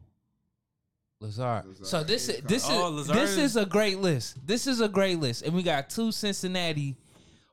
Lazard. 1.21 1.67
Lazard 1.67 1.87
So 1.87 2.05
this 2.05 2.29
is 2.29 2.37
is 2.37 2.43
this 2.45 2.65
is 2.65 2.71
Oh, 2.71 2.89
Lazard 2.91 3.17
this 3.17 3.31
is- 3.33 3.39
is 3.39 3.57
a 3.57 3.67
great 3.67 3.99
list. 3.99 4.47
This 4.47 4.67
is 4.67 4.81
a 4.81 4.89
great 4.89 5.19
list, 5.19 5.43
and 5.43 5.55
we 5.55 5.63
got 5.63 5.89
two 5.91 6.13
Cincinnati 6.13 6.97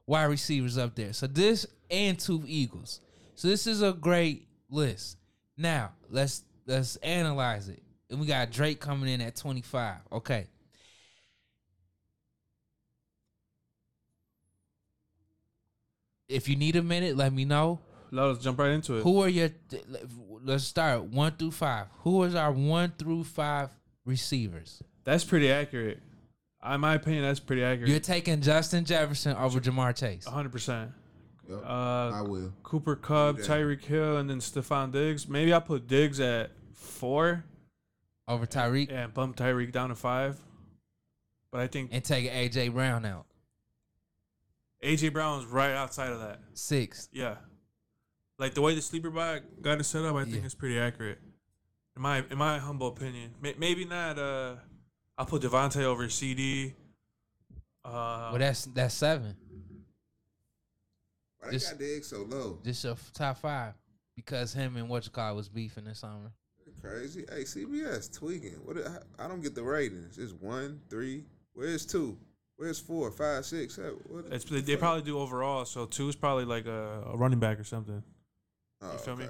wide 0.06 0.26
receivers 0.26 0.78
up 0.78 0.96
there. 0.96 1.14
So 1.14 1.28
this 1.28 1.66
and 1.90 2.20
two 2.20 2.44
Eagles. 2.46 3.00
So 3.36 3.48
this 3.48 3.66
is 3.68 3.82
a 3.82 3.94
great 3.94 4.48
list. 4.70 5.18
Now 5.58 5.94
let's 6.10 6.44
let's 6.66 6.98
analyze 6.98 7.70
it. 7.70 7.82
And 8.10 8.20
we 8.20 8.28
got 8.28 8.52
Drake 8.52 8.80
coming 8.80 9.10
in 9.12 9.22
at 9.22 9.36
twenty 9.36 9.62
five. 9.62 10.00
Okay. 10.12 10.48
If 16.28 16.50
you 16.50 16.56
need 16.56 16.76
a 16.76 16.84
minute, 16.84 17.16
let 17.16 17.34
me 17.34 17.46
know. 17.46 17.80
Let's 18.14 18.44
jump 18.44 18.60
right 18.60 18.72
into 18.72 18.98
it. 18.98 19.04
Who 19.04 19.22
are 19.22 19.30
your? 19.30 19.50
Let's 20.44 20.66
start 20.66 21.06
one 21.06 21.36
through 21.36 21.52
five. 21.52 21.88
Who 22.00 22.24
is 22.24 22.36
our 22.36 22.52
one 22.52 22.94
through 22.98 23.24
five 23.24 23.70
receivers? 24.06 24.82
That's 25.04 25.24
pretty 25.24 25.52
accurate. 25.52 26.00
In 26.72 26.80
my 26.80 26.94
opinion, 26.96 27.24
that's 27.24 27.40
pretty 27.40 27.64
accurate. 27.64 27.90
You're 27.90 28.00
taking 28.00 28.42
Justin 28.42 28.86
Jefferson 28.86 29.36
over 29.36 29.60
Ja'Marr 29.60 29.96
Chase. 29.96 30.26
100%. 30.26 30.92
Yep. 31.50 31.60
Uh, 31.62 31.68
I 31.68 32.22
will. 32.22 32.54
Cooper 32.64 32.96
Kupp, 32.96 33.38
that. 33.38 33.46
Tyreek 33.46 33.84
Hill, 33.84 34.18
and 34.18 34.30
then 34.30 34.40
Stefon 34.40 34.94
Diggs. 34.94 35.28
Maybe 35.28 35.52
I'll 35.52 35.60
put 35.60 35.88
Diggs 35.88 36.22
at 36.22 36.52
four 36.74 37.44
Over 38.30 38.46
Tyreek 38.46 38.94
and 38.94 39.14
bump 39.14 39.36
Tyreek 39.36 39.74
down 39.74 39.90
to 39.90 39.96
five. 39.96 40.40
But 41.52 41.62
I 41.62 41.68
think 41.68 41.90
and 41.92 42.04
take 42.04 42.32
AJ 42.32 42.74
Brown 42.74 43.06
out. 43.06 43.26
AJ 44.82 45.12
Brown's 45.12 45.46
right 45.46 45.72
outside 45.72 46.12
of 46.12 46.20
that. 46.22 46.40
Six. 46.54 47.10
Yeah. 47.12 47.36
Like 48.40 48.54
the 48.54 48.62
way 48.62 48.76
the 48.76 48.82
sleeper 48.82 49.10
bag 49.12 49.44
got 49.62 49.80
it 49.80 49.84
set 49.84 50.04
up, 50.06 50.16
I 50.16 50.24
think 50.24 50.38
Yeah. 50.38 50.46
it's 50.46 50.56
pretty 50.56 50.80
accurate. 50.80 51.20
In 51.96 52.02
my 52.02 52.24
in 52.30 52.38
my 52.38 52.58
humble 52.58 52.88
opinion, 52.88 53.36
May- 53.42 53.56
maybe 53.58 53.86
not. 53.86 54.18
Uh, 54.18 54.56
I'll 55.18 55.26
put 55.28 55.44
Davante 55.44 55.84
over 55.84 56.06
CeeDee. 56.08 56.74
Uh, 57.86 58.30
Well, 58.32 58.40
that's 58.40 58.66
that's 58.66 58.96
seven. 58.96 59.36
Why 61.40 61.48
they 61.48 61.52
This- 61.56 61.70
got 61.70 61.78
Diggs 61.80 62.08
so 62.08 62.24
low? 62.24 62.60
Just 62.64 62.84
your 62.84 62.96
top 63.14 63.38
five 63.38 63.76
because 64.16 64.54
him 64.54 64.78
and 64.78 64.90
what 64.90 65.06
you 65.06 65.12
call 65.12 65.36
was 65.36 65.50
beefing 65.50 65.84
this 65.86 66.00
summer. 66.00 66.32
Crazy. 66.82 67.26
Hey, 67.30 67.44
CBS 67.46 68.10
tweaking. 68.12 68.56
What? 68.66 68.78
I- 68.86 69.26
I 69.26 69.28
don't 69.28 69.42
get 69.42 69.56
the 69.56 69.64
ratings. 69.64 70.18
It's 70.18 70.34
one, 70.34 70.82
three. 70.90 71.26
Where's 71.54 71.86
two? 71.86 72.18
Where's 72.58 72.80
four, 72.80 73.12
five, 73.12 73.46
six, 73.46 73.76
seven? 73.76 74.00
What 74.08 74.26
it's, 74.32 74.46
they, 74.46 74.62
they 74.62 74.76
probably 74.78 75.02
do 75.04 75.18
overall, 75.20 75.66
so 75.66 75.86
two 75.86 76.10
is 76.10 76.16
probably 76.16 76.46
like 76.46 76.66
a, 76.66 77.04
a 77.08 77.18
running 77.18 77.40
back 77.40 77.60
or 77.60 77.64
something. 77.64 78.04
Oh, 78.84 78.92
you 78.92 78.98
feel 79.00 79.16
me? 79.16 79.26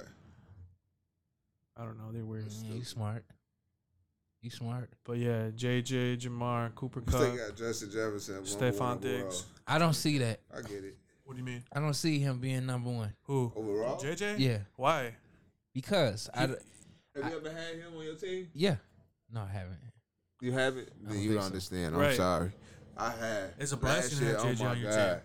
I 1.78 1.84
don't 1.84 1.97
know. 1.97 2.12
They're 2.12 2.26
weird. 2.26 2.45
Yeah, 2.64 2.76
you 2.76 2.84
smart. 2.84 3.24
You 4.41 4.49
smart. 4.49 4.89
But 5.06 5.18
yeah, 5.20 5.49
JJ, 5.56 6.18
Ja'Marr, 6.22 6.76
Cooper 6.76 7.01
Kupp, 7.01 7.22
They 7.22 7.38
got 7.38 7.56
Justin 7.56 7.91
Jefferson. 7.91 8.41
Stefon. 8.43 8.99
Diggs. 9.01 9.45
I 9.66 9.78
don't 9.78 9.93
see 9.93 10.18
that. 10.20 10.39
I 10.56 10.62
get 10.62 10.84
it. 10.84 10.97
What 11.24 11.34
do 11.36 11.39
you 11.39 11.45
mean? 11.45 11.64
I 11.72 11.80
don't 11.80 11.93
see 11.93 12.20
him 12.20 12.39
being 12.39 12.66
number 12.66 12.89
one 12.89 13.14
Who? 13.24 13.51
Overall? 13.56 13.97
JJ? 13.97 14.36
Yeah. 14.39 14.58
Why? 14.76 15.16
because 15.74 16.30
I 16.34 16.45
d- 16.47 16.54
Have 17.16 17.32
you 17.32 17.38
ever 17.38 17.49
had 17.49 17.76
him 17.76 17.97
on 17.97 18.04
your 18.04 18.16
team? 18.16 18.49
yeah. 18.54 18.76
No, 19.34 19.41
I 19.41 19.51
haven't. 19.51 19.80
You 20.41 20.51
haven't? 20.51 20.89
Then 21.01 21.20
you 21.22 21.34
don't 21.34 21.41
so. 21.41 21.45
understand. 21.47 21.95
I'm 21.95 22.01
Right. 22.01 22.16
sorry. 22.16 22.51
I 22.97 23.10
had. 23.12 23.54
It's 23.58 23.72
a 23.72 23.78
blessing 23.78 24.20
to 24.20 24.26
have 24.26 24.36
oh 24.41 24.47
JJ 24.49 24.70
on 24.70 24.80
your 24.80 24.91
God. 24.91 25.22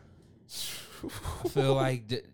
I 1.45 1.49
feel 1.49 1.75
like 1.75 2.09
th- 2.09 2.25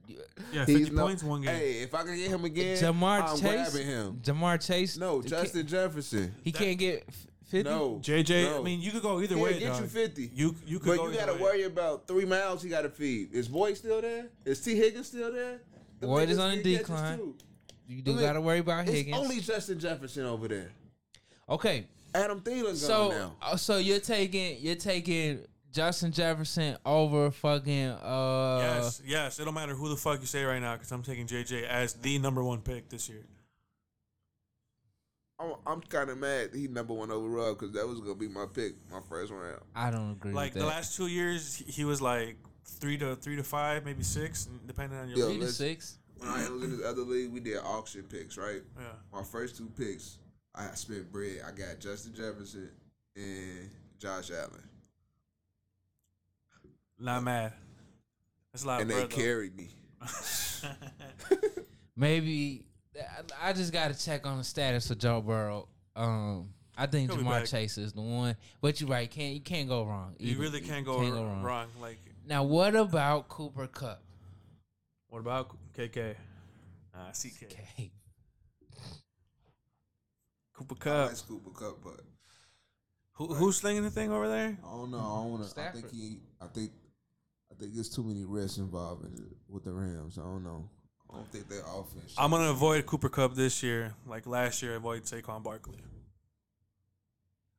Yeah, 0.52 0.64
He's 0.66 0.78
50 0.88 0.94
no- 0.94 1.02
points 1.06 1.22
one 1.22 1.42
game. 1.42 1.54
Hey, 1.54 1.82
if 1.82 1.94
I 1.94 2.02
can 2.02 2.16
get 2.16 2.30
him 2.30 2.44
again, 2.44 2.76
Ja'Marr 2.76 3.22
I'm 3.22 3.38
Chase. 3.38 3.70
grabbing 3.72 3.86
him. 3.86 4.20
Ja'Marr 4.22 4.66
Chase. 4.66 4.96
No, 4.96 5.22
Justin 5.22 5.60
can't- 5.62 5.68
Jefferson. 5.68 6.34
He 6.42 6.52
can't 6.52 6.78
get 6.78 7.04
fifty. 7.46 7.68
No, 7.68 8.00
JJ, 8.02 8.44
no. 8.50 8.60
I 8.60 8.62
mean, 8.62 8.80
you 8.80 8.90
could 8.90 9.02
go 9.02 9.20
either 9.20 9.34
He'll 9.36 9.44
way. 9.44 9.58
get 9.58 9.80
you 9.80 9.86
50. 9.86 10.30
You 10.34 10.54
you 10.66 10.78
could 10.78 10.96
But 10.96 10.96
go 10.96 11.08
you 11.10 11.16
got 11.16 11.26
to 11.36 11.42
worry 11.42 11.64
about 11.64 12.06
three 12.08 12.24
miles 12.24 12.62
he 12.62 12.68
got 12.68 12.82
to 12.82 12.88
feed. 12.90 13.32
Is 13.34 13.48
Boyd 13.48 13.76
still 13.76 14.00
there? 14.00 14.26
Is 14.44 14.60
T. 14.60 14.74
Higgins 14.76 15.08
still 15.08 15.32
there? 15.32 15.60
Them 16.00 16.10
Boyd 16.10 16.30
is 16.30 16.38
on 16.38 16.52
a 16.52 16.62
decline. 16.62 17.34
You 17.86 18.00
do 18.02 18.12
Look, 18.12 18.22
got 18.22 18.32
to 18.32 18.40
worry 18.40 18.58
about 18.60 18.84
It's 18.88 18.92
Higgins. 18.96 19.16
only 19.18 19.40
Justin 19.40 19.78
Jefferson 19.78 20.24
over 20.24 20.48
there. 20.48 20.70
okay, 21.48 21.86
Adam 22.14 22.40
Thielen 22.40 22.76
so 22.76 23.08
gone 23.10 23.18
now. 23.18 23.36
uh, 23.42 23.56
so 23.56 23.76
you're 23.76 24.00
taking 24.00 24.56
you're 24.60 24.74
taking 24.76 25.40
Justin 25.74 26.12
Jefferson 26.12 26.76
over 26.86 27.30
fucking 27.32 27.88
uh 27.88 28.58
yes, 28.60 29.02
yes. 29.04 29.38
It 29.40 29.44
don't 29.44 29.54
matter 29.54 29.74
who 29.74 29.88
the 29.88 29.96
fuck 29.96 30.20
you 30.20 30.26
say 30.26 30.44
right 30.44 30.60
now 30.62 30.74
because 30.74 30.90
I'm 30.92 31.02
taking 31.02 31.26
JJ 31.26 31.64
as 31.64 31.94
the 31.94 32.18
number 32.18 32.42
one 32.44 32.60
pick 32.60 32.88
this 32.88 33.08
year. 33.08 33.26
I'm, 35.40 35.54
I'm 35.66 35.80
kind 35.80 36.10
of 36.10 36.18
mad 36.18 36.50
he 36.54 36.68
number 36.68 36.94
one 36.94 37.10
overall 37.10 37.54
because 37.54 37.72
that 37.72 37.86
was 37.88 37.98
gonna 38.00 38.14
be 38.14 38.28
my 38.28 38.46
pick, 38.46 38.74
my 38.90 39.00
first 39.08 39.32
round. 39.32 39.60
I 39.74 39.90
don't 39.90 40.12
agree 40.12 40.32
Like 40.32 40.54
with 40.54 40.62
the 40.62 40.68
last 40.68 40.96
two 40.96 41.08
years, 41.08 41.56
he- 41.56 41.70
he 41.72 41.84
was 41.84 42.00
like 42.00 42.36
three 42.64 42.96
to 42.98 43.16
three 43.16 43.34
to 43.36 43.42
five, 43.42 43.84
maybe 43.84 44.04
six, 44.04 44.48
depending 44.66 44.96
on 44.98 45.08
your 45.08 45.18
Yo, 45.18 45.26
league. 45.26 45.38
Three 45.38 45.46
to 45.48 45.52
six. 45.52 45.98
When 46.18 46.28
I 46.28 46.48
was 46.48 46.62
in 46.62 46.76
this 46.78 46.86
other 46.86 47.02
league, 47.02 47.32
we 47.32 47.40
did 47.40 47.58
auction 47.58 48.04
picks, 48.04 48.38
right? 48.38 48.62
Yeah. 48.78 48.84
My 49.12 49.24
first 49.24 49.56
two 49.56 49.68
picks, 49.76 50.18
I 50.54 50.68
spent 50.74 51.10
bread. 51.10 51.40
I 51.46 51.50
got 51.50 51.80
Justin 51.80 52.14
Jefferson 52.14 52.70
and 53.16 53.68
Josh 53.98 54.30
Allen, 54.30 54.62
Not 57.04 57.22
mad. 57.22 57.52
That's 58.52 58.64
a 58.64 58.66
lot 58.66 58.80
and 58.80 58.90
of 58.90 58.96
they 58.96 59.02
bread, 59.02 59.10
though. 59.12 59.16
carried 59.16 59.56
me. 59.56 59.68
Maybe 61.96 62.64
I- 62.98 63.48
I 63.50 63.52
just 63.52 63.72
got 63.72 63.92
to 63.92 64.04
check 64.04 64.26
on 64.26 64.38
the 64.38 64.44
status 64.44 64.90
of 64.90 64.98
Joe 64.98 65.20
Burrow. 65.20 65.68
Um, 65.94 66.54
I 66.76 66.86
think 66.86 67.12
He'll 67.12 67.20
Ja'Marr. 67.22 67.48
Chase 67.48 67.78
is 67.78 67.92
the 67.92 68.00
one, 68.00 68.36
but 68.60 68.80
you're 68.80 68.88
right. 68.90 69.08
Can't 69.10 69.34
you 69.34 69.40
can't 69.40 69.68
go 69.68 69.84
wrong? 69.84 70.16
You 70.18 70.38
really 70.38 70.60
can't 70.60 70.84
go, 70.84 70.98
wrong. 71.42 71.68
Like, 71.80 71.98
Now, 72.26 72.42
what 72.42 72.74
about 72.74 73.28
Cooper 73.28 73.66
Kupp? 73.68 74.02
what 75.08 75.20
about 75.20 75.54
KK? 75.76 76.14
Nah, 76.94 77.10
CK. 77.12 77.44
Okay. 77.44 77.92
Cooper 80.54 80.74
I 80.80 80.82
Kupp. 80.84 81.08
like 81.10 81.28
Cooper 81.28 81.50
Kupp, 81.50 81.78
but 81.84 82.00
Who, 83.12 83.34
who's 83.34 83.56
slinging 83.58 83.82
the 83.84 83.90
thing 83.90 84.10
over 84.10 84.28
there? 84.28 84.56
I 84.64 84.70
don't 84.70 84.90
know. 84.90 84.98
I 84.98 85.00
don't 85.22 85.30
want 85.32 85.48
to. 85.54 85.60
I 85.60 85.70
think 85.70 85.90
he. 85.92 86.18
I 86.40 86.46
think. 86.46 86.72
I 87.54 87.60
think 87.60 87.74
there's 87.74 87.88
too 87.88 88.02
many 88.02 88.24
risks 88.24 88.58
involved 88.58 89.04
in 89.04 89.12
it 89.14 89.36
with 89.48 89.64
the 89.64 89.72
Rams. 89.72 90.18
I 90.18 90.22
don't 90.22 90.42
know. 90.42 90.68
I 91.10 91.16
don't 91.16 91.30
think 91.30 91.48
their 91.48 91.60
offense. 91.60 92.14
I'm 92.18 92.30
gonna 92.30 92.50
avoid 92.50 92.84
Cooper 92.86 93.08
Kupp 93.08 93.34
this 93.34 93.62
year, 93.62 93.94
like 94.06 94.26
last 94.26 94.62
year. 94.62 94.74
Avoid 94.76 95.04
Saquon 95.04 95.42
Barkley. 95.42 95.78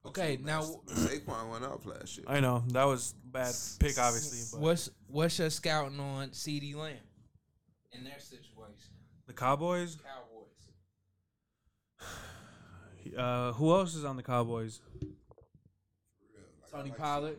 Okay, 0.06 0.38
now 0.44 0.62
Saquon 0.62 1.50
went 1.50 1.64
up 1.64 1.86
last 1.86 2.18
year. 2.18 2.26
I 2.28 2.42
know 2.42 2.64
that 2.68 2.84
was 2.84 3.14
bad 3.24 3.56
pick, 3.80 3.98
obviously, 3.98 4.40
but 4.52 4.62
what's 4.62 4.90
what's 5.08 5.40
your 5.40 5.50
scouting 5.50 6.00
on 6.00 6.30
CeeDee 6.30 6.76
Lamb 6.76 6.98
in 7.94 8.04
their 8.04 8.20
situation? 8.20 8.92
the 9.28 9.34
Cowboys. 9.34 9.98
Cowboys. 9.98 10.42
Uh, 13.16 13.54
who 13.54 13.72
else 13.72 13.94
is 13.94 14.04
on 14.04 14.18
the 14.18 14.24
Cowboys? 14.24 14.82
Tony 16.70 16.92
Pollard. 16.92 17.38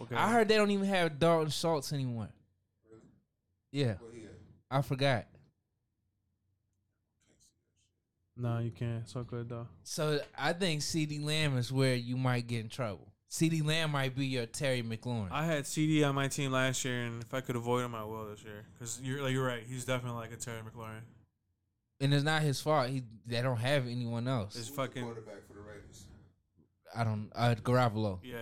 Okay, 0.00 0.16
I 0.16 0.30
heard 0.32 0.48
they 0.48 0.56
don't 0.56 0.70
even 0.70 0.86
have 0.86 1.18
Dalton 1.18 1.50
Schultz 1.50 1.92
anymore. 1.92 2.28
Yeah, 3.70 3.94
I 4.70 4.82
forgot. 4.82 5.26
No, 8.36 8.58
you 8.58 8.70
can't. 8.72 9.08
So 9.08 9.22
good 9.22 9.48
though. 9.48 9.68
So 9.84 10.20
I 10.36 10.52
think 10.52 10.80
CeeDee 10.80 11.24
Lamb 11.24 11.56
is 11.56 11.70
where 11.72 11.94
you 11.94 12.16
might 12.16 12.46
get 12.46 12.60
in 12.60 12.68
trouble. 12.68 13.08
CeeDee 13.30 13.64
Lamb 13.64 13.92
might 13.92 14.14
be 14.16 14.26
your 14.26 14.46
Terry 14.46 14.82
McLaurin. 14.82 15.28
I 15.30 15.44
had 15.44 15.64
CeeDee 15.64 16.06
on 16.08 16.14
my 16.14 16.28
team 16.28 16.50
last 16.52 16.84
year, 16.84 17.02
and 17.02 17.22
if 17.22 17.32
I 17.32 17.40
could 17.40 17.56
avoid 17.56 17.84
him, 17.84 17.94
I 17.94 18.04
will 18.04 18.28
this 18.30 18.42
year. 18.42 18.64
Because 18.72 19.00
you're 19.02 19.22
like 19.22 19.32
you're 19.32 19.46
right. 19.46 19.62
He's 19.68 19.84
definitely 19.84 20.18
like 20.20 20.32
a 20.32 20.36
Terry 20.36 20.60
McLaurin. 20.62 21.02
and 22.00 22.12
it's 22.12 22.24
not 22.24 22.42
his 22.42 22.60
fault. 22.60 22.88
He 22.88 23.02
they 23.26 23.40
don't 23.42 23.56
have 23.58 23.86
anyone 23.86 24.26
else. 24.26 24.56
It's 24.56 24.68
fucking 24.68 25.04
quarterback 25.04 25.46
for 25.46 25.54
the 25.54 25.60
Raiders. 25.60 26.04
I 26.96 27.04
don't. 27.04 27.30
Uh, 27.34 27.54
Garoppolo. 27.56 28.18
yeah. 28.22 28.36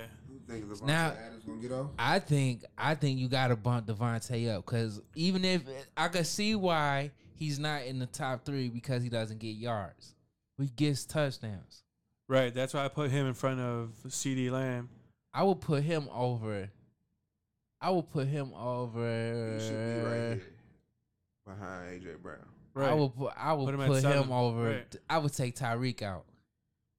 Who 0.52 0.60
think 0.60 0.80
Davante 0.80 0.86
Now- 0.86 1.08
Adams 1.12 1.44
gonna 1.44 1.60
get 1.60 1.72
off? 1.72 1.90
I 1.98 2.18
think 2.18 2.64
I 2.76 2.94
think 2.94 3.18
you 3.18 3.28
got 3.28 3.48
to 3.48 3.56
bump 3.56 3.86
Davante 3.86 4.48
up 4.54 4.64
because 4.64 5.00
even 5.14 5.44
if 5.44 5.62
I 5.96 6.08
could 6.08 6.26
see 6.26 6.54
why 6.54 7.10
he's 7.34 7.58
not 7.58 7.82
in 7.82 7.98
the 7.98 8.06
top 8.06 8.44
three 8.44 8.68
because 8.68 9.02
he 9.02 9.08
doesn't 9.08 9.38
get 9.38 9.56
yards, 9.56 10.14
he 10.58 10.66
gets 10.66 11.04
touchdowns. 11.04 11.82
Right. 12.28 12.54
That's 12.54 12.72
why 12.74 12.84
I 12.84 12.88
put 12.88 13.10
him 13.10 13.26
in 13.26 13.34
front 13.34 13.60
of 13.60 13.90
CeeDee 14.06 14.50
Lamb. 14.50 14.88
I 15.34 15.42
would 15.42 15.60
put 15.60 15.82
him 15.82 16.08
over. 16.12 16.70
I 17.80 17.90
would 17.90 18.10
put 18.10 18.28
him 18.28 18.52
over. 18.54 19.54
He 19.58 19.66
should 19.66 19.70
be 19.70 20.00
right 20.08 20.14
here 20.34 20.42
behind 21.44 22.02
AJ 22.02 22.22
Brown. 22.22 22.38
Right. 22.74 22.90
I 22.90 22.94
would 22.94 23.14
put. 23.16 23.32
I 23.36 23.52
would 23.52 23.66
Put 23.66 23.86
put, 23.86 24.04
him 24.04 24.06
at 24.06 24.24
him 24.24 24.32
over. 24.32 24.64
Right. 24.64 24.96
I 25.10 25.18
would 25.18 25.34
take 25.34 25.56
Tyreek 25.56 26.02
out. 26.02 26.24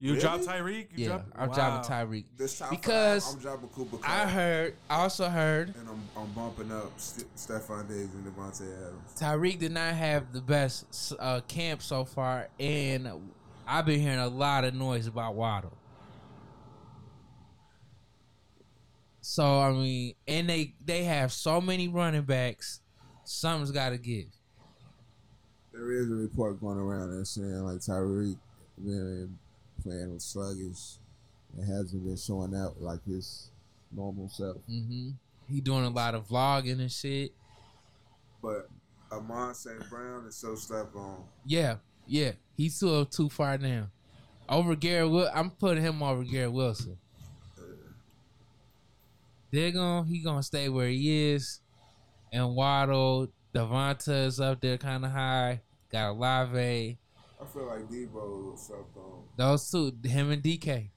You 0.03 0.15
Really? 0.15 0.21
drop 0.21 0.41
Tyreek. 0.41 0.87
Yeah, 0.97 1.07
drop, 1.07 1.25
I'm 1.33 1.47
wow. 1.47 1.55
dropping 1.55 1.89
Tyreek 1.89 2.25
This 2.35 2.59
top 2.59 2.71
because 2.71 3.23
five, 3.23 3.35
I'm 3.35 3.39
dropping 3.41 3.69
Cooper 3.69 3.97
Kupp. 3.99 4.09
I 4.09 4.27
heard. 4.27 4.75
I 4.89 4.95
also 4.97 5.29
heard 5.29 5.73
and 5.77 5.87
I'm, 5.87 6.01
I'm 6.17 6.29
bumping 6.33 6.73
up 6.73 6.91
St- 6.99 7.33
Stefon 7.37 7.87
Diggs 7.87 8.13
and 8.13 8.25
Davante 8.25 8.63
Adams. 8.85 9.15
Tyreek 9.17 9.59
did 9.59 9.71
not 9.71 9.93
have 9.93 10.33
the 10.33 10.41
best 10.41 11.13
uh, 11.21 11.39
camp 11.47 11.81
so 11.81 12.03
far, 12.03 12.49
and 12.59 13.09
I've 13.65 13.85
been 13.85 14.01
hearing 14.01 14.19
a 14.19 14.27
lot 14.27 14.65
of 14.65 14.73
noise 14.73 15.07
about 15.07 15.35
Waddle. 15.35 15.77
So 19.21 19.61
I 19.61 19.71
mean, 19.71 20.15
and 20.27 20.49
they 20.49 20.73
they 20.83 21.05
have 21.05 21.31
so 21.31 21.61
many 21.61 21.87
running 21.87 22.23
backs. 22.23 22.81
Something's 23.23 23.71
got 23.71 23.91
to 23.91 23.97
give. 23.97 24.25
There 25.71 25.93
is 25.93 26.11
a 26.11 26.15
report 26.15 26.59
going 26.59 26.77
around 26.77 27.15
that's 27.15 27.29
saying 27.29 27.63
like 27.63 27.77
Tyreek 27.77 28.35
been 28.77 29.39
playing 29.83 30.13
was 30.13 30.23
sluggish 30.23 30.97
and 31.57 31.65
hasn't 31.67 32.03
been 32.03 32.17
showing 32.17 32.55
out 32.55 32.81
like 32.81 33.03
his 33.05 33.49
normal 33.91 34.29
self. 34.29 34.57
hmm 34.67 35.09
He 35.49 35.61
doing 35.61 35.85
a 35.85 35.89
lot 35.89 36.15
of 36.15 36.27
vlogging 36.27 36.79
and 36.79 36.91
shit. 36.91 37.31
But 38.41 38.67
Amon 39.11 39.53
St. 39.53 39.89
Brown 39.89 40.25
is 40.25 40.35
so 40.35 40.55
slept 40.55 40.95
on. 40.95 41.23
Yeah, 41.45 41.75
yeah. 42.07 42.31
He's 42.57 42.79
too 42.79 43.05
too 43.05 43.29
far 43.29 43.57
down. 43.57 43.89
Over 44.49 44.75
Garrett, 44.75 45.09
Wil- 45.11 45.31
I'm 45.33 45.51
putting 45.51 45.83
him 45.83 46.01
over 46.03 46.23
Garrett 46.23 46.51
Wilson. 46.51 46.97
They're 49.51 49.71
going 49.71 50.05
he 50.05 50.19
gonna 50.19 50.41
stay 50.43 50.67
where 50.69 50.87
he 50.87 51.31
is, 51.31 51.61
and 52.31 52.55
Waddle, 52.55 53.27
Devonta 53.53 54.25
is 54.25 54.39
up 54.39 54.59
there 54.61 54.77
kind 54.77 55.05
of 55.05 55.11
high. 55.11 55.61
Got 55.91 56.11
Olave, 56.11 56.97
I 57.43 57.53
feel 57.53 57.65
like 57.67 57.89
Deebo 57.89 58.57
slept 58.57 58.95
on. 58.97 59.23
those 59.37 59.69
two, 59.69 59.91
him 60.07 60.31
and 60.31 60.41
DK, 60.41 60.89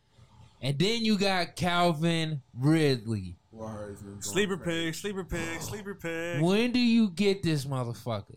and 0.62 0.78
then 0.78 1.05
you 1.05 1.18
got 1.18 1.57
Calvin 1.57 2.42
Ridley. 2.55 3.36
Warriors 3.53 4.01
been 4.01 4.11
going 4.12 4.22
Sleeper 4.22 4.57
crazy. 4.57 4.86
pig. 4.86 4.94
Sleeper 4.94 5.24
pig. 5.24 5.61
Sleeper 5.62 5.94
pig. 5.94 6.42
When 6.42 6.72
do 6.72 6.78
you 6.78 7.09
get 7.11 7.42
this 7.42 7.64
motherfucker? 7.64 8.36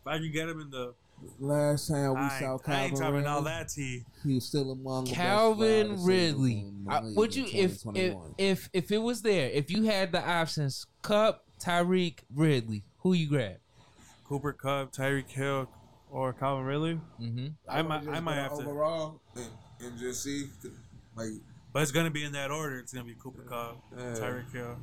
If 0.00 0.06
I 0.06 0.18
can 0.18 0.32
get 0.32 0.48
him 0.48 0.60
in 0.60 0.70
the. 0.70 0.94
Last 1.38 1.86
time 1.86 2.14
we 2.14 2.20
I, 2.20 2.28
saw 2.40 2.52
ain't- 2.54 2.68
I 2.68 2.82
ain't 2.86 2.98
Calvin 2.98 3.22
talking 3.22 3.26
all 3.28 3.42
that 3.42 3.68
tea. 3.68 4.04
he 4.24 4.34
was 4.34 4.44
still 4.44 4.72
among 4.72 5.04
the 5.04 5.10
best 5.10 5.20
Calvin 5.20 6.04
Ridley. 6.04 6.58
in 6.66 6.84
the 6.84 7.00
league 7.00 7.16
would 7.16 7.36
you 7.36 7.44
if, 7.52 7.80
if 7.94 8.16
if 8.38 8.68
if 8.72 8.90
it 8.90 8.98
was 8.98 9.22
there, 9.22 9.48
if 9.50 9.70
you 9.70 9.84
had 9.84 10.10
the 10.10 10.20
options, 10.20 10.84
Kupp, 11.02 11.44
Tyreek, 11.60 12.18
Ridley, 12.34 12.82
who 12.98 13.12
you 13.12 13.28
grab? 13.28 13.58
Cooper 14.24 14.52
Kupp, 14.52 14.92
Tyreek 14.92 15.28
Hill, 15.28 15.68
or 16.12 16.32
Calvin 16.34 16.64
Ridley. 16.64 17.00
Mm-hmm. 17.20 17.46
I 17.68 17.82
might. 17.82 18.06
I 18.08 18.20
might 18.20 18.36
go 18.36 18.42
have 18.42 18.58
to. 18.58 18.64
overall 18.66 19.20
and, 19.34 19.46
and 19.80 19.98
just 19.98 20.22
see 20.22 20.44
like 21.16 21.30
But 21.72 21.82
it's 21.82 21.90
gonna 21.90 22.10
be 22.10 22.22
in 22.24 22.32
that 22.32 22.50
order. 22.50 22.78
It's 22.78 22.92
gonna 22.92 23.06
be 23.06 23.14
Cooper 23.14 23.42
Kupp, 23.42 23.82
Yeah. 23.96 24.04
Tyreek 24.14 24.52
Hill. 24.52 24.76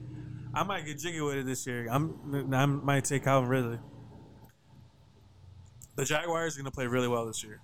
I 0.54 0.64
might 0.64 0.86
get 0.86 0.98
jiggy 0.98 1.22
with 1.22 1.36
it 1.38 1.46
this 1.46 1.66
year. 1.68 1.88
I'm. 1.90 2.52
I 2.54 2.66
might 2.66 3.06
take 3.06 3.24
Calvin 3.24 3.48
Ridley. 3.50 3.78
The 5.96 6.06
Jaguars 6.06 6.56
are 6.58 6.62
gonna 6.62 6.72
play 6.72 6.88
really 6.88 7.08
well 7.08 7.26
this 7.28 7.44
year. 7.44 7.62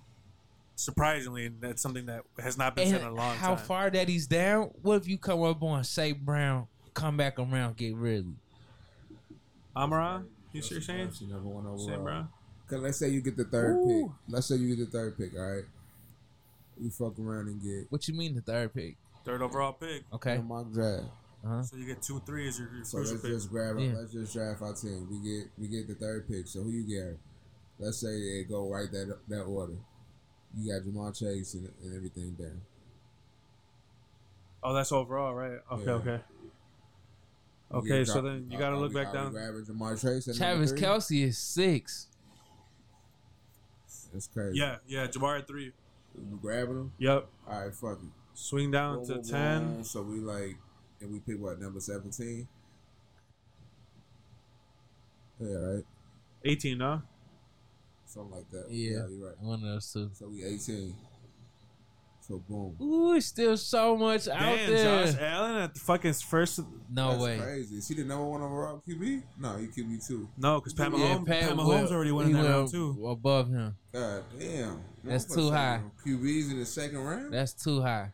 Surprisingly, 0.76 1.48
that's 1.48 1.80
something 1.82 2.06
that 2.06 2.22
has 2.38 2.58
not 2.58 2.76
been 2.76 2.88
said 2.90 3.00
in 3.00 3.06
a 3.06 3.10
long 3.10 3.34
how 3.36 3.54
time. 3.54 3.64
far 3.64 3.90
that 3.90 4.08
he's 4.08 4.26
down? 4.26 4.70
What 4.82 4.96
if 4.96 5.08
you 5.08 5.16
come 5.18 5.42
up 5.42 5.62
on 5.62 5.82
say 5.84 6.12
Brown, 6.12 6.66
come 6.94 7.16
back 7.16 7.38
around, 7.38 7.76
get 7.78 7.96
Ridley? 7.96 8.34
Amara, 9.74 10.22
you 10.52 10.60
see 10.62 10.66
what 10.66 10.70
you're 10.72 10.80
saying? 10.82 11.12
She 11.18 11.26
never 11.26 11.40
won 11.42 11.64
Sam 11.78 11.88
overall. 11.94 12.04
Brown. 12.04 12.28
Cause 12.68 12.80
let's 12.80 12.98
say 12.98 13.08
you 13.10 13.20
get 13.20 13.36
the 13.36 13.44
third 13.44 13.76
Ooh. 13.76 13.86
pick. 14.08 14.12
Let's 14.28 14.46
say 14.48 14.56
you 14.56 14.74
get 14.74 14.90
the 14.90 14.90
third 14.98 15.16
pick. 15.16 15.34
All 15.38 15.52
right, 15.54 15.64
you 16.80 16.90
fuck 16.90 17.18
around 17.18 17.46
and 17.48 17.62
get 17.62 17.86
What 17.90 18.06
you 18.08 18.14
mean 18.14 18.34
the 18.34 18.40
third 18.40 18.74
pick? 18.74 18.96
Third 19.24 19.40
overall 19.42 19.72
pick. 19.72 20.02
Okay. 20.12 20.36
a 20.36 20.42
mock 20.42 20.72
draft. 20.72 21.04
Uh-huh. 21.44 21.62
So 21.62 21.76
you 21.76 21.86
get 21.86 22.02
two, 22.02 22.20
three 22.26 22.48
as 22.48 22.58
your, 22.58 22.68
your 22.74 22.84
So 22.84 22.98
crucial 22.98 23.14
let's 23.14 23.22
pick. 23.26 23.32
just 23.34 23.50
grab. 23.50 23.78
Yeah. 23.78 23.92
Let's 23.96 24.12
just 24.12 24.32
draft 24.32 24.62
our 24.62 24.72
team. 24.74 25.06
We 25.10 25.18
get 25.18 25.48
we 25.58 25.68
get 25.68 25.86
the 25.86 25.94
third 25.94 26.26
pick. 26.28 26.48
So 26.48 26.62
who 26.62 26.70
you 26.70 26.82
get? 26.82 27.18
Let's 27.78 27.98
say 27.98 28.08
it 28.08 28.48
go 28.48 28.68
right 28.68 28.90
that 28.90 29.16
that 29.28 29.42
order. 29.42 29.74
You 30.56 30.72
got 30.72 30.86
Ja'Marr 30.88 31.16
Chase 31.16 31.54
and, 31.54 31.68
and 31.84 31.94
everything 31.96 32.32
down. 32.32 32.62
Oh, 34.62 34.72
that's 34.72 34.90
overall, 34.90 35.34
right? 35.34 35.58
Okay, 35.70 35.84
Yeah. 35.84 35.92
okay. 35.92 36.20
Okay, 37.72 38.04
so 38.04 38.14
drop- 38.14 38.24
then 38.24 38.46
you 38.50 38.56
are- 38.56 38.60
got 38.60 38.70
to 38.70 38.76
are 38.76 38.78
look 38.80 38.92
we- 38.94 39.02
back 39.04 39.12
down. 39.12 39.30
Grabbing 39.32 39.64
Ja'Marr 39.64 40.00
Chase. 40.00 40.36
Travis? 40.36 40.72
Kelce 40.72 41.24
is 41.24 41.38
six. 41.38 42.08
That's 44.16 44.28
crazy. 44.28 44.58
Yeah, 44.58 44.76
yeah, 44.86 45.06
Jabbar 45.08 45.40
at 45.40 45.46
three. 45.46 45.72
We 46.14 46.38
grabbing 46.38 46.74
him. 46.76 46.92
Yep. 46.96 47.28
All 47.46 47.64
right, 47.66 47.74
fuck 47.74 47.98
it. 48.02 48.08
Swing 48.32 48.70
down 48.70 49.00
Boom, 49.00 49.06
to 49.08 49.14
boom, 49.16 49.22
10. 49.24 49.74
boom. 49.74 49.84
So 49.84 50.00
we 50.00 50.20
like, 50.20 50.56
and 51.02 51.12
we 51.12 51.20
pick 51.20 51.38
what 51.38 51.60
number 51.60 51.80
seventeen? 51.80 52.48
Yeah, 55.38 55.54
right. 55.54 55.84
18, 56.46 56.78
no? 56.78 57.02
Something 58.06 58.36
like 58.36 58.50
that. 58.52 58.70
Yeah. 58.70 59.06
you're 59.10 59.28
right. 59.28 59.38
One 59.38 59.62
of 59.62 59.68
those 59.68 59.92
two. 59.92 60.08
So 60.14 60.28
we 60.28 60.44
eighteen. 60.44 60.94
So 62.26 62.38
boom. 62.48 62.76
Ooh, 62.82 63.12
it's 63.14 63.26
still 63.26 63.56
so 63.56 63.96
much 63.96 64.26
out 64.26 64.40
Damn, 64.40 64.70
there. 64.70 65.04
Josh 65.06 65.14
Allen 65.20 65.56
at 65.58 65.74
the 65.74 65.78
fucking 65.80 66.12
first. 66.14 66.58
no 66.90 67.10
That's 67.12 67.22
way. 67.22 67.38
crazy. 67.38 67.76
Is 67.76 67.86
he 67.86 67.94
the 67.94 68.02
number 68.04 68.24
one 68.24 68.42
overall 68.42 68.82
QB? 68.88 69.22
No, 69.38 69.56
he 69.58 69.66
QB 69.68 70.04
two. 70.04 70.28
No, 70.36 70.58
because 70.58 70.72
Pat 70.74 70.90
Yeah, 70.90 70.98
Mahomes, 70.98 71.26
Pat 71.26 71.40
Pat 71.42 71.56
will- 71.56 71.64
Mahomes 71.66 71.92
already 71.92 72.10
won 72.10 72.24
in 72.26 72.34
he 72.34 72.42
that 72.42 72.48
round, 72.48 72.70
too. 72.72 73.06
Above 73.06 73.48
him. 73.50 73.76
God 73.92 74.24
damn. 74.40 74.80
That's 75.04 75.24
Motherfucker 75.26 75.34
too 75.36 75.48
said 75.50 75.52
high. 75.56 75.80
QBs 76.04 76.50
in 76.50 76.58
the 76.58 76.66
second 76.66 76.98
round. 76.98 77.32
That's 77.32 77.52
too 77.52 77.80
high. 77.80 78.10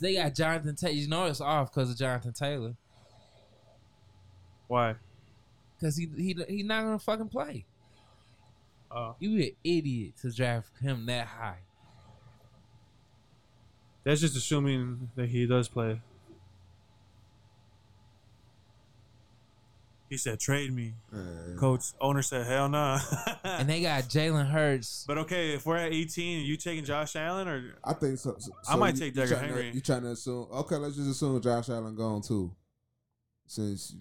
They 0.00 0.14
got 0.14 0.34
Jonathan 0.34 0.74
Taylor. 0.76 0.94
You 0.94 1.08
know 1.08 1.26
it's 1.26 1.42
off 1.42 1.70
because 1.70 1.90
of 1.90 1.98
Jonathan 1.98 2.32
Taylor. 2.32 2.74
Why? 4.68 4.94
Because 5.78 5.96
he 5.96 6.08
he 6.16 6.34
he 6.48 6.62
not 6.62 6.84
gonna 6.84 6.98
fucking 6.98 7.28
play. 7.28 7.66
Oh. 8.90 9.16
You 9.18 9.36
an 9.42 9.50
idiot 9.62 10.14
to 10.22 10.30
draft 10.32 10.70
him 10.80 11.04
that 11.06 11.26
high. 11.26 11.58
That's 14.04 14.20
just 14.20 14.36
assuming 14.36 15.10
that 15.16 15.28
he 15.28 15.46
does 15.46 15.68
play. 15.68 16.00
He 20.08 20.16
said, 20.16 20.40
trade 20.40 20.74
me. 20.74 20.94
Uh, 21.14 21.56
Coach, 21.56 21.84
owner 22.00 22.22
said, 22.22 22.44
hell 22.46 22.68
no. 22.68 22.98
And 23.44 23.68
they 23.68 23.80
got 23.80 24.04
Jalen 24.04 24.50
Hurts. 24.50 25.04
but 25.06 25.18
okay, 25.18 25.52
if 25.52 25.64
we're 25.64 25.76
at 25.76 25.92
18, 25.92 26.44
you 26.44 26.56
taking 26.56 26.84
Josh 26.84 27.14
Allen 27.14 27.46
or 27.46 27.74
I 27.84 27.92
think 27.92 28.18
so. 28.18 28.34
so- 28.38 28.50
I 28.68 28.74
might 28.74 28.94
you- 28.94 29.00
take 29.00 29.14
you 29.16 29.22
Derrick 29.24 29.38
tryna- 29.38 29.46
Henry. 29.46 29.70
You 29.72 29.80
trying 29.80 30.02
to 30.02 30.08
assume? 30.08 30.48
Okay, 30.52 30.76
let's 30.76 30.96
just 30.96 31.10
assume 31.10 31.40
Josh 31.40 31.68
Allen 31.68 31.94
gone 31.94 32.22
too. 32.22 32.50
Since 33.46 33.94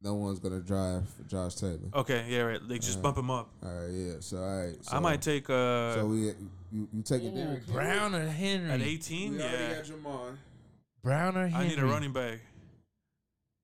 no 0.00 0.14
one's 0.14 0.38
gonna 0.38 0.60
drive 0.60 1.06
for 1.10 1.24
Josh 1.24 1.56
Taylor. 1.56 1.90
Okay, 1.94 2.24
yeah, 2.28 2.40
right. 2.40 2.62
Like 2.62 2.80
just 2.80 2.98
Uh, 2.98 3.02
bump 3.02 3.18
him 3.18 3.30
up. 3.30 3.50
All 3.62 3.70
right, 3.70 3.90
yeah. 3.92 4.14
So 4.20 4.38
all 4.38 4.64
right. 4.66 4.82
So, 4.82 4.96
I 4.96 5.00
might 5.00 5.20
take 5.20 5.48
uh 5.50 5.94
So 5.94 6.06
we 6.06 6.32
you, 6.72 6.88
you 6.92 7.02
taking 7.02 7.32
Ooh, 7.32 7.44
Derrick 7.44 7.64
Henry? 7.66 7.72
Brown 7.72 8.14
or 8.14 8.26
Henry? 8.28 8.70
at 8.70 8.80
18. 8.80 9.32
We 9.32 9.40
already 9.40 9.54
Yeah, 9.56 9.74
got 9.74 9.84
Jamar. 9.84 10.36
Brown 11.02 11.36
or 11.36 11.48
Henry? 11.48 11.66
I 11.66 11.68
need 11.68 11.78
a 11.78 11.86
running 11.86 12.12
back. 12.12 12.40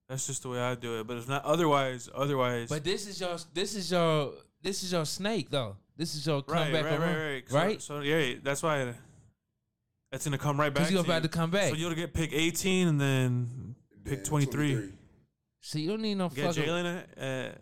That's 0.09 0.27
just 0.27 0.43
the 0.43 0.49
way 0.51 0.61
I 0.61 0.75
do 0.75 1.01
it. 1.01 1.07
But 1.07 1.19
if 1.19 1.29
not, 1.29 1.45
otherwise, 1.45 2.09
otherwise, 2.15 2.69
But 2.69 2.85
this 2.85 3.09
is 3.09 3.21
your 3.21 3.37
this 3.53 3.75
is 3.75 3.91
your 3.91 4.35
this 4.63 4.85
is 4.85 4.93
your 4.93 5.05
snake 5.05 5.51
though. 5.51 5.77
This 5.97 6.15
is 6.15 6.27
your 6.27 6.45
right, 6.47 6.65
comeback 6.65 6.85
right, 6.85 7.01
around, 7.01 7.17
right, 7.17 7.45
right, 7.51 7.67
right? 7.67 7.83
So, 7.83 7.99
so 7.99 8.01
yeah, 8.03 8.35
that's 8.43 8.63
why 8.63 8.95
that's 10.13 10.25
gonna 10.25 10.39
come 10.39 10.61
right 10.61 10.73
back. 10.73 10.85
Because 10.85 10.93
you're 10.93 11.03
to 11.03 11.09
about 11.09 11.23
you. 11.23 11.29
to 11.29 11.37
come 11.37 11.51
back. 11.51 11.71
So 11.71 11.75
you'll 11.77 11.95
get 11.95 12.15
pick 12.15 12.33
18 12.33 12.89
and 12.89 13.01
then 13.01 13.75
pick 14.05 14.19
Then 14.19 14.25
23. 14.25 14.93
So 15.61 15.79
you 15.79 15.89
don't 15.89 16.03
need 16.03 16.15
no 16.15 16.29
Get 16.29 16.47
fucking 16.55 16.63
Jalen. 16.63 17.05
Uh, 17.21 17.53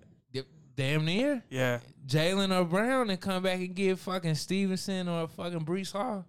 damn 0.76 1.04
near 1.04 1.42
yeah, 1.50 1.78
Jalen 2.06 2.58
or 2.58 2.64
Brown 2.64 3.08
and 3.10 3.20
come 3.20 3.42
back 3.42 3.58
and 3.60 3.74
get 3.74 3.98
fucking 3.98 4.34
Stevenson 4.34 5.08
or 5.08 5.26
fucking 5.28 5.64
Breece 5.64 5.92
Hall. 5.92 6.26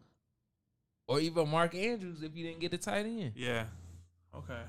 Or 1.08 1.20
even 1.20 1.50
Mark 1.50 1.76
Andrews 1.76 2.24
if 2.24 2.36
you 2.36 2.46
didn't 2.46 2.60
get 2.62 2.72
the 2.72 2.78
tight 2.78 3.06
end. 3.06 3.34
yeah. 3.36 3.66
Okay. 4.34 4.62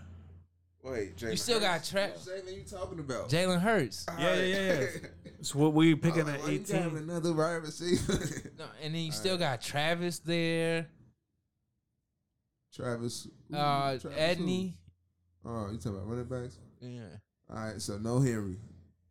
Wait, 0.82 1.16
Jalen 1.16 1.30
You 1.32 1.36
still 1.36 1.58
got 1.58 1.72
Hurts? 1.84 1.90
Tra- 1.90 2.02
What 2.10 2.46
Jalen 2.46 2.54
you 2.56 2.62
talking 2.62 2.98
about? 3.00 3.28
Jalen 3.28 3.60
Hurts. 3.60 4.06
All 4.08 4.14
Yeah, 4.20 4.34
yeah, 4.34 4.40
right. 4.40 4.80
yeah, 4.82 4.88
yeah. 5.02 5.08
So 5.42 5.58
what 5.58 5.72
we 5.74 5.94
picking 5.96 6.22
I 6.22 6.24
was 6.24 6.34
at 6.34 6.40
like, 6.40 6.46
why 6.46 6.52
you 6.52 6.58
got 6.60 6.70
18? 6.86 6.96
Another 6.98 7.32
wide 7.32 7.54
receiver. 7.56 8.12
No, 8.58 8.64
and 8.82 8.94
then 8.94 9.02
you 9.02 9.12
still 9.12 9.36
got 9.36 9.60
Travis 9.60 10.18
there. 10.20 10.86
Travis. 12.74 13.26
ooh, 13.52 13.56
Uh 13.56 13.98
Travis 13.98 14.18
Etienne. 14.18 14.74
who? 15.42 15.50
Oh, 15.50 15.70
you 15.70 15.78
talking 15.78 15.92
about 15.98 16.08
running 16.08 16.24
backs? 16.24 16.58
Yeah. 16.80 17.00
All 17.50 17.56
right, 17.56 17.80
so 17.80 17.98
no 17.98 18.20
Henry. 18.20 18.56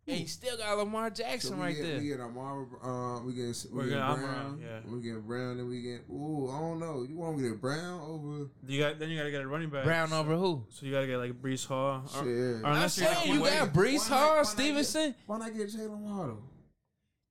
And 0.07 0.19
you 0.19 0.27
still 0.27 0.55
got 0.55 0.77
Lamar 0.77 1.09
Jackson 1.09 1.57
we 1.57 1.63
right 1.63 1.75
get, 1.75 1.83
there. 1.83 1.97
We 1.97 2.07
get 2.09 2.19
Amara. 2.19 2.65
Uh, 2.83 3.21
we 3.21 3.33
get 3.33 3.65
we 3.71 3.77
We're 3.77 3.83
get 3.85 3.89
getting 3.89 4.03
Amara, 4.03 4.27
Brown. 4.27 4.61
yeah. 4.61 4.79
We 4.91 5.01
get 5.01 5.27
Brown, 5.27 5.59
and 5.59 5.67
we 5.67 5.81
get. 5.81 6.01
Ooh, 6.11 6.51
I 6.53 6.59
don't 6.59 6.79
know. 6.79 7.03
You 7.09 7.15
want 7.17 7.37
to 7.39 7.49
get 7.49 7.59
Brown 7.59 8.01
over? 8.01 8.49
You 8.67 8.79
got 8.79 8.99
then 8.99 9.09
you 9.09 9.17
gotta 9.17 9.31
get 9.31 9.41
a 9.41 9.47
running 9.47 9.71
back. 9.71 9.83
Brown 9.83 10.09
so, 10.09 10.19
over 10.19 10.35
who? 10.35 10.63
So 10.69 10.85
you 10.85 10.91
gotta 10.91 11.07
get 11.07 11.17
like 11.17 11.41
Breece 11.41 11.65
Hall. 11.65 12.03
Or, 12.03 12.23
Shit. 12.23 12.27
or 12.27 12.65
I'm 12.67 12.79
you're 12.81 12.89
saying 12.89 13.13
gonna 13.15 13.33
you 13.33 13.39
got. 13.39 13.73
Breece 13.73 14.09
Why 14.09 14.17
Hall, 14.17 14.29
why 14.29 14.35
not 14.35 14.47
Stevenson. 14.47 15.05
Get, 15.07 15.15
why 15.25 15.37
not 15.39 15.57
get 15.57 15.69
Jalen 15.69 15.99
Waddle? 15.99 16.43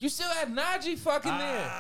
You 0.01 0.09
still 0.09 0.29
have 0.31 0.49
Najee 0.49 0.99
fucking 0.99 1.39
there. 1.39 1.71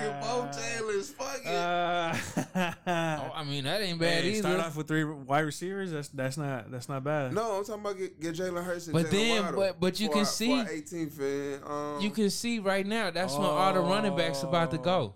Get 0.00 0.20
both 0.22 0.58
Taylors. 0.58 1.10
Fuck 1.10 1.40
it. 1.44 1.48
Uh, 1.48 2.14
Oh, 2.86 3.32
I 3.34 3.44
mean 3.44 3.64
that 3.64 3.80
ain't 3.82 3.98
bad 3.98 4.24
hey, 4.24 4.30
either. 4.30 4.40
start 4.40 4.60
off 4.60 4.76
with 4.76 4.88
three 4.88 5.04
wide 5.04 5.40
receivers. 5.40 5.90
That's 5.92 6.08
that's 6.08 6.36
not 6.36 6.70
that's 6.70 6.88
not 6.88 7.04
bad. 7.04 7.32
no, 7.34 7.58
I'm 7.58 7.64
talking 7.64 7.80
about 7.82 7.98
get, 7.98 8.20
get 8.20 8.34
Jalen 8.34 8.64
Hurts 8.64 8.86
and 8.86 8.94
But 8.94 9.06
Jalen 9.06 9.10
then- 9.10 9.42
Waddle 9.44 9.60
but- 9.60 9.80
but 9.80 10.00
you 10.00 10.06
for 10.08 10.12
can 10.12 10.18
our- 10.20 10.24
see- 10.26 10.62
for 10.62 10.68
our 10.68 10.74
18th 10.74 11.70
um, 11.96 12.00
you 12.02 12.10
can 12.10 12.30
see 12.30 12.58
right 12.58 12.86
now 12.86 13.10
that's 13.10 13.34
when 13.34 13.42
all 13.46 13.72
the 13.74 13.80
running 13.80 14.16
backs 14.16 14.42
about 14.42 14.70
to 14.72 14.78
go. 14.78 15.14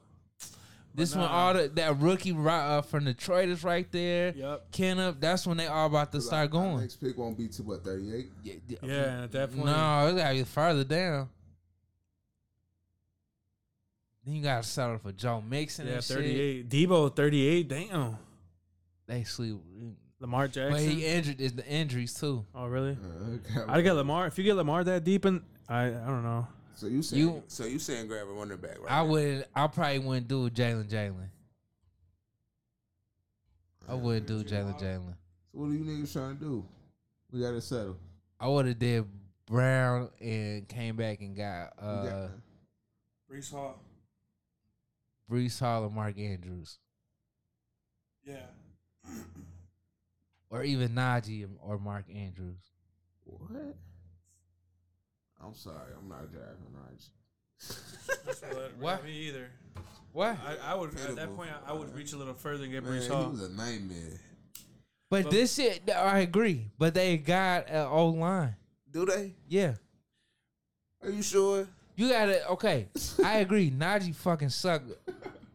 This 0.94 1.14
when 1.16 1.24
nah. 1.24 1.30
all 1.32 1.54
the 1.54 1.68
that 1.76 1.98
rookie 2.00 2.32
ri- 2.32 2.50
uh, 2.50 2.82
from 2.82 3.06
Detroit 3.06 3.48
is 3.48 3.64
right 3.64 3.90
there. 3.90 4.34
Yep. 4.36 4.72
Kennup, 4.72 5.20
that's 5.20 5.46
when 5.46 5.56
they 5.56 5.66
all 5.66 5.86
about 5.86 6.12
to 6.12 6.20
start 6.20 6.40
our 6.42 6.48
going. 6.48 6.80
Next 6.80 6.96
pick 6.96 7.16
won't 7.16 7.38
be 7.38 7.48
to 7.48 7.62
what 7.62 7.82
38. 7.82 8.26
Yeah, 8.44 8.54
yeah. 8.68 8.76
Yeah, 8.82 9.22
at 9.24 9.32
that 9.32 9.52
point, 9.54 9.64
No, 9.64 10.08
it 10.08 10.16
gotta 10.16 10.34
be 10.34 10.44
further 10.44 10.84
down. 10.84 11.30
Then 14.24 14.34
you 14.34 14.42
gotta 14.42 14.62
settle 14.62 14.98
for 14.98 15.12
Joe 15.12 15.40
Mixon 15.40 15.86
yeah, 15.86 15.94
and 15.94 16.04
shit. 16.04 16.16
38. 16.16 16.68
Deebo, 16.68 17.14
38. 17.16 17.68
Damn. 17.68 18.18
They 19.06 19.24
sleep. 19.24 19.56
Lamar 20.20 20.46
Jackson. 20.46 20.70
But 20.70 20.78
Jackson. 20.78 20.96
he 20.96 21.06
injured 21.06 21.40
is 21.40 21.52
the 21.54 21.66
injuries 21.66 22.14
too. 22.14 22.44
oh, 22.54 22.66
really? 22.66 22.96
Uh. 23.56 23.64
I'd 23.68 23.82
get 23.82 23.94
Lamar. 23.94 24.28
If 24.28 24.38
you 24.38 24.44
get 24.44 24.54
Lamar 24.54 24.84
that 24.84 25.02
deep 25.02 25.26
in, 25.26 25.42
I 25.68 25.86
I 25.86 25.90
don't 25.90 26.22
know. 26.22 26.46
So 26.74 26.86
you 26.86 27.02
saying 27.02 27.22
You- 27.22 27.42
so 27.48 27.64
you 27.64 27.78
saying 27.78 28.06
grab 28.06 28.28
a 28.28 28.32
running 28.32 28.56
back, 28.58 28.80
right? 28.80 28.90
I 28.90 29.02
would. 29.02 29.44
I 29.54 29.66
probably 29.66 29.98
wouldn't 29.98 30.28
do 30.28 30.48
Jalen 30.48 30.88
Jalen. 30.88 31.28
I 33.88 33.94
wouldn't 33.94 34.26
do 34.26 34.44
Jalen 34.44 34.80
Jalen. 34.80 35.14
So 35.52 35.58
what 35.58 35.66
are 35.66 35.74
you 35.74 35.84
niggas 35.84 36.12
trying 36.12 36.38
to 36.38 36.44
do? 36.44 36.64
We 37.32 37.40
gotta 37.40 37.60
settle. 37.60 37.96
I 38.38 38.48
would 38.48 38.66
have 38.66 38.78
did 38.78 39.04
Brown 39.46 40.08
and 40.20 40.66
came 40.68 40.96
back 40.96 41.20
and 41.20 41.36
got 41.36 41.72
uh 41.80 42.04
got- 42.04 42.30
Breece 43.30 43.50
Hall. 43.50 43.80
Breece 45.30 45.58
Hall 45.60 45.84
and 45.84 45.94
Mark 45.94 46.18
Andrews, 46.18 46.78
Yeah. 48.24 48.46
or 50.50 50.62
even 50.64 50.90
Najee 50.94 51.48
or 51.60 51.78
Mark 51.78 52.04
Andrews. 52.14 52.60
what? 53.24 53.76
I'm 55.44 55.54
sorry, 55.54 55.92
I'm 55.98 56.08
not 56.08 56.30
driving 56.30 56.56
Najee. 56.76 57.10
What? 58.80 59.04
Me 59.04 59.12
either. 59.12 59.48
What? 60.12 60.36
I, 60.46 60.72
I 60.72 60.74
would 60.74 60.90
at 60.98 61.16
that 61.16 61.34
point. 61.34 61.50
I, 61.66 61.70
I 61.70 61.72
would 61.72 61.94
reach 61.94 62.12
a 62.12 62.16
little 62.16 62.34
further 62.34 62.64
and 62.64 62.72
get 62.72 62.84
Man, 62.84 62.92
Breece 62.92 63.02
he 63.04 63.08
Hall. 63.08 63.30
was 63.30 63.42
a 63.42 63.48
nightmare. 63.48 64.20
But 65.08 65.24
But- 65.24 65.30
this 65.32 65.54
shit, 65.54 65.88
I 65.90 66.18
agree. 66.20 66.70
But 66.78 66.94
they 66.94 67.16
got 67.16 67.68
an 67.68 67.86
old 67.86 68.18
line. 68.18 68.56
Do 68.90 69.06
they? 69.06 69.34
Yeah. 69.48 69.74
Are 71.02 71.10
you 71.10 71.22
sure? 71.22 71.66
You 71.96 72.08
gotta 72.08 72.48
okay. 72.50 72.88
I 73.24 73.38
agree. 73.38 73.70
Najee 73.76 74.14
fucking 74.14 74.48
sucked 74.48 74.92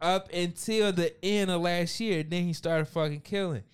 up 0.00 0.32
until 0.32 0.92
the 0.92 1.12
end 1.24 1.50
of 1.50 1.60
last 1.60 1.98
year. 2.00 2.22
Then 2.22 2.44
he 2.44 2.52
started 2.52 2.86
fucking 2.86 3.20
killing. 3.20 3.64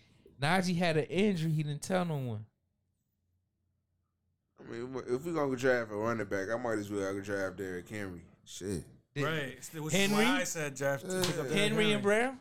Najee 0.40 0.76
had 0.76 0.96
an 0.96 1.04
injury. 1.04 1.52
He 1.52 1.62
didn't 1.62 1.82
tell 1.82 2.04
no 2.04 2.16
one. 2.16 2.46
I 4.58 4.70
mean, 4.70 5.02
if 5.08 5.24
we 5.24 5.32
gonna 5.32 5.56
drive 5.56 5.90
a 5.90 5.96
running 5.96 6.26
back, 6.26 6.48
I 6.50 6.56
might 6.56 6.78
as 6.78 6.90
well 6.90 7.12
go 7.12 7.20
drive 7.20 7.56
Derrick 7.56 7.88
Henry. 7.88 8.22
Shit. 8.44 8.84
Right. 9.16 9.56
Which 9.74 9.94
Henry? 9.94 10.24
I 10.24 10.44
said 10.44 10.74
draft. 10.74 11.08
to 11.08 11.20
pick 11.20 11.38
up 11.38 11.48
Derrick 11.48 11.52
Henry 11.52 11.92
and 11.92 12.02
Brown. 12.02 12.38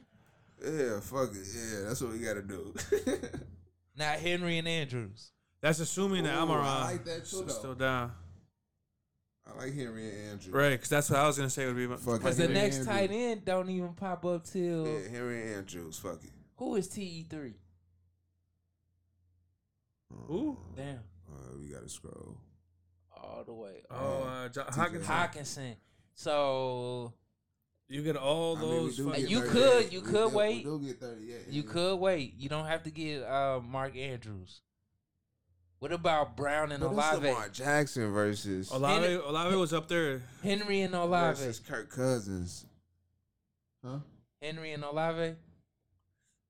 Yeah, 0.64 1.00
fuck 1.02 1.32
it. 1.32 1.45
Yeah, 1.54 1.88
that's 1.88 2.02
what 2.02 2.14
we 2.14 2.20
gotta 2.20 2.41
do. 2.41 2.74
Not 3.98 4.20
Henry 4.20 4.58
and 4.58 4.68
Andrews. 4.68 5.32
That's 5.62 5.80
assuming 5.80 6.24
that 6.24 6.36
I'm 6.36 6.50
Ooh, 6.50 6.54
I 6.54 6.58
around. 6.58 6.82
like 6.91 7.06
that 7.06 7.26
too. 7.26 7.48
Still 7.48 7.76
down. 7.76 8.12
I 9.45 9.57
like 9.57 9.74
Henry 9.76 10.10
and 10.10 10.32
Andrew. 10.32 10.53
Right, 10.53 10.72
because 10.72 10.90
that's 10.90 11.10
what 11.10 11.20
I 11.20 11.28
was 11.28 11.36
gonna 11.38 11.49
say 11.49 11.65
would 11.68 11.76
be. 11.76 11.86
Fuck 11.88 12.20
Because 12.20 12.38
the 12.38 12.48
next 12.48 12.78
and 12.78 12.86
tight 12.88 13.11
end 13.11 13.44
don't 13.45 13.70
even 13.70 13.94
pop 13.94 14.26
up 14.26 14.45
till 14.45 14.88
Yeah, 14.88 15.10
Henry 15.10 15.41
and 15.41 15.56
Andrews. 15.57 15.99
Fuck 15.99 16.24
it. 16.24 16.30
who 16.56 16.76
is 16.76 16.88
TE 16.88 17.24
three? 17.30 17.56
Ooh. 20.30 20.57
Damn, 20.76 20.99
Uh, 21.30 21.57
we 21.60 21.68
gotta 21.68 21.90
scroll. 21.90 22.38
all 23.15 23.44
the 23.45 23.53
way. 23.53 23.82
Oh, 23.90 24.24
uh, 24.24 24.49
Jo- 24.49 24.64
Hawkinson. 24.70 25.03
Hawkinson. 25.03 25.76
So 26.15 27.14
You 27.90 28.02
get 28.03 28.15
all 28.15 28.56
I 28.57 28.61
mean, 28.61 28.70
those. 28.70 28.98
get 28.99 29.30
You 29.30 29.41
could- 29.41 29.91
you 29.94 29.99
We 30.02 30.06
could 30.07 30.14
do- 30.14 30.28
we 30.30 30.36
wait. 30.36 30.64
do 30.64 30.80
get 30.80 30.99
38. 30.99 31.48
you 31.49 31.64
could 31.64 31.95
wait. 31.98 32.34
You 32.38 32.49
don't 32.49 32.65
have 32.65 32.84
to 32.84 32.91
get 32.91 33.24
uh, 33.24 33.60
Mark 33.61 33.95
Andrews. 33.98 34.61
What 35.84 35.91
about 35.91 36.38
Brown 36.38 36.72
and 36.72 36.80
But 36.80 36.91
it's 36.93 36.97
Olave? 36.97 37.27
Lamar 37.27 37.49
Jackson 37.49 38.14
versus 38.14 38.72
Olave, 38.72 39.15
Olave 39.15 39.55
was 39.57 39.73
up 39.73 39.89
there. 39.89 40.22
Henry 40.41 40.80
and 40.80 40.95
Olave. 40.95 41.35
versus 41.41 41.60
Kirk 41.60 41.89
Cousins. 41.89 42.65
Huh? 43.84 43.97
Henry 44.41 44.72
and 44.72 44.85
Olave, 44.85 45.35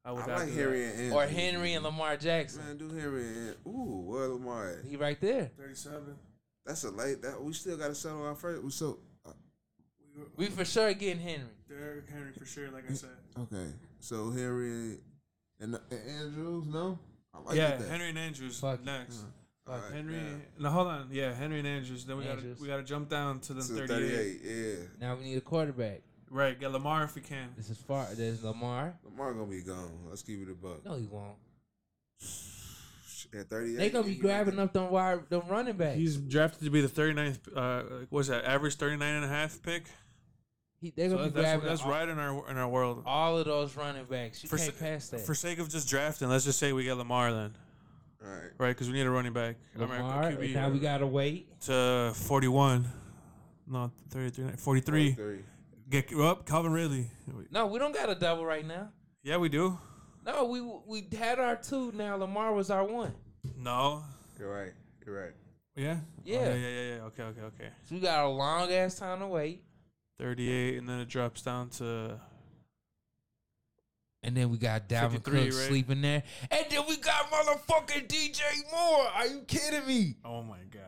I 0.05 0.11
would 0.11 0.21
I 0.29 0.35
like 0.37 0.49
Henry 0.53 0.81
that. 0.85 0.91
and 0.91 0.99
Andrews. 0.99 1.13
or 1.13 1.25
Henry 1.25 1.73
and 1.73 1.83
Lamar 1.83 2.15
Jackson. 2.15 2.63
Man, 2.63 2.77
do 2.77 2.89
Henry 2.89 3.23
and 3.25 3.55
ooh, 3.65 4.03
where 4.05 4.27
Lamar 4.27 4.69
at? 4.69 4.85
He 4.85 4.97
right 4.97 5.19
there. 5.19 5.49
Thirty-seven. 5.57 6.15
That's 6.63 6.83
a 6.83 6.91
late. 6.91 7.23
That 7.23 7.41
we 7.41 7.53
still 7.53 7.75
gotta 7.75 7.95
settle 7.95 8.23
our 8.27 8.35
first. 8.35 8.61
We 8.61 8.69
so 8.69 8.99
uh, 9.25 9.31
We 10.37 10.45
for 10.45 10.63
sure 10.63 10.93
getting 10.93 11.19
Henry. 11.23 11.47
Derrick 11.67 12.07
Henry 12.07 12.33
for 12.37 12.45
sure. 12.45 12.69
Like 12.69 12.83
I 12.87 12.93
said. 12.93 13.09
okay. 13.39 13.71
So 13.99 14.29
Henry 14.29 14.99
and, 15.59 15.73
and 15.89 15.99
Andrews, 16.21 16.65
no. 16.67 16.99
I 17.33 17.39
like 17.39 17.55
yeah, 17.57 17.75
that. 17.77 17.89
Henry 17.89 18.09
and 18.09 18.17
Andrews 18.17 18.59
Fuck 18.59 18.79
it. 18.79 18.85
next. 18.85 19.23
All 19.65 19.75
right, 19.75 19.93
Henry. 19.93 20.13
now, 20.13 20.35
No, 20.59 20.69
hold 20.69 20.87
on. 20.87 21.07
Yeah, 21.11 21.33
Henry 21.33 21.59
and 21.59 21.67
Andrews. 21.67 22.05
Then 22.05 22.17
we 22.17 22.25
got 22.25 22.39
to 22.39 22.55
we 22.59 22.67
got 22.67 22.77
to 22.77 22.83
jump 22.83 23.09
down 23.09 23.39
to 23.41 23.53
the 23.53 23.61
to 23.61 23.87
38. 23.87 23.87
38. 23.87 24.41
Yeah, 24.43 24.75
Now 24.99 25.15
we 25.15 25.23
need 25.23 25.37
a 25.37 25.41
quarterback. 25.41 26.01
Right. 26.29 26.59
Get 26.59 26.71
Lamar 26.71 27.03
if 27.03 27.15
we 27.15 27.21
can. 27.21 27.49
This 27.55 27.69
is 27.69 27.77
far. 27.77 28.07
There's 28.13 28.43
Lamar. 28.43 28.95
Lamar 29.05 29.33
gonna 29.33 29.45
be 29.45 29.61
gone. 29.61 29.99
Let's 30.09 30.21
keep 30.23 30.41
it 30.41 30.51
a 30.51 30.55
buck. 30.55 30.83
No, 30.85 30.95
he 30.95 31.05
won't. 31.05 31.35
At 33.35 33.49
38, 33.49 33.77
They 33.77 33.89
gonna 33.89 34.05
be 34.05 34.15
grabbing 34.15 34.59
up 34.59 34.73
them 34.73 34.91
wide, 34.91 35.29
them 35.29 35.43
running 35.49 35.75
back. 35.75 35.95
He's 35.95 36.17
drafted 36.17 36.65
to 36.65 36.69
be 36.69 36.81
the 36.81 36.87
39th. 36.87 37.39
Uh, 37.55 38.05
what's 38.09 38.27
that? 38.27 38.45
Average 38.45 38.75
39 38.75 39.15
and 39.15 39.25
a 39.25 39.27
half 39.27 39.61
pick. 39.63 39.85
He, 40.83 40.91
they're 40.93 41.09
So 41.09 41.15
gonna 41.15 41.29
that's, 41.29 41.35
be 41.35 41.41
grabbing 41.41 41.65
that's 41.69 41.81
all, 41.81 41.89
right 41.91 42.09
in 42.09 42.19
our 42.19 42.49
in 42.51 42.57
our 42.57 42.67
world. 42.67 43.03
all 43.05 43.37
of 43.37 43.45
those 43.45 43.77
running 43.77 44.03
backs. 44.03 44.43
You 44.43 44.49
For 44.49 44.57
can't 44.57 44.75
sa- 44.77 44.83
pass 44.85 45.07
that. 45.09 45.21
For 45.21 45.33
sake 45.33 45.59
of 45.59 45.69
just 45.69 45.87
drafting, 45.89 46.27
let's 46.27 46.43
just 46.43 46.59
say 46.59 46.73
we 46.73 46.83
get 46.83 46.97
Lamar 46.97 47.31
then, 47.31 47.55
All 48.21 48.29
right. 48.29 48.41
right? 48.57 48.67
Because 48.69 48.87
we 48.87 48.93
need 48.95 49.05
a 49.05 49.09
running 49.09 49.31
back. 49.31 49.55
I 49.77 49.79
Lamar. 49.79 50.31
QB. 50.33 50.43
and 50.43 50.53
now 50.53 50.69
we 50.69 50.79
gotta 50.79 51.07
wait. 51.07 51.57
to 51.61 52.11
41. 52.15 52.85
No, 53.65 53.91
33, 54.09 54.57
43. 54.57 55.13
43. 55.13 55.39
Get 55.89 56.13
up, 56.19 56.45
Calvin 56.45 56.73
Ridley. 56.73 57.09
No, 57.49 57.67
we 57.67 57.79
don't 57.79 57.93
got 57.95 58.09
a 58.09 58.15
double 58.15 58.45
right 58.45 58.65
now. 58.67 58.89
Yeah, 59.23 59.37
we 59.37 59.47
do. 59.47 59.79
No, 60.25 60.43
we 60.45 60.59
we 60.85 61.07
had 61.17 61.39
our 61.39 61.55
two. 61.55 61.93
Now 61.93 62.17
Lamar 62.17 62.53
was 62.53 62.69
our 62.69 62.83
one. 62.83 63.13
No, 63.57 64.03
You're 64.37 64.51
right. 64.53 64.73
You're 65.05 65.15
right. 65.21 65.31
Yeah. 65.77 65.97
Yeah. 66.25 66.39
Oh, 66.39 66.43
yeah. 66.43 66.53
Yeah. 66.55 66.55
Yeah. 66.67 66.95
Yeah. 66.97 67.03
Okay. 67.03 67.23
Okay. 67.23 67.41
Okay. 67.41 67.69
So 67.85 67.95
we 67.95 68.01
got 68.01 68.25
a 68.25 68.27
long 68.27 68.69
ass 68.71 68.95
time 68.99 69.19
to 69.19 69.27
wait. 69.27 69.63
Thirty-eight, 70.23 70.77
and 70.77 70.87
then 70.87 71.01
it 71.01 71.09
drops 71.09 71.41
down 71.41 71.67
to 71.71 72.17
And 74.23 74.37
then 74.37 74.49
we 74.49 74.57
got 74.57 74.87
Dalvin 74.87 75.11
53, 75.11 75.33
Cook 75.33 75.43
right? 75.43 75.53
sleeping 75.53 76.01
there. 76.01 76.23
And 76.49 76.65
then 76.69 76.83
we 76.87 76.95
got 76.95 77.29
motherfucking 77.29 78.07
DJ 78.07 78.39
Moore. 78.71 79.05
Are 79.15 79.27
you 79.27 79.41
kidding 79.41 79.85
me? 79.85 80.15
oh 80.23 80.41
my 80.41 80.59
god, 80.71 80.81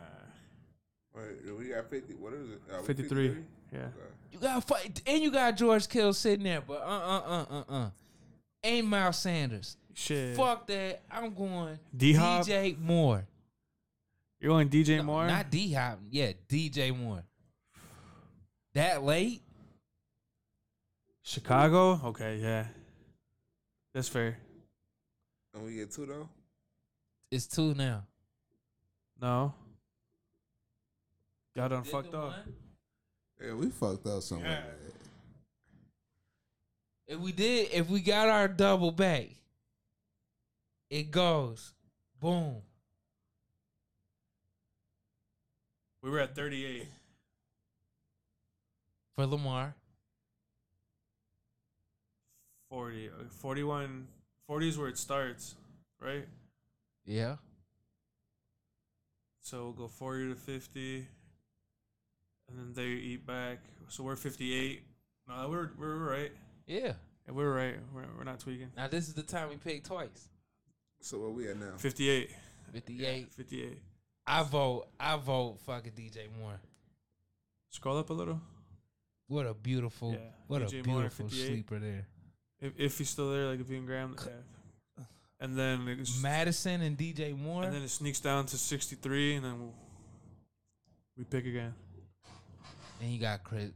Wait, 1.13 1.57
we 1.57 1.65
got 1.65 1.89
fifty. 1.89 2.13
What 2.13 2.31
is 2.31 2.49
it? 2.49 2.61
Uh, 2.73 2.77
we 2.79 2.87
53. 2.87 3.25
Yeah. 3.73 3.79
Okay. 3.79 3.89
You 4.31 4.39
got 4.39 4.63
fight, 4.65 5.01
and 5.05 5.21
you 5.21 5.31
got 5.31 5.57
George 5.57 5.89
Kittle 5.89 6.13
sitting 6.13 6.45
there, 6.45 6.61
but 6.61 6.81
uh 6.81 6.85
uh 6.85 7.21
uh 7.27 7.45
uh 7.49 7.63
uh. 7.67 7.89
Ain't 8.63 8.87
Miles 8.87 9.17
Sanders. 9.19 9.75
Shit. 9.93 10.37
Fuck 10.37 10.65
that. 10.67 11.01
I'm 11.11 11.33
going 11.33 11.77
D-Hop? 11.95 12.45
DJ 12.45 12.79
Moore. 12.79 13.25
You're 14.39 14.51
going 14.51 14.69
DJ 14.69 14.97
No, 14.97 15.03
Moore. 15.03 15.27
Not 15.27 15.51
D 15.51 15.73
Hop. 15.73 15.99
Yeah, 16.09 16.31
DJ 16.47 16.97
Moore. 16.97 17.23
That 18.75 19.03
late? 19.03 19.41
Chicago. 21.23 21.99
Okay. 22.05 22.37
Yeah. 22.37 22.65
That's 23.93 24.09
fair. 24.09 24.37
And 25.53 25.65
we 25.65 25.75
get 25.75 25.91
two 25.91 26.05
though. 26.05 26.29
It's 27.31 27.47
two 27.47 27.73
now. 27.73 28.03
No. 29.21 29.53
Y'all 31.55 31.69
done 31.69 31.83
fucked 31.83 32.13
up. 32.13 32.33
Yeah, 33.41 33.53
we 33.53 33.69
fucked 33.69 34.05
up 34.07 34.21
somewhere. 34.21 34.65
Yeah. 37.07 37.15
If 37.15 37.19
we 37.19 37.31
did, 37.31 37.69
if 37.71 37.89
we 37.89 38.01
got 38.01 38.27
our 38.27 38.49
double 38.49 38.91
back, 38.91 39.29
it 40.89 41.11
goes 41.11 41.73
boom. 42.19 42.57
We 46.01 46.09
were 46.09 46.19
at 46.19 46.35
38. 46.35 46.87
For 49.15 49.25
Lamar. 49.25 49.75
40. 52.69 53.09
uh, 53.09 53.11
41. 53.29 54.07
40 54.47 54.69
is 54.69 54.77
where 54.77 54.89
it 54.89 54.97
starts, 54.97 55.55
right? 56.01 56.25
Yeah. 57.05 57.35
So 59.41 59.63
we'll 59.63 59.73
go 59.73 59.87
40 59.87 60.29
to 60.29 60.35
50. 60.35 61.07
And 62.49 62.57
then 62.57 62.73
they 62.73 62.89
eat 62.89 63.25
back. 63.25 63.59
So 63.87 64.03
we're 64.03 64.15
58. 64.15 64.83
No, 65.27 65.49
we're, 65.49 65.69
we're 65.77 65.97
right. 65.97 66.31
Yeah. 66.67 66.93
Yeah, 67.27 67.33
we're 67.33 67.53
right. 67.53 67.75
We're, 67.93 68.03
we're 68.17 68.23
not 68.23 68.39
tweaking. 68.39 68.71
Now 68.75 68.87
this 68.87 69.07
is 69.07 69.13
the 69.13 69.23
time 69.23 69.49
we 69.49 69.55
picked 69.55 69.87
twice. 69.87 70.29
So 71.01 71.19
where 71.19 71.29
we 71.29 71.49
at 71.49 71.57
now? 71.57 71.73
58. 71.77 72.29
58. 72.73 73.33
58. 73.33 73.81
I 74.27 74.43
vote. 74.43 74.87
I 74.99 75.15
vote. 75.17 75.59
Fucking 75.65 75.93
DJ 75.93 76.27
Moore. 76.39 76.59
Scroll 77.69 77.97
up 77.97 78.09
a 78.09 78.13
little. 78.13 78.41
What 79.27 79.45
a 79.45 79.53
beautiful. 79.53 80.11
Yeah, 80.13 80.19
What 80.47 80.61
a 80.61 80.65
DJ 80.65 80.85
Moore, 80.85 80.99
beautiful 81.01 81.29
sleeper 81.29 81.79
there. 81.79 82.07
If, 82.61 82.73
if 82.77 82.97
he's 82.97 83.09
still 83.09 83.31
there, 83.31 83.47
like 83.47 83.59
if 83.59 83.69
you 83.69 83.77
can 83.77 83.85
grab 83.85 84.09
him. 84.09 84.15
Yeah. 84.25 85.03
And 85.39 85.57
then 85.57 85.87
it's, 85.87 86.21
Mattison 86.21 86.81
and 86.81 86.97
DJ 86.97 87.37
Moore. 87.37 87.63
and 87.63 87.73
then 87.73 87.81
it 87.81 87.89
sneaks 87.89 88.19
down 88.21 88.45
to 88.47 88.57
63, 88.57 89.35
and 89.35 89.45
then 89.45 89.59
we'll, 89.59 89.73
we 91.17 91.23
pick 91.25 91.45
again. 91.45 91.73
And 93.01 93.11
you 93.11 93.19
got 93.19 93.43
Chris, 93.43 93.71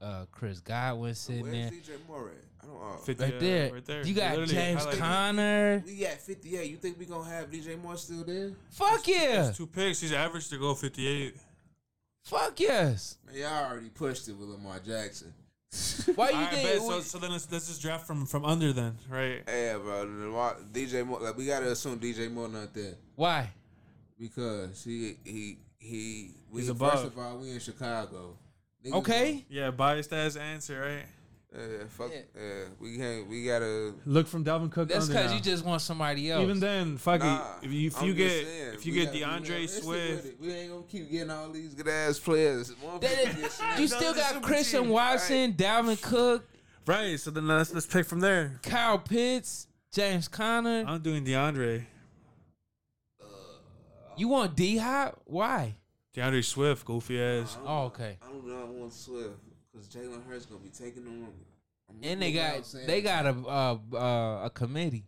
uh, 0.00 0.24
Chris 0.32 0.60
Godwin 0.60 1.14
sitting 1.14 1.42
Where's 1.42 1.54
there. 1.54 1.70
DJ 1.70 2.08
Moore 2.08 2.30
at? 2.30 2.44
I 2.62 2.66
don't. 2.66 2.94
Uh, 2.94 2.96
50, 2.96 3.22
Right 3.22 3.34
uh, 3.34 3.38
there. 3.38 3.72
Right 3.72 3.84
there. 3.84 4.06
You 4.06 4.14
got 4.14 4.30
Literally 4.30 4.54
James 4.54 4.86
highlighted. 4.86 4.98
Conner. 4.98 5.82
we 5.84 5.96
got 5.96 6.12
fifty 6.12 6.56
eight. 6.56 6.70
You 6.70 6.76
think 6.78 6.98
we 6.98 7.04
gonna 7.04 7.28
have 7.28 7.50
DJ 7.50 7.80
Moore 7.80 7.96
still 7.98 8.24
there? 8.24 8.52
Fuck 8.70 9.06
yeah. 9.06 9.42
There's 9.42 9.56
two 9.58 9.66
picks. 9.66 10.00
He's 10.00 10.12
averaged 10.12 10.48
to 10.50 10.58
go 10.58 10.74
58. 10.74 11.36
Fuck 12.24 12.60
yes. 12.60 13.16
Man, 13.26 13.36
y'all 13.36 13.70
already 13.70 13.88
pushed 13.88 14.28
it 14.28 14.36
with 14.36 14.48
Lamar 14.48 14.78
Jackson. 14.78 15.32
Why 16.14 16.30
you 16.30 16.36
All 16.36 16.42
right, 16.42 16.50
think? 16.52 16.68
bet. 16.68 16.80
So, 16.82 17.00
so 17.00 17.18
then 17.18 17.32
let's, 17.32 17.50
let's 17.50 17.66
just 17.68 17.80
draft 17.82 18.06
from 18.06 18.26
from 18.26 18.44
under 18.44 18.72
then, 18.72 18.96
right? 19.08 19.42
Yeah, 19.48 19.78
bro. 19.78 20.02
Lamar, 20.02 20.56
DJ 20.72 21.04
Moore. 21.06 21.20
Like 21.20 21.36
we 21.36 21.46
gotta 21.46 21.70
assume 21.72 21.98
DJ 21.98 22.30
Moore 22.30 22.48
not 22.48 22.74
there 22.74 22.94
why? 23.16 23.50
because 24.18 24.84
he 24.84 25.16
he 25.24 25.58
he. 25.78 26.30
We, 26.50 26.60
He's 26.60 26.70
First 26.70 27.06
of 27.06 27.18
all, 27.18 27.38
we 27.38 27.50
in 27.52 27.58
Chicago. 27.58 28.36
Niggas 28.84 28.92
Okay. 28.94 29.44
Yeah, 29.48 29.70
biased 29.70 30.12
ass 30.12 30.36
answer, 30.36 30.80
right? 30.80 31.06
Yeah, 31.54 31.84
fuck. 31.88 32.10
Yeah, 32.12 32.40
uh, 32.40 32.68
we 32.80 32.96
can't. 32.96 33.28
We 33.28 33.44
gotta. 33.44 33.92
Look 34.06 34.26
from 34.26 34.42
Dalvin 34.44 34.70
Cook 34.72 34.88
That's 34.88 35.04
under 35.04 35.12
because 35.18 35.30
now. 35.32 35.36
you 35.36 35.42
just 35.42 35.64
want 35.66 35.82
somebody 35.82 36.30
else. 36.30 36.42
Even 36.44 36.60
then, 36.60 36.96
fuck 36.96 37.20
Nah, 37.20 37.56
it. 37.60 37.66
If 37.66 37.72
you, 37.72 37.86
if 37.88 38.00
I'm 38.00 38.06
you 38.08 38.14
just 38.14 38.34
get 38.36 38.46
saying, 38.46 38.74
if 38.74 38.86
you 38.86 38.92
we 38.92 38.98
get 38.98 39.04
gotta 39.06 39.18
be 39.18 39.20
D'Andre 39.20 39.54
realistic 39.56 39.84
Swift, 39.84 40.10
with 40.24 40.26
it. 40.26 40.36
we 40.40 40.52
ain't 40.52 40.70
gonna 40.70 40.82
keep 40.84 41.10
getting 41.10 41.30
all 41.30 41.50
these 41.50 41.74
good 41.74 41.88
ass 41.88 42.18
players. 42.18 42.72
One 42.80 43.00
That 43.00 43.10
people 43.10 43.28
is- 43.34 43.36
get 43.42 43.52
snapped. 43.52 43.80
you 43.80 43.86
still 43.88 44.14
got 44.14 44.42
Christian 44.42 44.82
team, 44.84 44.90
Watson, 44.92 45.52
Dalvin 45.52 46.00
Cook, 46.00 46.48
right? 46.86 47.20
So 47.20 47.30
then 47.30 47.46
let's 47.46 47.72
let's 47.74 47.86
pick 47.86 48.06
from 48.06 48.20
there. 48.20 48.58
Kyle 48.62 48.98
Pitts, 48.98 49.66
James 49.92 50.28
Conner. 50.28 50.84
I'm 50.86 51.02
doing 51.02 51.22
D'Andre, 51.22 51.86
uh, 53.20 53.24
You 54.16 54.28
want 54.28 54.56
D 54.56 54.78
Hop? 54.78 55.20
Why? 55.26 55.74
D'Andre 56.14 56.40
Swift, 56.40 56.84
goofy 56.86 57.20
ass. 57.20 57.56
Oh, 57.66 57.84
okay. 57.84 58.16
I 58.22 58.26
don't 58.32 58.46
know. 58.46 58.60
I 58.62 58.64
want 58.64 58.92
Swift 58.92 59.38
because 59.72 59.88
Jalen 59.88 60.26
Hurts 60.26 60.46
gonna 60.46 60.60
be 60.60 60.68
taking 60.68 61.04
them. 61.04 61.28
I'm 61.88 61.96
And 62.02 62.22
they 62.22 62.32
got 62.32 62.64
they 62.86 63.02
got 63.02 63.26
a 63.26 63.30
uh, 63.30 63.78
uh, 63.96 64.46
a 64.46 64.50
committee. 64.50 65.04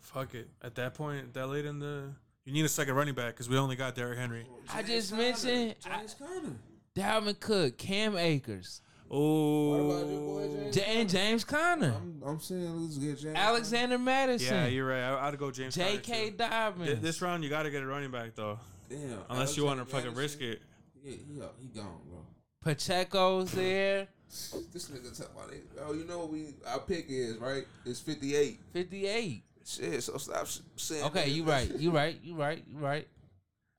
Fuck 0.00 0.34
it. 0.34 0.48
At 0.62 0.74
that 0.76 0.94
point, 0.94 1.32
that 1.34 1.46
late 1.48 1.64
in 1.64 1.78
the, 1.78 2.10
you 2.44 2.52
need 2.52 2.64
a 2.64 2.68
second 2.68 2.94
running 2.94 3.14
back 3.14 3.34
because 3.34 3.48
we 3.48 3.56
only 3.56 3.76
got 3.76 3.94
Derrick 3.94 4.18
Henry. 4.18 4.44
I 4.72 4.82
just 4.82 5.10
Conner, 5.10 5.22
mentioned 5.22 5.74
I- 5.86 5.98
James 5.98 6.14
Conner. 6.14 6.56
Dalvin 6.94 7.40
Cook, 7.40 7.78
Cam 7.78 8.16
Akers, 8.18 8.82
Oh, 9.10 9.70
What 9.88 9.96
about 10.02 10.10
your 10.10 10.20
boy 10.20 10.54
James? 10.54 10.74
J- 10.76 11.00
and 11.00 11.08
James 11.08 11.44
Conner, 11.44 11.94
I'm, 11.96 12.22
I'm 12.26 12.40
saying 12.40 12.82
let's 12.82 12.98
get 12.98 13.18
James. 13.18 13.36
Alexander 13.36 13.98
Mattison, 13.98 14.54
yeah, 14.54 14.66
you're 14.66 14.86
right. 14.86 15.00
I, 15.02 15.28
I'd 15.28 15.38
go 15.38 15.50
James. 15.50 15.74
Conner, 15.76 15.90
J.K. 15.92 16.30
too. 16.30 16.36
Dobbins. 16.36 16.86
Th- 16.88 16.98
This 17.00 17.22
round, 17.22 17.44
you 17.44 17.48
got 17.50 17.62
to 17.62 17.70
get 17.70 17.82
a 17.82 17.86
running 17.86 18.10
back 18.10 18.34
though, 18.34 18.58
Damn. 18.90 19.20
unless 19.30 19.56
you 19.56 19.64
want 19.64 19.76
to 19.78 19.82
Alexander 19.82 20.08
fucking 20.08 20.18
risk 20.18 20.40
it. 20.42 20.60
Yeah, 21.02 21.12
he, 21.12 21.18
he 21.62 21.68
gone, 21.68 21.98
bro. 22.08 22.18
Pacheco's 22.64 23.52
there, 23.52 24.08
This 24.28 24.88
nigga 24.88 25.16
talking 25.16 25.34
about 25.36 25.52
it. 25.52 25.64
Oh, 25.84 25.92
you 25.92 26.04
know 26.04 26.18
what 26.20 26.30
we 26.30 26.54
our 26.66 26.80
pick 26.80 27.06
is 27.08 27.36
right? 27.38 27.64
It's 27.84 28.00
58. 28.00 28.58
58. 28.72 29.42
Shit, 29.64 30.02
so 30.02 30.16
stop 30.16 30.46
saying. 30.76 31.04
Okay, 31.04 31.24
that. 31.24 31.30
you 31.30 31.44
right, 31.44 31.70
you 31.78 31.90
right, 31.90 32.18
you 32.22 32.34
right, 32.34 32.64
you 32.68 32.78
right. 32.78 33.06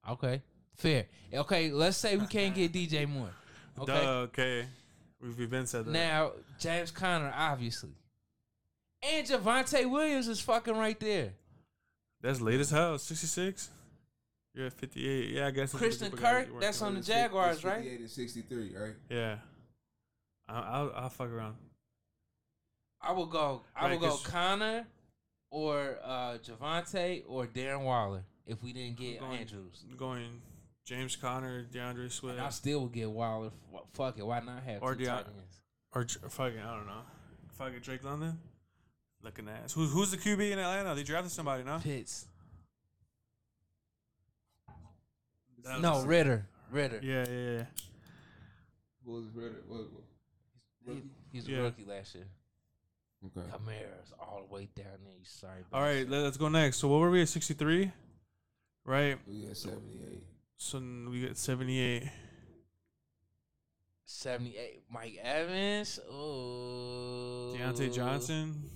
Okay, 0.10 0.42
fair. 0.76 1.06
Okay, 1.34 1.72
let's 1.72 1.98
say 1.98 2.18
we 2.18 2.26
can't 2.28 2.54
get 2.56 2.72
DJ 2.72 3.08
Moore. 3.08 3.30
Okay, 3.80 3.92
Okay. 3.92 4.04
Duh, 4.04 4.10
okay. 4.10 4.66
We've, 5.22 5.38
we've 5.38 5.50
been 5.50 5.66
said 5.66 5.86
that. 5.86 5.92
now 5.92 6.32
James 6.60 6.92
Conner, 6.92 7.34
obviously, 7.36 7.92
and 9.02 9.26
Javonte 9.26 9.90
Williams 9.90 10.28
is 10.28 10.40
fucking 10.42 10.76
right 10.78 11.00
there. 11.00 11.32
That's 12.22 12.40
late 12.42 12.60
as 12.60 12.70
hell. 12.70 12.98
66. 12.98 13.70
You're 14.54 14.68
at 14.68 14.74
58. 14.74 15.30
Yeah, 15.32 15.48
I 15.48 15.52
guess. 15.52 15.72
that's 15.72 15.74
what 15.74 15.80
Christian 15.80 16.12
Kirk, 16.12 16.48
that's 16.60 16.80
with. 16.80 16.88
on 16.88 16.96
the 16.96 17.02
Jaguars, 17.02 17.64
right? 17.64 17.78
58 17.78 18.00
and 18.02 18.10
63, 18.10 18.76
right? 18.78 18.94
Yeah. 19.10 19.38
I- 20.48 20.54
I'll, 20.62 20.92
I'll 20.96 21.10
fuck 21.10 21.30
around. 21.32 21.56
I 23.02 23.12
will 23.14 23.26
go. 23.26 23.62
I 23.76 23.86
Right, 23.88 23.92
will 24.00 24.08
go 24.10 24.16
'cause- 24.16 24.28
Conner 24.28 24.88
or 25.50 25.98
uh, 26.04 26.38
Javonte 26.38 27.24
or 27.28 27.48
Darren 27.48 27.84
Waller 27.84 28.24
if 28.46 28.62
we 28.64 28.74
didn't 28.74 28.98
get 28.98 29.20
going- 29.20 29.40
Andrews. 29.40 29.84
Going 29.98 30.42
James 30.86 31.16
Conner, 31.16 31.64
D'Andre 31.64 32.10
Swift, 32.10 32.38
And 32.38 32.46
I 32.46 32.50
still 32.50 32.82
would 32.82 32.92
get 32.94 33.10
Waller. 33.10 33.52
F- 33.74 33.82
Fuck 33.94 34.20
it. 34.20 34.26
Why 34.26 34.40
not 34.42 34.64
have 34.64 34.84
Or 34.84 34.96
two 34.96 35.04
Deion- 35.04 35.08
tight 35.08 35.28
ends? 35.28 35.62
or 35.94 36.04
J- 36.04 36.20
fucking 36.30 36.60
I 36.60 36.76
don't 36.78 36.86
know. 36.88 37.02
Fucking 37.58 37.80
Drake 37.80 38.04
London. 38.04 38.40
Looking 39.22 39.48
ass. 39.48 39.74
Who's 39.74 39.92
who's 39.92 40.12
the 40.12 40.18
QB 40.18 40.52
in 40.52 40.60
Atlanta? 40.60 40.94
They 40.96 41.04
drafted 41.04 41.32
somebody, 41.32 41.64
no? 41.64 41.80
Pitts. 41.80 42.28
That 45.64 45.82
No, 45.82 45.94
was- 45.98 46.06
Ridder. 46.06 46.46
Ridder. 46.72 47.00
Yeah, 47.04 47.26
yeah, 47.30 47.52
yeah. 47.58 47.66
Who 49.06 49.12
was 49.14 49.26
ready? 49.34 49.56
What, 49.68 49.82
what? 50.84 50.96
He, 50.96 51.02
he's 51.32 51.48
Yeah. 51.48 51.60
a 51.60 51.64
rookie 51.64 51.86
last 51.86 52.16
year. 52.16 52.26
Okay. 53.26 53.48
Kamara's 53.52 54.12
all 54.20 54.44
the 54.48 54.54
way 54.54 54.68
down 54.76 54.86
there. 55.04 55.14
You 55.18 55.24
sorry. 55.24 55.64
All 55.72 55.82
right, 55.82 56.08
let- 56.10 56.24
let's 56.24 56.38
go 56.38 56.50
next. 56.50 56.78
So 56.78 56.88
what 56.88 57.00
were 57.00 57.12
we 57.12 57.22
at? 57.22 57.30
63, 57.30 57.92
right? 58.86 59.18
We 59.28 59.46
got 59.46 59.56
78. 59.58 60.24
So 60.58 60.78
n- 60.80 61.10
we 61.10 61.22
get 61.22 61.38
78. 61.38 62.10
78. 64.06 64.84
Mike 64.90 65.18
Evans. 65.22 66.00
Ooh. 66.12 67.56
Diontae 67.58 67.94
Johnson. 67.94 68.70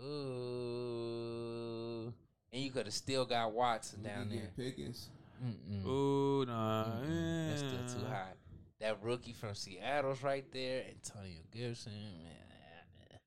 Ooh. 0.00 2.12
And 2.52 2.62
you 2.62 2.70
could 2.70 2.86
have 2.86 2.94
still 2.94 3.24
got 3.24 3.52
Watson 3.52 4.02
down 4.02 4.28
We 4.30 4.36
there. 4.38 4.50
Pickens. 4.56 5.10
Mm-mm. 5.44 5.86
Ooh, 5.86 6.44
nah. 6.46 6.84
Mm-mm. 6.86 7.48
That's 7.48 7.60
still 7.60 8.00
too 8.00 8.06
high. 8.06 8.32
That 8.80 8.98
rookie 9.02 9.32
from 9.32 9.54
Seattle's 9.54 10.22
right 10.22 10.44
there. 10.52 10.84
Antonio 10.88 11.40
Gibson. 11.52 11.92
Man. 11.92 13.18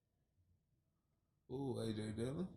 Ooh, 1.52 1.76
AJ 1.80 2.16
Dillon. 2.16 2.48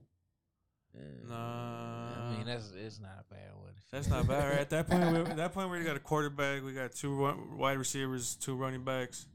Mm. 0.96 1.28
Nah. 1.30 2.28
I 2.28 2.36
mean, 2.36 2.46
that's 2.46 2.70
it's 2.76 3.00
not 3.00 3.24
a 3.30 3.34
bad 3.34 3.54
one. 3.54 3.72
That's 3.90 4.08
not 4.08 4.26
bad, 4.28 4.50
right? 4.50 4.58
At 4.60 4.70
that 4.70 4.86
point, 4.88 5.10
we, 5.10 5.18
at 5.20 5.36
that 5.36 5.54
point, 5.54 5.68
we 5.68 5.76
already 5.76 5.86
got 5.86 5.96
a 5.96 6.00
quarterback. 6.00 6.62
We 6.62 6.72
got 6.72 6.92
two 6.92 7.16
wi- 7.16 7.36
wide 7.56 7.78
receivers, 7.78 8.34
two 8.36 8.54
running 8.54 8.84
backs, 8.84 9.26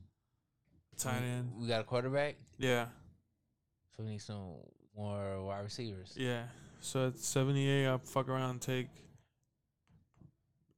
tight 0.98 1.24
end. 1.24 1.52
We 1.58 1.68
got 1.68 1.82
a 1.82 1.84
quarterback, 1.84 2.36
Yeah, 2.60 2.86
so 3.96 4.04
we 4.04 4.12
need 4.12 4.22
some 4.22 4.54
more 4.96 5.44
wide 5.44 5.62
receivers. 5.64 6.14
yeah. 6.16 6.44
So 6.80 7.08
at 7.08 7.18
seventy 7.18 7.68
eight, 7.68 7.88
I'll 7.88 7.98
fuck 7.98 8.30
around 8.30 8.52
and 8.52 8.62
take. 8.62 8.88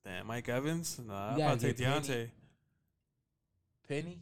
Damn, 0.05 0.27
Mike 0.27 0.49
Evans. 0.49 0.99
Nah, 1.05 1.13
I'll 1.13 1.37
gotta 1.37 1.57
probably 1.57 1.73
take 1.73 1.77
Diontae. 1.77 2.29
Penny. 3.87 4.01
Penny? 4.01 4.19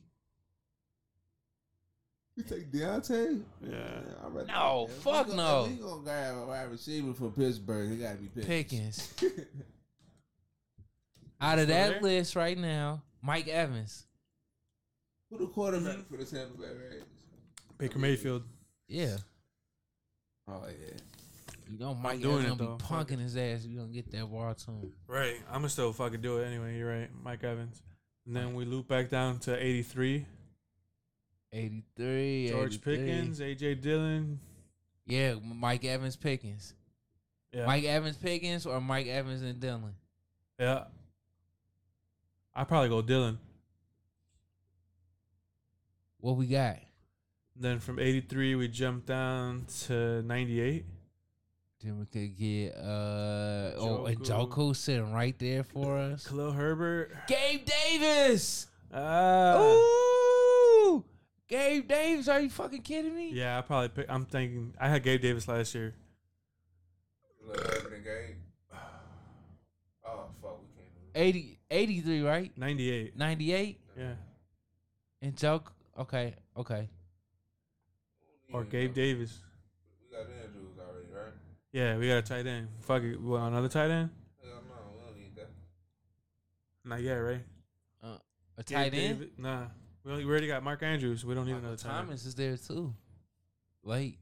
You 2.36 2.44
take 2.44 2.72
Diontae? 2.72 3.42
Yeah. 3.68 4.02
I 4.24 4.28
read 4.28 4.48
No, 4.48 4.86
If 4.90 4.98
we 4.98 5.12
fuck 5.12 5.28
gonna- 5.28 5.38
no. 5.38 5.66
If 5.66 5.72
we 5.72 5.78
gonna 5.78 6.04
grab 6.04 6.38
a 6.38 6.46
wide 6.46 6.70
receiver 6.70 7.14
from 7.14 7.32
Pittsburgh, 7.32 7.90
he 7.90 7.98
gotta 7.98 8.18
be 8.18 8.28
Pickens. 8.28 9.14
Pickens. 9.18 9.46
Out 11.42 11.60
of 11.60 11.68
that 11.68 11.90
there? 11.94 12.02
list 12.02 12.36
right 12.36 12.58
now, 12.58 13.02
Mike 13.22 13.48
Evans. 13.48 14.06
Who 15.30 15.40
the 15.40 15.48
quarterback 15.48 15.98
mm-hmm. 15.98 16.16
for 16.16 16.24
the 16.24 16.26
Tampa 16.26 16.58
Bay 16.58 16.68
Rays? 16.68 17.04
Baker 17.78 18.00
Mayfield. 18.00 18.44
Yeah. 18.88 19.18
Oh 20.48 20.64
yeah. 20.68 20.98
You 21.70 21.80
know 21.80 21.96
Mike 21.96 22.22
doing 22.22 22.46
Evans 22.46 22.46
it, 22.46 22.58
gonna 22.58 22.60
be 22.60 22.66
though. 22.66 22.88
Fuck 22.88 23.08
punking 23.10 23.20
his 23.20 23.38
ass. 23.38 23.66
You 23.66 23.78
gonna 23.80 23.92
get 23.92 24.12
that 24.12 24.26
ball 24.26 24.54
to 24.54 24.72
him. 24.72 24.92
Right. 25.08 25.36
I'm 25.48 25.60
gonna 25.60 25.70
still 25.70 25.94
fucking 25.94 26.22
do 26.22 26.38
it 26.38 26.46
anyway. 26.46 26.78
You're 26.78 26.90
right, 26.90 27.10
Mike 27.24 27.44
Evans. 27.44 27.82
And 28.26 28.36
then 28.36 28.54
we 28.54 28.66
loop 28.66 28.88
back 28.88 29.10
down 29.10 29.40
to 29.40 29.56
eighty 29.56 29.84
three. 29.84 30.26
83. 31.54 32.50
George 32.50 32.74
83. 32.76 32.96
Pickens, 32.98 33.40
AJ 33.40 33.82
Dillon. 33.82 34.40
Yeah, 35.06 35.36
Mike 35.42 35.86
Evans 35.86 36.18
Pickens. 36.18 36.74
Yeah. 37.54 37.66
Mike 37.66 37.86
Evans 37.86 38.18
Pickens 38.18 38.66
or 38.66 38.82
Mike 38.82 39.08
Evans 39.08 39.42
and 39.42 39.60
Dillon. 39.60 39.96
Yeah. 40.60 40.84
I 42.54 42.64
probably 42.66 42.90
go 42.90 43.02
Dillon. 43.02 43.40
What 46.20 46.36
we 46.36 46.48
got? 46.48 46.78
Then 47.56 47.80
from 47.80 48.00
83, 48.00 48.56
we 48.56 48.68
jump 48.68 49.06
down 49.06 49.66
to 49.86 50.22
98. 50.24 50.86
Then 51.84 52.00
we 52.00 52.06
could 52.08 52.36
get 52.36 52.76
uh 52.76 53.72
oh 53.78 54.06
and 54.06 54.20
Njoku. 54.20 54.50
Joku 54.50 54.76
sitting 54.76 55.14
right 55.14 55.38
there 55.38 55.64
for 55.64 55.98
us. 55.98 56.26
Khalil 56.30 56.52
Herbert. 56.52 57.12
Gabe 57.28 57.66
Davis. 57.66 58.68
Ah. 58.92 59.60
Ooh, 59.62 61.04
Gabe 61.48 61.88
Davis. 61.88 62.28
Are 62.28 62.40
you 62.40 62.50
fucking 62.50 62.82
kidding 62.82 63.16
me? 63.16 63.32
Yeah, 63.32 63.58
I 63.60 63.62
probably 63.62 63.90
pick. 63.90 64.06
I'm 64.10 64.26
thinking. 64.26 64.74
I 64.80 64.90
had 64.90 65.04
Gabe 65.04 65.22
Davis 65.22 65.48
last 65.48 65.76
year. 65.76 65.94
Look, 67.46 67.58
Urban 67.58 67.94
and 67.94 68.36
Oh 70.06 70.26
fuck, 70.42 70.60
we 70.62 70.68
can't. 70.76 71.14
do 71.14 71.20
80, 71.20 71.60
83, 71.70 72.22
right? 72.22 72.52
98. 72.58 73.18
98? 73.18 73.80
Yeah. 73.98 74.14
And 75.22 75.36
Joke. 75.36 75.74
Okay, 75.98 76.36
okay. 76.58 76.90
Or 78.54 78.64
Gabe 78.64 78.94
Davis. 78.94 79.40
We 80.02 80.16
got 80.16 80.26
Andrews 80.26 80.78
already, 80.80 81.08
right? 81.14 81.34
Yeah, 81.78 81.96
we 81.98 82.08
got 82.08 82.18
a 82.18 82.22
tight 82.24 82.48
end. 82.48 82.70
Fuck 82.82 83.04
it. 83.04 83.22
What, 83.22 83.38
another 83.44 83.68
tight 83.70 83.92
end? 83.92 84.10
Hell 84.44 84.64
no, 84.68 84.94
we 84.96 85.06
don't 85.06 85.20
need 85.20 85.36
that. 85.36 85.50
Not 86.84 87.02
yet, 87.04 87.14
right? 87.18 87.42
Uh, 88.04 88.18
a 88.58 88.64
Gabe 88.64 88.76
tight 88.78 88.94
end. 88.96 89.20
Davis- 89.20 89.28
Nah. 89.38 89.66
We, 90.04 90.12
only, 90.12 90.26
we 90.26 90.32
already 90.32 90.48
got 90.48 90.64
Mark 90.64 90.82
Andrews. 90.82 91.24
We 91.24 91.36
don't 91.36 91.46
need 91.46 91.52
Michael 91.54 91.68
another 91.68 91.78
tight 91.84 91.90
end. 92.00 92.08
Thomas 92.08 92.26
is 92.26 92.34
there 92.34 92.58
too. 92.58 92.96
Late. 93.84 94.18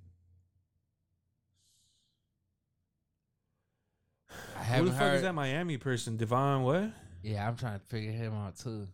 I 4.30 4.60
Who 4.60 4.64
haven't 4.74 4.86
the 4.88 4.92
fuck 4.92 5.00
heard. 5.02 5.16
is 5.16 5.22
that 5.22 5.34
Miami 5.34 5.78
person? 5.78 6.18
Devon 6.18 6.64
what? 6.64 6.92
Yeah, 7.24 7.48
I'm 7.48 7.56
trying 7.56 7.80
to 7.80 7.86
figure 7.86 8.12
him 8.12 8.34
out 8.34 8.58
too. 8.58 8.86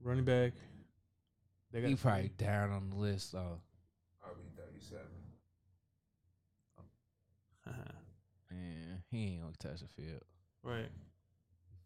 Running 0.00 0.24
back. 0.24 0.52
They 1.72 1.82
He 1.82 1.94
probably 1.94 2.30
down 2.38 2.70
on 2.70 2.88
the 2.88 2.96
list 2.96 3.32
though. 3.32 3.58
I'll 4.24 4.34
be 4.34 4.44
37. 4.56 5.02
Man, 8.50 9.00
he 9.14 9.32
ain't 9.32 9.40
gonna 9.42 9.52
touch 9.58 9.80
the 9.80 10.02
field. 10.02 10.22
right. 10.62 10.90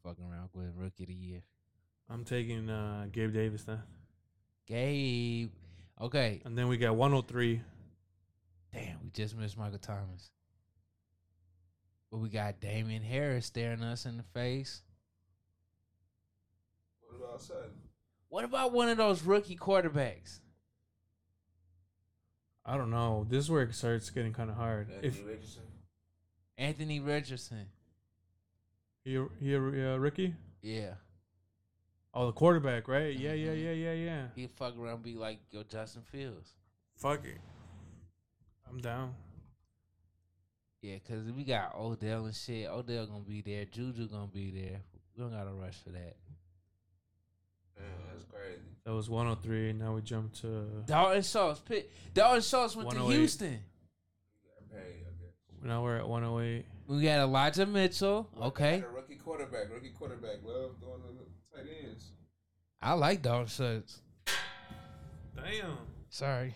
Fucking 0.04 0.24
around 0.24 0.48
with 0.54 0.72
rookie 0.76 1.04
of 1.04 1.08
the 1.08 1.14
year. 1.14 1.42
I'm 2.08 2.24
taking 2.24 2.70
uh, 2.70 3.06
Gabe 3.12 3.32
Davis 3.34 3.64
then. 3.64 3.82
Gabe. 4.66 5.50
Okay. 6.00 6.40
And 6.44 6.56
then 6.56 6.68
we 6.68 6.78
got 6.78 6.96
103. 6.96 7.60
Damn, 8.72 8.98
we 9.02 9.10
just 9.10 9.36
missed 9.36 9.58
Michael 9.58 9.78
Thomas. 9.78 10.30
But 12.10 12.18
we 12.18 12.28
got 12.28 12.60
Damien 12.60 13.02
Harris 13.02 13.46
staring 13.46 13.82
us 13.82 14.06
in 14.06 14.16
the 14.16 14.22
face. 14.22 14.82
What 17.00 17.18
about 17.18 17.42
Sutton? 17.42 17.70
What 18.28 18.44
about 18.44 18.72
one 18.72 18.88
of 18.88 18.96
those 18.96 19.22
rookie 19.22 19.56
quarterbacks? 19.56 20.40
I 22.64 22.76
don't 22.76 22.90
know. 22.90 23.26
This 23.28 23.44
is 23.44 23.50
where 23.50 23.62
it 23.62 23.74
starts 23.74 24.10
getting 24.10 24.32
kind 24.32 24.50
of 24.50 24.56
hard. 24.56 24.90
Anthony 24.90 25.08
If 25.08 25.26
Richardson? 25.26 25.62
Anthony 26.58 27.00
Richardson. 27.00 27.66
he 29.04 29.12
he 29.40 29.54
a 29.54 29.94
uh, 29.94 29.96
Ricky? 29.96 30.34
Yeah. 30.60 30.94
Oh, 32.12 32.26
the 32.26 32.32
quarterback, 32.32 32.88
right? 32.88 33.16
Yeah, 33.16 33.32
yeah, 33.32 33.52
Mhm. 33.52 33.64
yeah, 33.64 33.70
yeah, 33.72 33.92
yeah. 33.92 34.26
He'd 34.34 34.50
fuck 34.50 34.76
around 34.76 35.02
be 35.02 35.14
like 35.14 35.38
yo 35.50 35.62
Justin 35.62 36.02
Fields. 36.02 36.52
Fuck 36.96 37.24
it. 37.24 37.38
I'm 38.68 38.78
down. 38.80 39.14
Yeah, 40.82 40.98
cause 41.08 41.30
we 41.34 41.44
got 41.44 41.74
Odell 41.76 42.26
and 42.26 42.34
shit. 42.34 42.68
Odell 42.68 43.06
gonna 43.06 43.20
be 43.20 43.40
there. 43.40 43.64
Juju 43.64 44.08
gonna 44.08 44.26
be 44.26 44.50
there. 44.50 44.80
We 45.16 45.22
don't 45.22 45.32
gotta 45.32 45.52
rush 45.52 45.76
for 45.76 45.90
that. 45.90 46.16
Man, 47.78 47.86
that's 48.12 48.24
crazy. 48.24 48.60
That 48.84 48.92
was 48.94 49.08
103. 49.08 49.72
Now 49.74 49.94
we 49.94 50.02
jump 50.02 50.32
to 50.40 50.82
Dalton 50.86 51.22
Schultz. 51.22 51.60
Pitt. 51.60 51.90
Dalton 52.14 52.42
Schultz 52.42 52.74
went 52.76 52.90
to 52.90 52.96
108. 52.96 53.18
Houston. 53.18 53.58
Got 54.44 54.70
paid, 54.70 55.04
I 55.06 55.12
guess. 55.22 55.34
Now 55.62 55.82
we're 55.82 55.96
at 55.98 56.08
108. 56.08 56.64
We 56.86 57.02
got 57.02 57.18
Elijah 57.20 57.66
Mitchell. 57.66 58.28
Look, 58.34 58.44
Okay. 58.60 58.80
got 58.80 58.90
a 58.90 58.92
rookie 58.92 59.16
quarterback. 59.16 59.70
Rookie 59.72 59.90
quarterback. 59.90 60.36
Love 60.44 60.80
doing 60.80 61.02
the 61.02 61.56
tight 61.56 61.66
ends. 61.84 62.12
I 62.80 62.92
like 62.94 63.22
Dalton 63.22 63.46
Schultz. 63.48 64.00
Damn. 65.36 65.76
Sorry. 66.10 66.54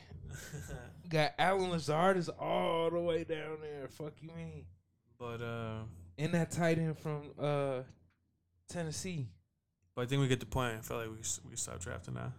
got 1.08 1.32
Allen 1.38 1.70
Lazard 1.70 2.16
is 2.16 2.28
all 2.28 2.90
the 2.90 3.00
way 3.00 3.24
down 3.24 3.58
there. 3.60 3.88
Fuck 3.88 4.14
you 4.22 4.30
mean? 4.36 4.64
but 5.18 5.40
uh, 5.42 5.82
And 6.18 6.32
that 6.34 6.50
tight 6.50 6.78
end 6.78 6.98
from 6.98 7.22
uh 7.40 7.82
Tennessee. 8.68 9.28
but 9.94 10.02
I 10.02 10.06
think 10.06 10.20
we 10.22 10.28
get 10.28 10.40
the 10.40 10.46
point. 10.46 10.76
I 10.78 10.80
feel 10.80 10.96
like 10.96 11.08
we 11.08 11.16
we 11.44 11.48
can 11.50 11.56
stop 11.56 11.78
drafting 11.80 12.14
now. 12.14 12.32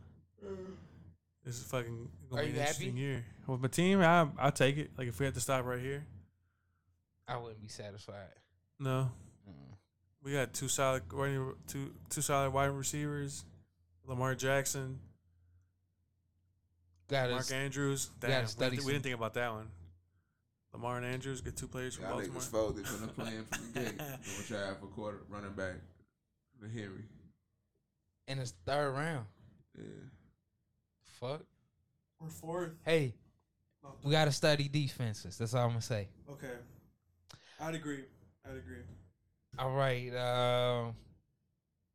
This 1.45 1.57
is 1.59 1.63
fucking 1.63 2.09
gonna 2.29 2.41
Are 2.41 2.45
be 2.45 2.49
an 2.49 2.55
you 2.55 2.61
interesting 2.61 2.87
happy? 2.91 2.99
year. 2.99 3.25
With 3.47 3.61
my 3.61 3.67
team, 3.67 4.01
I 4.01 4.27
I'll 4.39 4.51
take 4.51 4.77
it. 4.77 4.91
Like 4.97 5.07
if 5.09 5.19
we 5.19 5.25
had 5.25 5.33
to 5.35 5.41
stop 5.41 5.65
right 5.65 5.79
here, 5.79 6.05
I 7.27 7.37
wouldn't 7.37 7.61
be 7.61 7.67
satisfied. 7.69 8.27
no. 8.79 9.11
Mm. 9.49 9.53
We 10.23 10.31
got 10.33 10.53
two 10.53 10.67
solid 10.69 11.03
running, 11.11 11.53
two 11.67 11.93
two 12.09 12.21
solid 12.21 12.51
wide 12.51 12.65
receivers. 12.67 13.43
Lamar 14.05 14.35
Jackson, 14.35 14.99
Got 17.09 17.29
Mark 17.29 17.41
us. 17.41 17.51
Andrews. 17.51 18.09
gotta 18.19 18.33
Damn, 18.33 18.43
we, 18.43 18.47
study 18.47 18.75
didn't- 18.75 18.85
we 18.85 18.91
didn't 18.93 19.03
think 19.03 19.15
about 19.15 19.33
that 19.35 19.51
one. 19.51 19.69
Lamar 20.73 20.97
and 20.97 21.05
Andrews 21.05 21.41
get 21.41 21.55
two 21.55 21.67
players 21.67 21.95
from 21.95 22.05
Y'all 22.05 22.13
Baltimore. 22.15 22.41
niggas 22.41 22.47
folded 22.49 22.87
from 22.87 23.01
the 23.01 23.07
plan 23.13 23.45
from 23.45 23.73
the 23.73 23.79
gate. 23.79 23.97
Gonna 23.97 24.17
try 24.47 24.73
for 24.79 24.87
quarter 24.87 25.19
running 25.29 25.51
back 25.53 25.75
the 26.61 26.67
Henry. 26.67 27.03
In 28.27 28.37
his 28.39 28.53
third 28.65 28.91
round. 28.91 29.25
Yeah. 29.77 29.83
Fuck. 31.19 31.41
We're 32.19 32.29
fourth. 32.29 32.71
Hey, 32.85 33.13
we 34.03 34.11
gotta 34.11 34.31
study 34.31 34.67
defenses. 34.69 35.37
That's 35.37 35.53
all 35.53 35.63
I'm 35.65 35.69
gonna 35.71 35.81
say. 35.81 36.07
Okay, 36.31 36.47
I'd 37.63 37.75
agree. 37.75 38.03
I'd 38.45 38.57
agree. 38.57 38.83
All 39.57 39.71
right. 39.71 40.13
Um, 40.13 40.95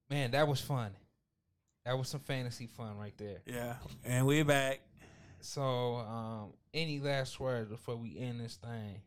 man, 0.09 0.31
that 0.31 0.49
was 0.49 0.63
fun. 0.63 0.93
That 1.85 1.99
was 1.99 2.09
some 2.09 2.21
fantasy 2.21 2.67
fun 2.67 2.97
right 2.97 3.13
there. 3.19 3.43
Yeah, 3.45 3.75
and 4.03 4.27
we're 4.27 4.47
back. 4.47 4.81
So, 5.41 5.97
um, 5.97 6.53
any 6.73 7.01
last 7.01 7.39
words 7.39 7.71
before 7.71 7.97
we 7.97 8.19
end 8.19 8.41
this 8.41 8.57
thing? 8.57 9.03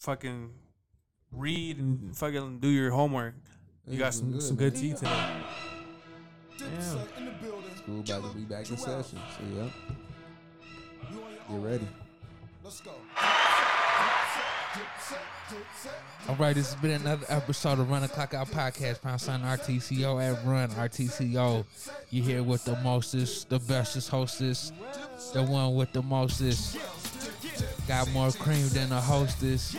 Fucking 0.00 0.50
read 1.32 1.78
and 1.78 2.14
fucking 2.14 2.58
do 2.58 2.68
your 2.68 2.90
homework. 2.90 3.34
You 3.86 3.98
got 3.98 4.12
some 4.12 4.32
been 4.32 4.40
some 4.42 4.56
good, 4.56 4.74
good 4.74 4.82
man. 4.82 4.90
tea 4.90 4.98
today. 4.98 5.32
Damn. 6.58 7.78
School 7.78 8.00
about 8.00 8.32
to 8.32 8.36
be 8.36 8.44
back 8.44 8.68
in 8.68 8.76
session. 8.76 9.18
So 9.38 9.44
yeah. 9.56 9.68
Get 11.48 11.60
ready. 11.60 11.88
All 16.28 16.34
right, 16.34 16.54
this 16.54 16.72
has 16.72 16.82
been 16.82 16.90
another 16.90 17.24
episode 17.28 17.78
of 17.78 17.90
Run 17.90 18.02
the 18.02 18.08
Clock 18.08 18.34
Out 18.34 18.48
Podcast. 18.48 19.00
Pound 19.00 19.20
sign 19.20 19.40
RTCO 19.40 20.22
at 20.22 20.44
Run 20.44 20.68
RTCO. 20.70 21.64
You 22.10 22.22
here 22.22 22.42
with 22.42 22.64
the 22.64 22.76
mostest, 22.80 23.48
the 23.48 23.58
bestest 23.60 24.10
hostess, 24.10 24.72
the 25.32 25.42
one 25.42 25.74
with 25.74 25.92
the 25.92 26.02
mostest. 26.02 26.76
Got 27.86 28.10
more 28.10 28.30
cream 28.32 28.68
than 28.68 28.92
a 28.92 29.00
hostess. 29.00 29.74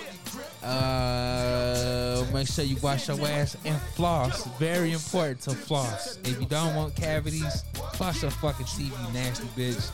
Uh, 0.63 2.25
make 2.33 2.47
sure 2.47 2.65
you 2.65 2.77
wash 2.77 3.07
your 3.07 3.27
ass 3.27 3.55
and 3.63 3.79
floss. 3.93 4.45
Very 4.57 4.91
important 4.91 5.41
to 5.41 5.51
floss. 5.51 6.17
If 6.23 6.39
you 6.39 6.47
don't 6.47 6.75
want 6.75 6.95
cavities, 6.95 7.63
floss 7.93 8.23
your 8.23 8.31
fucking 8.31 8.65
teeth, 8.65 8.97
you 9.05 9.13
nasty 9.13 9.47
bitch. 9.49 9.91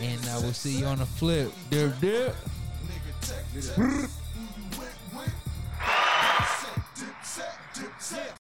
And 0.00 0.24
I 0.28 0.36
will 0.36 0.52
see 0.52 0.78
you 0.78 0.86
on 0.86 0.98
the 0.98 1.06
flip. 1.06 1.50
Dip, 1.70 1.98
dip. 2.00 2.36
Yeah. 8.10 8.37